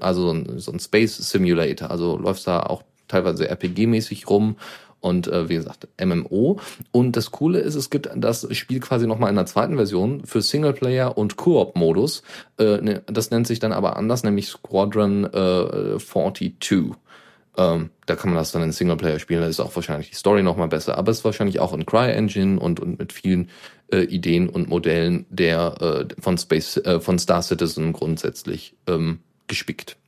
also 0.00 0.22
so 0.22 0.32
ein, 0.32 0.58
so 0.60 0.72
ein 0.72 0.80
Space 0.80 1.18
Simulator. 1.18 1.90
Also 1.90 2.16
läuft 2.16 2.46
da 2.46 2.60
auch 2.60 2.84
teilweise 3.06 3.50
RPG-mäßig 3.50 4.30
rum 4.30 4.56
und 5.02 5.26
äh, 5.26 5.48
wie 5.48 5.56
gesagt 5.56 5.88
MMO. 6.02 6.58
Und 6.90 7.16
das 7.16 7.30
Coole 7.30 7.58
ist, 7.60 7.74
es 7.74 7.90
gibt 7.90 8.08
das 8.14 8.46
Spiel 8.56 8.80
quasi 8.80 9.06
nochmal 9.06 9.30
in 9.30 9.36
der 9.36 9.46
zweiten 9.46 9.76
Version 9.76 10.24
für 10.24 10.40
Singleplayer 10.40 11.18
und 11.18 11.36
Koop-Modus. 11.36 12.22
Äh, 12.58 12.78
ne, 12.78 13.02
das 13.06 13.30
nennt 13.30 13.46
sich 13.46 13.58
dann 13.58 13.72
aber 13.72 13.96
anders, 13.96 14.22
nämlich 14.22 14.48
Squadron 14.48 15.24
äh, 15.24 15.98
42. 15.98 16.94
Ähm, 17.58 17.90
da 18.06 18.16
kann 18.16 18.30
man 18.30 18.38
das 18.38 18.52
dann 18.52 18.62
in 18.62 18.72
Singleplayer 18.72 19.18
spielen, 19.18 19.42
da 19.42 19.46
ist 19.46 19.60
auch 19.60 19.76
wahrscheinlich 19.76 20.08
die 20.08 20.16
Story 20.16 20.42
nochmal 20.42 20.68
besser, 20.68 20.96
aber 20.96 21.10
es 21.10 21.18
ist 21.18 21.24
wahrscheinlich 21.24 21.60
auch 21.60 21.74
in 21.74 21.84
CryEngine 21.84 22.58
und, 22.58 22.80
und 22.80 22.98
mit 22.98 23.12
vielen 23.12 23.50
äh, 23.92 24.04
Ideen 24.04 24.48
und 24.48 24.70
Modellen 24.70 25.26
der 25.28 26.08
äh, 26.10 26.14
von 26.18 26.38
Space, 26.38 26.78
äh, 26.78 27.00
von 27.00 27.18
Star 27.18 27.42
Citizen 27.42 27.92
grundsätzlich 27.92 28.74
ähm, 28.86 29.18
gespickt. 29.48 29.98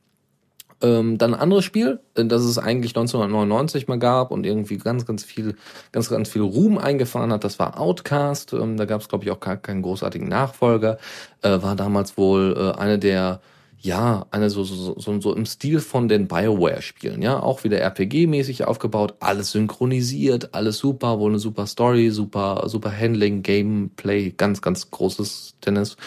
Ähm, 0.85 1.17
dann 1.17 1.33
ein 1.33 1.39
anderes 1.39 1.65
Spiel, 1.65 1.99
äh, 2.15 2.25
das 2.25 2.43
es 2.43 2.59
eigentlich 2.59 2.91
1999 2.91 3.87
mal 3.87 3.97
gab 3.97 4.29
und 4.29 4.45
irgendwie 4.45 4.77
ganz, 4.77 5.05
ganz 5.05 5.23
viel, 5.23 5.55
ganz, 5.91 6.09
ganz 6.09 6.29
viel 6.29 6.43
Ruhm 6.43 6.77
eingefahren 6.77 7.31
hat. 7.31 7.43
Das 7.43 7.57
war 7.57 7.79
Outcast. 7.79 8.53
Ähm, 8.53 8.77
da 8.77 8.85
gab 8.85 9.01
es, 9.01 9.09
glaube 9.09 9.23
ich, 9.23 9.31
auch 9.31 9.39
gar 9.39 9.57
keinen 9.57 9.81
großartigen 9.81 10.27
Nachfolger. 10.27 10.97
Äh, 11.41 11.61
war 11.63 11.75
damals 11.75 12.17
wohl 12.17 12.55
äh, 12.55 12.79
eine 12.79 12.99
der 12.99 13.41
ja, 13.79 14.25
eine 14.31 14.49
so, 14.49 14.63
so, 14.63 14.99
so, 14.99 15.21
so 15.21 15.35
im 15.35 15.45
Stil 15.45 15.79
von 15.79 16.07
den 16.07 16.27
Bioware-Spielen, 16.27 17.21
ja, 17.21 17.39
auch 17.39 17.63
wieder 17.63 17.79
RPG-mäßig 17.83 18.63
aufgebaut, 18.63 19.13
alles 19.19 19.51
synchronisiert, 19.51 20.55
alles 20.55 20.79
super, 20.79 21.19
wohl 21.19 21.29
eine 21.29 21.39
super 21.39 21.67
Story, 21.67 22.09
super, 22.09 22.63
super 22.65 22.91
Handling, 22.91 23.43
Gameplay, 23.43 24.31
ganz, 24.31 24.63
ganz 24.63 24.89
großes 24.89 25.57
Tennis. 25.61 25.97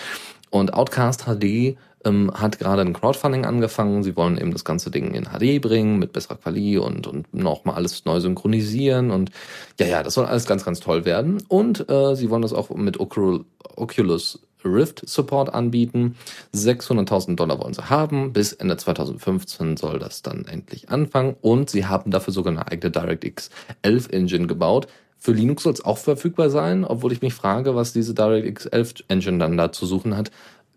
Und 0.51 0.75
Outcast 0.75 1.27
HD 1.27 1.77
ähm, 2.09 2.31
hat 2.35 2.59
gerade 2.59 2.83
ein 2.83 2.93
Crowdfunding 2.93 3.45
angefangen. 3.45 4.03
Sie 4.03 4.17
wollen 4.17 4.39
eben 4.39 4.53
das 4.53 4.65
ganze 4.65 4.91
Ding 4.91 5.15
in 5.15 5.25
HD 5.25 5.61
bringen 5.61 5.99
mit 5.99 6.13
besserer 6.13 6.37
Quali 6.37 6.79
und, 6.79 7.07
und 7.07 7.33
nochmal 7.35 7.77
alles 7.77 8.05
neu 8.05 8.21
synchronisieren. 8.21 9.11
Und 9.11 9.31
ja, 9.79 9.87
ja, 9.87 10.03
das 10.03 10.15
soll 10.15 10.27
alles 10.27 10.47
ganz, 10.47 10.65
ganz 10.65 10.81
toll 10.81 11.05
werden. 11.05 11.43
Und 11.49 11.89
äh, 11.89 12.15
sie 12.17 12.31
wollen 12.31 12.43
das 12.43 12.53
auch 12.53 12.71
mit 12.71 12.99
Oculus 12.99 14.41
Rift 14.65 15.09
Support 15.09 15.55
anbieten. 15.55 16.17
600.000 16.55 17.37
Dollar 17.37 17.61
wollen 17.61 17.75
sie 17.75 17.89
haben. 17.89 18.33
Bis 18.33 18.53
Ende 18.53 18.77
2015 18.77 19.77
soll 19.77 19.99
das 19.99 20.23
dann 20.23 20.47
endlich 20.47 20.91
anfangen. 20.91 21.37
Und 21.41 21.71
sie 21.71 21.87
haben 21.87 22.11
dafür 22.11 22.33
sogar 22.33 22.53
eine 22.53 22.67
eigene 22.67 22.91
DirectX 22.91 23.51
11 23.83 24.09
Engine 24.11 24.47
gebaut. 24.47 24.89
Für 25.21 25.33
Linux 25.33 25.65
soll 25.65 25.73
es 25.73 25.85
auch 25.85 25.99
verfügbar 25.99 26.49
sein, 26.49 26.85
obwohl 26.85 27.13
ich 27.13 27.23
mich 27.23 27.35
frage, 27.35 27.75
was 27.75 27.93
diese 27.93 28.15
DirectX 28.15 28.67
11 28.67 28.95
Engine 29.09 29.39
dann 29.39 29.57
da 29.57 29.73
zu 29.73 29.85
suchen 29.85 30.17
hat. 30.17 30.31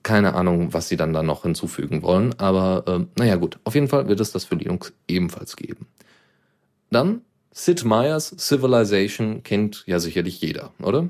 Keine 0.03 0.33
Ahnung, 0.33 0.73
was 0.73 0.87
sie 0.87 0.97
dann 0.97 1.13
da 1.13 1.21
noch 1.21 1.43
hinzufügen 1.43 2.01
wollen, 2.01 2.33
aber 2.39 2.83
äh, 2.87 3.05
naja 3.19 3.35
gut, 3.35 3.59
auf 3.63 3.75
jeden 3.75 3.87
Fall 3.87 4.07
wird 4.07 4.19
es 4.19 4.31
das 4.31 4.45
für 4.45 4.55
Linux 4.55 4.93
ebenfalls 5.07 5.55
geben. 5.55 5.87
Dann 6.89 7.21
Sid 7.51 7.85
Meier's 7.85 8.35
Civilization 8.37 9.43
kennt 9.43 9.83
ja 9.85 9.99
sicherlich 9.99 10.41
jeder, 10.41 10.71
oder? 10.81 11.09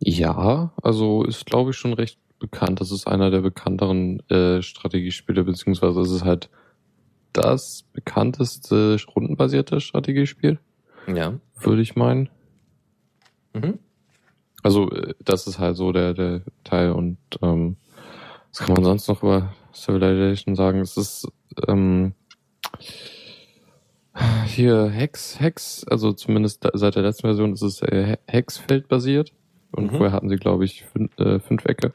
Ja, 0.00 0.72
also 0.82 1.24
ist 1.24 1.46
glaube 1.46 1.70
ich 1.70 1.76
schon 1.76 1.94
recht 1.94 2.18
bekannt. 2.38 2.80
Das 2.80 2.92
ist 2.92 3.06
einer 3.06 3.30
der 3.30 3.40
bekannteren 3.40 4.20
äh, 4.28 4.60
Strategiespiele, 4.60 5.44
beziehungsweise 5.44 6.00
es 6.00 6.10
ist 6.10 6.24
halt 6.24 6.50
das 7.32 7.84
bekannteste 7.92 8.96
rundenbasierte 9.14 9.80
Strategiespiel. 9.80 10.58
Ja. 11.06 11.38
Würde 11.58 11.82
ich 11.82 11.96
meinen. 11.96 12.28
Mhm. 13.54 13.78
Also 14.64 14.90
äh, 14.90 15.14
das 15.22 15.46
ist 15.46 15.60
halt 15.60 15.76
so 15.76 15.92
der, 15.92 16.14
der 16.14 16.40
Teil 16.64 16.90
und 16.90 17.18
ähm, 17.42 17.76
was 18.50 18.66
kann 18.66 18.74
man 18.74 18.84
sonst 18.84 19.06
noch 19.08 19.22
über 19.22 19.52
Civilization 19.72 20.56
sagen? 20.56 20.80
Es 20.80 20.96
ist 20.96 21.28
ähm, 21.68 22.14
hier 24.46 24.88
Hex, 24.88 25.38
Hex, 25.38 25.84
also 25.88 26.12
zumindest 26.12 26.66
seit 26.72 26.94
der 26.96 27.02
letzten 27.02 27.28
Version 27.28 27.52
ist 27.52 27.62
es 27.62 27.82
äh, 27.82 28.16
Hexfeld 28.26 28.88
basiert 28.88 29.32
und 29.70 29.92
mhm. 29.92 29.96
vorher 29.96 30.12
hatten 30.12 30.30
sie 30.30 30.36
glaube 30.36 30.64
ich 30.64 30.84
fünf, 30.84 31.16
äh, 31.18 31.40
fünf 31.40 31.66
Ecke. 31.66 31.92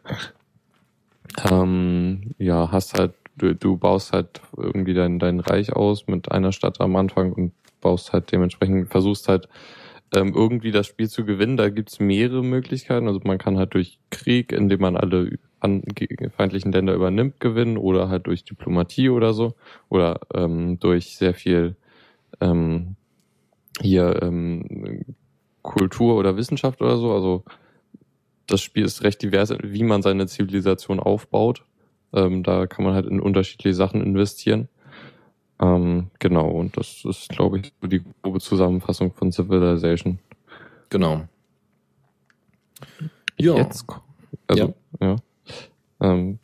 Ähm, 1.49 2.35
ja, 2.37 2.71
hast 2.71 2.93
halt 2.93 3.13
du, 3.37 3.55
du 3.55 3.77
baust 3.77 4.13
halt 4.13 4.41
irgendwie 4.55 4.93
dein 4.93 5.17
dein 5.17 5.39
Reich 5.39 5.73
aus 5.73 6.05
mit 6.05 6.31
einer 6.31 6.51
Stadt 6.51 6.81
am 6.81 6.95
Anfang 6.95 7.33
und 7.33 7.51
baust 7.81 8.13
halt 8.13 8.31
dementsprechend 8.31 8.89
versuchst 8.89 9.27
halt 9.27 9.49
ähm, 10.13 10.33
irgendwie 10.35 10.71
das 10.71 10.87
Spiel 10.87 11.09
zu 11.09 11.25
gewinnen. 11.25 11.57
Da 11.57 11.69
gibt's 11.69 11.99
mehrere 11.99 12.43
Möglichkeiten. 12.43 13.07
Also 13.07 13.19
man 13.23 13.37
kann 13.37 13.57
halt 13.57 13.73
durch 13.73 13.99
Krieg, 14.09 14.51
indem 14.51 14.81
man 14.81 14.97
alle 14.97 15.37
feindlichen 16.35 16.71
Länder 16.71 16.93
übernimmt, 16.93 17.39
gewinnen 17.39 17.77
oder 17.77 18.09
halt 18.09 18.27
durch 18.27 18.45
Diplomatie 18.45 19.09
oder 19.09 19.33
so 19.33 19.55
oder 19.89 20.21
ähm, 20.33 20.79
durch 20.79 21.17
sehr 21.17 21.33
viel 21.33 21.75
ähm, 22.39 22.95
hier 23.81 24.21
ähm, 24.21 25.03
Kultur 25.61 26.15
oder 26.15 26.37
Wissenschaft 26.37 26.81
oder 26.81 26.97
so. 26.97 27.11
Also 27.11 27.43
das 28.47 28.61
Spiel 28.61 28.85
ist 28.85 29.03
recht 29.03 29.21
divers, 29.21 29.53
wie 29.61 29.83
man 29.83 30.01
seine 30.01 30.27
Zivilisation 30.27 30.99
aufbaut. 30.99 31.65
Ähm, 32.13 32.43
da 32.43 32.65
kann 32.65 32.85
man 32.85 32.93
halt 32.93 33.05
in 33.05 33.19
unterschiedliche 33.19 33.75
Sachen 33.75 34.01
investieren. 34.01 34.69
Ähm, 35.61 36.07
genau, 36.19 36.49
und 36.49 36.77
das 36.77 37.03
ist, 37.03 37.29
glaube 37.29 37.59
ich, 37.59 37.73
so 37.81 37.87
die 37.87 38.01
grobe 38.21 38.39
Zusammenfassung 38.39 39.11
von 39.13 39.31
Civilization. 39.31 40.19
Genau. 40.89 41.27
Ja. 43.37 43.55
Jetzt, 43.55 43.85
also, 44.47 44.73
ja. 44.99 45.07
ja. 45.07 45.15
Ähm, 46.01 46.39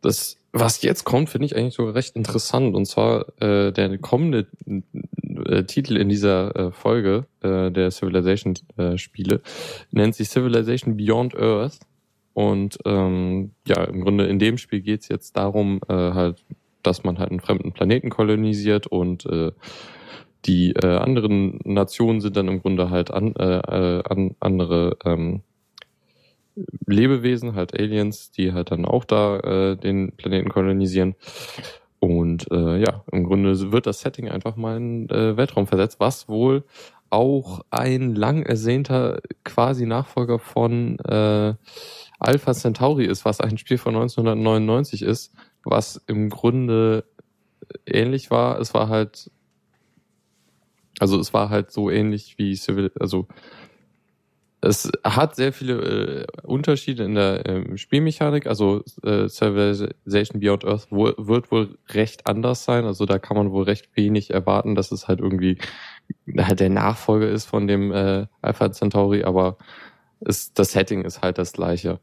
das, 0.00 0.38
was 0.52 0.82
jetzt 0.82 1.04
kommt, 1.04 1.30
finde 1.30 1.46
ich 1.46 1.56
eigentlich 1.56 1.74
sogar 1.74 1.94
recht 1.94 2.16
interessant. 2.16 2.74
Und 2.74 2.86
zwar 2.86 3.26
äh, 3.40 3.72
der 3.72 3.98
kommende 3.98 4.46
äh, 4.66 5.64
Titel 5.64 5.96
in 5.96 6.08
dieser 6.08 6.56
äh, 6.56 6.72
Folge 6.72 7.26
äh, 7.40 7.70
der 7.70 7.90
Civilization-Spiele 7.90 9.42
nennt 9.90 10.14
sich 10.14 10.28
Civilization 10.28 10.96
Beyond 10.96 11.36
Earth. 11.36 11.78
Und 12.32 12.78
ähm, 12.84 13.52
ja, 13.66 13.84
im 13.84 14.02
Grunde 14.02 14.26
in 14.26 14.38
dem 14.38 14.58
Spiel 14.58 14.80
geht's 14.80 15.08
jetzt 15.08 15.36
darum, 15.36 15.80
äh, 15.88 15.94
halt 15.94 16.44
dass 16.86 17.04
man 17.04 17.18
halt 17.18 17.30
einen 17.30 17.40
fremden 17.40 17.72
Planeten 17.72 18.10
kolonisiert 18.10 18.86
und 18.86 19.26
äh, 19.26 19.52
die 20.44 20.72
äh, 20.72 20.96
anderen 20.96 21.58
Nationen 21.64 22.20
sind 22.20 22.36
dann 22.36 22.48
im 22.48 22.62
Grunde 22.62 22.90
halt 22.90 23.10
an, 23.10 23.34
äh, 23.34 23.58
äh 23.58 24.02
an, 24.04 24.36
andere 24.40 24.96
ähm, 25.04 25.42
Lebewesen, 26.86 27.54
halt 27.54 27.78
Aliens, 27.78 28.30
die 28.30 28.52
halt 28.52 28.70
dann 28.70 28.84
auch 28.84 29.04
da 29.04 29.38
äh, 29.40 29.76
den 29.76 30.12
Planeten 30.12 30.48
kolonisieren. 30.48 31.14
Und 31.98 32.50
äh, 32.50 32.78
ja, 32.78 33.04
im 33.10 33.24
Grunde 33.24 33.72
wird 33.72 33.86
das 33.86 34.00
Setting 34.00 34.28
einfach 34.28 34.56
mal 34.56 34.76
in 34.76 35.08
äh, 35.10 35.36
Weltraum 35.36 35.66
versetzt, 35.66 35.98
was 35.98 36.28
wohl 36.28 36.64
auch 37.10 37.60
ein 37.70 38.14
lang 38.14 38.42
ersehnter 38.42 39.20
quasi 39.44 39.86
Nachfolger 39.86 40.38
von 40.38 40.98
äh, 41.00 41.54
Alpha 42.18 42.52
Centauri 42.54 43.06
ist, 43.06 43.24
was 43.24 43.40
ein 43.40 43.58
Spiel 43.58 43.78
von 43.78 43.94
1999 43.94 45.02
ist, 45.02 45.32
was 45.66 46.02
im 46.06 46.30
Grunde 46.30 47.04
ähnlich 47.86 48.30
war. 48.30 48.60
Es 48.60 48.74
war 48.74 48.88
halt, 48.88 49.30
also 50.98 51.18
es 51.18 51.34
war 51.34 51.50
halt 51.50 51.70
so 51.70 51.90
ähnlich 51.90 52.38
wie 52.38 52.54
Civil, 52.56 52.92
also 52.98 53.26
es 54.62 54.90
hat 55.04 55.36
sehr 55.36 55.52
viele 55.52 56.24
äh, 56.24 56.26
Unterschiede 56.42 57.04
in 57.04 57.14
der 57.14 57.46
äh, 57.46 57.78
Spielmechanik. 57.78 58.46
Also 58.46 58.82
äh, 59.02 59.28
Civilization 59.28 60.40
Beyond 60.40 60.64
Earth 60.64 60.88
wo, 60.90 61.12
wird 61.16 61.50
wohl 61.50 61.78
recht 61.90 62.26
anders 62.26 62.64
sein. 62.64 62.84
Also 62.84 63.06
da 63.06 63.18
kann 63.18 63.36
man 63.36 63.52
wohl 63.52 63.64
recht 63.64 63.88
wenig 63.94 64.30
erwarten, 64.30 64.74
dass 64.74 64.92
es 64.92 65.08
halt 65.08 65.20
irgendwie 65.20 65.58
halt 66.36 66.60
der 66.60 66.70
Nachfolger 66.70 67.28
ist 67.28 67.44
von 67.44 67.66
dem 67.66 67.92
äh, 67.92 68.26
Alpha 68.42 68.72
Centauri, 68.72 69.24
aber 69.24 69.58
ist, 70.20 70.58
das 70.58 70.72
Setting 70.72 71.04
ist 71.04 71.22
halt 71.22 71.38
das 71.38 71.52
gleiche. 71.52 72.00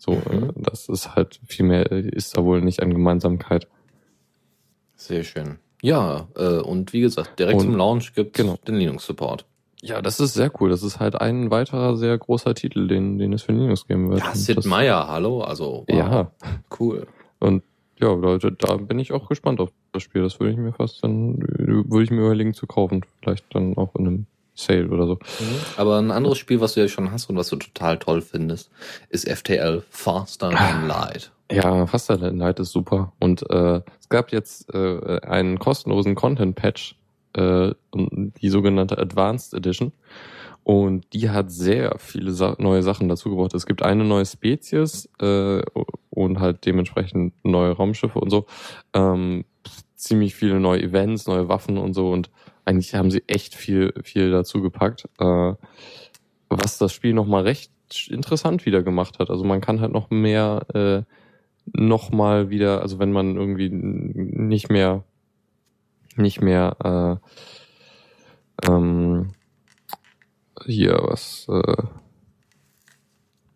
So, 0.00 0.12
mhm. 0.12 0.18
äh, 0.48 0.52
das 0.56 0.88
ist 0.88 1.14
halt 1.14 1.40
viel 1.46 1.66
mehr, 1.66 1.92
ist 1.92 2.36
da 2.36 2.42
wohl 2.42 2.62
nicht 2.62 2.82
an 2.82 2.90
Gemeinsamkeit. 2.90 3.68
Sehr 4.96 5.24
schön. 5.24 5.58
Ja, 5.82 6.28
äh, 6.36 6.60
und 6.60 6.94
wie 6.94 7.02
gesagt, 7.02 7.38
direkt 7.38 7.60
und, 7.60 7.66
zum 7.66 7.76
Launch 7.76 8.14
gibt 8.14 8.34
genau. 8.34 8.56
den 8.66 8.76
Linux-Support. 8.76 9.44
Ja, 9.82 10.00
das 10.00 10.18
ist 10.18 10.34
sehr 10.34 10.50
cool. 10.60 10.70
Das 10.70 10.82
ist 10.82 11.00
halt 11.00 11.20
ein 11.20 11.50
weiterer 11.50 11.96
sehr 11.96 12.16
großer 12.16 12.54
Titel, 12.54 12.88
den, 12.88 13.18
den 13.18 13.34
es 13.34 13.42
für 13.42 13.52
Linux 13.52 13.86
geben 13.86 14.10
wird. 14.10 14.20
Ja, 14.20 14.34
Sid 14.34 14.64
Meier, 14.64 15.06
hallo, 15.06 15.42
also 15.42 15.84
wow. 15.86 15.98
ja, 15.98 16.30
cool. 16.78 17.06
Und 17.38 17.62
ja, 17.98 18.12
Leute, 18.12 18.52
da 18.52 18.76
bin 18.76 18.98
ich 18.98 19.12
auch 19.12 19.28
gespannt 19.28 19.60
auf 19.60 19.70
das 19.92 20.02
Spiel. 20.02 20.22
Das 20.22 20.40
würde 20.40 20.52
ich 20.52 20.58
mir 20.58 20.72
fast 20.72 21.04
dann, 21.04 21.38
würde 21.38 22.02
ich 22.02 22.10
mir 22.10 22.22
überlegen 22.22 22.54
zu 22.54 22.66
kaufen. 22.66 23.04
Vielleicht 23.20 23.54
dann 23.54 23.76
auch 23.76 23.94
in 23.96 24.06
einem 24.06 24.26
Sale 24.64 24.88
oder 24.88 25.06
so. 25.06 25.14
Mhm. 25.14 25.60
Aber 25.76 25.98
ein 25.98 26.10
anderes 26.10 26.38
Spiel, 26.38 26.60
was 26.60 26.74
du 26.74 26.80
ja 26.80 26.88
schon 26.88 27.10
hast 27.10 27.28
und 27.30 27.36
was 27.36 27.48
du 27.48 27.56
total 27.56 27.98
toll 27.98 28.20
findest, 28.20 28.70
ist 29.08 29.28
FTL 29.28 29.82
Faster 29.90 30.50
Than 30.50 30.86
Light. 30.86 31.30
Ja, 31.50 31.86
Faster 31.86 32.18
Than 32.18 32.38
Light 32.38 32.60
ist 32.60 32.72
super. 32.72 33.12
Und 33.18 33.48
äh, 33.50 33.80
es 34.00 34.08
gab 34.08 34.32
jetzt 34.32 34.72
äh, 34.72 35.20
einen 35.22 35.58
kostenlosen 35.58 36.14
Content-Patch, 36.14 36.96
äh, 37.34 37.72
die 37.94 38.48
sogenannte 38.48 38.98
Advanced 38.98 39.54
Edition. 39.54 39.92
Und 40.62 41.12
die 41.14 41.30
hat 41.30 41.50
sehr 41.50 41.96
viele 41.98 42.32
Sa 42.32 42.54
neue 42.58 42.82
Sachen 42.82 43.08
dazu 43.08 43.30
gebracht. 43.30 43.54
Es 43.54 43.66
gibt 43.66 43.82
eine 43.82 44.04
neue 44.04 44.26
Spezies 44.26 45.08
äh, 45.20 45.62
und 46.10 46.38
halt 46.38 46.66
dementsprechend 46.66 47.34
neue 47.44 47.72
Raumschiffe 47.72 48.20
und 48.20 48.30
so. 48.30 48.46
Ähm, 48.92 49.44
ziemlich 50.00 50.34
viele 50.34 50.60
neue 50.60 50.82
Events, 50.82 51.26
neue 51.26 51.48
Waffen 51.48 51.78
und 51.78 51.94
so. 51.94 52.10
Und 52.10 52.30
eigentlich 52.64 52.94
haben 52.94 53.10
sie 53.10 53.22
echt 53.26 53.54
viel, 53.54 53.92
viel 54.02 54.30
dazu 54.30 54.62
gepackt. 54.62 55.08
Äh, 55.18 55.54
was 56.48 56.78
das 56.78 56.92
Spiel 56.92 57.14
nochmal 57.14 57.44
recht 57.44 57.72
interessant 58.08 58.66
wieder 58.66 58.82
gemacht 58.82 59.18
hat. 59.18 59.30
Also 59.30 59.44
man 59.44 59.60
kann 59.60 59.80
halt 59.80 59.92
noch 59.92 60.10
mehr 60.10 60.66
äh, 60.74 61.02
nochmal 61.72 62.50
wieder, 62.50 62.82
also 62.82 62.98
wenn 62.98 63.12
man 63.12 63.36
irgendwie 63.36 63.70
nicht 63.70 64.70
mehr 64.70 65.04
nicht 66.16 66.40
mehr 66.40 67.20
äh, 68.64 68.68
ähm, 68.68 69.32
hier 70.66 70.98
was 71.02 71.46
äh, 71.48 71.82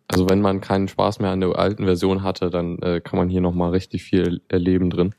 also 0.07 0.29
wenn 0.29 0.41
man 0.41 0.61
keinen 0.61 0.87
Spaß 0.87 1.19
mehr 1.19 1.31
an 1.31 1.41
der 1.41 1.57
alten 1.57 1.85
Version 1.85 2.23
hatte, 2.23 2.49
dann 2.49 2.79
äh, 2.79 3.01
kann 3.01 3.17
man 3.17 3.29
hier 3.29 3.41
nochmal 3.41 3.71
richtig 3.71 4.03
viel 4.03 4.41
erleben 4.47 4.89
drin. 4.89 5.15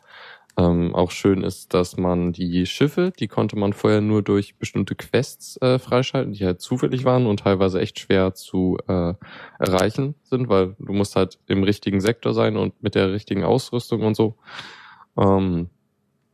Ähm, 0.58 0.94
auch 0.94 1.10
schön 1.10 1.42
ist, 1.42 1.74
dass 1.74 1.98
man 1.98 2.32
die 2.32 2.64
Schiffe, 2.64 3.12
die 3.18 3.28
konnte 3.28 3.56
man 3.56 3.74
vorher 3.74 4.00
nur 4.00 4.22
durch 4.22 4.56
bestimmte 4.56 4.94
Quests 4.94 5.60
äh, 5.60 5.78
freischalten, 5.78 6.32
die 6.32 6.46
halt 6.46 6.62
zufällig 6.62 7.04
waren 7.04 7.26
und 7.26 7.40
teilweise 7.40 7.78
echt 7.78 7.98
schwer 7.98 8.32
zu 8.32 8.78
äh, 8.88 9.12
erreichen 9.58 10.14
sind, 10.22 10.48
weil 10.48 10.74
du 10.78 10.94
musst 10.94 11.14
halt 11.14 11.38
im 11.46 11.62
richtigen 11.62 12.00
Sektor 12.00 12.32
sein 12.32 12.56
und 12.56 12.82
mit 12.82 12.94
der 12.94 13.12
richtigen 13.12 13.44
Ausrüstung 13.44 14.00
und 14.02 14.16
so. 14.16 14.36
Ähm, 15.18 15.68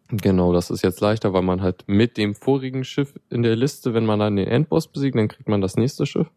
genau, 0.08 0.52
das 0.52 0.70
ist 0.70 0.82
jetzt 0.82 1.00
leichter, 1.00 1.32
weil 1.32 1.42
man 1.42 1.60
halt 1.60 1.82
mit 1.88 2.16
dem 2.16 2.36
vorigen 2.36 2.84
Schiff 2.84 3.18
in 3.28 3.42
der 3.42 3.56
Liste, 3.56 3.92
wenn 3.92 4.06
man 4.06 4.20
dann 4.20 4.36
den 4.36 4.46
Endboss 4.46 4.86
besiegt, 4.86 5.16
dann 5.16 5.28
kriegt 5.28 5.48
man 5.48 5.60
das 5.60 5.76
nächste 5.76 6.06
Schiff. 6.06 6.30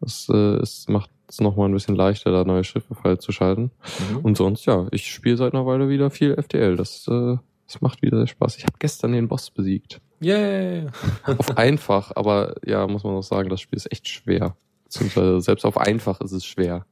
Das 0.00 0.28
äh, 0.28 0.56
es 0.56 0.88
macht 0.88 1.10
es 1.32 1.40
nochmal 1.40 1.68
ein 1.68 1.72
bisschen 1.72 1.96
leichter, 1.96 2.30
da 2.30 2.44
neue 2.44 2.64
Schiffe 2.64 2.94
freizuschalten. 2.94 3.70
Mhm. 4.10 4.18
Und 4.18 4.36
sonst, 4.36 4.66
ja, 4.66 4.86
ich 4.90 5.10
spiele 5.10 5.36
seit 5.36 5.54
einer 5.54 5.66
Weile 5.66 5.88
wieder 5.88 6.10
viel 6.10 6.40
FTL. 6.40 6.76
Das, 6.76 7.06
äh, 7.08 7.36
das 7.66 7.80
macht 7.80 8.02
wieder 8.02 8.18
sehr 8.18 8.26
Spaß. 8.26 8.58
Ich 8.58 8.64
habe 8.64 8.76
gestern 8.78 9.12
den 9.12 9.28
Boss 9.28 9.50
besiegt. 9.50 10.00
Yay! 10.20 10.86
auf 11.38 11.56
einfach, 11.56 12.12
aber 12.14 12.54
ja, 12.64 12.86
muss 12.86 13.04
man 13.04 13.14
auch 13.14 13.22
sagen, 13.22 13.48
das 13.48 13.60
Spiel 13.60 13.76
ist 13.76 13.90
echt 13.90 14.08
schwer. 14.08 14.56
Beziehungsweise 14.84 15.40
selbst 15.40 15.64
auf 15.64 15.78
einfach 15.78 16.20
ist 16.20 16.32
es 16.32 16.44
schwer. 16.44 16.86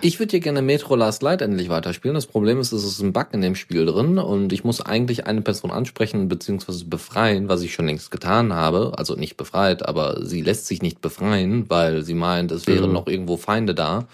Ich 0.00 0.18
würde 0.18 0.32
hier 0.32 0.40
gerne 0.40 0.60
Metro 0.60 0.96
Last 0.96 1.22
Light 1.22 1.40
endlich 1.40 1.68
weiterspielen. 1.70 2.14
Das 2.14 2.26
Problem 2.26 2.60
ist, 2.60 2.72
es 2.72 2.84
ist 2.84 3.00
ein 3.00 3.12
Bug 3.12 3.28
in 3.32 3.40
dem 3.40 3.54
Spiel 3.54 3.86
drin 3.86 4.18
und 4.18 4.52
ich 4.52 4.64
muss 4.64 4.80
eigentlich 4.80 5.26
eine 5.26 5.40
Person 5.40 5.70
ansprechen 5.70 6.28
bzw. 6.28 6.84
befreien, 6.84 7.48
was 7.48 7.62
ich 7.62 7.72
schon 7.72 7.86
längst 7.86 8.10
getan 8.10 8.52
habe. 8.52 8.92
Also 8.96 9.14
nicht 9.14 9.36
befreit, 9.36 9.86
aber 9.86 10.24
sie 10.24 10.42
lässt 10.42 10.66
sich 10.66 10.82
nicht 10.82 11.00
befreien, 11.00 11.70
weil 11.70 12.02
sie 12.02 12.14
meint, 12.14 12.50
es 12.52 12.66
wären 12.66 12.84
ja. 12.84 12.92
noch 12.92 13.06
irgendwo 13.06 13.36
Feinde 13.36 13.74
da. 13.74 14.06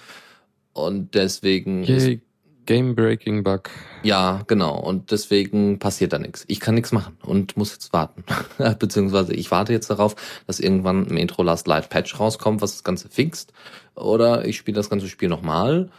Und 0.73 1.15
deswegen 1.15 1.83
Yay, 1.83 2.21
Game-Breaking 2.67 3.43
Bug. 3.43 3.71
Ja, 4.03 4.43
genau. 4.47 4.79
Und 4.79 5.11
deswegen 5.11 5.79
passiert 5.79 6.13
da 6.13 6.19
nichts. 6.19 6.45
Ich 6.49 6.61
kann 6.61 6.75
nichts 6.75 6.93
machen 6.93 7.17
und 7.23 7.57
muss 7.57 7.73
jetzt 7.73 7.93
warten. 7.93 8.25
Beziehungsweise 8.79 9.35
ich 9.35 9.51
warte 9.51 9.73
jetzt 9.73 9.91
darauf, 9.91 10.17
dass 10.47 10.61
irgendwann 10.61 11.07
ein 11.07 11.17
Intro 11.17 11.43
Last 11.43 11.67
Live 11.67 11.89
Patch 11.89 12.19
rauskommt, 12.19 12.63
was 12.63 12.73
das 12.73 12.85
Ganze 12.85 13.09
fixt. 13.09 13.53
Oder 13.95 14.45
ich 14.45 14.57
spiele 14.57 14.77
das 14.77 14.91
ganze 14.91 15.09
Spiel 15.09 15.29
nochmal 15.29 15.91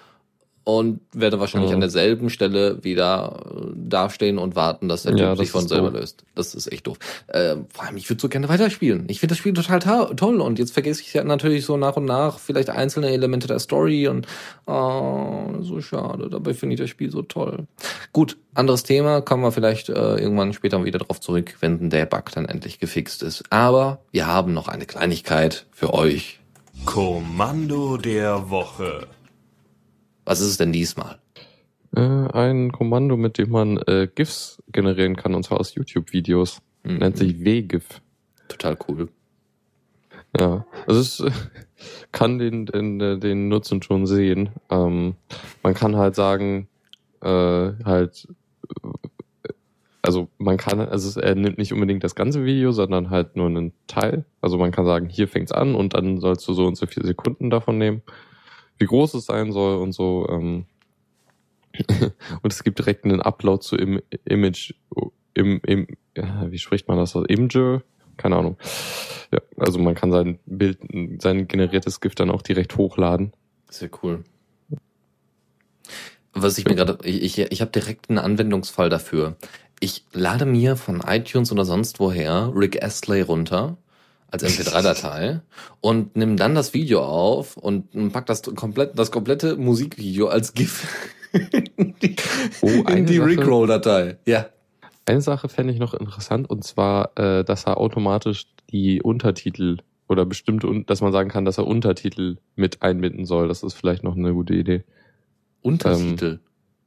und 0.64 1.02
werde 1.14 1.40
wahrscheinlich 1.40 1.72
oh. 1.72 1.74
an 1.74 1.80
derselben 1.80 2.30
Stelle 2.30 2.84
wieder 2.84 3.40
äh, 3.50 3.72
dastehen 3.76 4.38
und 4.38 4.56
warten, 4.56 4.88
dass 4.88 5.04
der 5.04 5.16
ja, 5.16 5.30
Typ 5.32 5.40
sich 5.40 5.52
von 5.52 5.68
selber 5.68 5.90
doof. 5.90 6.00
löst. 6.00 6.24
Das 6.36 6.54
ist 6.54 6.72
echt 6.72 6.88
doof. 6.88 6.98
Äh, 7.28 7.56
vor 7.74 7.86
allem, 7.86 7.98
ich 7.98 8.10
würde 8.10 8.22
so 8.22 8.30
gerne 8.30 8.48
weiterspielen. 8.48 9.06
Ich 9.08 9.20
finde 9.20 9.32
das 9.32 9.40
Spiel 9.40 9.54
total 9.54 9.80
toll 9.80 10.40
und 10.40 10.60
jetzt 10.60 10.72
vergesse 10.72 11.02
ich 11.02 11.14
ja 11.14 11.24
natürlich 11.24 11.66
so 11.66 11.78
nach 11.78 11.98
und 11.98 12.06
nach 12.06 12.38
vielleicht 12.40 12.70
einzelne 12.70 13.10
Elemente 13.10 13.48
der 13.48 13.60
Story 13.60 14.08
und 14.08 14.28
oh, 14.68 15.62
so 15.62 15.82
schade. 15.82 16.30
Dabei 16.30 16.54
finde 16.54 16.76
ich 16.76 16.80
das 16.80 16.90
Spiel 16.90 17.10
so 17.12 17.24
toll. 17.24 17.66
Gut, 18.14 18.38
anderes 18.54 18.84
Thema, 18.84 19.22
kommen 19.22 19.44
wir 19.44 19.52
vielleicht 19.52 19.90
äh, 19.90 19.94
irgendwann 20.18 20.54
später 20.54 20.84
wieder 20.86 21.00
drauf 21.00 21.20
zurück, 21.20 21.58
wenn 21.60 21.90
der 21.90 22.06
Bug 22.06 22.32
dann 22.34 22.46
endlich 22.46 22.80
gefixt 22.80 23.24
ist. 23.24 23.44
Aber 23.50 24.00
wir 24.12 24.28
haben 24.28 24.54
noch 24.54 24.68
eine 24.68 24.86
Kleinigkeit 24.86 25.66
für 25.72 25.94
euch. 25.94 26.40
Kommando 26.86 27.98
der 27.98 28.50
Woche. 28.50 29.08
Was 30.32 30.40
ist 30.40 30.48
es 30.48 30.58
denn 30.58 30.72
diesmal? 30.72 31.18
Äh, 31.94 32.00
ein 32.00 32.72
Kommando, 32.72 33.18
mit 33.18 33.38
dem 33.38 33.50
man 33.50 33.80
äh, 33.80 34.08
GIFs 34.16 34.64
generieren 34.72 35.18
kann, 35.18 35.36
und 35.36 35.44
zwar 35.44 35.60
aus 35.60 35.76
YouTube-Videos. 35.76 36.62
Mhm. 36.84 36.98
Nennt 37.00 37.18
sich 37.18 37.44
WGIF. 37.44 38.00
Total 38.48 38.78
cool. 38.88 39.10
Ja, 40.40 40.66
also 40.88 41.02
es 41.02 41.20
äh, 41.20 41.32
kann 42.14 42.40
den, 42.40 42.66
den, 42.66 43.02
äh, 43.02 43.18
den 43.18 43.50
Nutzen 43.50 43.84
schon 43.84 44.08
sehen. 44.08 44.52
Ähm, 44.70 45.16
man 45.64 45.74
kann 45.74 45.98
halt 45.98 46.16
sagen, 46.16 46.70
äh, 47.20 47.28
halt, 47.84 48.26
äh, 48.84 49.50
also 50.02 50.30
man 50.38 50.56
kann, 50.56 50.80
also 50.80 51.20
er 51.20 51.36
nimmt 51.36 51.58
nicht 51.58 51.74
unbedingt 51.74 52.06
das 52.06 52.16
ganze 52.16 52.46
Video, 52.46 52.72
sondern 52.72 53.10
halt 53.10 53.36
nur 53.36 53.48
einen 53.48 53.74
Teil. 53.88 54.24
Also 54.40 54.58
man 54.58 54.72
kann 54.72 54.86
sagen, 54.86 55.10
hier 55.10 55.28
fängt's 55.28 55.52
an 55.52 55.76
und 55.76 55.94
dann 55.94 56.22
sollst 56.22 56.48
du 56.48 56.54
so 56.54 56.68
und 56.68 56.78
so 56.78 56.86
viele 56.86 57.06
Sekunden 57.06 57.50
davon 57.50 57.78
nehmen 57.78 58.02
wie 58.82 58.86
groß 58.86 59.14
es 59.14 59.26
sein 59.28 59.54
soll 59.54 59.78
und 59.78 59.94
so. 59.94 60.28
Ähm. 60.30 60.66
und 62.42 62.52
es 62.52 62.64
gibt 62.64 62.80
direkt 62.80 63.06
einen 63.06 63.22
Upload 63.22 63.64
zu 63.64 63.78
Im 63.78 64.02
Image, 64.26 64.74
im, 65.34 65.62
im, 65.66 65.88
wie 66.48 66.58
spricht 66.58 66.90
man 66.90 66.98
das 66.98 67.16
aus? 67.16 67.26
Imager? 67.30 67.84
Keine 68.18 68.36
Ahnung. 68.36 68.58
Ja, 69.32 69.40
also 69.58 69.80
man 69.80 69.96
kann 69.96 70.12
sein 70.12 70.40
Bild, 70.46 70.80
sein 71.22 71.48
generiertes 71.48 72.02
Gift 72.02 72.20
dann 72.20 72.30
auch 72.30 72.42
direkt 72.42 72.76
hochladen. 72.76 73.32
Sehr 73.70 73.90
cool. 74.04 74.26
Was 76.34 76.58
ich 76.58 76.66
mir 76.66 76.76
gerade, 76.76 76.98
ich, 77.04 77.24
ich, 77.24 77.52
ich 77.52 77.62
habe 77.62 77.72
direkt 77.72 78.10
einen 78.10 78.20
Anwendungsfall 78.20 78.90
dafür. 78.90 79.38
Ich 79.80 80.06
lade 80.12 80.46
mir 80.46 80.76
von 80.76 81.02
iTunes 81.02 81.52
oder 81.52 81.66
sonst 81.66 82.00
woher 82.00 82.52
Rick 82.54 82.84
Astley 82.84 83.22
runter 83.22 83.78
als 84.32 84.44
MP3-Datei 84.44 85.42
und 85.82 86.16
nimm 86.16 86.38
dann 86.38 86.56
das 86.56 86.74
Video 86.74 87.04
auf 87.04 87.58
und 87.58 87.92
pack 88.12 88.26
das 88.26 88.42
komplett, 88.42 88.98
das 88.98 89.12
komplette 89.12 89.58
Musikvideo 89.58 90.28
als 90.28 90.54
GIF 90.54 90.88
in 91.78 91.96
die, 92.02 92.16
oh, 92.62 92.84
in 92.90 93.06
die 93.06 93.18
Rickroll-Datei. 93.18 94.18
Ja. 94.26 94.48
Eine 95.06 95.22
Sache 95.22 95.50
fände 95.50 95.74
ich 95.74 95.80
noch 95.80 95.94
interessant 95.94 96.50
und 96.50 96.64
zwar, 96.64 97.18
äh, 97.18 97.44
dass 97.44 97.66
er 97.66 97.78
automatisch 97.78 98.48
die 98.72 99.02
Untertitel 99.02 99.78
oder 100.08 100.26
bestimmte, 100.26 100.84
dass 100.86 101.02
man 101.02 101.12
sagen 101.12 101.30
kann, 101.30 101.46
dass 101.46 101.58
er 101.58 101.68
Untertitel 101.68 102.38
mit 102.56 102.82
einbinden 102.82 103.26
soll. 103.26 103.48
Das 103.48 103.64
ist 103.64 103.74
vielleicht 103.74 104.04
noch 104.04 104.16
eine 104.16 104.34
gute 104.34 104.54
Idee. 104.54 104.84
Untertitel. 105.62 106.40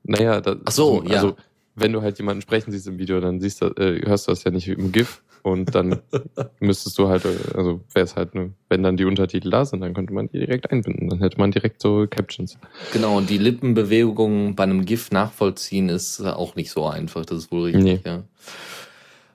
Naja, 0.03 0.41
das, 0.41 0.59
Ach 0.65 0.73
so, 0.73 1.03
ja. 1.05 1.17
also 1.17 1.37
wenn 1.75 1.93
du 1.93 2.03
halt 2.03 2.19
jemanden 2.19 2.43
sprechen 2.43 2.71
siehst 2.71 2.87
im 2.87 2.99
Video, 2.99 3.21
dann 3.21 3.41
siehst 3.41 3.63
du, 3.63 3.67
äh, 3.67 4.01
hörst 4.07 4.29
du 4.29 4.33
das 4.33 4.45
ja 4.45 4.51
nicht 4.51 4.69
im 4.69 4.93
GIF 4.93 5.23
und 5.45 5.75
dann 5.75 6.01
müsstest 6.61 6.99
du 6.99 7.09
halt, 7.09 7.25
äh, 7.27 7.37
also 7.55 7.81
wäre 7.93 8.05
es 8.05 8.17
halt, 8.17 8.35
ne, 8.35 8.55
wenn 8.69 8.83
dann 8.83 8.97
die 8.97 9.05
Untertitel 9.05 9.51
da 9.51 9.65
sind, 9.65 9.81
dann 9.83 9.93
könnte 9.95 10.13
man 10.15 10.29
die 10.29 10.39
direkt 10.39 10.71
einbinden. 10.73 11.11
Dann 11.11 11.21
hätte 11.21 11.39
man 11.39 11.51
direkt 11.53 11.81
so 11.83 12.07
Captions. 12.09 12.59
Genau, 12.93 13.19
und 13.19 13.29
die 13.29 13.39
Lippenbewegung 13.39 14.57
bei 14.57 14.65
einem 14.65 14.85
GIF 14.87 15.11
nachvollziehen 15.13 15.91
ist 15.91 16.19
äh, 16.21 16.29
auch 16.31 16.57
nicht 16.57 16.71
so 16.71 16.87
einfach, 16.87 17.27
das 17.27 17.39
ist 17.39 17.53
wohl 17.53 17.65
richtig, 17.65 17.85
Nee. 17.85 18.01
ja. 18.05 18.25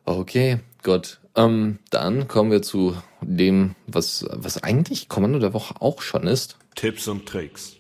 Okay, 0.06 0.58
gut. 0.84 1.20
Ähm, 1.36 1.78
dann 1.92 2.28
kommen 2.28 2.50
wir 2.52 2.64
zu 2.64 2.96
dem, 3.22 3.76
was, 3.86 4.26
was 4.32 4.64
eigentlich 4.64 5.08
Kommando 5.10 5.38
der 5.38 5.54
Woche 5.54 5.76
auch 5.80 6.02
schon 6.02 6.24
ist. 6.26 6.58
Tipps 6.76 7.08
und 7.08 7.28
Tricks. 7.28 7.76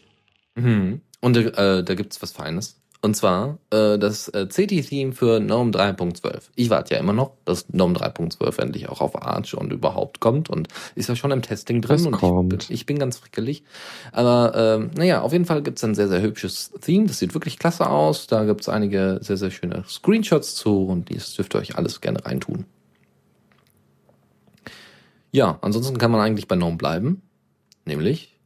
Mhm. 0.55 1.01
Und 1.21 1.35
äh, 1.35 1.83
da 1.83 1.95
gibt's 1.95 2.21
was 2.21 2.31
Feines. 2.31 2.78
Und 3.01 3.15
zwar 3.15 3.59
äh, 3.71 3.97
das 3.97 4.27
äh, 4.29 4.47
CT-Theme 4.47 5.13
für 5.13 5.39
GNOME 5.39 5.71
3.12. 5.71 6.49
Ich 6.55 6.69
warte 6.69 6.95
ja 6.95 6.99
immer 6.99 7.13
noch, 7.13 7.31
dass 7.45 7.65
GNOME 7.67 7.93
3.12 7.95 8.59
endlich 8.61 8.89
auch 8.89 8.99
auf 8.99 9.21
Arch 9.21 9.53
und 9.55 9.71
überhaupt 9.71 10.19
kommt 10.19 10.49
und 10.49 10.67
ist 10.95 11.07
ja 11.07 11.15
schon 11.15 11.31
im 11.31 11.41
Testing 11.41 11.81
drin 11.81 11.97
Das 11.97 12.05
und 12.07 12.11
kommt. 12.13 12.63
Ich, 12.63 12.67
bin, 12.67 12.75
ich 12.75 12.85
bin 12.85 12.99
ganz 12.99 13.17
frickelig. 13.17 13.63
Aber 14.11 14.53
ähm, 14.55 14.91
naja, 14.97 15.21
auf 15.21 15.31
jeden 15.31 15.45
Fall 15.45 15.63
gibt's 15.63 15.83
ein 15.85 15.95
sehr, 15.95 16.09
sehr 16.09 16.21
hübsches 16.21 16.71
Theme. 16.81 17.07
Das 17.07 17.19
sieht 17.19 17.33
wirklich 17.33 17.57
klasse 17.57 17.89
aus. 17.89 18.27
Da 18.27 18.43
gibt's 18.43 18.67
einige 18.67 19.19
sehr, 19.21 19.37
sehr 19.37 19.51
schöne 19.51 19.85
Screenshots 19.87 20.55
zu 20.55 20.85
und 20.85 21.07
dies 21.09 21.33
dürft 21.35 21.55
ihr 21.55 21.59
euch 21.59 21.77
alles 21.77 22.01
gerne 22.01 22.25
reintun. 22.25 22.65
Ja, 25.31 25.57
ansonsten 25.61 25.97
kann 25.97 26.11
man 26.11 26.21
eigentlich 26.21 26.47
bei 26.47 26.55
GNOME 26.55 26.77
bleiben. 26.77 27.21
Nämlich 27.85 28.37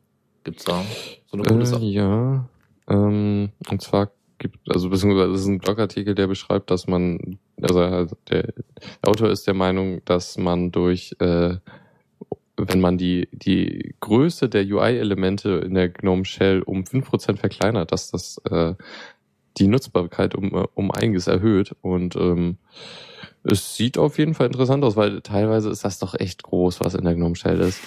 gibt's 0.44 0.66
da 0.66 0.92
so 1.28 1.38
eine 1.38 1.44
coole 1.44 1.64
Äh, 1.64 1.66
Sache. 1.66 1.86
ja, 1.86 2.50
ähm, 2.88 3.52
und 3.70 3.82
zwar 3.82 4.12
gibt, 4.44 4.72
also 4.72 4.90
beziehungsweise 4.90 5.32
das 5.32 5.42
ist 5.42 5.48
ein 5.48 5.60
Blogartikel, 5.60 6.14
der 6.14 6.28
beschreibt, 6.28 6.70
dass 6.70 6.88
man, 6.88 7.40
also 7.62 7.80
der, 7.80 8.08
der 8.30 8.54
Autor 9.02 9.30
ist 9.30 9.48
der 9.48 9.54
Meinung, 9.54 10.02
dass 10.06 10.38
man 10.38 10.72
durch, 10.72 11.16
äh, 11.20 11.56
wenn 12.58 12.82
man 12.82 12.98
die, 12.98 13.30
die 13.32 13.96
Größe 14.02 14.50
der 14.50 14.64
UI-Elemente 14.64 15.62
in 15.66 15.74
der 15.74 15.90
GNOME 15.90 16.26
Shell 16.26 16.62
um 16.62 16.84
5% 16.84 17.38
verkleinert, 17.38 17.92
dass 17.92 18.12
das 18.12 18.38
äh, 18.50 18.76
die 19.58 19.68
Nutzbarkeit 19.68 20.36
um, 20.36 20.54
äh, 20.54 20.68
um 20.76 20.92
einiges 20.92 21.28
erhöht. 21.28 21.76
Und 21.82 22.16
ähm, 22.16 22.58
es 23.44 23.76
sieht 23.76 23.98
auf 23.98 24.18
jeden 24.18 24.34
Fall 24.34 24.48
interessant 24.48 24.84
aus, 24.84 24.96
weil 24.96 25.22
teilweise 25.22 25.70
ist 25.70 25.84
das 25.84 26.00
doch 26.00 26.16
echt 26.16 26.44
groß, 26.44 26.80
was 26.80 26.96
in 26.96 27.04
der 27.04 27.16
GNOME 27.16 27.36
Shell 27.36 27.60
ist. 27.60 27.80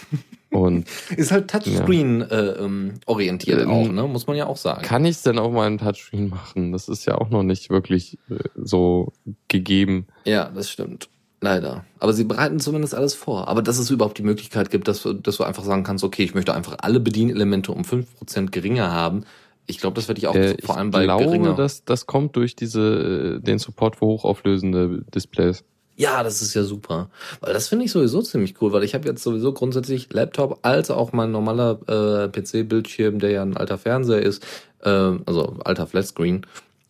Und 0.51 0.87
Ist 1.17 1.33
halt 1.33 1.51
Touchscreen 1.51 2.23
äh, 2.23 2.51
ähm, 2.53 2.95
orientiert 3.07 3.63
Ähm, 3.63 3.71
auch, 3.71 3.89
ne? 3.89 4.03
Muss 4.05 4.27
man 4.27 4.37
ja 4.37 4.47
auch 4.47 4.57
sagen. 4.57 4.83
Kann 4.83 5.05
ich 5.05 5.17
es 5.17 5.23
denn 5.23 5.39
auf 5.39 5.53
meinem 5.53 5.79
Touchscreen 5.79 6.29
machen? 6.29 6.73
Das 6.73 6.89
ist 6.89 7.07
ja 7.07 7.17
auch 7.17 7.31
noch 7.31 7.43
nicht 7.43 7.71
wirklich 7.71 8.19
äh, 8.31 8.37
so 8.55 9.13
gegeben. 9.49 10.07
Ja, 10.25 10.51
das 10.55 10.71
stimmt. 10.71 11.09
Leider. 11.41 11.85
Aber 11.99 12.13
sie 12.13 12.25
bereiten 12.25 12.61
zumindest 12.61 12.95
alles 12.95 13.15
vor. 13.15 13.49
Aber 13.49 13.63
dass 13.63 13.79
es 13.79 13.91
überhaupt 13.91 14.19
die 14.19 14.23
Möglichkeit 14.23 14.71
gibt, 14.71 14.89
dass, 14.89 15.07
dass 15.23 15.37
du 15.37 15.45
einfach 15.45 15.65
sagen 15.65 15.85
kannst, 15.85 16.03
okay, 16.03 16.23
ich 16.23 16.35
möchte 16.35 16.55
einfach 16.55 16.77
alle 16.81 17.01
Bedienelemente 17.01 17.73
um 17.73 17.83
5% 17.83 18.51
geringer 18.51 18.91
haben. 18.91 19.25
Ich 19.67 19.79
glaube, 19.79 19.95
das 19.95 20.09
werde 20.09 20.19
ich 20.21 20.27
auch 20.29 20.35
Äh, 20.35 20.57
vor 20.63 20.77
allem 20.77 20.91
bei 20.91 21.05
glaube, 21.05 21.25
geringer. 21.25 21.55
dass 21.55 21.85
das 21.85 22.07
kommt 22.07 22.37
durch 22.37 22.55
diese 22.57 23.39
äh, 23.39 23.41
den 23.41 23.59
Support 23.59 23.97
für 23.97 24.07
hochauflösende 24.07 25.05
Displays. 25.15 25.65
Ja, 25.97 26.23
das 26.23 26.43
ist 26.43 26.53
ja 26.55 26.63
super. 26.63 27.09
Weil 27.41 27.55
das 27.55 27.69
finde 27.69 27.87
ich 27.87 27.91
sowieso 27.91 28.21
ziemlich 28.21 28.61
cool, 28.61 28.71
weil 28.73 28.85
ich 28.85 28.95
habe 28.95 29.09
jetzt 29.09 29.23
sowieso 29.23 29.53
grundsätzlich 29.53 30.13
Laptop 30.13 30.59
als 30.63 30.91
auch 30.91 31.13
mein 31.13 31.33
normaler 31.33 31.79
äh, 31.89 32.29
PC-Bildschirm, 32.29 33.19
der 33.19 33.31
ja 33.31 33.43
ein 33.43 33.57
alter 33.57 33.79
Fernseher 33.79 34.21
ist, 34.21 34.45
äh, 34.83 34.91
also 34.91 35.57
alter 35.65 35.87
Flatscreen. 35.87 36.47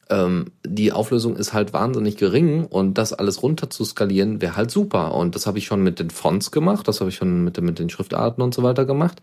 Ähm, 0.08 0.52
die 0.64 0.92
Auflösung 0.92 1.36
ist 1.36 1.52
halt 1.52 1.72
wahnsinnig 1.72 2.16
gering 2.16 2.64
und 2.64 2.94
das 2.94 3.12
alles 3.12 3.42
runter 3.42 3.70
zu 3.70 3.84
skalieren 3.84 4.40
wäre 4.40 4.56
halt 4.56 4.70
super. 4.70 5.14
Und 5.14 5.34
das 5.34 5.46
habe 5.46 5.58
ich 5.58 5.66
schon 5.66 5.82
mit 5.82 5.98
den 5.98 6.10
Fonts 6.10 6.50
gemacht, 6.52 6.86
das 6.86 7.00
habe 7.00 7.10
ich 7.10 7.16
schon 7.16 7.42
mit, 7.44 7.56
den- 7.56 7.64
mit 7.64 7.78
den 7.78 7.90
Schriftarten 7.90 8.42
und 8.42 8.54
so 8.54 8.62
weiter 8.62 8.84
gemacht. 8.84 9.20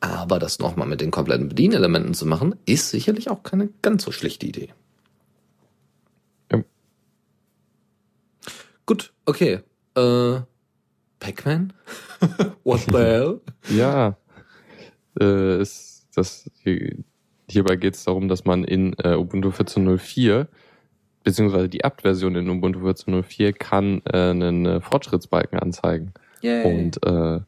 Aber 0.00 0.38
das 0.38 0.58
nochmal 0.60 0.86
mit 0.88 1.00
den 1.00 1.10
kompletten 1.10 1.48
Bedienelementen 1.48 2.14
zu 2.14 2.26
machen, 2.26 2.54
ist 2.64 2.90
sicherlich 2.90 3.28
auch 3.28 3.42
keine 3.42 3.68
ganz 3.82 4.04
so 4.04 4.12
schlechte 4.12 4.46
Idee. 4.46 4.72
Ja. 6.50 6.62
Gut, 8.86 9.12
okay. 9.26 9.60
Äh, 9.96 10.40
Pac-Man? 11.18 11.72
What 12.64 12.80
the 12.90 12.96
hell? 12.98 13.40
Ja, 13.68 14.16
äh, 15.20 15.60
ist 15.60 16.06
das 16.14 16.48
hierbei 17.50 17.76
geht 17.76 17.94
es 17.94 18.04
darum, 18.04 18.28
dass 18.28 18.44
man 18.44 18.64
in 18.64 18.94
äh, 19.02 19.14
Ubuntu 19.14 19.50
14.04 19.50 20.46
beziehungsweise 21.22 21.68
die 21.68 21.84
Apt-Version 21.84 22.34
in 22.36 22.48
Ubuntu 22.48 22.80
14.04 22.80 23.52
kann 23.52 24.02
äh, 24.10 24.30
einen 24.30 24.66
äh, 24.66 24.80
Fortschrittsbalken 24.80 25.58
anzeigen. 25.58 26.12
Yay. 26.40 26.64
Und 26.64 27.04
äh, 27.04 27.40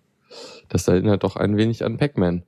das 0.68 0.88
erinnert 0.88 1.24
doch 1.24 1.36
ein 1.36 1.56
wenig 1.56 1.84
an 1.84 1.98
Pac-Man. 1.98 2.42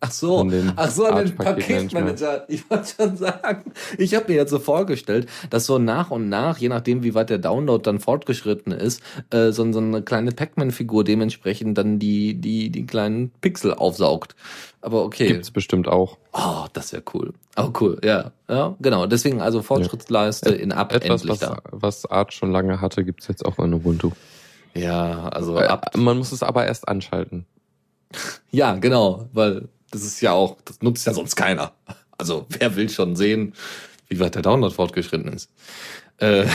Ach 0.00 0.12
so, 0.12 0.48
ach 0.76 0.90
so, 0.90 1.06
an 1.06 1.24
den. 1.24 1.34
Paketmanager. 1.34 2.44
Ich 2.48 2.70
wollte 2.70 2.88
schon 2.96 3.16
sagen, 3.16 3.72
ich 3.98 4.14
habe 4.14 4.26
mir 4.28 4.36
jetzt 4.36 4.50
so 4.50 4.60
vorgestellt, 4.60 5.28
dass 5.50 5.66
so 5.66 5.78
nach 5.78 6.12
und 6.12 6.28
nach, 6.28 6.58
je 6.58 6.68
nachdem 6.68 7.02
wie 7.02 7.14
weit 7.14 7.30
der 7.30 7.38
Download 7.38 7.82
dann 7.82 7.98
fortgeschritten 7.98 8.72
ist, 8.72 9.02
äh, 9.30 9.50
so, 9.50 9.70
so 9.72 9.80
eine 9.80 10.02
kleine 10.02 10.30
Pac-Man-Figur 10.30 11.02
dementsprechend 11.02 11.76
dann 11.78 11.98
die, 11.98 12.34
die, 12.34 12.70
die 12.70 12.86
kleinen 12.86 13.30
Pixel 13.40 13.74
aufsaugt. 13.74 14.36
Aber 14.82 15.02
okay. 15.02 15.26
Gibt's 15.28 15.50
bestimmt 15.50 15.88
auch. 15.88 16.16
Oh, 16.32 16.66
das 16.72 16.92
wäre 16.92 17.02
cool. 17.14 17.32
Oh, 17.56 17.70
cool, 17.80 17.98
ja. 18.04 18.30
Ja, 18.48 18.76
genau. 18.80 19.06
Deswegen 19.06 19.40
also 19.40 19.62
Fortschrittsleiste 19.62 20.50
in 20.50 20.70
Ab 20.70 20.92
Etwas, 20.94 21.22
endlich 21.22 21.30
was, 21.30 21.38
da. 21.40 21.58
was 21.72 22.06
Art 22.06 22.32
schon 22.32 22.52
lange 22.52 22.80
hatte, 22.80 23.04
gibt's 23.04 23.26
jetzt 23.26 23.44
auch 23.44 23.58
in 23.58 23.74
Ubuntu. 23.74 24.12
Ja, 24.74 25.28
also 25.30 25.58
Äh, 25.58 25.64
ab. 25.64 25.96
Man 25.96 26.18
muss 26.18 26.30
es 26.30 26.44
aber 26.44 26.66
erst 26.66 26.86
anschalten. 26.88 27.46
Ja, 28.50 28.76
genau, 28.76 29.28
weil 29.32 29.68
das 29.90 30.02
ist 30.02 30.20
ja 30.20 30.32
auch, 30.32 30.56
das 30.64 30.82
nutzt 30.82 31.06
ja 31.06 31.14
sonst 31.14 31.36
keiner. 31.36 31.72
Also 32.16 32.46
wer 32.48 32.76
will 32.76 32.88
schon 32.88 33.16
sehen, 33.16 33.54
wie 34.08 34.20
weit 34.20 34.34
der 34.34 34.42
Download 34.42 34.74
fortgeschritten 34.74 35.32
ist. 35.32 35.50
Äh, 36.18 36.46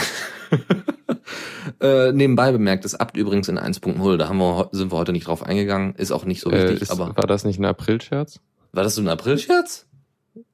äh, 1.80 2.12
nebenbei 2.12 2.52
bemerkt, 2.52 2.86
ist 2.86 2.96
Abt 2.96 3.18
übrigens 3.18 3.48
in 3.48 3.58
1.0, 3.58 4.18
da 4.18 4.28
haben 4.28 4.38
wir, 4.38 4.70
sind 4.72 4.92
wir 4.92 4.98
heute 4.98 5.12
nicht 5.14 5.28
drauf 5.28 5.44
eingegangen, 5.44 5.96
ist 5.96 6.12
auch 6.12 6.26
nicht 6.26 6.42
so 6.42 6.52
Äh, 6.52 6.64
wichtig, 6.64 6.82
ist, 6.82 6.92
aber 6.92 7.16
war 7.16 7.28
das 7.28 7.46
nicht 7.46 7.60
ein 7.60 7.66
April-Scherz? 7.66 8.40
war 8.72 8.84
das 8.84 8.96
so 8.96 9.02
ein 9.02 9.08
April-Scherz? 9.08 9.86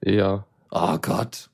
Ja. 0.04 0.46
Oh 0.72 0.98
Gott. 1.02 1.50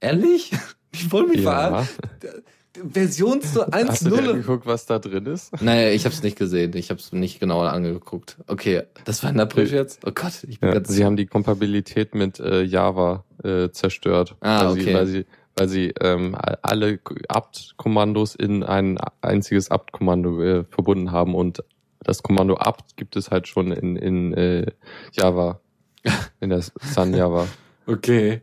Ehrlich? 0.00 0.50
Die 0.94 1.10
wollen 1.12 1.28
mich 1.28 1.42
verarschen. 1.42 1.94
Version 2.74 3.42
zu 3.42 3.66
Hast 3.66 4.04
du 4.06 4.10
dir 4.10 4.16
1.0. 4.16 4.28
angeguckt, 4.30 4.66
was 4.66 4.86
da 4.86 4.98
drin 4.98 5.26
ist? 5.26 5.60
Naja, 5.60 5.90
ich 5.90 6.04
habe 6.04 6.14
es 6.14 6.22
nicht 6.22 6.38
gesehen. 6.38 6.74
Ich 6.76 6.90
habe 6.90 7.00
es 7.00 7.12
nicht 7.12 7.40
genauer 7.40 7.72
angeguckt. 7.72 8.36
Okay, 8.46 8.84
das 9.04 9.22
war 9.22 9.30
ein 9.30 9.40
April-Scherz? 9.40 9.98
Oh 10.06 10.12
Gott, 10.14 10.44
ich 10.48 10.60
bin 10.60 10.68
Ja, 10.68 10.74
ganz... 10.76 10.88
sie 10.88 11.04
haben 11.04 11.16
die 11.16 11.26
Kompatibilität 11.26 12.14
mit 12.14 12.38
äh, 12.38 12.62
Java 12.62 13.24
äh, 13.42 13.70
zerstört. 13.70 14.36
Ah, 14.40 14.66
weil 14.66 14.72
okay. 14.72 14.82
Sie, 14.82 14.94
weil 14.94 15.06
sie, 15.06 15.26
weil 15.56 15.68
sie 15.68 15.94
ähm, 16.00 16.36
alle 16.62 17.00
apt-Kommandos 17.28 18.36
in 18.36 18.62
ein 18.62 18.98
einziges 19.20 19.70
apt-Kommando 19.70 20.42
äh, 20.42 20.64
verbunden 20.64 21.10
haben 21.10 21.34
und 21.34 21.64
das 22.02 22.22
Kommando 22.22 22.56
apt 22.56 22.96
gibt 22.96 23.16
es 23.16 23.30
halt 23.30 23.46
schon 23.48 23.72
in, 23.72 23.96
in 23.96 24.32
äh, 24.34 24.66
Java, 25.12 25.60
in 26.40 26.50
der 26.50 26.62
Sun 26.62 27.14
Java. 27.14 27.46
Okay. 27.86 28.42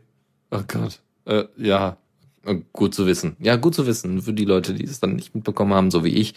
Oh 0.50 0.60
Gott. 0.66 1.00
Äh, 1.24 1.44
ja. 1.56 1.96
Äh, 2.48 2.62
Gut 2.72 2.94
zu 2.94 3.06
wissen. 3.06 3.36
Ja, 3.40 3.56
gut 3.56 3.74
zu 3.74 3.86
wissen. 3.86 4.22
Für 4.22 4.32
die 4.32 4.44
Leute, 4.44 4.74
die 4.74 4.84
es 4.84 5.00
dann 5.00 5.14
nicht 5.16 5.34
mitbekommen 5.34 5.74
haben, 5.74 5.90
so 5.90 6.04
wie 6.04 6.14
ich, 6.14 6.34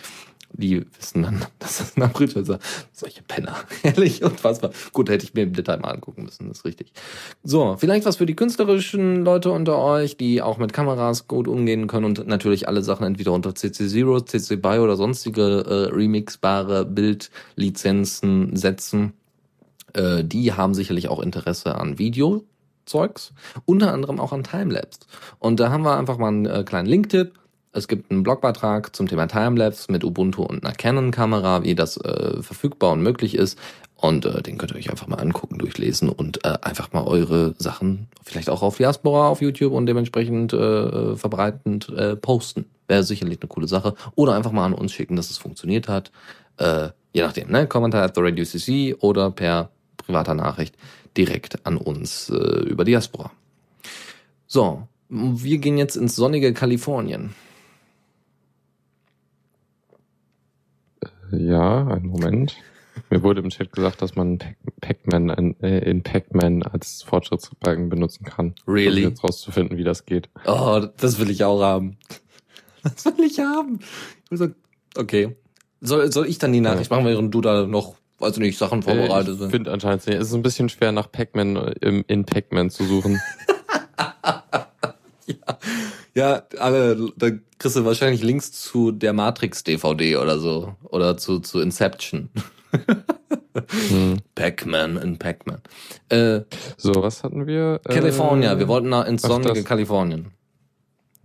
die 0.53 0.85
wissen 0.97 1.23
dann, 1.23 1.45
dass 1.59 1.77
das 1.77 1.97
ein 1.97 2.03
April 2.03 2.29
ist. 2.29 2.51
Solche 2.91 3.23
Penner. 3.23 3.55
Ehrlich, 3.83 4.23
unfassbar. 4.23 4.71
Gut, 4.91 5.09
hätte 5.09 5.23
ich 5.23 5.33
mir 5.33 5.43
im 5.43 5.53
Detail 5.53 5.77
mal 5.77 5.91
angucken 5.91 6.23
müssen, 6.23 6.49
das 6.49 6.59
ist 6.59 6.65
richtig. 6.65 6.91
So, 7.43 7.77
vielleicht 7.77 8.05
was 8.05 8.17
für 8.17 8.25
die 8.25 8.35
künstlerischen 8.35 9.23
Leute 9.23 9.51
unter 9.51 9.77
euch, 9.77 10.17
die 10.17 10.41
auch 10.41 10.57
mit 10.57 10.73
Kameras 10.73 11.27
gut 11.27 11.47
umgehen 11.47 11.87
können 11.87 12.05
und 12.05 12.27
natürlich 12.27 12.67
alle 12.67 12.81
Sachen 12.81 13.05
entweder 13.05 13.31
unter 13.31 13.55
CC 13.55 13.87
Zero, 13.87 14.19
CC 14.21 14.57
BY 14.57 14.79
oder 14.79 14.97
sonstige 14.97 15.63
äh, 15.67 15.93
remixbare 15.93 16.85
Bildlizenzen 16.85 18.55
setzen. 18.55 19.13
Äh, 19.93 20.23
die 20.23 20.53
haben 20.53 20.73
sicherlich 20.73 21.07
auch 21.07 21.21
Interesse 21.21 21.75
an 21.75 21.97
Videozeugs, 22.91 23.33
unter 23.65 23.93
anderem 23.93 24.19
auch 24.19 24.33
an 24.33 24.43
Timelapse. 24.43 25.01
Und 25.39 25.59
da 25.59 25.69
haben 25.69 25.83
wir 25.83 25.97
einfach 25.97 26.17
mal 26.17 26.29
einen 26.29 26.45
äh, 26.45 26.63
kleinen 26.63 26.87
Linktipp. 26.87 27.33
Es 27.73 27.87
gibt 27.87 28.11
einen 28.11 28.23
Blogbeitrag 28.23 28.95
zum 28.95 29.07
Thema 29.07 29.27
Timelapse 29.27 29.91
mit 29.91 30.03
Ubuntu 30.03 30.43
und 30.43 30.65
einer 30.65 30.73
Canon-Kamera, 30.73 31.63
wie 31.63 31.75
das 31.75 31.97
äh, 31.97 32.41
verfügbar 32.41 32.91
und 32.91 33.01
möglich 33.01 33.35
ist. 33.35 33.57
Und 33.95 34.25
äh, 34.25 34.41
den 34.41 34.57
könnt 34.57 34.71
ihr 34.71 34.77
euch 34.77 34.89
einfach 34.89 35.07
mal 35.07 35.19
angucken, 35.19 35.57
durchlesen 35.57 36.09
und 36.09 36.43
äh, 36.43 36.57
einfach 36.61 36.91
mal 36.91 37.03
eure 37.03 37.53
Sachen 37.57 38.07
vielleicht 38.23 38.49
auch 38.49 38.61
auf 38.61 38.77
Diaspora 38.77 39.29
auf 39.29 39.41
YouTube 39.41 39.73
und 39.73 39.85
dementsprechend 39.85 40.53
äh, 40.53 41.15
verbreitend 41.15 41.89
äh, 41.89 42.15
posten. 42.15 42.65
Wäre 42.87 43.03
sicherlich 43.03 43.39
eine 43.41 43.47
coole 43.47 43.67
Sache. 43.67 43.93
Oder 44.15 44.35
einfach 44.35 44.51
mal 44.51 44.65
an 44.65 44.73
uns 44.73 44.91
schicken, 44.91 45.15
dass 45.15 45.29
es 45.29 45.37
funktioniert 45.37 45.87
hat. 45.87 46.11
Äh, 46.57 46.89
Je 47.13 47.21
nachdem, 47.21 47.51
ne? 47.51 47.67
Kommentar 47.67 48.03
at 48.03 48.15
the 48.15 48.21
Radio 48.21 48.45
CC 48.45 48.95
oder 48.99 49.31
per 49.31 49.69
privater 49.97 50.33
Nachricht 50.33 50.75
direkt 51.17 51.65
an 51.65 51.77
uns 51.77 52.29
äh, 52.29 52.35
über 52.69 52.83
Diaspora. 52.85 53.31
So, 54.47 54.87
wir 55.09 55.57
gehen 55.57 55.77
jetzt 55.77 55.95
ins 55.95 56.15
sonnige 56.15 56.53
Kalifornien. 56.53 57.33
Ja, 61.31 61.87
einen 61.87 62.07
Moment. 62.07 62.57
Mir 63.09 63.23
wurde 63.23 63.41
im 63.41 63.49
Chat 63.49 63.71
gesagt, 63.71 64.01
dass 64.01 64.15
man 64.15 64.37
Pac- 64.37 64.55
Pac-Man 64.81 65.29
in, 65.29 65.59
äh, 65.61 65.79
in 65.89 66.03
Pac-Man 66.03 66.63
als 66.63 67.03
Fortschrittsbalken 67.03 67.89
benutzen 67.89 68.25
kann. 68.25 68.53
Really? 68.67 69.03
Um 69.05 69.09
jetzt 69.11 69.23
rauszufinden, 69.23 69.77
wie 69.77 69.83
das 69.83 70.05
geht. 70.05 70.29
Oh, 70.45 70.85
das 70.97 71.19
will 71.19 71.29
ich 71.29 71.43
auch 71.43 71.61
haben. 71.61 71.97
Das 72.83 73.05
will 73.05 73.25
ich 73.25 73.37
haben. 73.39 73.79
Okay. 74.97 75.35
Soll, 75.81 76.11
soll 76.11 76.25
ich 76.25 76.39
dann 76.39 76.51
die 76.51 76.61
Nachricht 76.61 76.89
machen, 76.89 77.05
während 77.05 77.31
du 77.31 77.39
da 77.39 77.67
noch, 77.67 77.95
weiß 78.21 78.33
ich 78.33 78.39
nicht, 78.39 78.57
Sachen 78.57 78.83
vorbereitet 78.83 79.29
Äh, 79.29 79.31
ich 79.33 79.37
sind? 79.39 79.51
finde 79.51 79.71
anscheinend 79.71 80.05
nicht. 80.07 80.17
Es 80.19 80.27
ist 80.27 80.33
ein 80.35 80.41
bisschen 80.43 80.69
schwer 80.69 80.91
nach 80.91 81.11
Pac-Man 81.11 81.55
in 82.07 82.25
Pac-Man 82.25 82.69
zu 82.69 82.85
suchen. 82.85 83.19
Ja, 86.13 86.43
alle, 86.59 87.09
da 87.15 87.29
kriegst 87.57 87.77
du 87.77 87.85
wahrscheinlich 87.85 88.21
Links 88.21 88.51
zu 88.51 88.91
der 88.91 89.13
Matrix-DVD 89.13 90.17
oder 90.17 90.39
so. 90.39 90.75
Oder 90.83 91.15
zu, 91.15 91.39
zu 91.39 91.61
Inception. 91.61 92.29
hm. 93.89 94.17
Pac-Man 94.35 94.97
in 94.97 95.17
Pac-Man. 95.17 95.61
Äh, 96.09 96.41
So, 96.75 96.95
was 97.01 97.23
hatten 97.23 97.47
wir? 97.47 97.79
California, 97.85 98.51
Äh, 98.53 98.59
wir 98.59 98.67
wollten 98.67 98.89
nach 98.89 99.05
ins 99.07 99.21
sonnige. 99.21 99.63
Kalifornien. 99.63 100.31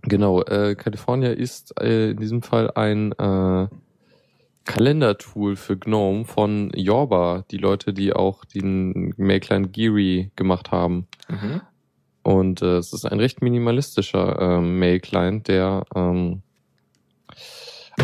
Genau, 0.03 0.41
äh, 0.43 0.75
California 0.75 1.31
ist 1.31 1.77
äh, 1.81 2.11
in 2.11 2.17
diesem 2.17 2.41
Fall 2.41 2.71
ein 2.71 3.11
äh, 3.11 3.67
Kalendertool 4.67 5.55
für 5.55 5.77
GNOME 5.77 6.25
von 6.25 6.71
Yorba, 6.75 7.45
die 7.49 7.57
Leute, 7.57 7.93
die 7.93 8.13
auch 8.13 8.45
den 8.45 9.13
Mailclient 9.17 9.73
Geary 9.73 10.31
gemacht 10.35 10.71
haben. 10.71 11.07
Mhm. 11.29 11.61
Und 12.21 12.61
äh, 12.61 12.77
es 12.77 12.91
ist 12.91 13.05
ein 13.05 13.19
recht 13.19 13.41
minimalistischer 13.41 14.37
ähm, 14.39 14.79
Mail-Client, 14.79 15.47
der 15.47 15.85
ähm, 15.95 16.41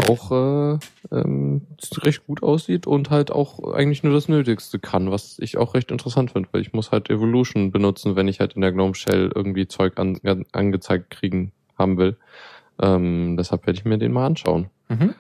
auch 0.10 0.32
äh, 0.32 0.80
ähm, 1.12 1.62
recht 1.98 2.26
gut 2.26 2.42
aussieht 2.42 2.88
und 2.88 3.10
halt 3.10 3.32
auch 3.32 3.74
eigentlich 3.74 4.02
nur 4.02 4.14
das 4.14 4.30
Nötigste 4.30 4.80
kann, 4.80 5.12
was 5.12 5.38
ich 5.40 5.58
auch 5.58 5.76
recht 5.76 5.92
interessant 5.92 6.32
finde, 6.32 6.50
weil 6.52 6.62
ich 6.62 6.74
muss 6.74 6.92
halt 6.92 7.10
Evolution 7.10 7.72
benutzen, 7.72 8.16
wenn 8.16 8.28
ich 8.28 8.40
halt 8.40 8.54
in 8.54 8.62
der 8.62 8.72
GNOME 8.72 8.96
Shell 8.96 9.32
irgendwie 9.36 9.68
Zeug 9.68 10.00
an, 10.00 10.18
an, 10.24 10.46
angezeigt 10.54 11.10
kriegen 11.10 11.52
haben 11.78 11.98
will. 11.98 12.18
Ähm, 12.82 13.36
deshalb 13.38 13.68
werde 13.68 13.78
ich 13.78 13.86
mir 13.86 13.98
den 13.98 14.14
mal 14.14 14.26
anschauen. 14.26 14.70
Mhm. 14.88 15.14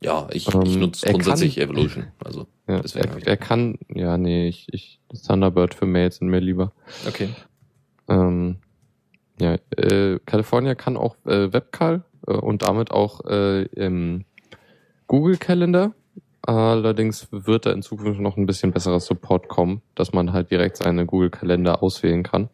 Ja, 0.00 0.28
ich, 0.30 0.46
ich 0.46 0.54
Ähm, 0.54 0.78
nutze 0.80 1.06
er 1.06 1.12
grundsätzlich 1.12 1.56
kann- 1.56 1.64
Evolution. 1.64 2.06
Also, 2.22 2.46
Ja, 2.68 2.80
Deswegen 2.80 3.16
ich- 3.18 3.24
er, 3.24 3.28
er 3.28 3.36
kann, 3.36 3.78
ja, 3.88 4.18
nee, 4.18 4.48
ich, 4.48 4.66
ich 4.72 5.00
Thunderbird 5.26 5.74
für 5.74 5.86
Mails 5.86 6.16
sind 6.16 6.28
mir 6.28 6.40
lieber. 6.40 6.72
okay. 7.08 7.28
Ähm, 8.08 8.56
ja, 9.40 9.56
äh, 9.76 10.18
California 10.26 10.74
kann 10.74 10.96
auch 10.96 11.16
äh, 11.26 11.52
Webcall 11.52 12.04
äh, 12.26 12.32
und 12.32 12.62
damit 12.62 12.90
auch 12.90 13.24
äh, 13.24 13.62
im 13.64 14.24
Google 15.06 15.36
Calendar. 15.38 15.92
Allerdings 16.42 17.26
wird 17.32 17.66
da 17.66 17.72
in 17.72 17.82
Zukunft 17.82 18.20
noch 18.20 18.36
ein 18.36 18.46
bisschen 18.46 18.72
besserer 18.72 19.00
Support 19.00 19.48
kommen, 19.48 19.82
dass 19.96 20.12
man 20.12 20.32
halt 20.32 20.50
direkt 20.50 20.76
seine 20.76 21.04
Google 21.06 21.30
Kalender 21.30 21.82
auswählen 21.82 22.22
kann. 22.22 22.50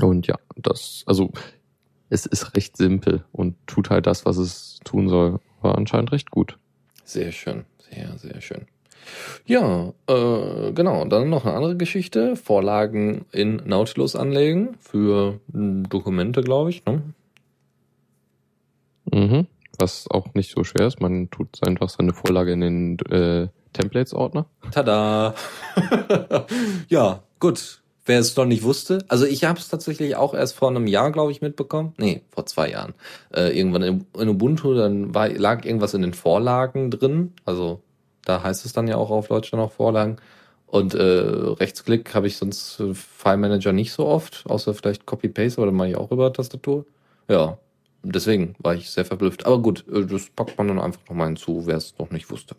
Und 0.00 0.26
ja, 0.26 0.36
das, 0.56 1.04
also 1.06 1.30
es 2.10 2.26
ist 2.26 2.54
recht 2.56 2.76
simpel 2.76 3.24
und 3.32 3.56
tut 3.66 3.90
halt 3.90 4.06
das, 4.06 4.24
was 4.26 4.36
es 4.38 4.78
tun 4.84 5.08
soll. 5.08 5.38
War 5.66 5.76
anscheinend 5.76 6.12
recht 6.12 6.30
gut. 6.30 6.58
Sehr 7.02 7.32
schön, 7.32 7.64
sehr, 7.90 8.16
sehr 8.18 8.40
schön. 8.40 8.66
Ja, 9.46 9.92
äh, 10.06 10.70
genau. 10.72 11.04
Dann 11.06 11.28
noch 11.28 11.44
eine 11.44 11.56
andere 11.56 11.76
Geschichte. 11.76 12.36
Vorlagen 12.36 13.24
in 13.32 13.56
Nautilus 13.64 14.14
anlegen 14.14 14.76
für 14.78 15.40
mh, 15.52 15.88
Dokumente, 15.88 16.42
glaube 16.42 16.70
ich. 16.70 16.84
Ne? 16.84 17.02
Mhm. 19.12 19.48
Was 19.76 20.08
auch 20.08 20.34
nicht 20.34 20.52
so 20.52 20.62
schwer 20.62 20.86
ist. 20.86 21.00
Man 21.00 21.30
tut 21.30 21.48
einfach 21.66 21.88
seine 21.88 22.12
Vorlage 22.12 22.52
in 22.52 22.60
den 22.60 22.98
äh, 23.10 23.48
Templates-Ordner. 23.72 24.46
Tada! 24.70 25.34
ja, 26.88 27.24
gut. 27.40 27.82
Wer 28.06 28.20
es 28.20 28.36
noch 28.36 28.44
nicht 28.44 28.62
wusste, 28.62 29.04
also 29.08 29.26
ich 29.26 29.42
habe 29.42 29.58
es 29.58 29.68
tatsächlich 29.68 30.14
auch 30.14 30.32
erst 30.32 30.54
vor 30.54 30.68
einem 30.68 30.86
Jahr, 30.86 31.10
glaube 31.10 31.32
ich, 31.32 31.42
mitbekommen. 31.42 31.92
Nee, 31.98 32.22
vor 32.30 32.46
zwei 32.46 32.70
Jahren. 32.70 32.94
Äh, 33.34 33.58
irgendwann 33.58 33.82
in, 33.82 34.28
Ubuntu, 34.28 34.74
dann 34.74 35.12
war, 35.12 35.28
lag 35.28 35.64
irgendwas 35.64 35.92
in 35.92 36.02
den 36.02 36.14
Vorlagen 36.14 36.92
drin. 36.92 37.32
Also 37.44 37.80
da 38.24 38.44
heißt 38.44 38.64
es 38.64 38.72
dann 38.72 38.86
ja 38.86 38.96
auch 38.96 39.10
auf 39.10 39.26
Deutsch 39.26 39.50
dann 39.50 39.58
auch 39.58 39.72
Vorlagen. 39.72 40.18
Und 40.68 40.94
äh, 40.94 41.02
Rechtsklick 41.02 42.14
habe 42.14 42.28
ich 42.28 42.36
sonst 42.36 42.80
File 42.92 43.36
Manager 43.38 43.72
nicht 43.72 43.92
so 43.92 44.06
oft, 44.06 44.44
außer 44.48 44.74
vielleicht 44.74 45.06
Copy-Paste, 45.06 45.58
aber 45.58 45.66
dann 45.66 45.76
mache 45.76 45.88
ich 45.88 45.96
auch 45.96 46.10
über 46.12 46.32
Tastatur. 46.32 46.86
Ja, 47.28 47.58
deswegen 48.04 48.54
war 48.58 48.74
ich 48.74 48.90
sehr 48.90 49.04
verblüfft. 49.04 49.46
Aber 49.46 49.60
gut, 49.60 49.84
äh, 49.92 50.06
das 50.06 50.30
packt 50.30 50.58
man 50.58 50.68
dann 50.68 50.78
einfach 50.78 51.00
nochmal 51.08 51.26
hinzu, 51.26 51.66
wer 51.66 51.76
es 51.76 51.94
noch 51.98 52.10
nicht 52.10 52.30
wusste. 52.30 52.54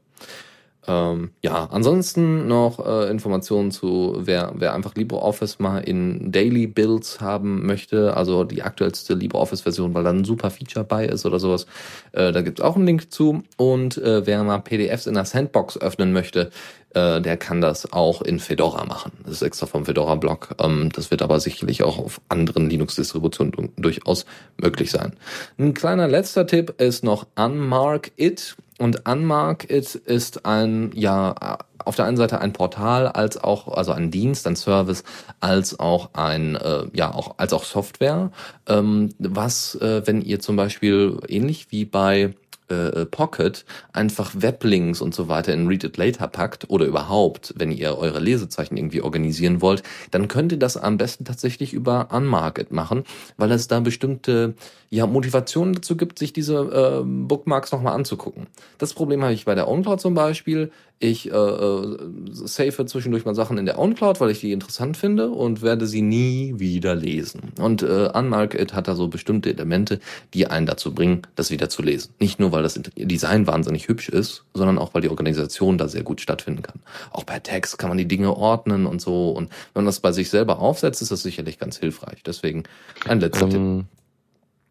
Ähm, 0.87 1.31
ja, 1.41 1.67
ansonsten 1.71 2.47
noch 2.47 2.85
äh, 2.85 3.09
Informationen 3.09 3.71
zu, 3.71 4.15
wer, 4.19 4.53
wer 4.55 4.73
einfach 4.73 4.95
LibreOffice 4.95 5.59
mal 5.59 5.79
in 5.79 6.31
Daily 6.31 6.65
Builds 6.67 7.19
haben 7.19 7.65
möchte, 7.65 8.15
also 8.15 8.43
die 8.45 8.63
aktuellste 8.63 9.13
LibreOffice-Version, 9.13 9.93
weil 9.93 10.03
da 10.03 10.11
ein 10.11 10.23
super 10.23 10.49
Feature 10.49 10.85
bei 10.85 11.05
ist 11.05 11.25
oder 11.25 11.39
sowas. 11.39 11.65
Äh, 12.13 12.31
da 12.31 12.41
gibt's 12.41 12.61
auch 12.61 12.75
einen 12.77 12.85
Link 12.85 13.11
zu. 13.11 13.43
Und 13.57 13.97
äh, 13.97 14.25
wer 14.25 14.43
mal 14.43 14.59
PDFs 14.59 15.07
in 15.07 15.15
der 15.15 15.25
Sandbox 15.25 15.77
öffnen 15.77 16.13
möchte, 16.13 16.51
äh, 16.93 17.21
der 17.21 17.35
kann 17.35 17.59
das 17.59 17.91
auch 17.91 18.21
in 18.21 18.39
Fedora 18.39 18.85
machen. 18.85 19.11
Das 19.23 19.33
ist 19.33 19.41
extra 19.41 19.65
vom 19.65 19.85
Fedora-Blog. 19.85 20.55
Ähm, 20.59 20.89
das 20.93 21.11
wird 21.11 21.21
aber 21.21 21.39
sicherlich 21.41 21.83
auch 21.83 21.97
auf 21.99 22.21
anderen 22.29 22.69
Linux-Distributionen 22.69 23.51
du- 23.51 23.69
durchaus 23.75 24.25
möglich 24.61 24.91
sein. 24.91 25.13
Ein 25.59 25.73
kleiner 25.73 26.07
letzter 26.07 26.47
Tipp 26.47 26.75
ist 26.81 27.03
noch 27.03 27.27
Unmark 27.35 28.11
It. 28.15 28.55
Und 28.79 29.07
Unmark 29.07 29.69
It 29.71 29.95
ist 29.95 30.45
ein, 30.45 30.91
ja, 30.93 31.57
auf 31.83 31.95
der 31.95 32.05
einen 32.05 32.17
Seite 32.17 32.41
ein 32.41 32.53
Portal, 32.53 33.07
als 33.07 33.43
auch, 33.43 33.69
also 33.69 33.91
ein 33.91 34.11
Dienst, 34.11 34.45
ein 34.45 34.55
Service, 34.55 35.03
als 35.39 35.79
auch 35.79 36.09
ein, 36.13 36.55
äh, 36.55 36.83
ja, 36.93 37.13
auch, 37.13 37.35
als 37.37 37.53
auch 37.53 37.63
Software, 37.63 38.31
ähm, 38.67 39.09
was, 39.19 39.75
äh, 39.75 40.05
wenn 40.05 40.21
ihr 40.21 40.39
zum 40.39 40.57
Beispiel 40.57 41.19
ähnlich 41.27 41.71
wie 41.71 41.85
bei 41.85 42.35
äh, 42.69 43.05
Pocket 43.05 43.65
einfach 43.93 44.31
Weblinks 44.35 45.01
und 45.01 45.13
so 45.13 45.27
weiter 45.27 45.53
in 45.53 45.67
Read 45.67 45.83
It 45.83 45.97
Later 45.97 46.27
packt 46.27 46.69
oder 46.69 46.85
überhaupt, 46.85 47.53
wenn 47.57 47.71
ihr 47.71 47.97
eure 47.97 48.19
Lesezeichen 48.19 48.77
irgendwie 48.77 49.01
organisieren 49.01 49.61
wollt, 49.61 49.83
dann 50.11 50.27
könnt 50.27 50.51
ihr 50.51 50.59
das 50.59 50.77
am 50.77 50.97
besten 50.97 51.25
tatsächlich 51.25 51.73
über 51.73 52.09
Unmarket 52.11 52.71
machen, 52.71 53.03
weil 53.37 53.51
es 53.51 53.67
da 53.67 53.79
bestimmte 53.79 54.55
ja, 54.89 55.05
Motivationen 55.05 55.73
dazu 55.73 55.97
gibt, 55.97 56.17
sich 56.17 56.33
diese 56.33 56.55
äh, 56.55 57.03
Bookmarks 57.03 57.71
nochmal 57.71 57.93
anzugucken. 57.93 58.47
Das 58.77 58.93
Problem 58.93 59.21
habe 59.21 59.33
ich 59.33 59.45
bei 59.45 59.55
der 59.55 59.67
OwnCloud 59.67 59.99
zum 59.99 60.13
Beispiel. 60.13 60.71
Ich 60.99 61.31
äh, 61.31 61.35
äh, 61.35 61.97
safe 62.31 62.85
zwischendurch 62.87 63.23
mal 63.23 63.35
Sachen 63.35 63.59
in 63.59 63.67
der 63.67 63.77
OwnCloud, 63.77 64.19
weil 64.19 64.31
ich 64.31 64.39
die 64.39 64.51
interessant 64.51 64.97
finde 64.97 65.29
und 65.29 65.61
werde 65.61 65.85
sie 65.85 66.01
nie 66.01 66.55
wieder 66.57 66.95
lesen. 66.95 67.51
Und 67.59 67.83
äh, 67.83 68.09
Unmarket 68.11 68.73
hat 68.73 68.87
da 68.87 68.95
so 68.95 69.07
bestimmte 69.07 69.51
Elemente, 69.51 69.99
die 70.33 70.47
einen 70.47 70.65
dazu 70.65 70.95
bringen, 70.95 71.21
das 71.35 71.51
wieder 71.51 71.69
zu 71.69 71.83
lesen. 71.83 72.13
Nicht 72.19 72.39
nur, 72.39 72.51
weil 72.51 72.63
das 72.63 72.79
Design 72.95 73.45
wahnsinnig 73.45 73.87
hübsch 73.87 74.09
ist, 74.09 74.43
sondern 74.55 74.79
auch, 74.79 74.95
weil 74.95 75.01
die 75.01 75.09
Organisation 75.09 75.77
da 75.77 75.87
sehr 75.87 76.03
gut 76.03 76.19
stattfinden 76.19 76.63
kann. 76.63 76.79
Auch 77.11 77.27
per 77.27 77.43
Text 77.43 77.77
kann 77.77 77.89
man 77.89 77.99
die 77.99 78.07
Dinge 78.07 78.35
ordnen 78.35 78.87
und 78.87 78.99
so. 78.99 79.29
Und 79.29 79.51
wenn 79.73 79.83
man 79.83 79.85
das 79.85 79.99
bei 79.99 80.11
sich 80.11 80.31
selber 80.31 80.57
aufsetzt, 80.57 81.03
ist 81.03 81.11
das 81.11 81.21
sicherlich 81.21 81.59
ganz 81.59 81.77
hilfreich. 81.77 82.23
Deswegen 82.25 82.63
ein 83.05 83.19
letzter 83.19 83.49
Tipp. 83.49 83.59
Ähm, 83.59 83.85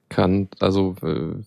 kann, 0.08 0.48
also 0.60 0.96
äh, 1.02 1.42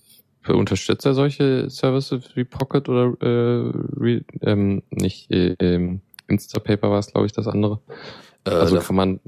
unterstützt 0.55 1.05
er 1.05 1.13
solche 1.13 1.69
Services 1.69 2.35
wie 2.35 2.43
Pocket 2.43 2.87
oder 2.89 3.13
äh, 3.21 3.71
re, 3.99 4.21
ähm, 4.41 4.83
nicht 4.91 5.29
äh, 5.31 5.55
ähm, 5.59 6.01
Instapaper 6.27 6.89
war 6.91 6.99
es, 6.99 7.11
glaube 7.11 7.25
ich, 7.25 7.31
das 7.33 7.47
andere. 7.47 7.79
Äh, 8.45 8.51
Also 8.51 8.75
da, 8.75 8.81
kann 8.81 8.95
man, 8.95 9.19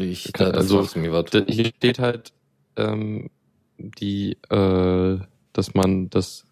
ich, 0.00 0.32
kann- 0.32 0.46
da, 0.46 0.52
da 0.52 0.58
also- 0.58 0.78
fragst 0.78 0.96
du 0.96 1.00
mir 1.00 1.12
was. 1.12 1.24
da- 1.30 1.44
hier 1.46 1.66
steht 1.66 1.98
halt 1.98 2.32
ähm, 2.76 3.30
die, 3.78 4.36
äh, 4.50 5.18
dass 5.52 5.74
man 5.74 6.08
das 6.10 6.44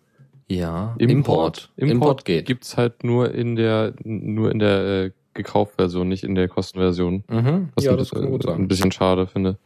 Ja, 0.49 0.95
Import, 0.99 1.71
Import 1.77 2.25
geht. 2.25 2.47
gibt's 2.47 2.77
halt 2.77 3.05
nur 3.05 3.33
in 3.35 3.57
der 3.57 3.95
nur 4.05 4.51
in 4.51 4.59
der 4.59 5.05
äh, 5.05 5.11
Gekaufversion, 5.35 6.09
nicht 6.09 6.23
in 6.25 6.35
der 6.35 6.49
Kostenversion. 6.49 7.25
Mhm. 7.29 7.71
Was 7.75 7.85
Ja, 7.85 7.93
ein, 7.93 7.99
das 7.99 8.11
kann 8.11 8.31
gut 8.31 8.45
äh, 8.45 8.49
ein 8.51 8.57
sein. 8.59 8.69
bisschen 8.69 8.93
schade 8.93 9.27
finde. 9.27 9.59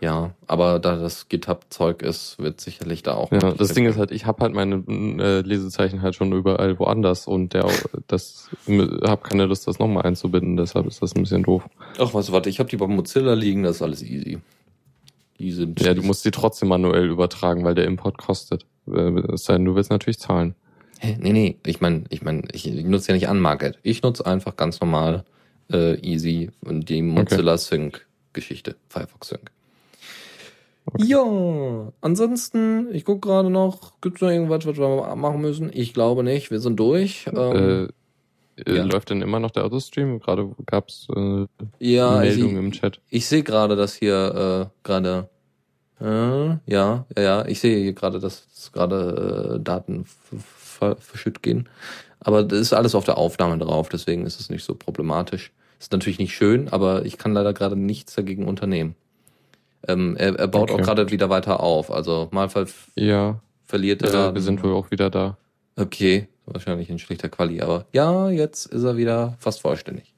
Ja, 0.00 0.34
aber 0.46 0.78
da 0.78 0.96
das 0.96 1.28
GitHub-Zeug 1.28 2.02
ist, 2.02 2.38
wird 2.38 2.60
sicherlich 2.60 3.02
da 3.02 3.14
auch. 3.14 3.30
Ja, 3.32 3.52
das 3.52 3.74
Ding 3.74 3.84
ist 3.84 3.98
halt, 3.98 4.10
ich 4.12 4.24
habe 4.24 4.42
halt 4.42 4.54
meine 4.54 4.82
äh, 4.88 5.40
Lesezeichen 5.42 6.00
halt 6.00 6.14
schon 6.14 6.32
überall 6.32 6.78
woanders 6.78 7.26
und 7.26 7.52
der 7.52 7.68
das 8.06 8.48
habe 8.66 9.22
keine 9.22 9.44
Lust, 9.44 9.68
das 9.68 9.78
nochmal 9.78 10.04
einzubinden, 10.04 10.56
deshalb 10.56 10.86
ist 10.86 11.02
das 11.02 11.14
ein 11.14 11.22
bisschen 11.22 11.42
doof. 11.42 11.68
Ach, 11.98 12.14
was, 12.14 12.32
warte, 12.32 12.48
ich 12.48 12.58
habe 12.60 12.70
die 12.70 12.78
bei 12.78 12.86
Mozilla 12.86 13.34
liegen, 13.34 13.62
das 13.62 13.76
ist 13.76 13.82
alles 13.82 14.02
easy. 14.02 14.38
Die 15.38 15.52
sind. 15.52 15.80
Ja, 15.80 15.94
du 15.94 16.02
musst 16.02 16.24
die 16.24 16.30
trotzdem 16.30 16.68
manuell 16.70 17.08
übertragen, 17.08 17.64
weil 17.64 17.74
der 17.74 17.84
Import 17.84 18.16
kostet. 18.18 18.66
Äh, 18.86 19.20
Es 19.32 19.44
sei 19.44 19.54
denn, 19.54 19.66
du 19.66 19.74
willst 19.74 19.90
natürlich 19.90 20.18
zahlen. 20.18 20.54
Hä? 20.98 21.16
Nee, 21.20 21.32
nee, 21.32 21.56
ich 21.64 21.80
meine, 21.80 22.04
ich 22.10 22.22
meine, 22.22 22.42
ich, 22.52 22.66
nutze 22.66 23.08
ja 23.08 23.14
nicht 23.14 23.28
Unmarket. 23.28 23.78
Ich 23.82 24.02
nutze 24.02 24.26
einfach 24.26 24.56
ganz 24.56 24.80
normal 24.80 25.24
äh, 25.72 25.98
easy 26.00 26.50
und 26.64 26.88
die 26.88 27.00
Mozilla 27.02 27.56
Sync 27.56 28.06
Geschichte, 28.32 28.76
Firefox 28.88 29.28
Sync. 29.28 29.50
Okay. 30.92 31.04
Ja, 31.04 31.92
ansonsten, 32.00 32.88
ich 32.92 33.04
guck 33.04 33.22
gerade 33.22 33.50
noch, 33.50 34.00
gibt's 34.00 34.20
noch 34.20 34.30
irgendwas, 34.30 34.66
was 34.66 34.76
wir 34.76 35.16
machen 35.16 35.40
müssen? 35.40 35.70
Ich 35.72 35.94
glaube 35.94 36.22
nicht, 36.24 36.50
wir 36.50 36.60
sind 36.60 36.78
durch. 36.78 37.26
Ähm, 37.32 37.88
Äh, 38.56 38.62
äh, 38.70 38.76
ja. 38.76 38.84
Läuft 38.84 39.10
denn 39.10 39.22
immer 39.22 39.40
noch 39.40 39.50
der 39.50 39.64
Autostream? 39.64 40.20
Gerade 40.20 40.50
gab's 40.66 41.08
äh, 41.16 41.46
ja, 41.78 42.18
Meldungen 42.18 42.56
ich, 42.56 42.58
im 42.58 42.72
Chat. 42.72 43.00
ich 43.08 43.26
sehe 43.26 43.42
gerade, 43.42 43.76
dass 43.76 43.94
hier 43.94 44.70
äh, 44.70 44.78
gerade 44.82 45.28
äh, 46.00 46.04
ja, 46.04 47.06
ja, 47.16 47.22
ja, 47.22 47.44
ich 47.46 47.60
sehe 47.60 47.78
hier 47.78 47.92
gerade, 47.92 48.20
dass 48.20 48.70
gerade 48.72 49.56
äh, 49.56 49.62
Daten 49.62 50.04
verschütt 50.98 51.42
gehen. 51.42 51.68
Aber 52.20 52.42
das 52.42 52.58
ist 52.60 52.72
alles 52.72 52.94
auf 52.94 53.04
der 53.04 53.18
Aufnahme 53.18 53.58
drauf, 53.58 53.88
deswegen 53.88 54.26
ist 54.26 54.40
es 54.40 54.50
nicht 54.50 54.64
so 54.64 54.74
problematisch. 54.74 55.52
Ist 55.78 55.92
natürlich 55.92 56.18
nicht 56.18 56.34
schön, 56.34 56.68
aber 56.68 57.06
ich 57.06 57.16
kann 57.16 57.32
leider 57.32 57.54
gerade 57.54 57.76
nichts 57.76 58.14
dagegen 58.14 58.46
unternehmen. 58.46 58.94
Ähm, 59.88 60.16
er, 60.18 60.34
er 60.38 60.48
baut 60.48 60.70
Okay. 60.70 60.80
auch 60.82 60.84
gerade 60.86 61.10
wieder 61.10 61.30
weiter 61.30 61.60
auf. 61.60 61.90
Also 61.90 62.28
mal 62.32 62.48
ver 62.48 62.66
Ja, 62.96 63.40
verliert 63.64 64.02
er. 64.02 64.28
äh, 64.30 64.34
wir 64.34 64.42
sind 64.42 64.62
wohl 64.62 64.74
auch 64.74 64.90
wieder 64.90 65.10
da. 65.10 65.36
Okay, 65.76 66.28
wahrscheinlich 66.46 66.90
in 66.90 66.98
schlechter 66.98 67.28
Quali, 67.28 67.60
aber 67.62 67.86
ja, 67.92 68.28
jetzt 68.28 68.66
ist 68.66 68.82
er 68.84 68.96
wieder 68.96 69.36
fast 69.38 69.60
vollständig. 69.62 70.12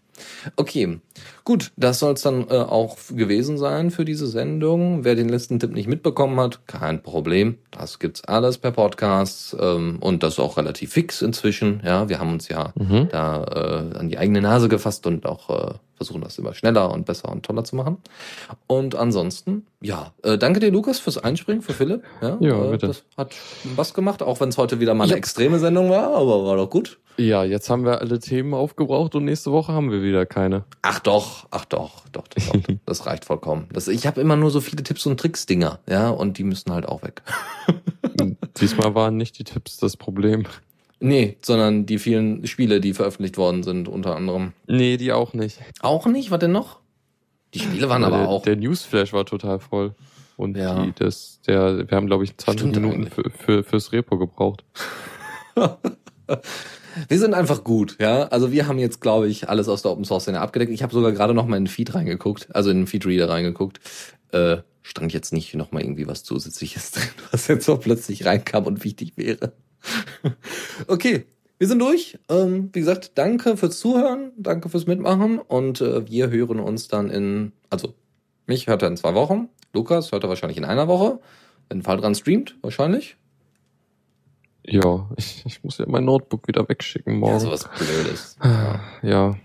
Okay, 0.57 1.01
gut, 1.43 1.73
das 1.77 1.99
soll 1.99 2.13
es 2.15 2.23
dann 2.23 2.47
äh, 2.49 2.55
auch 2.55 2.97
gewesen 3.11 3.59
sein 3.59 3.91
für 3.91 4.05
diese 4.05 4.27
Sendung. 4.27 5.05
Wer 5.05 5.15
den 5.15 5.29
letzten 5.29 5.59
Tipp 5.59 5.73
nicht 5.73 5.89
mitbekommen 5.89 6.39
hat, 6.39 6.67
kein 6.67 7.03
Problem. 7.03 7.59
Das 7.71 7.99
gibt's 7.99 8.23
alles 8.25 8.59
per 8.59 8.73
Podcast 8.73 9.57
ähm, 9.59 9.99
und 10.01 10.23
das 10.23 10.39
auch 10.39 10.59
relativ 10.59 10.93
fix 10.93 11.23
inzwischen. 11.23 11.81
Ja, 11.85 12.09
wir 12.09 12.19
haben 12.19 12.33
uns 12.33 12.49
ja 12.49 12.73
Mhm. 12.77 13.09
da 13.11 13.45
äh, 13.95 13.99
an 13.99 14.09
die 14.11 14.19
eigene 14.19 14.41
Nase 14.43 14.69
gefasst 14.69 15.07
und 15.07 15.25
auch 15.27 15.51
äh, 15.51 15.75
versuchen, 16.05 16.23
das 16.23 16.39
immer 16.39 16.55
schneller 16.55 16.91
und 16.93 17.07
besser 17.07 17.29
und 17.31 17.45
toller 17.45 17.65
zu 17.65 17.77
machen. 17.77 17.99
Und 18.67 18.95
ansonsten, 18.95 19.67
ja, 19.81 20.13
äh, 20.23 20.37
danke 20.39 20.61
dir, 20.61 20.71
Lukas, 20.71 20.99
fürs 20.99 21.19
Einspringen, 21.19 21.63
für 21.63 21.73
Philipp. 21.73 22.03
Ja, 22.21 22.37
Ja, 22.41 22.65
äh, 22.67 22.71
bitte. 22.71 22.87
Das 22.89 23.05
hat 23.17 23.35
Spaß 23.35 23.95
gemacht, 23.95 24.23
auch 24.23 24.41
wenn 24.41 24.49
es 24.49 24.59
heute 24.59 24.81
wieder 24.81 24.95
mal 24.95 25.05
eine 25.05 25.13
Ja. 25.13 25.17
extreme 25.19 25.59
Sendung 25.59 25.91
war, 25.91 26.15
aber 26.15 26.45
war 26.45 26.57
doch 26.57 26.69
gut. 26.71 26.99
Ja, 27.19 27.45
jetzt 27.45 27.69
haben 27.69 27.85
wir 27.85 28.01
alle 28.01 28.19
Themen 28.21 28.55
aufgebraucht 28.55 29.15
und 29.15 29.27
nächste 29.27 29.53
Woche 29.53 29.73
haben 29.73 29.91
wir 29.91 30.03
wieder 30.03 30.25
keine. 30.25 30.65
Ach 30.81 30.99
doch, 30.99 31.47
ach 31.51 31.67
doch, 31.67 32.09
doch, 32.11 32.27
doch, 32.29 32.43
doch. 32.47 32.63
das 32.87 33.05
reicht 33.07 33.27
vollkommen. 33.27 33.69
Das, 33.73 33.87
ich 33.89 34.07
habe 34.07 34.21
immer 34.21 34.35
nur 34.37 34.51
so 34.51 34.61
viele 34.63 34.83
Tipps 34.83 35.05
und 35.07 35.21
Tricks-Dinger, 35.21 35.79
ja, 35.89 36.09
und 36.09 36.39
die 36.39 36.45
müssen 36.45 36.73
halt 36.73 36.87
auch 36.87 37.03
weg. 37.03 37.23
Diesmal 38.61 38.95
waren 38.95 39.17
nicht 39.17 39.39
die 39.39 39.45
Tipps 39.45 39.77
das 39.77 39.97
Problem. 39.97 40.45
Nee, 41.03 41.37
sondern 41.43 41.85
die 41.85 41.99
vielen 41.99 42.47
Spiele, 42.47 42.81
die 42.81 42.95
veröffentlicht 42.95 43.37
worden 43.37 43.63
sind, 43.65 43.89
unter 43.89 44.15
anderem. 44.15 44.53
Nee, 44.69 44.97
die 44.97 45.13
auch 45.13 45.33
nicht. 45.35 45.59
Auch 45.81 46.07
nicht, 46.07 46.31
was 46.31 46.39
denn 46.39 46.53
noch? 46.53 46.79
Die 47.55 47.59
Spiele 47.59 47.89
waren 47.89 48.05
aber 48.05 48.19
der, 48.19 48.29
auch. 48.29 48.43
Der 48.45 48.57
Newsflash 48.57 49.13
war 49.13 49.27
total 49.27 49.59
voll. 49.59 49.95
Und 50.37 50.57
Ja. 50.57 50.85
die, 50.85 50.93
das, 50.97 51.41
der, 51.47 51.91
wir 51.91 51.97
haben, 51.97 52.07
glaube 52.07 52.25
ich, 52.25 52.37
20 52.37 52.71
Stimmt 52.71 52.77
Minuten 52.77 53.11
für, 53.11 53.31
für, 53.31 53.65
fürs 53.65 53.93
Repo 53.93 54.17
gebraucht. 54.17 54.65
Wir 57.09 57.19
sind 57.19 57.33
einfach 57.35 57.65
gut, 57.65 57.97
ja. 58.01 58.25
Also 58.25 58.53
wir 58.53 58.67
haben 58.69 58.79
jetzt, 58.79 59.01
glaube 59.01 59.27
ich, 59.29 59.49
alles 59.49 59.67
aus 59.69 59.81
der 59.83 59.91
Open 59.93 60.05
Source 60.05 60.25
Szene 60.25 60.41
abgedeckt. 60.41 60.71
Ich 60.73 60.83
habe 60.83 60.93
sogar 60.93 61.13
gerade 61.13 61.33
noch 61.33 61.47
mal 61.47 61.57
in 61.57 61.65
den 61.65 61.71
Feed 61.71 61.95
reingeguckt, 61.95 62.55
also 62.55 62.71
in 62.71 62.79
den 62.81 62.87
Feedreader 62.87 63.31
reingeguckt. 63.31 63.81
Äh, 64.31 64.59
stand 64.83 65.13
jetzt 65.13 65.33
nicht 65.33 65.55
noch 65.55 65.73
mal 65.73 65.83
irgendwie 65.83 66.07
was 66.07 66.23
Zusätzliches 66.23 66.91
drin, 66.93 67.09
was 67.31 67.49
jetzt 67.49 67.65
so 67.65 67.77
plötzlich 67.79 68.27
reinkam 68.27 68.67
und 68.67 68.85
wichtig 68.85 69.15
wäre. 69.17 69.53
okay, 70.87 71.27
wir 71.59 71.69
sind 71.69 71.79
durch. 71.79 72.19
Ähm, 72.29 72.71
wie 72.73 72.81
gesagt, 72.81 73.13
danke 73.17 73.57
fürs 73.57 73.79
Zuhören, 73.79 74.33
danke 74.37 74.69
fürs 74.69 74.87
Mitmachen 74.87 75.39
und 75.39 75.81
äh, 75.81 76.09
wir 76.09 76.31
hören 76.31 76.61
uns 76.61 76.89
dann 76.89 77.11
in, 77.11 77.53
also 77.71 77.95
mich 78.47 78.67
hört 78.67 78.83
er 78.83 78.89
in 78.89 78.97
zwei 78.97 79.15
Wochen, 79.15 79.49
Lukas 79.73 80.13
hört 80.13 80.25
er 80.25 80.29
wahrscheinlich 80.29 80.59
in 80.59 80.65
einer 80.65 80.89
Woche, 80.89 81.21
wenn 81.69 81.83
Fall 81.83 81.99
dran 81.99 82.15
streamt, 82.15 82.57
wahrscheinlich. 82.63 83.17
Ja, 84.65 85.09
ich, 85.17 85.43
ich 85.45 85.65
muss 85.65 85.79
ja 85.79 85.87
mein 85.89 86.05
Notebook 86.05 86.47
wieder 86.47 86.69
wegschicken 86.69 87.17
morgen. 87.17 87.35
Ja, 87.35 87.41
sowas 87.41 87.69
Blödes. 87.79 88.37
Ah, 88.41 88.81
ja, 89.03 89.37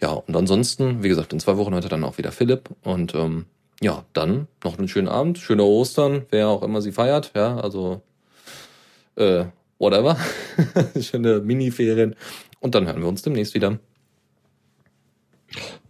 Ja, 0.00 0.10
und 0.12 0.36
ansonsten, 0.36 1.02
wie 1.02 1.08
gesagt, 1.08 1.32
in 1.32 1.40
zwei 1.40 1.56
Wochen 1.56 1.74
hört 1.74 1.84
er 1.84 1.90
dann 1.90 2.04
auch 2.04 2.18
wieder 2.18 2.32
Philipp. 2.32 2.70
Und 2.82 3.14
ähm, 3.14 3.46
ja, 3.80 4.04
dann 4.12 4.48
noch 4.64 4.78
einen 4.78 4.88
schönen 4.88 5.08
Abend, 5.08 5.38
schöne 5.38 5.62
Ostern, 5.62 6.26
wer 6.30 6.48
auch 6.48 6.62
immer 6.62 6.80
sie 6.80 6.92
feiert, 6.92 7.32
ja, 7.34 7.56
also 7.58 8.02
äh, 9.16 9.46
whatever. 9.78 10.16
Schöne 11.00 11.40
Mini-Ferien. 11.40 12.14
Und 12.60 12.74
dann 12.74 12.86
hören 12.86 13.00
wir 13.00 13.08
uns 13.08 13.22
demnächst 13.22 13.54
wieder. 13.54 13.78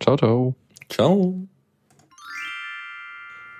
ciao, 0.01 0.17
ciao. 0.17 0.55
Ciao. 0.89 1.49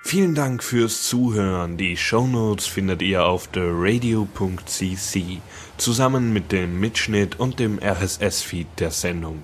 Vielen 0.03 0.33
Dank 0.33 0.63
fürs 0.63 1.03
Zuhören. 1.03 1.77
Die 1.77 1.95
Shownotes 1.95 2.65
findet 2.65 3.03
ihr 3.03 3.25
auf 3.25 3.47
theradio.cc 3.47 5.41
zusammen 5.77 6.33
mit 6.33 6.51
dem 6.51 6.79
Mitschnitt 6.79 7.39
und 7.39 7.59
dem 7.59 7.79
RSS-Feed 7.79 8.67
der 8.79 8.89
Sendung. 8.91 9.43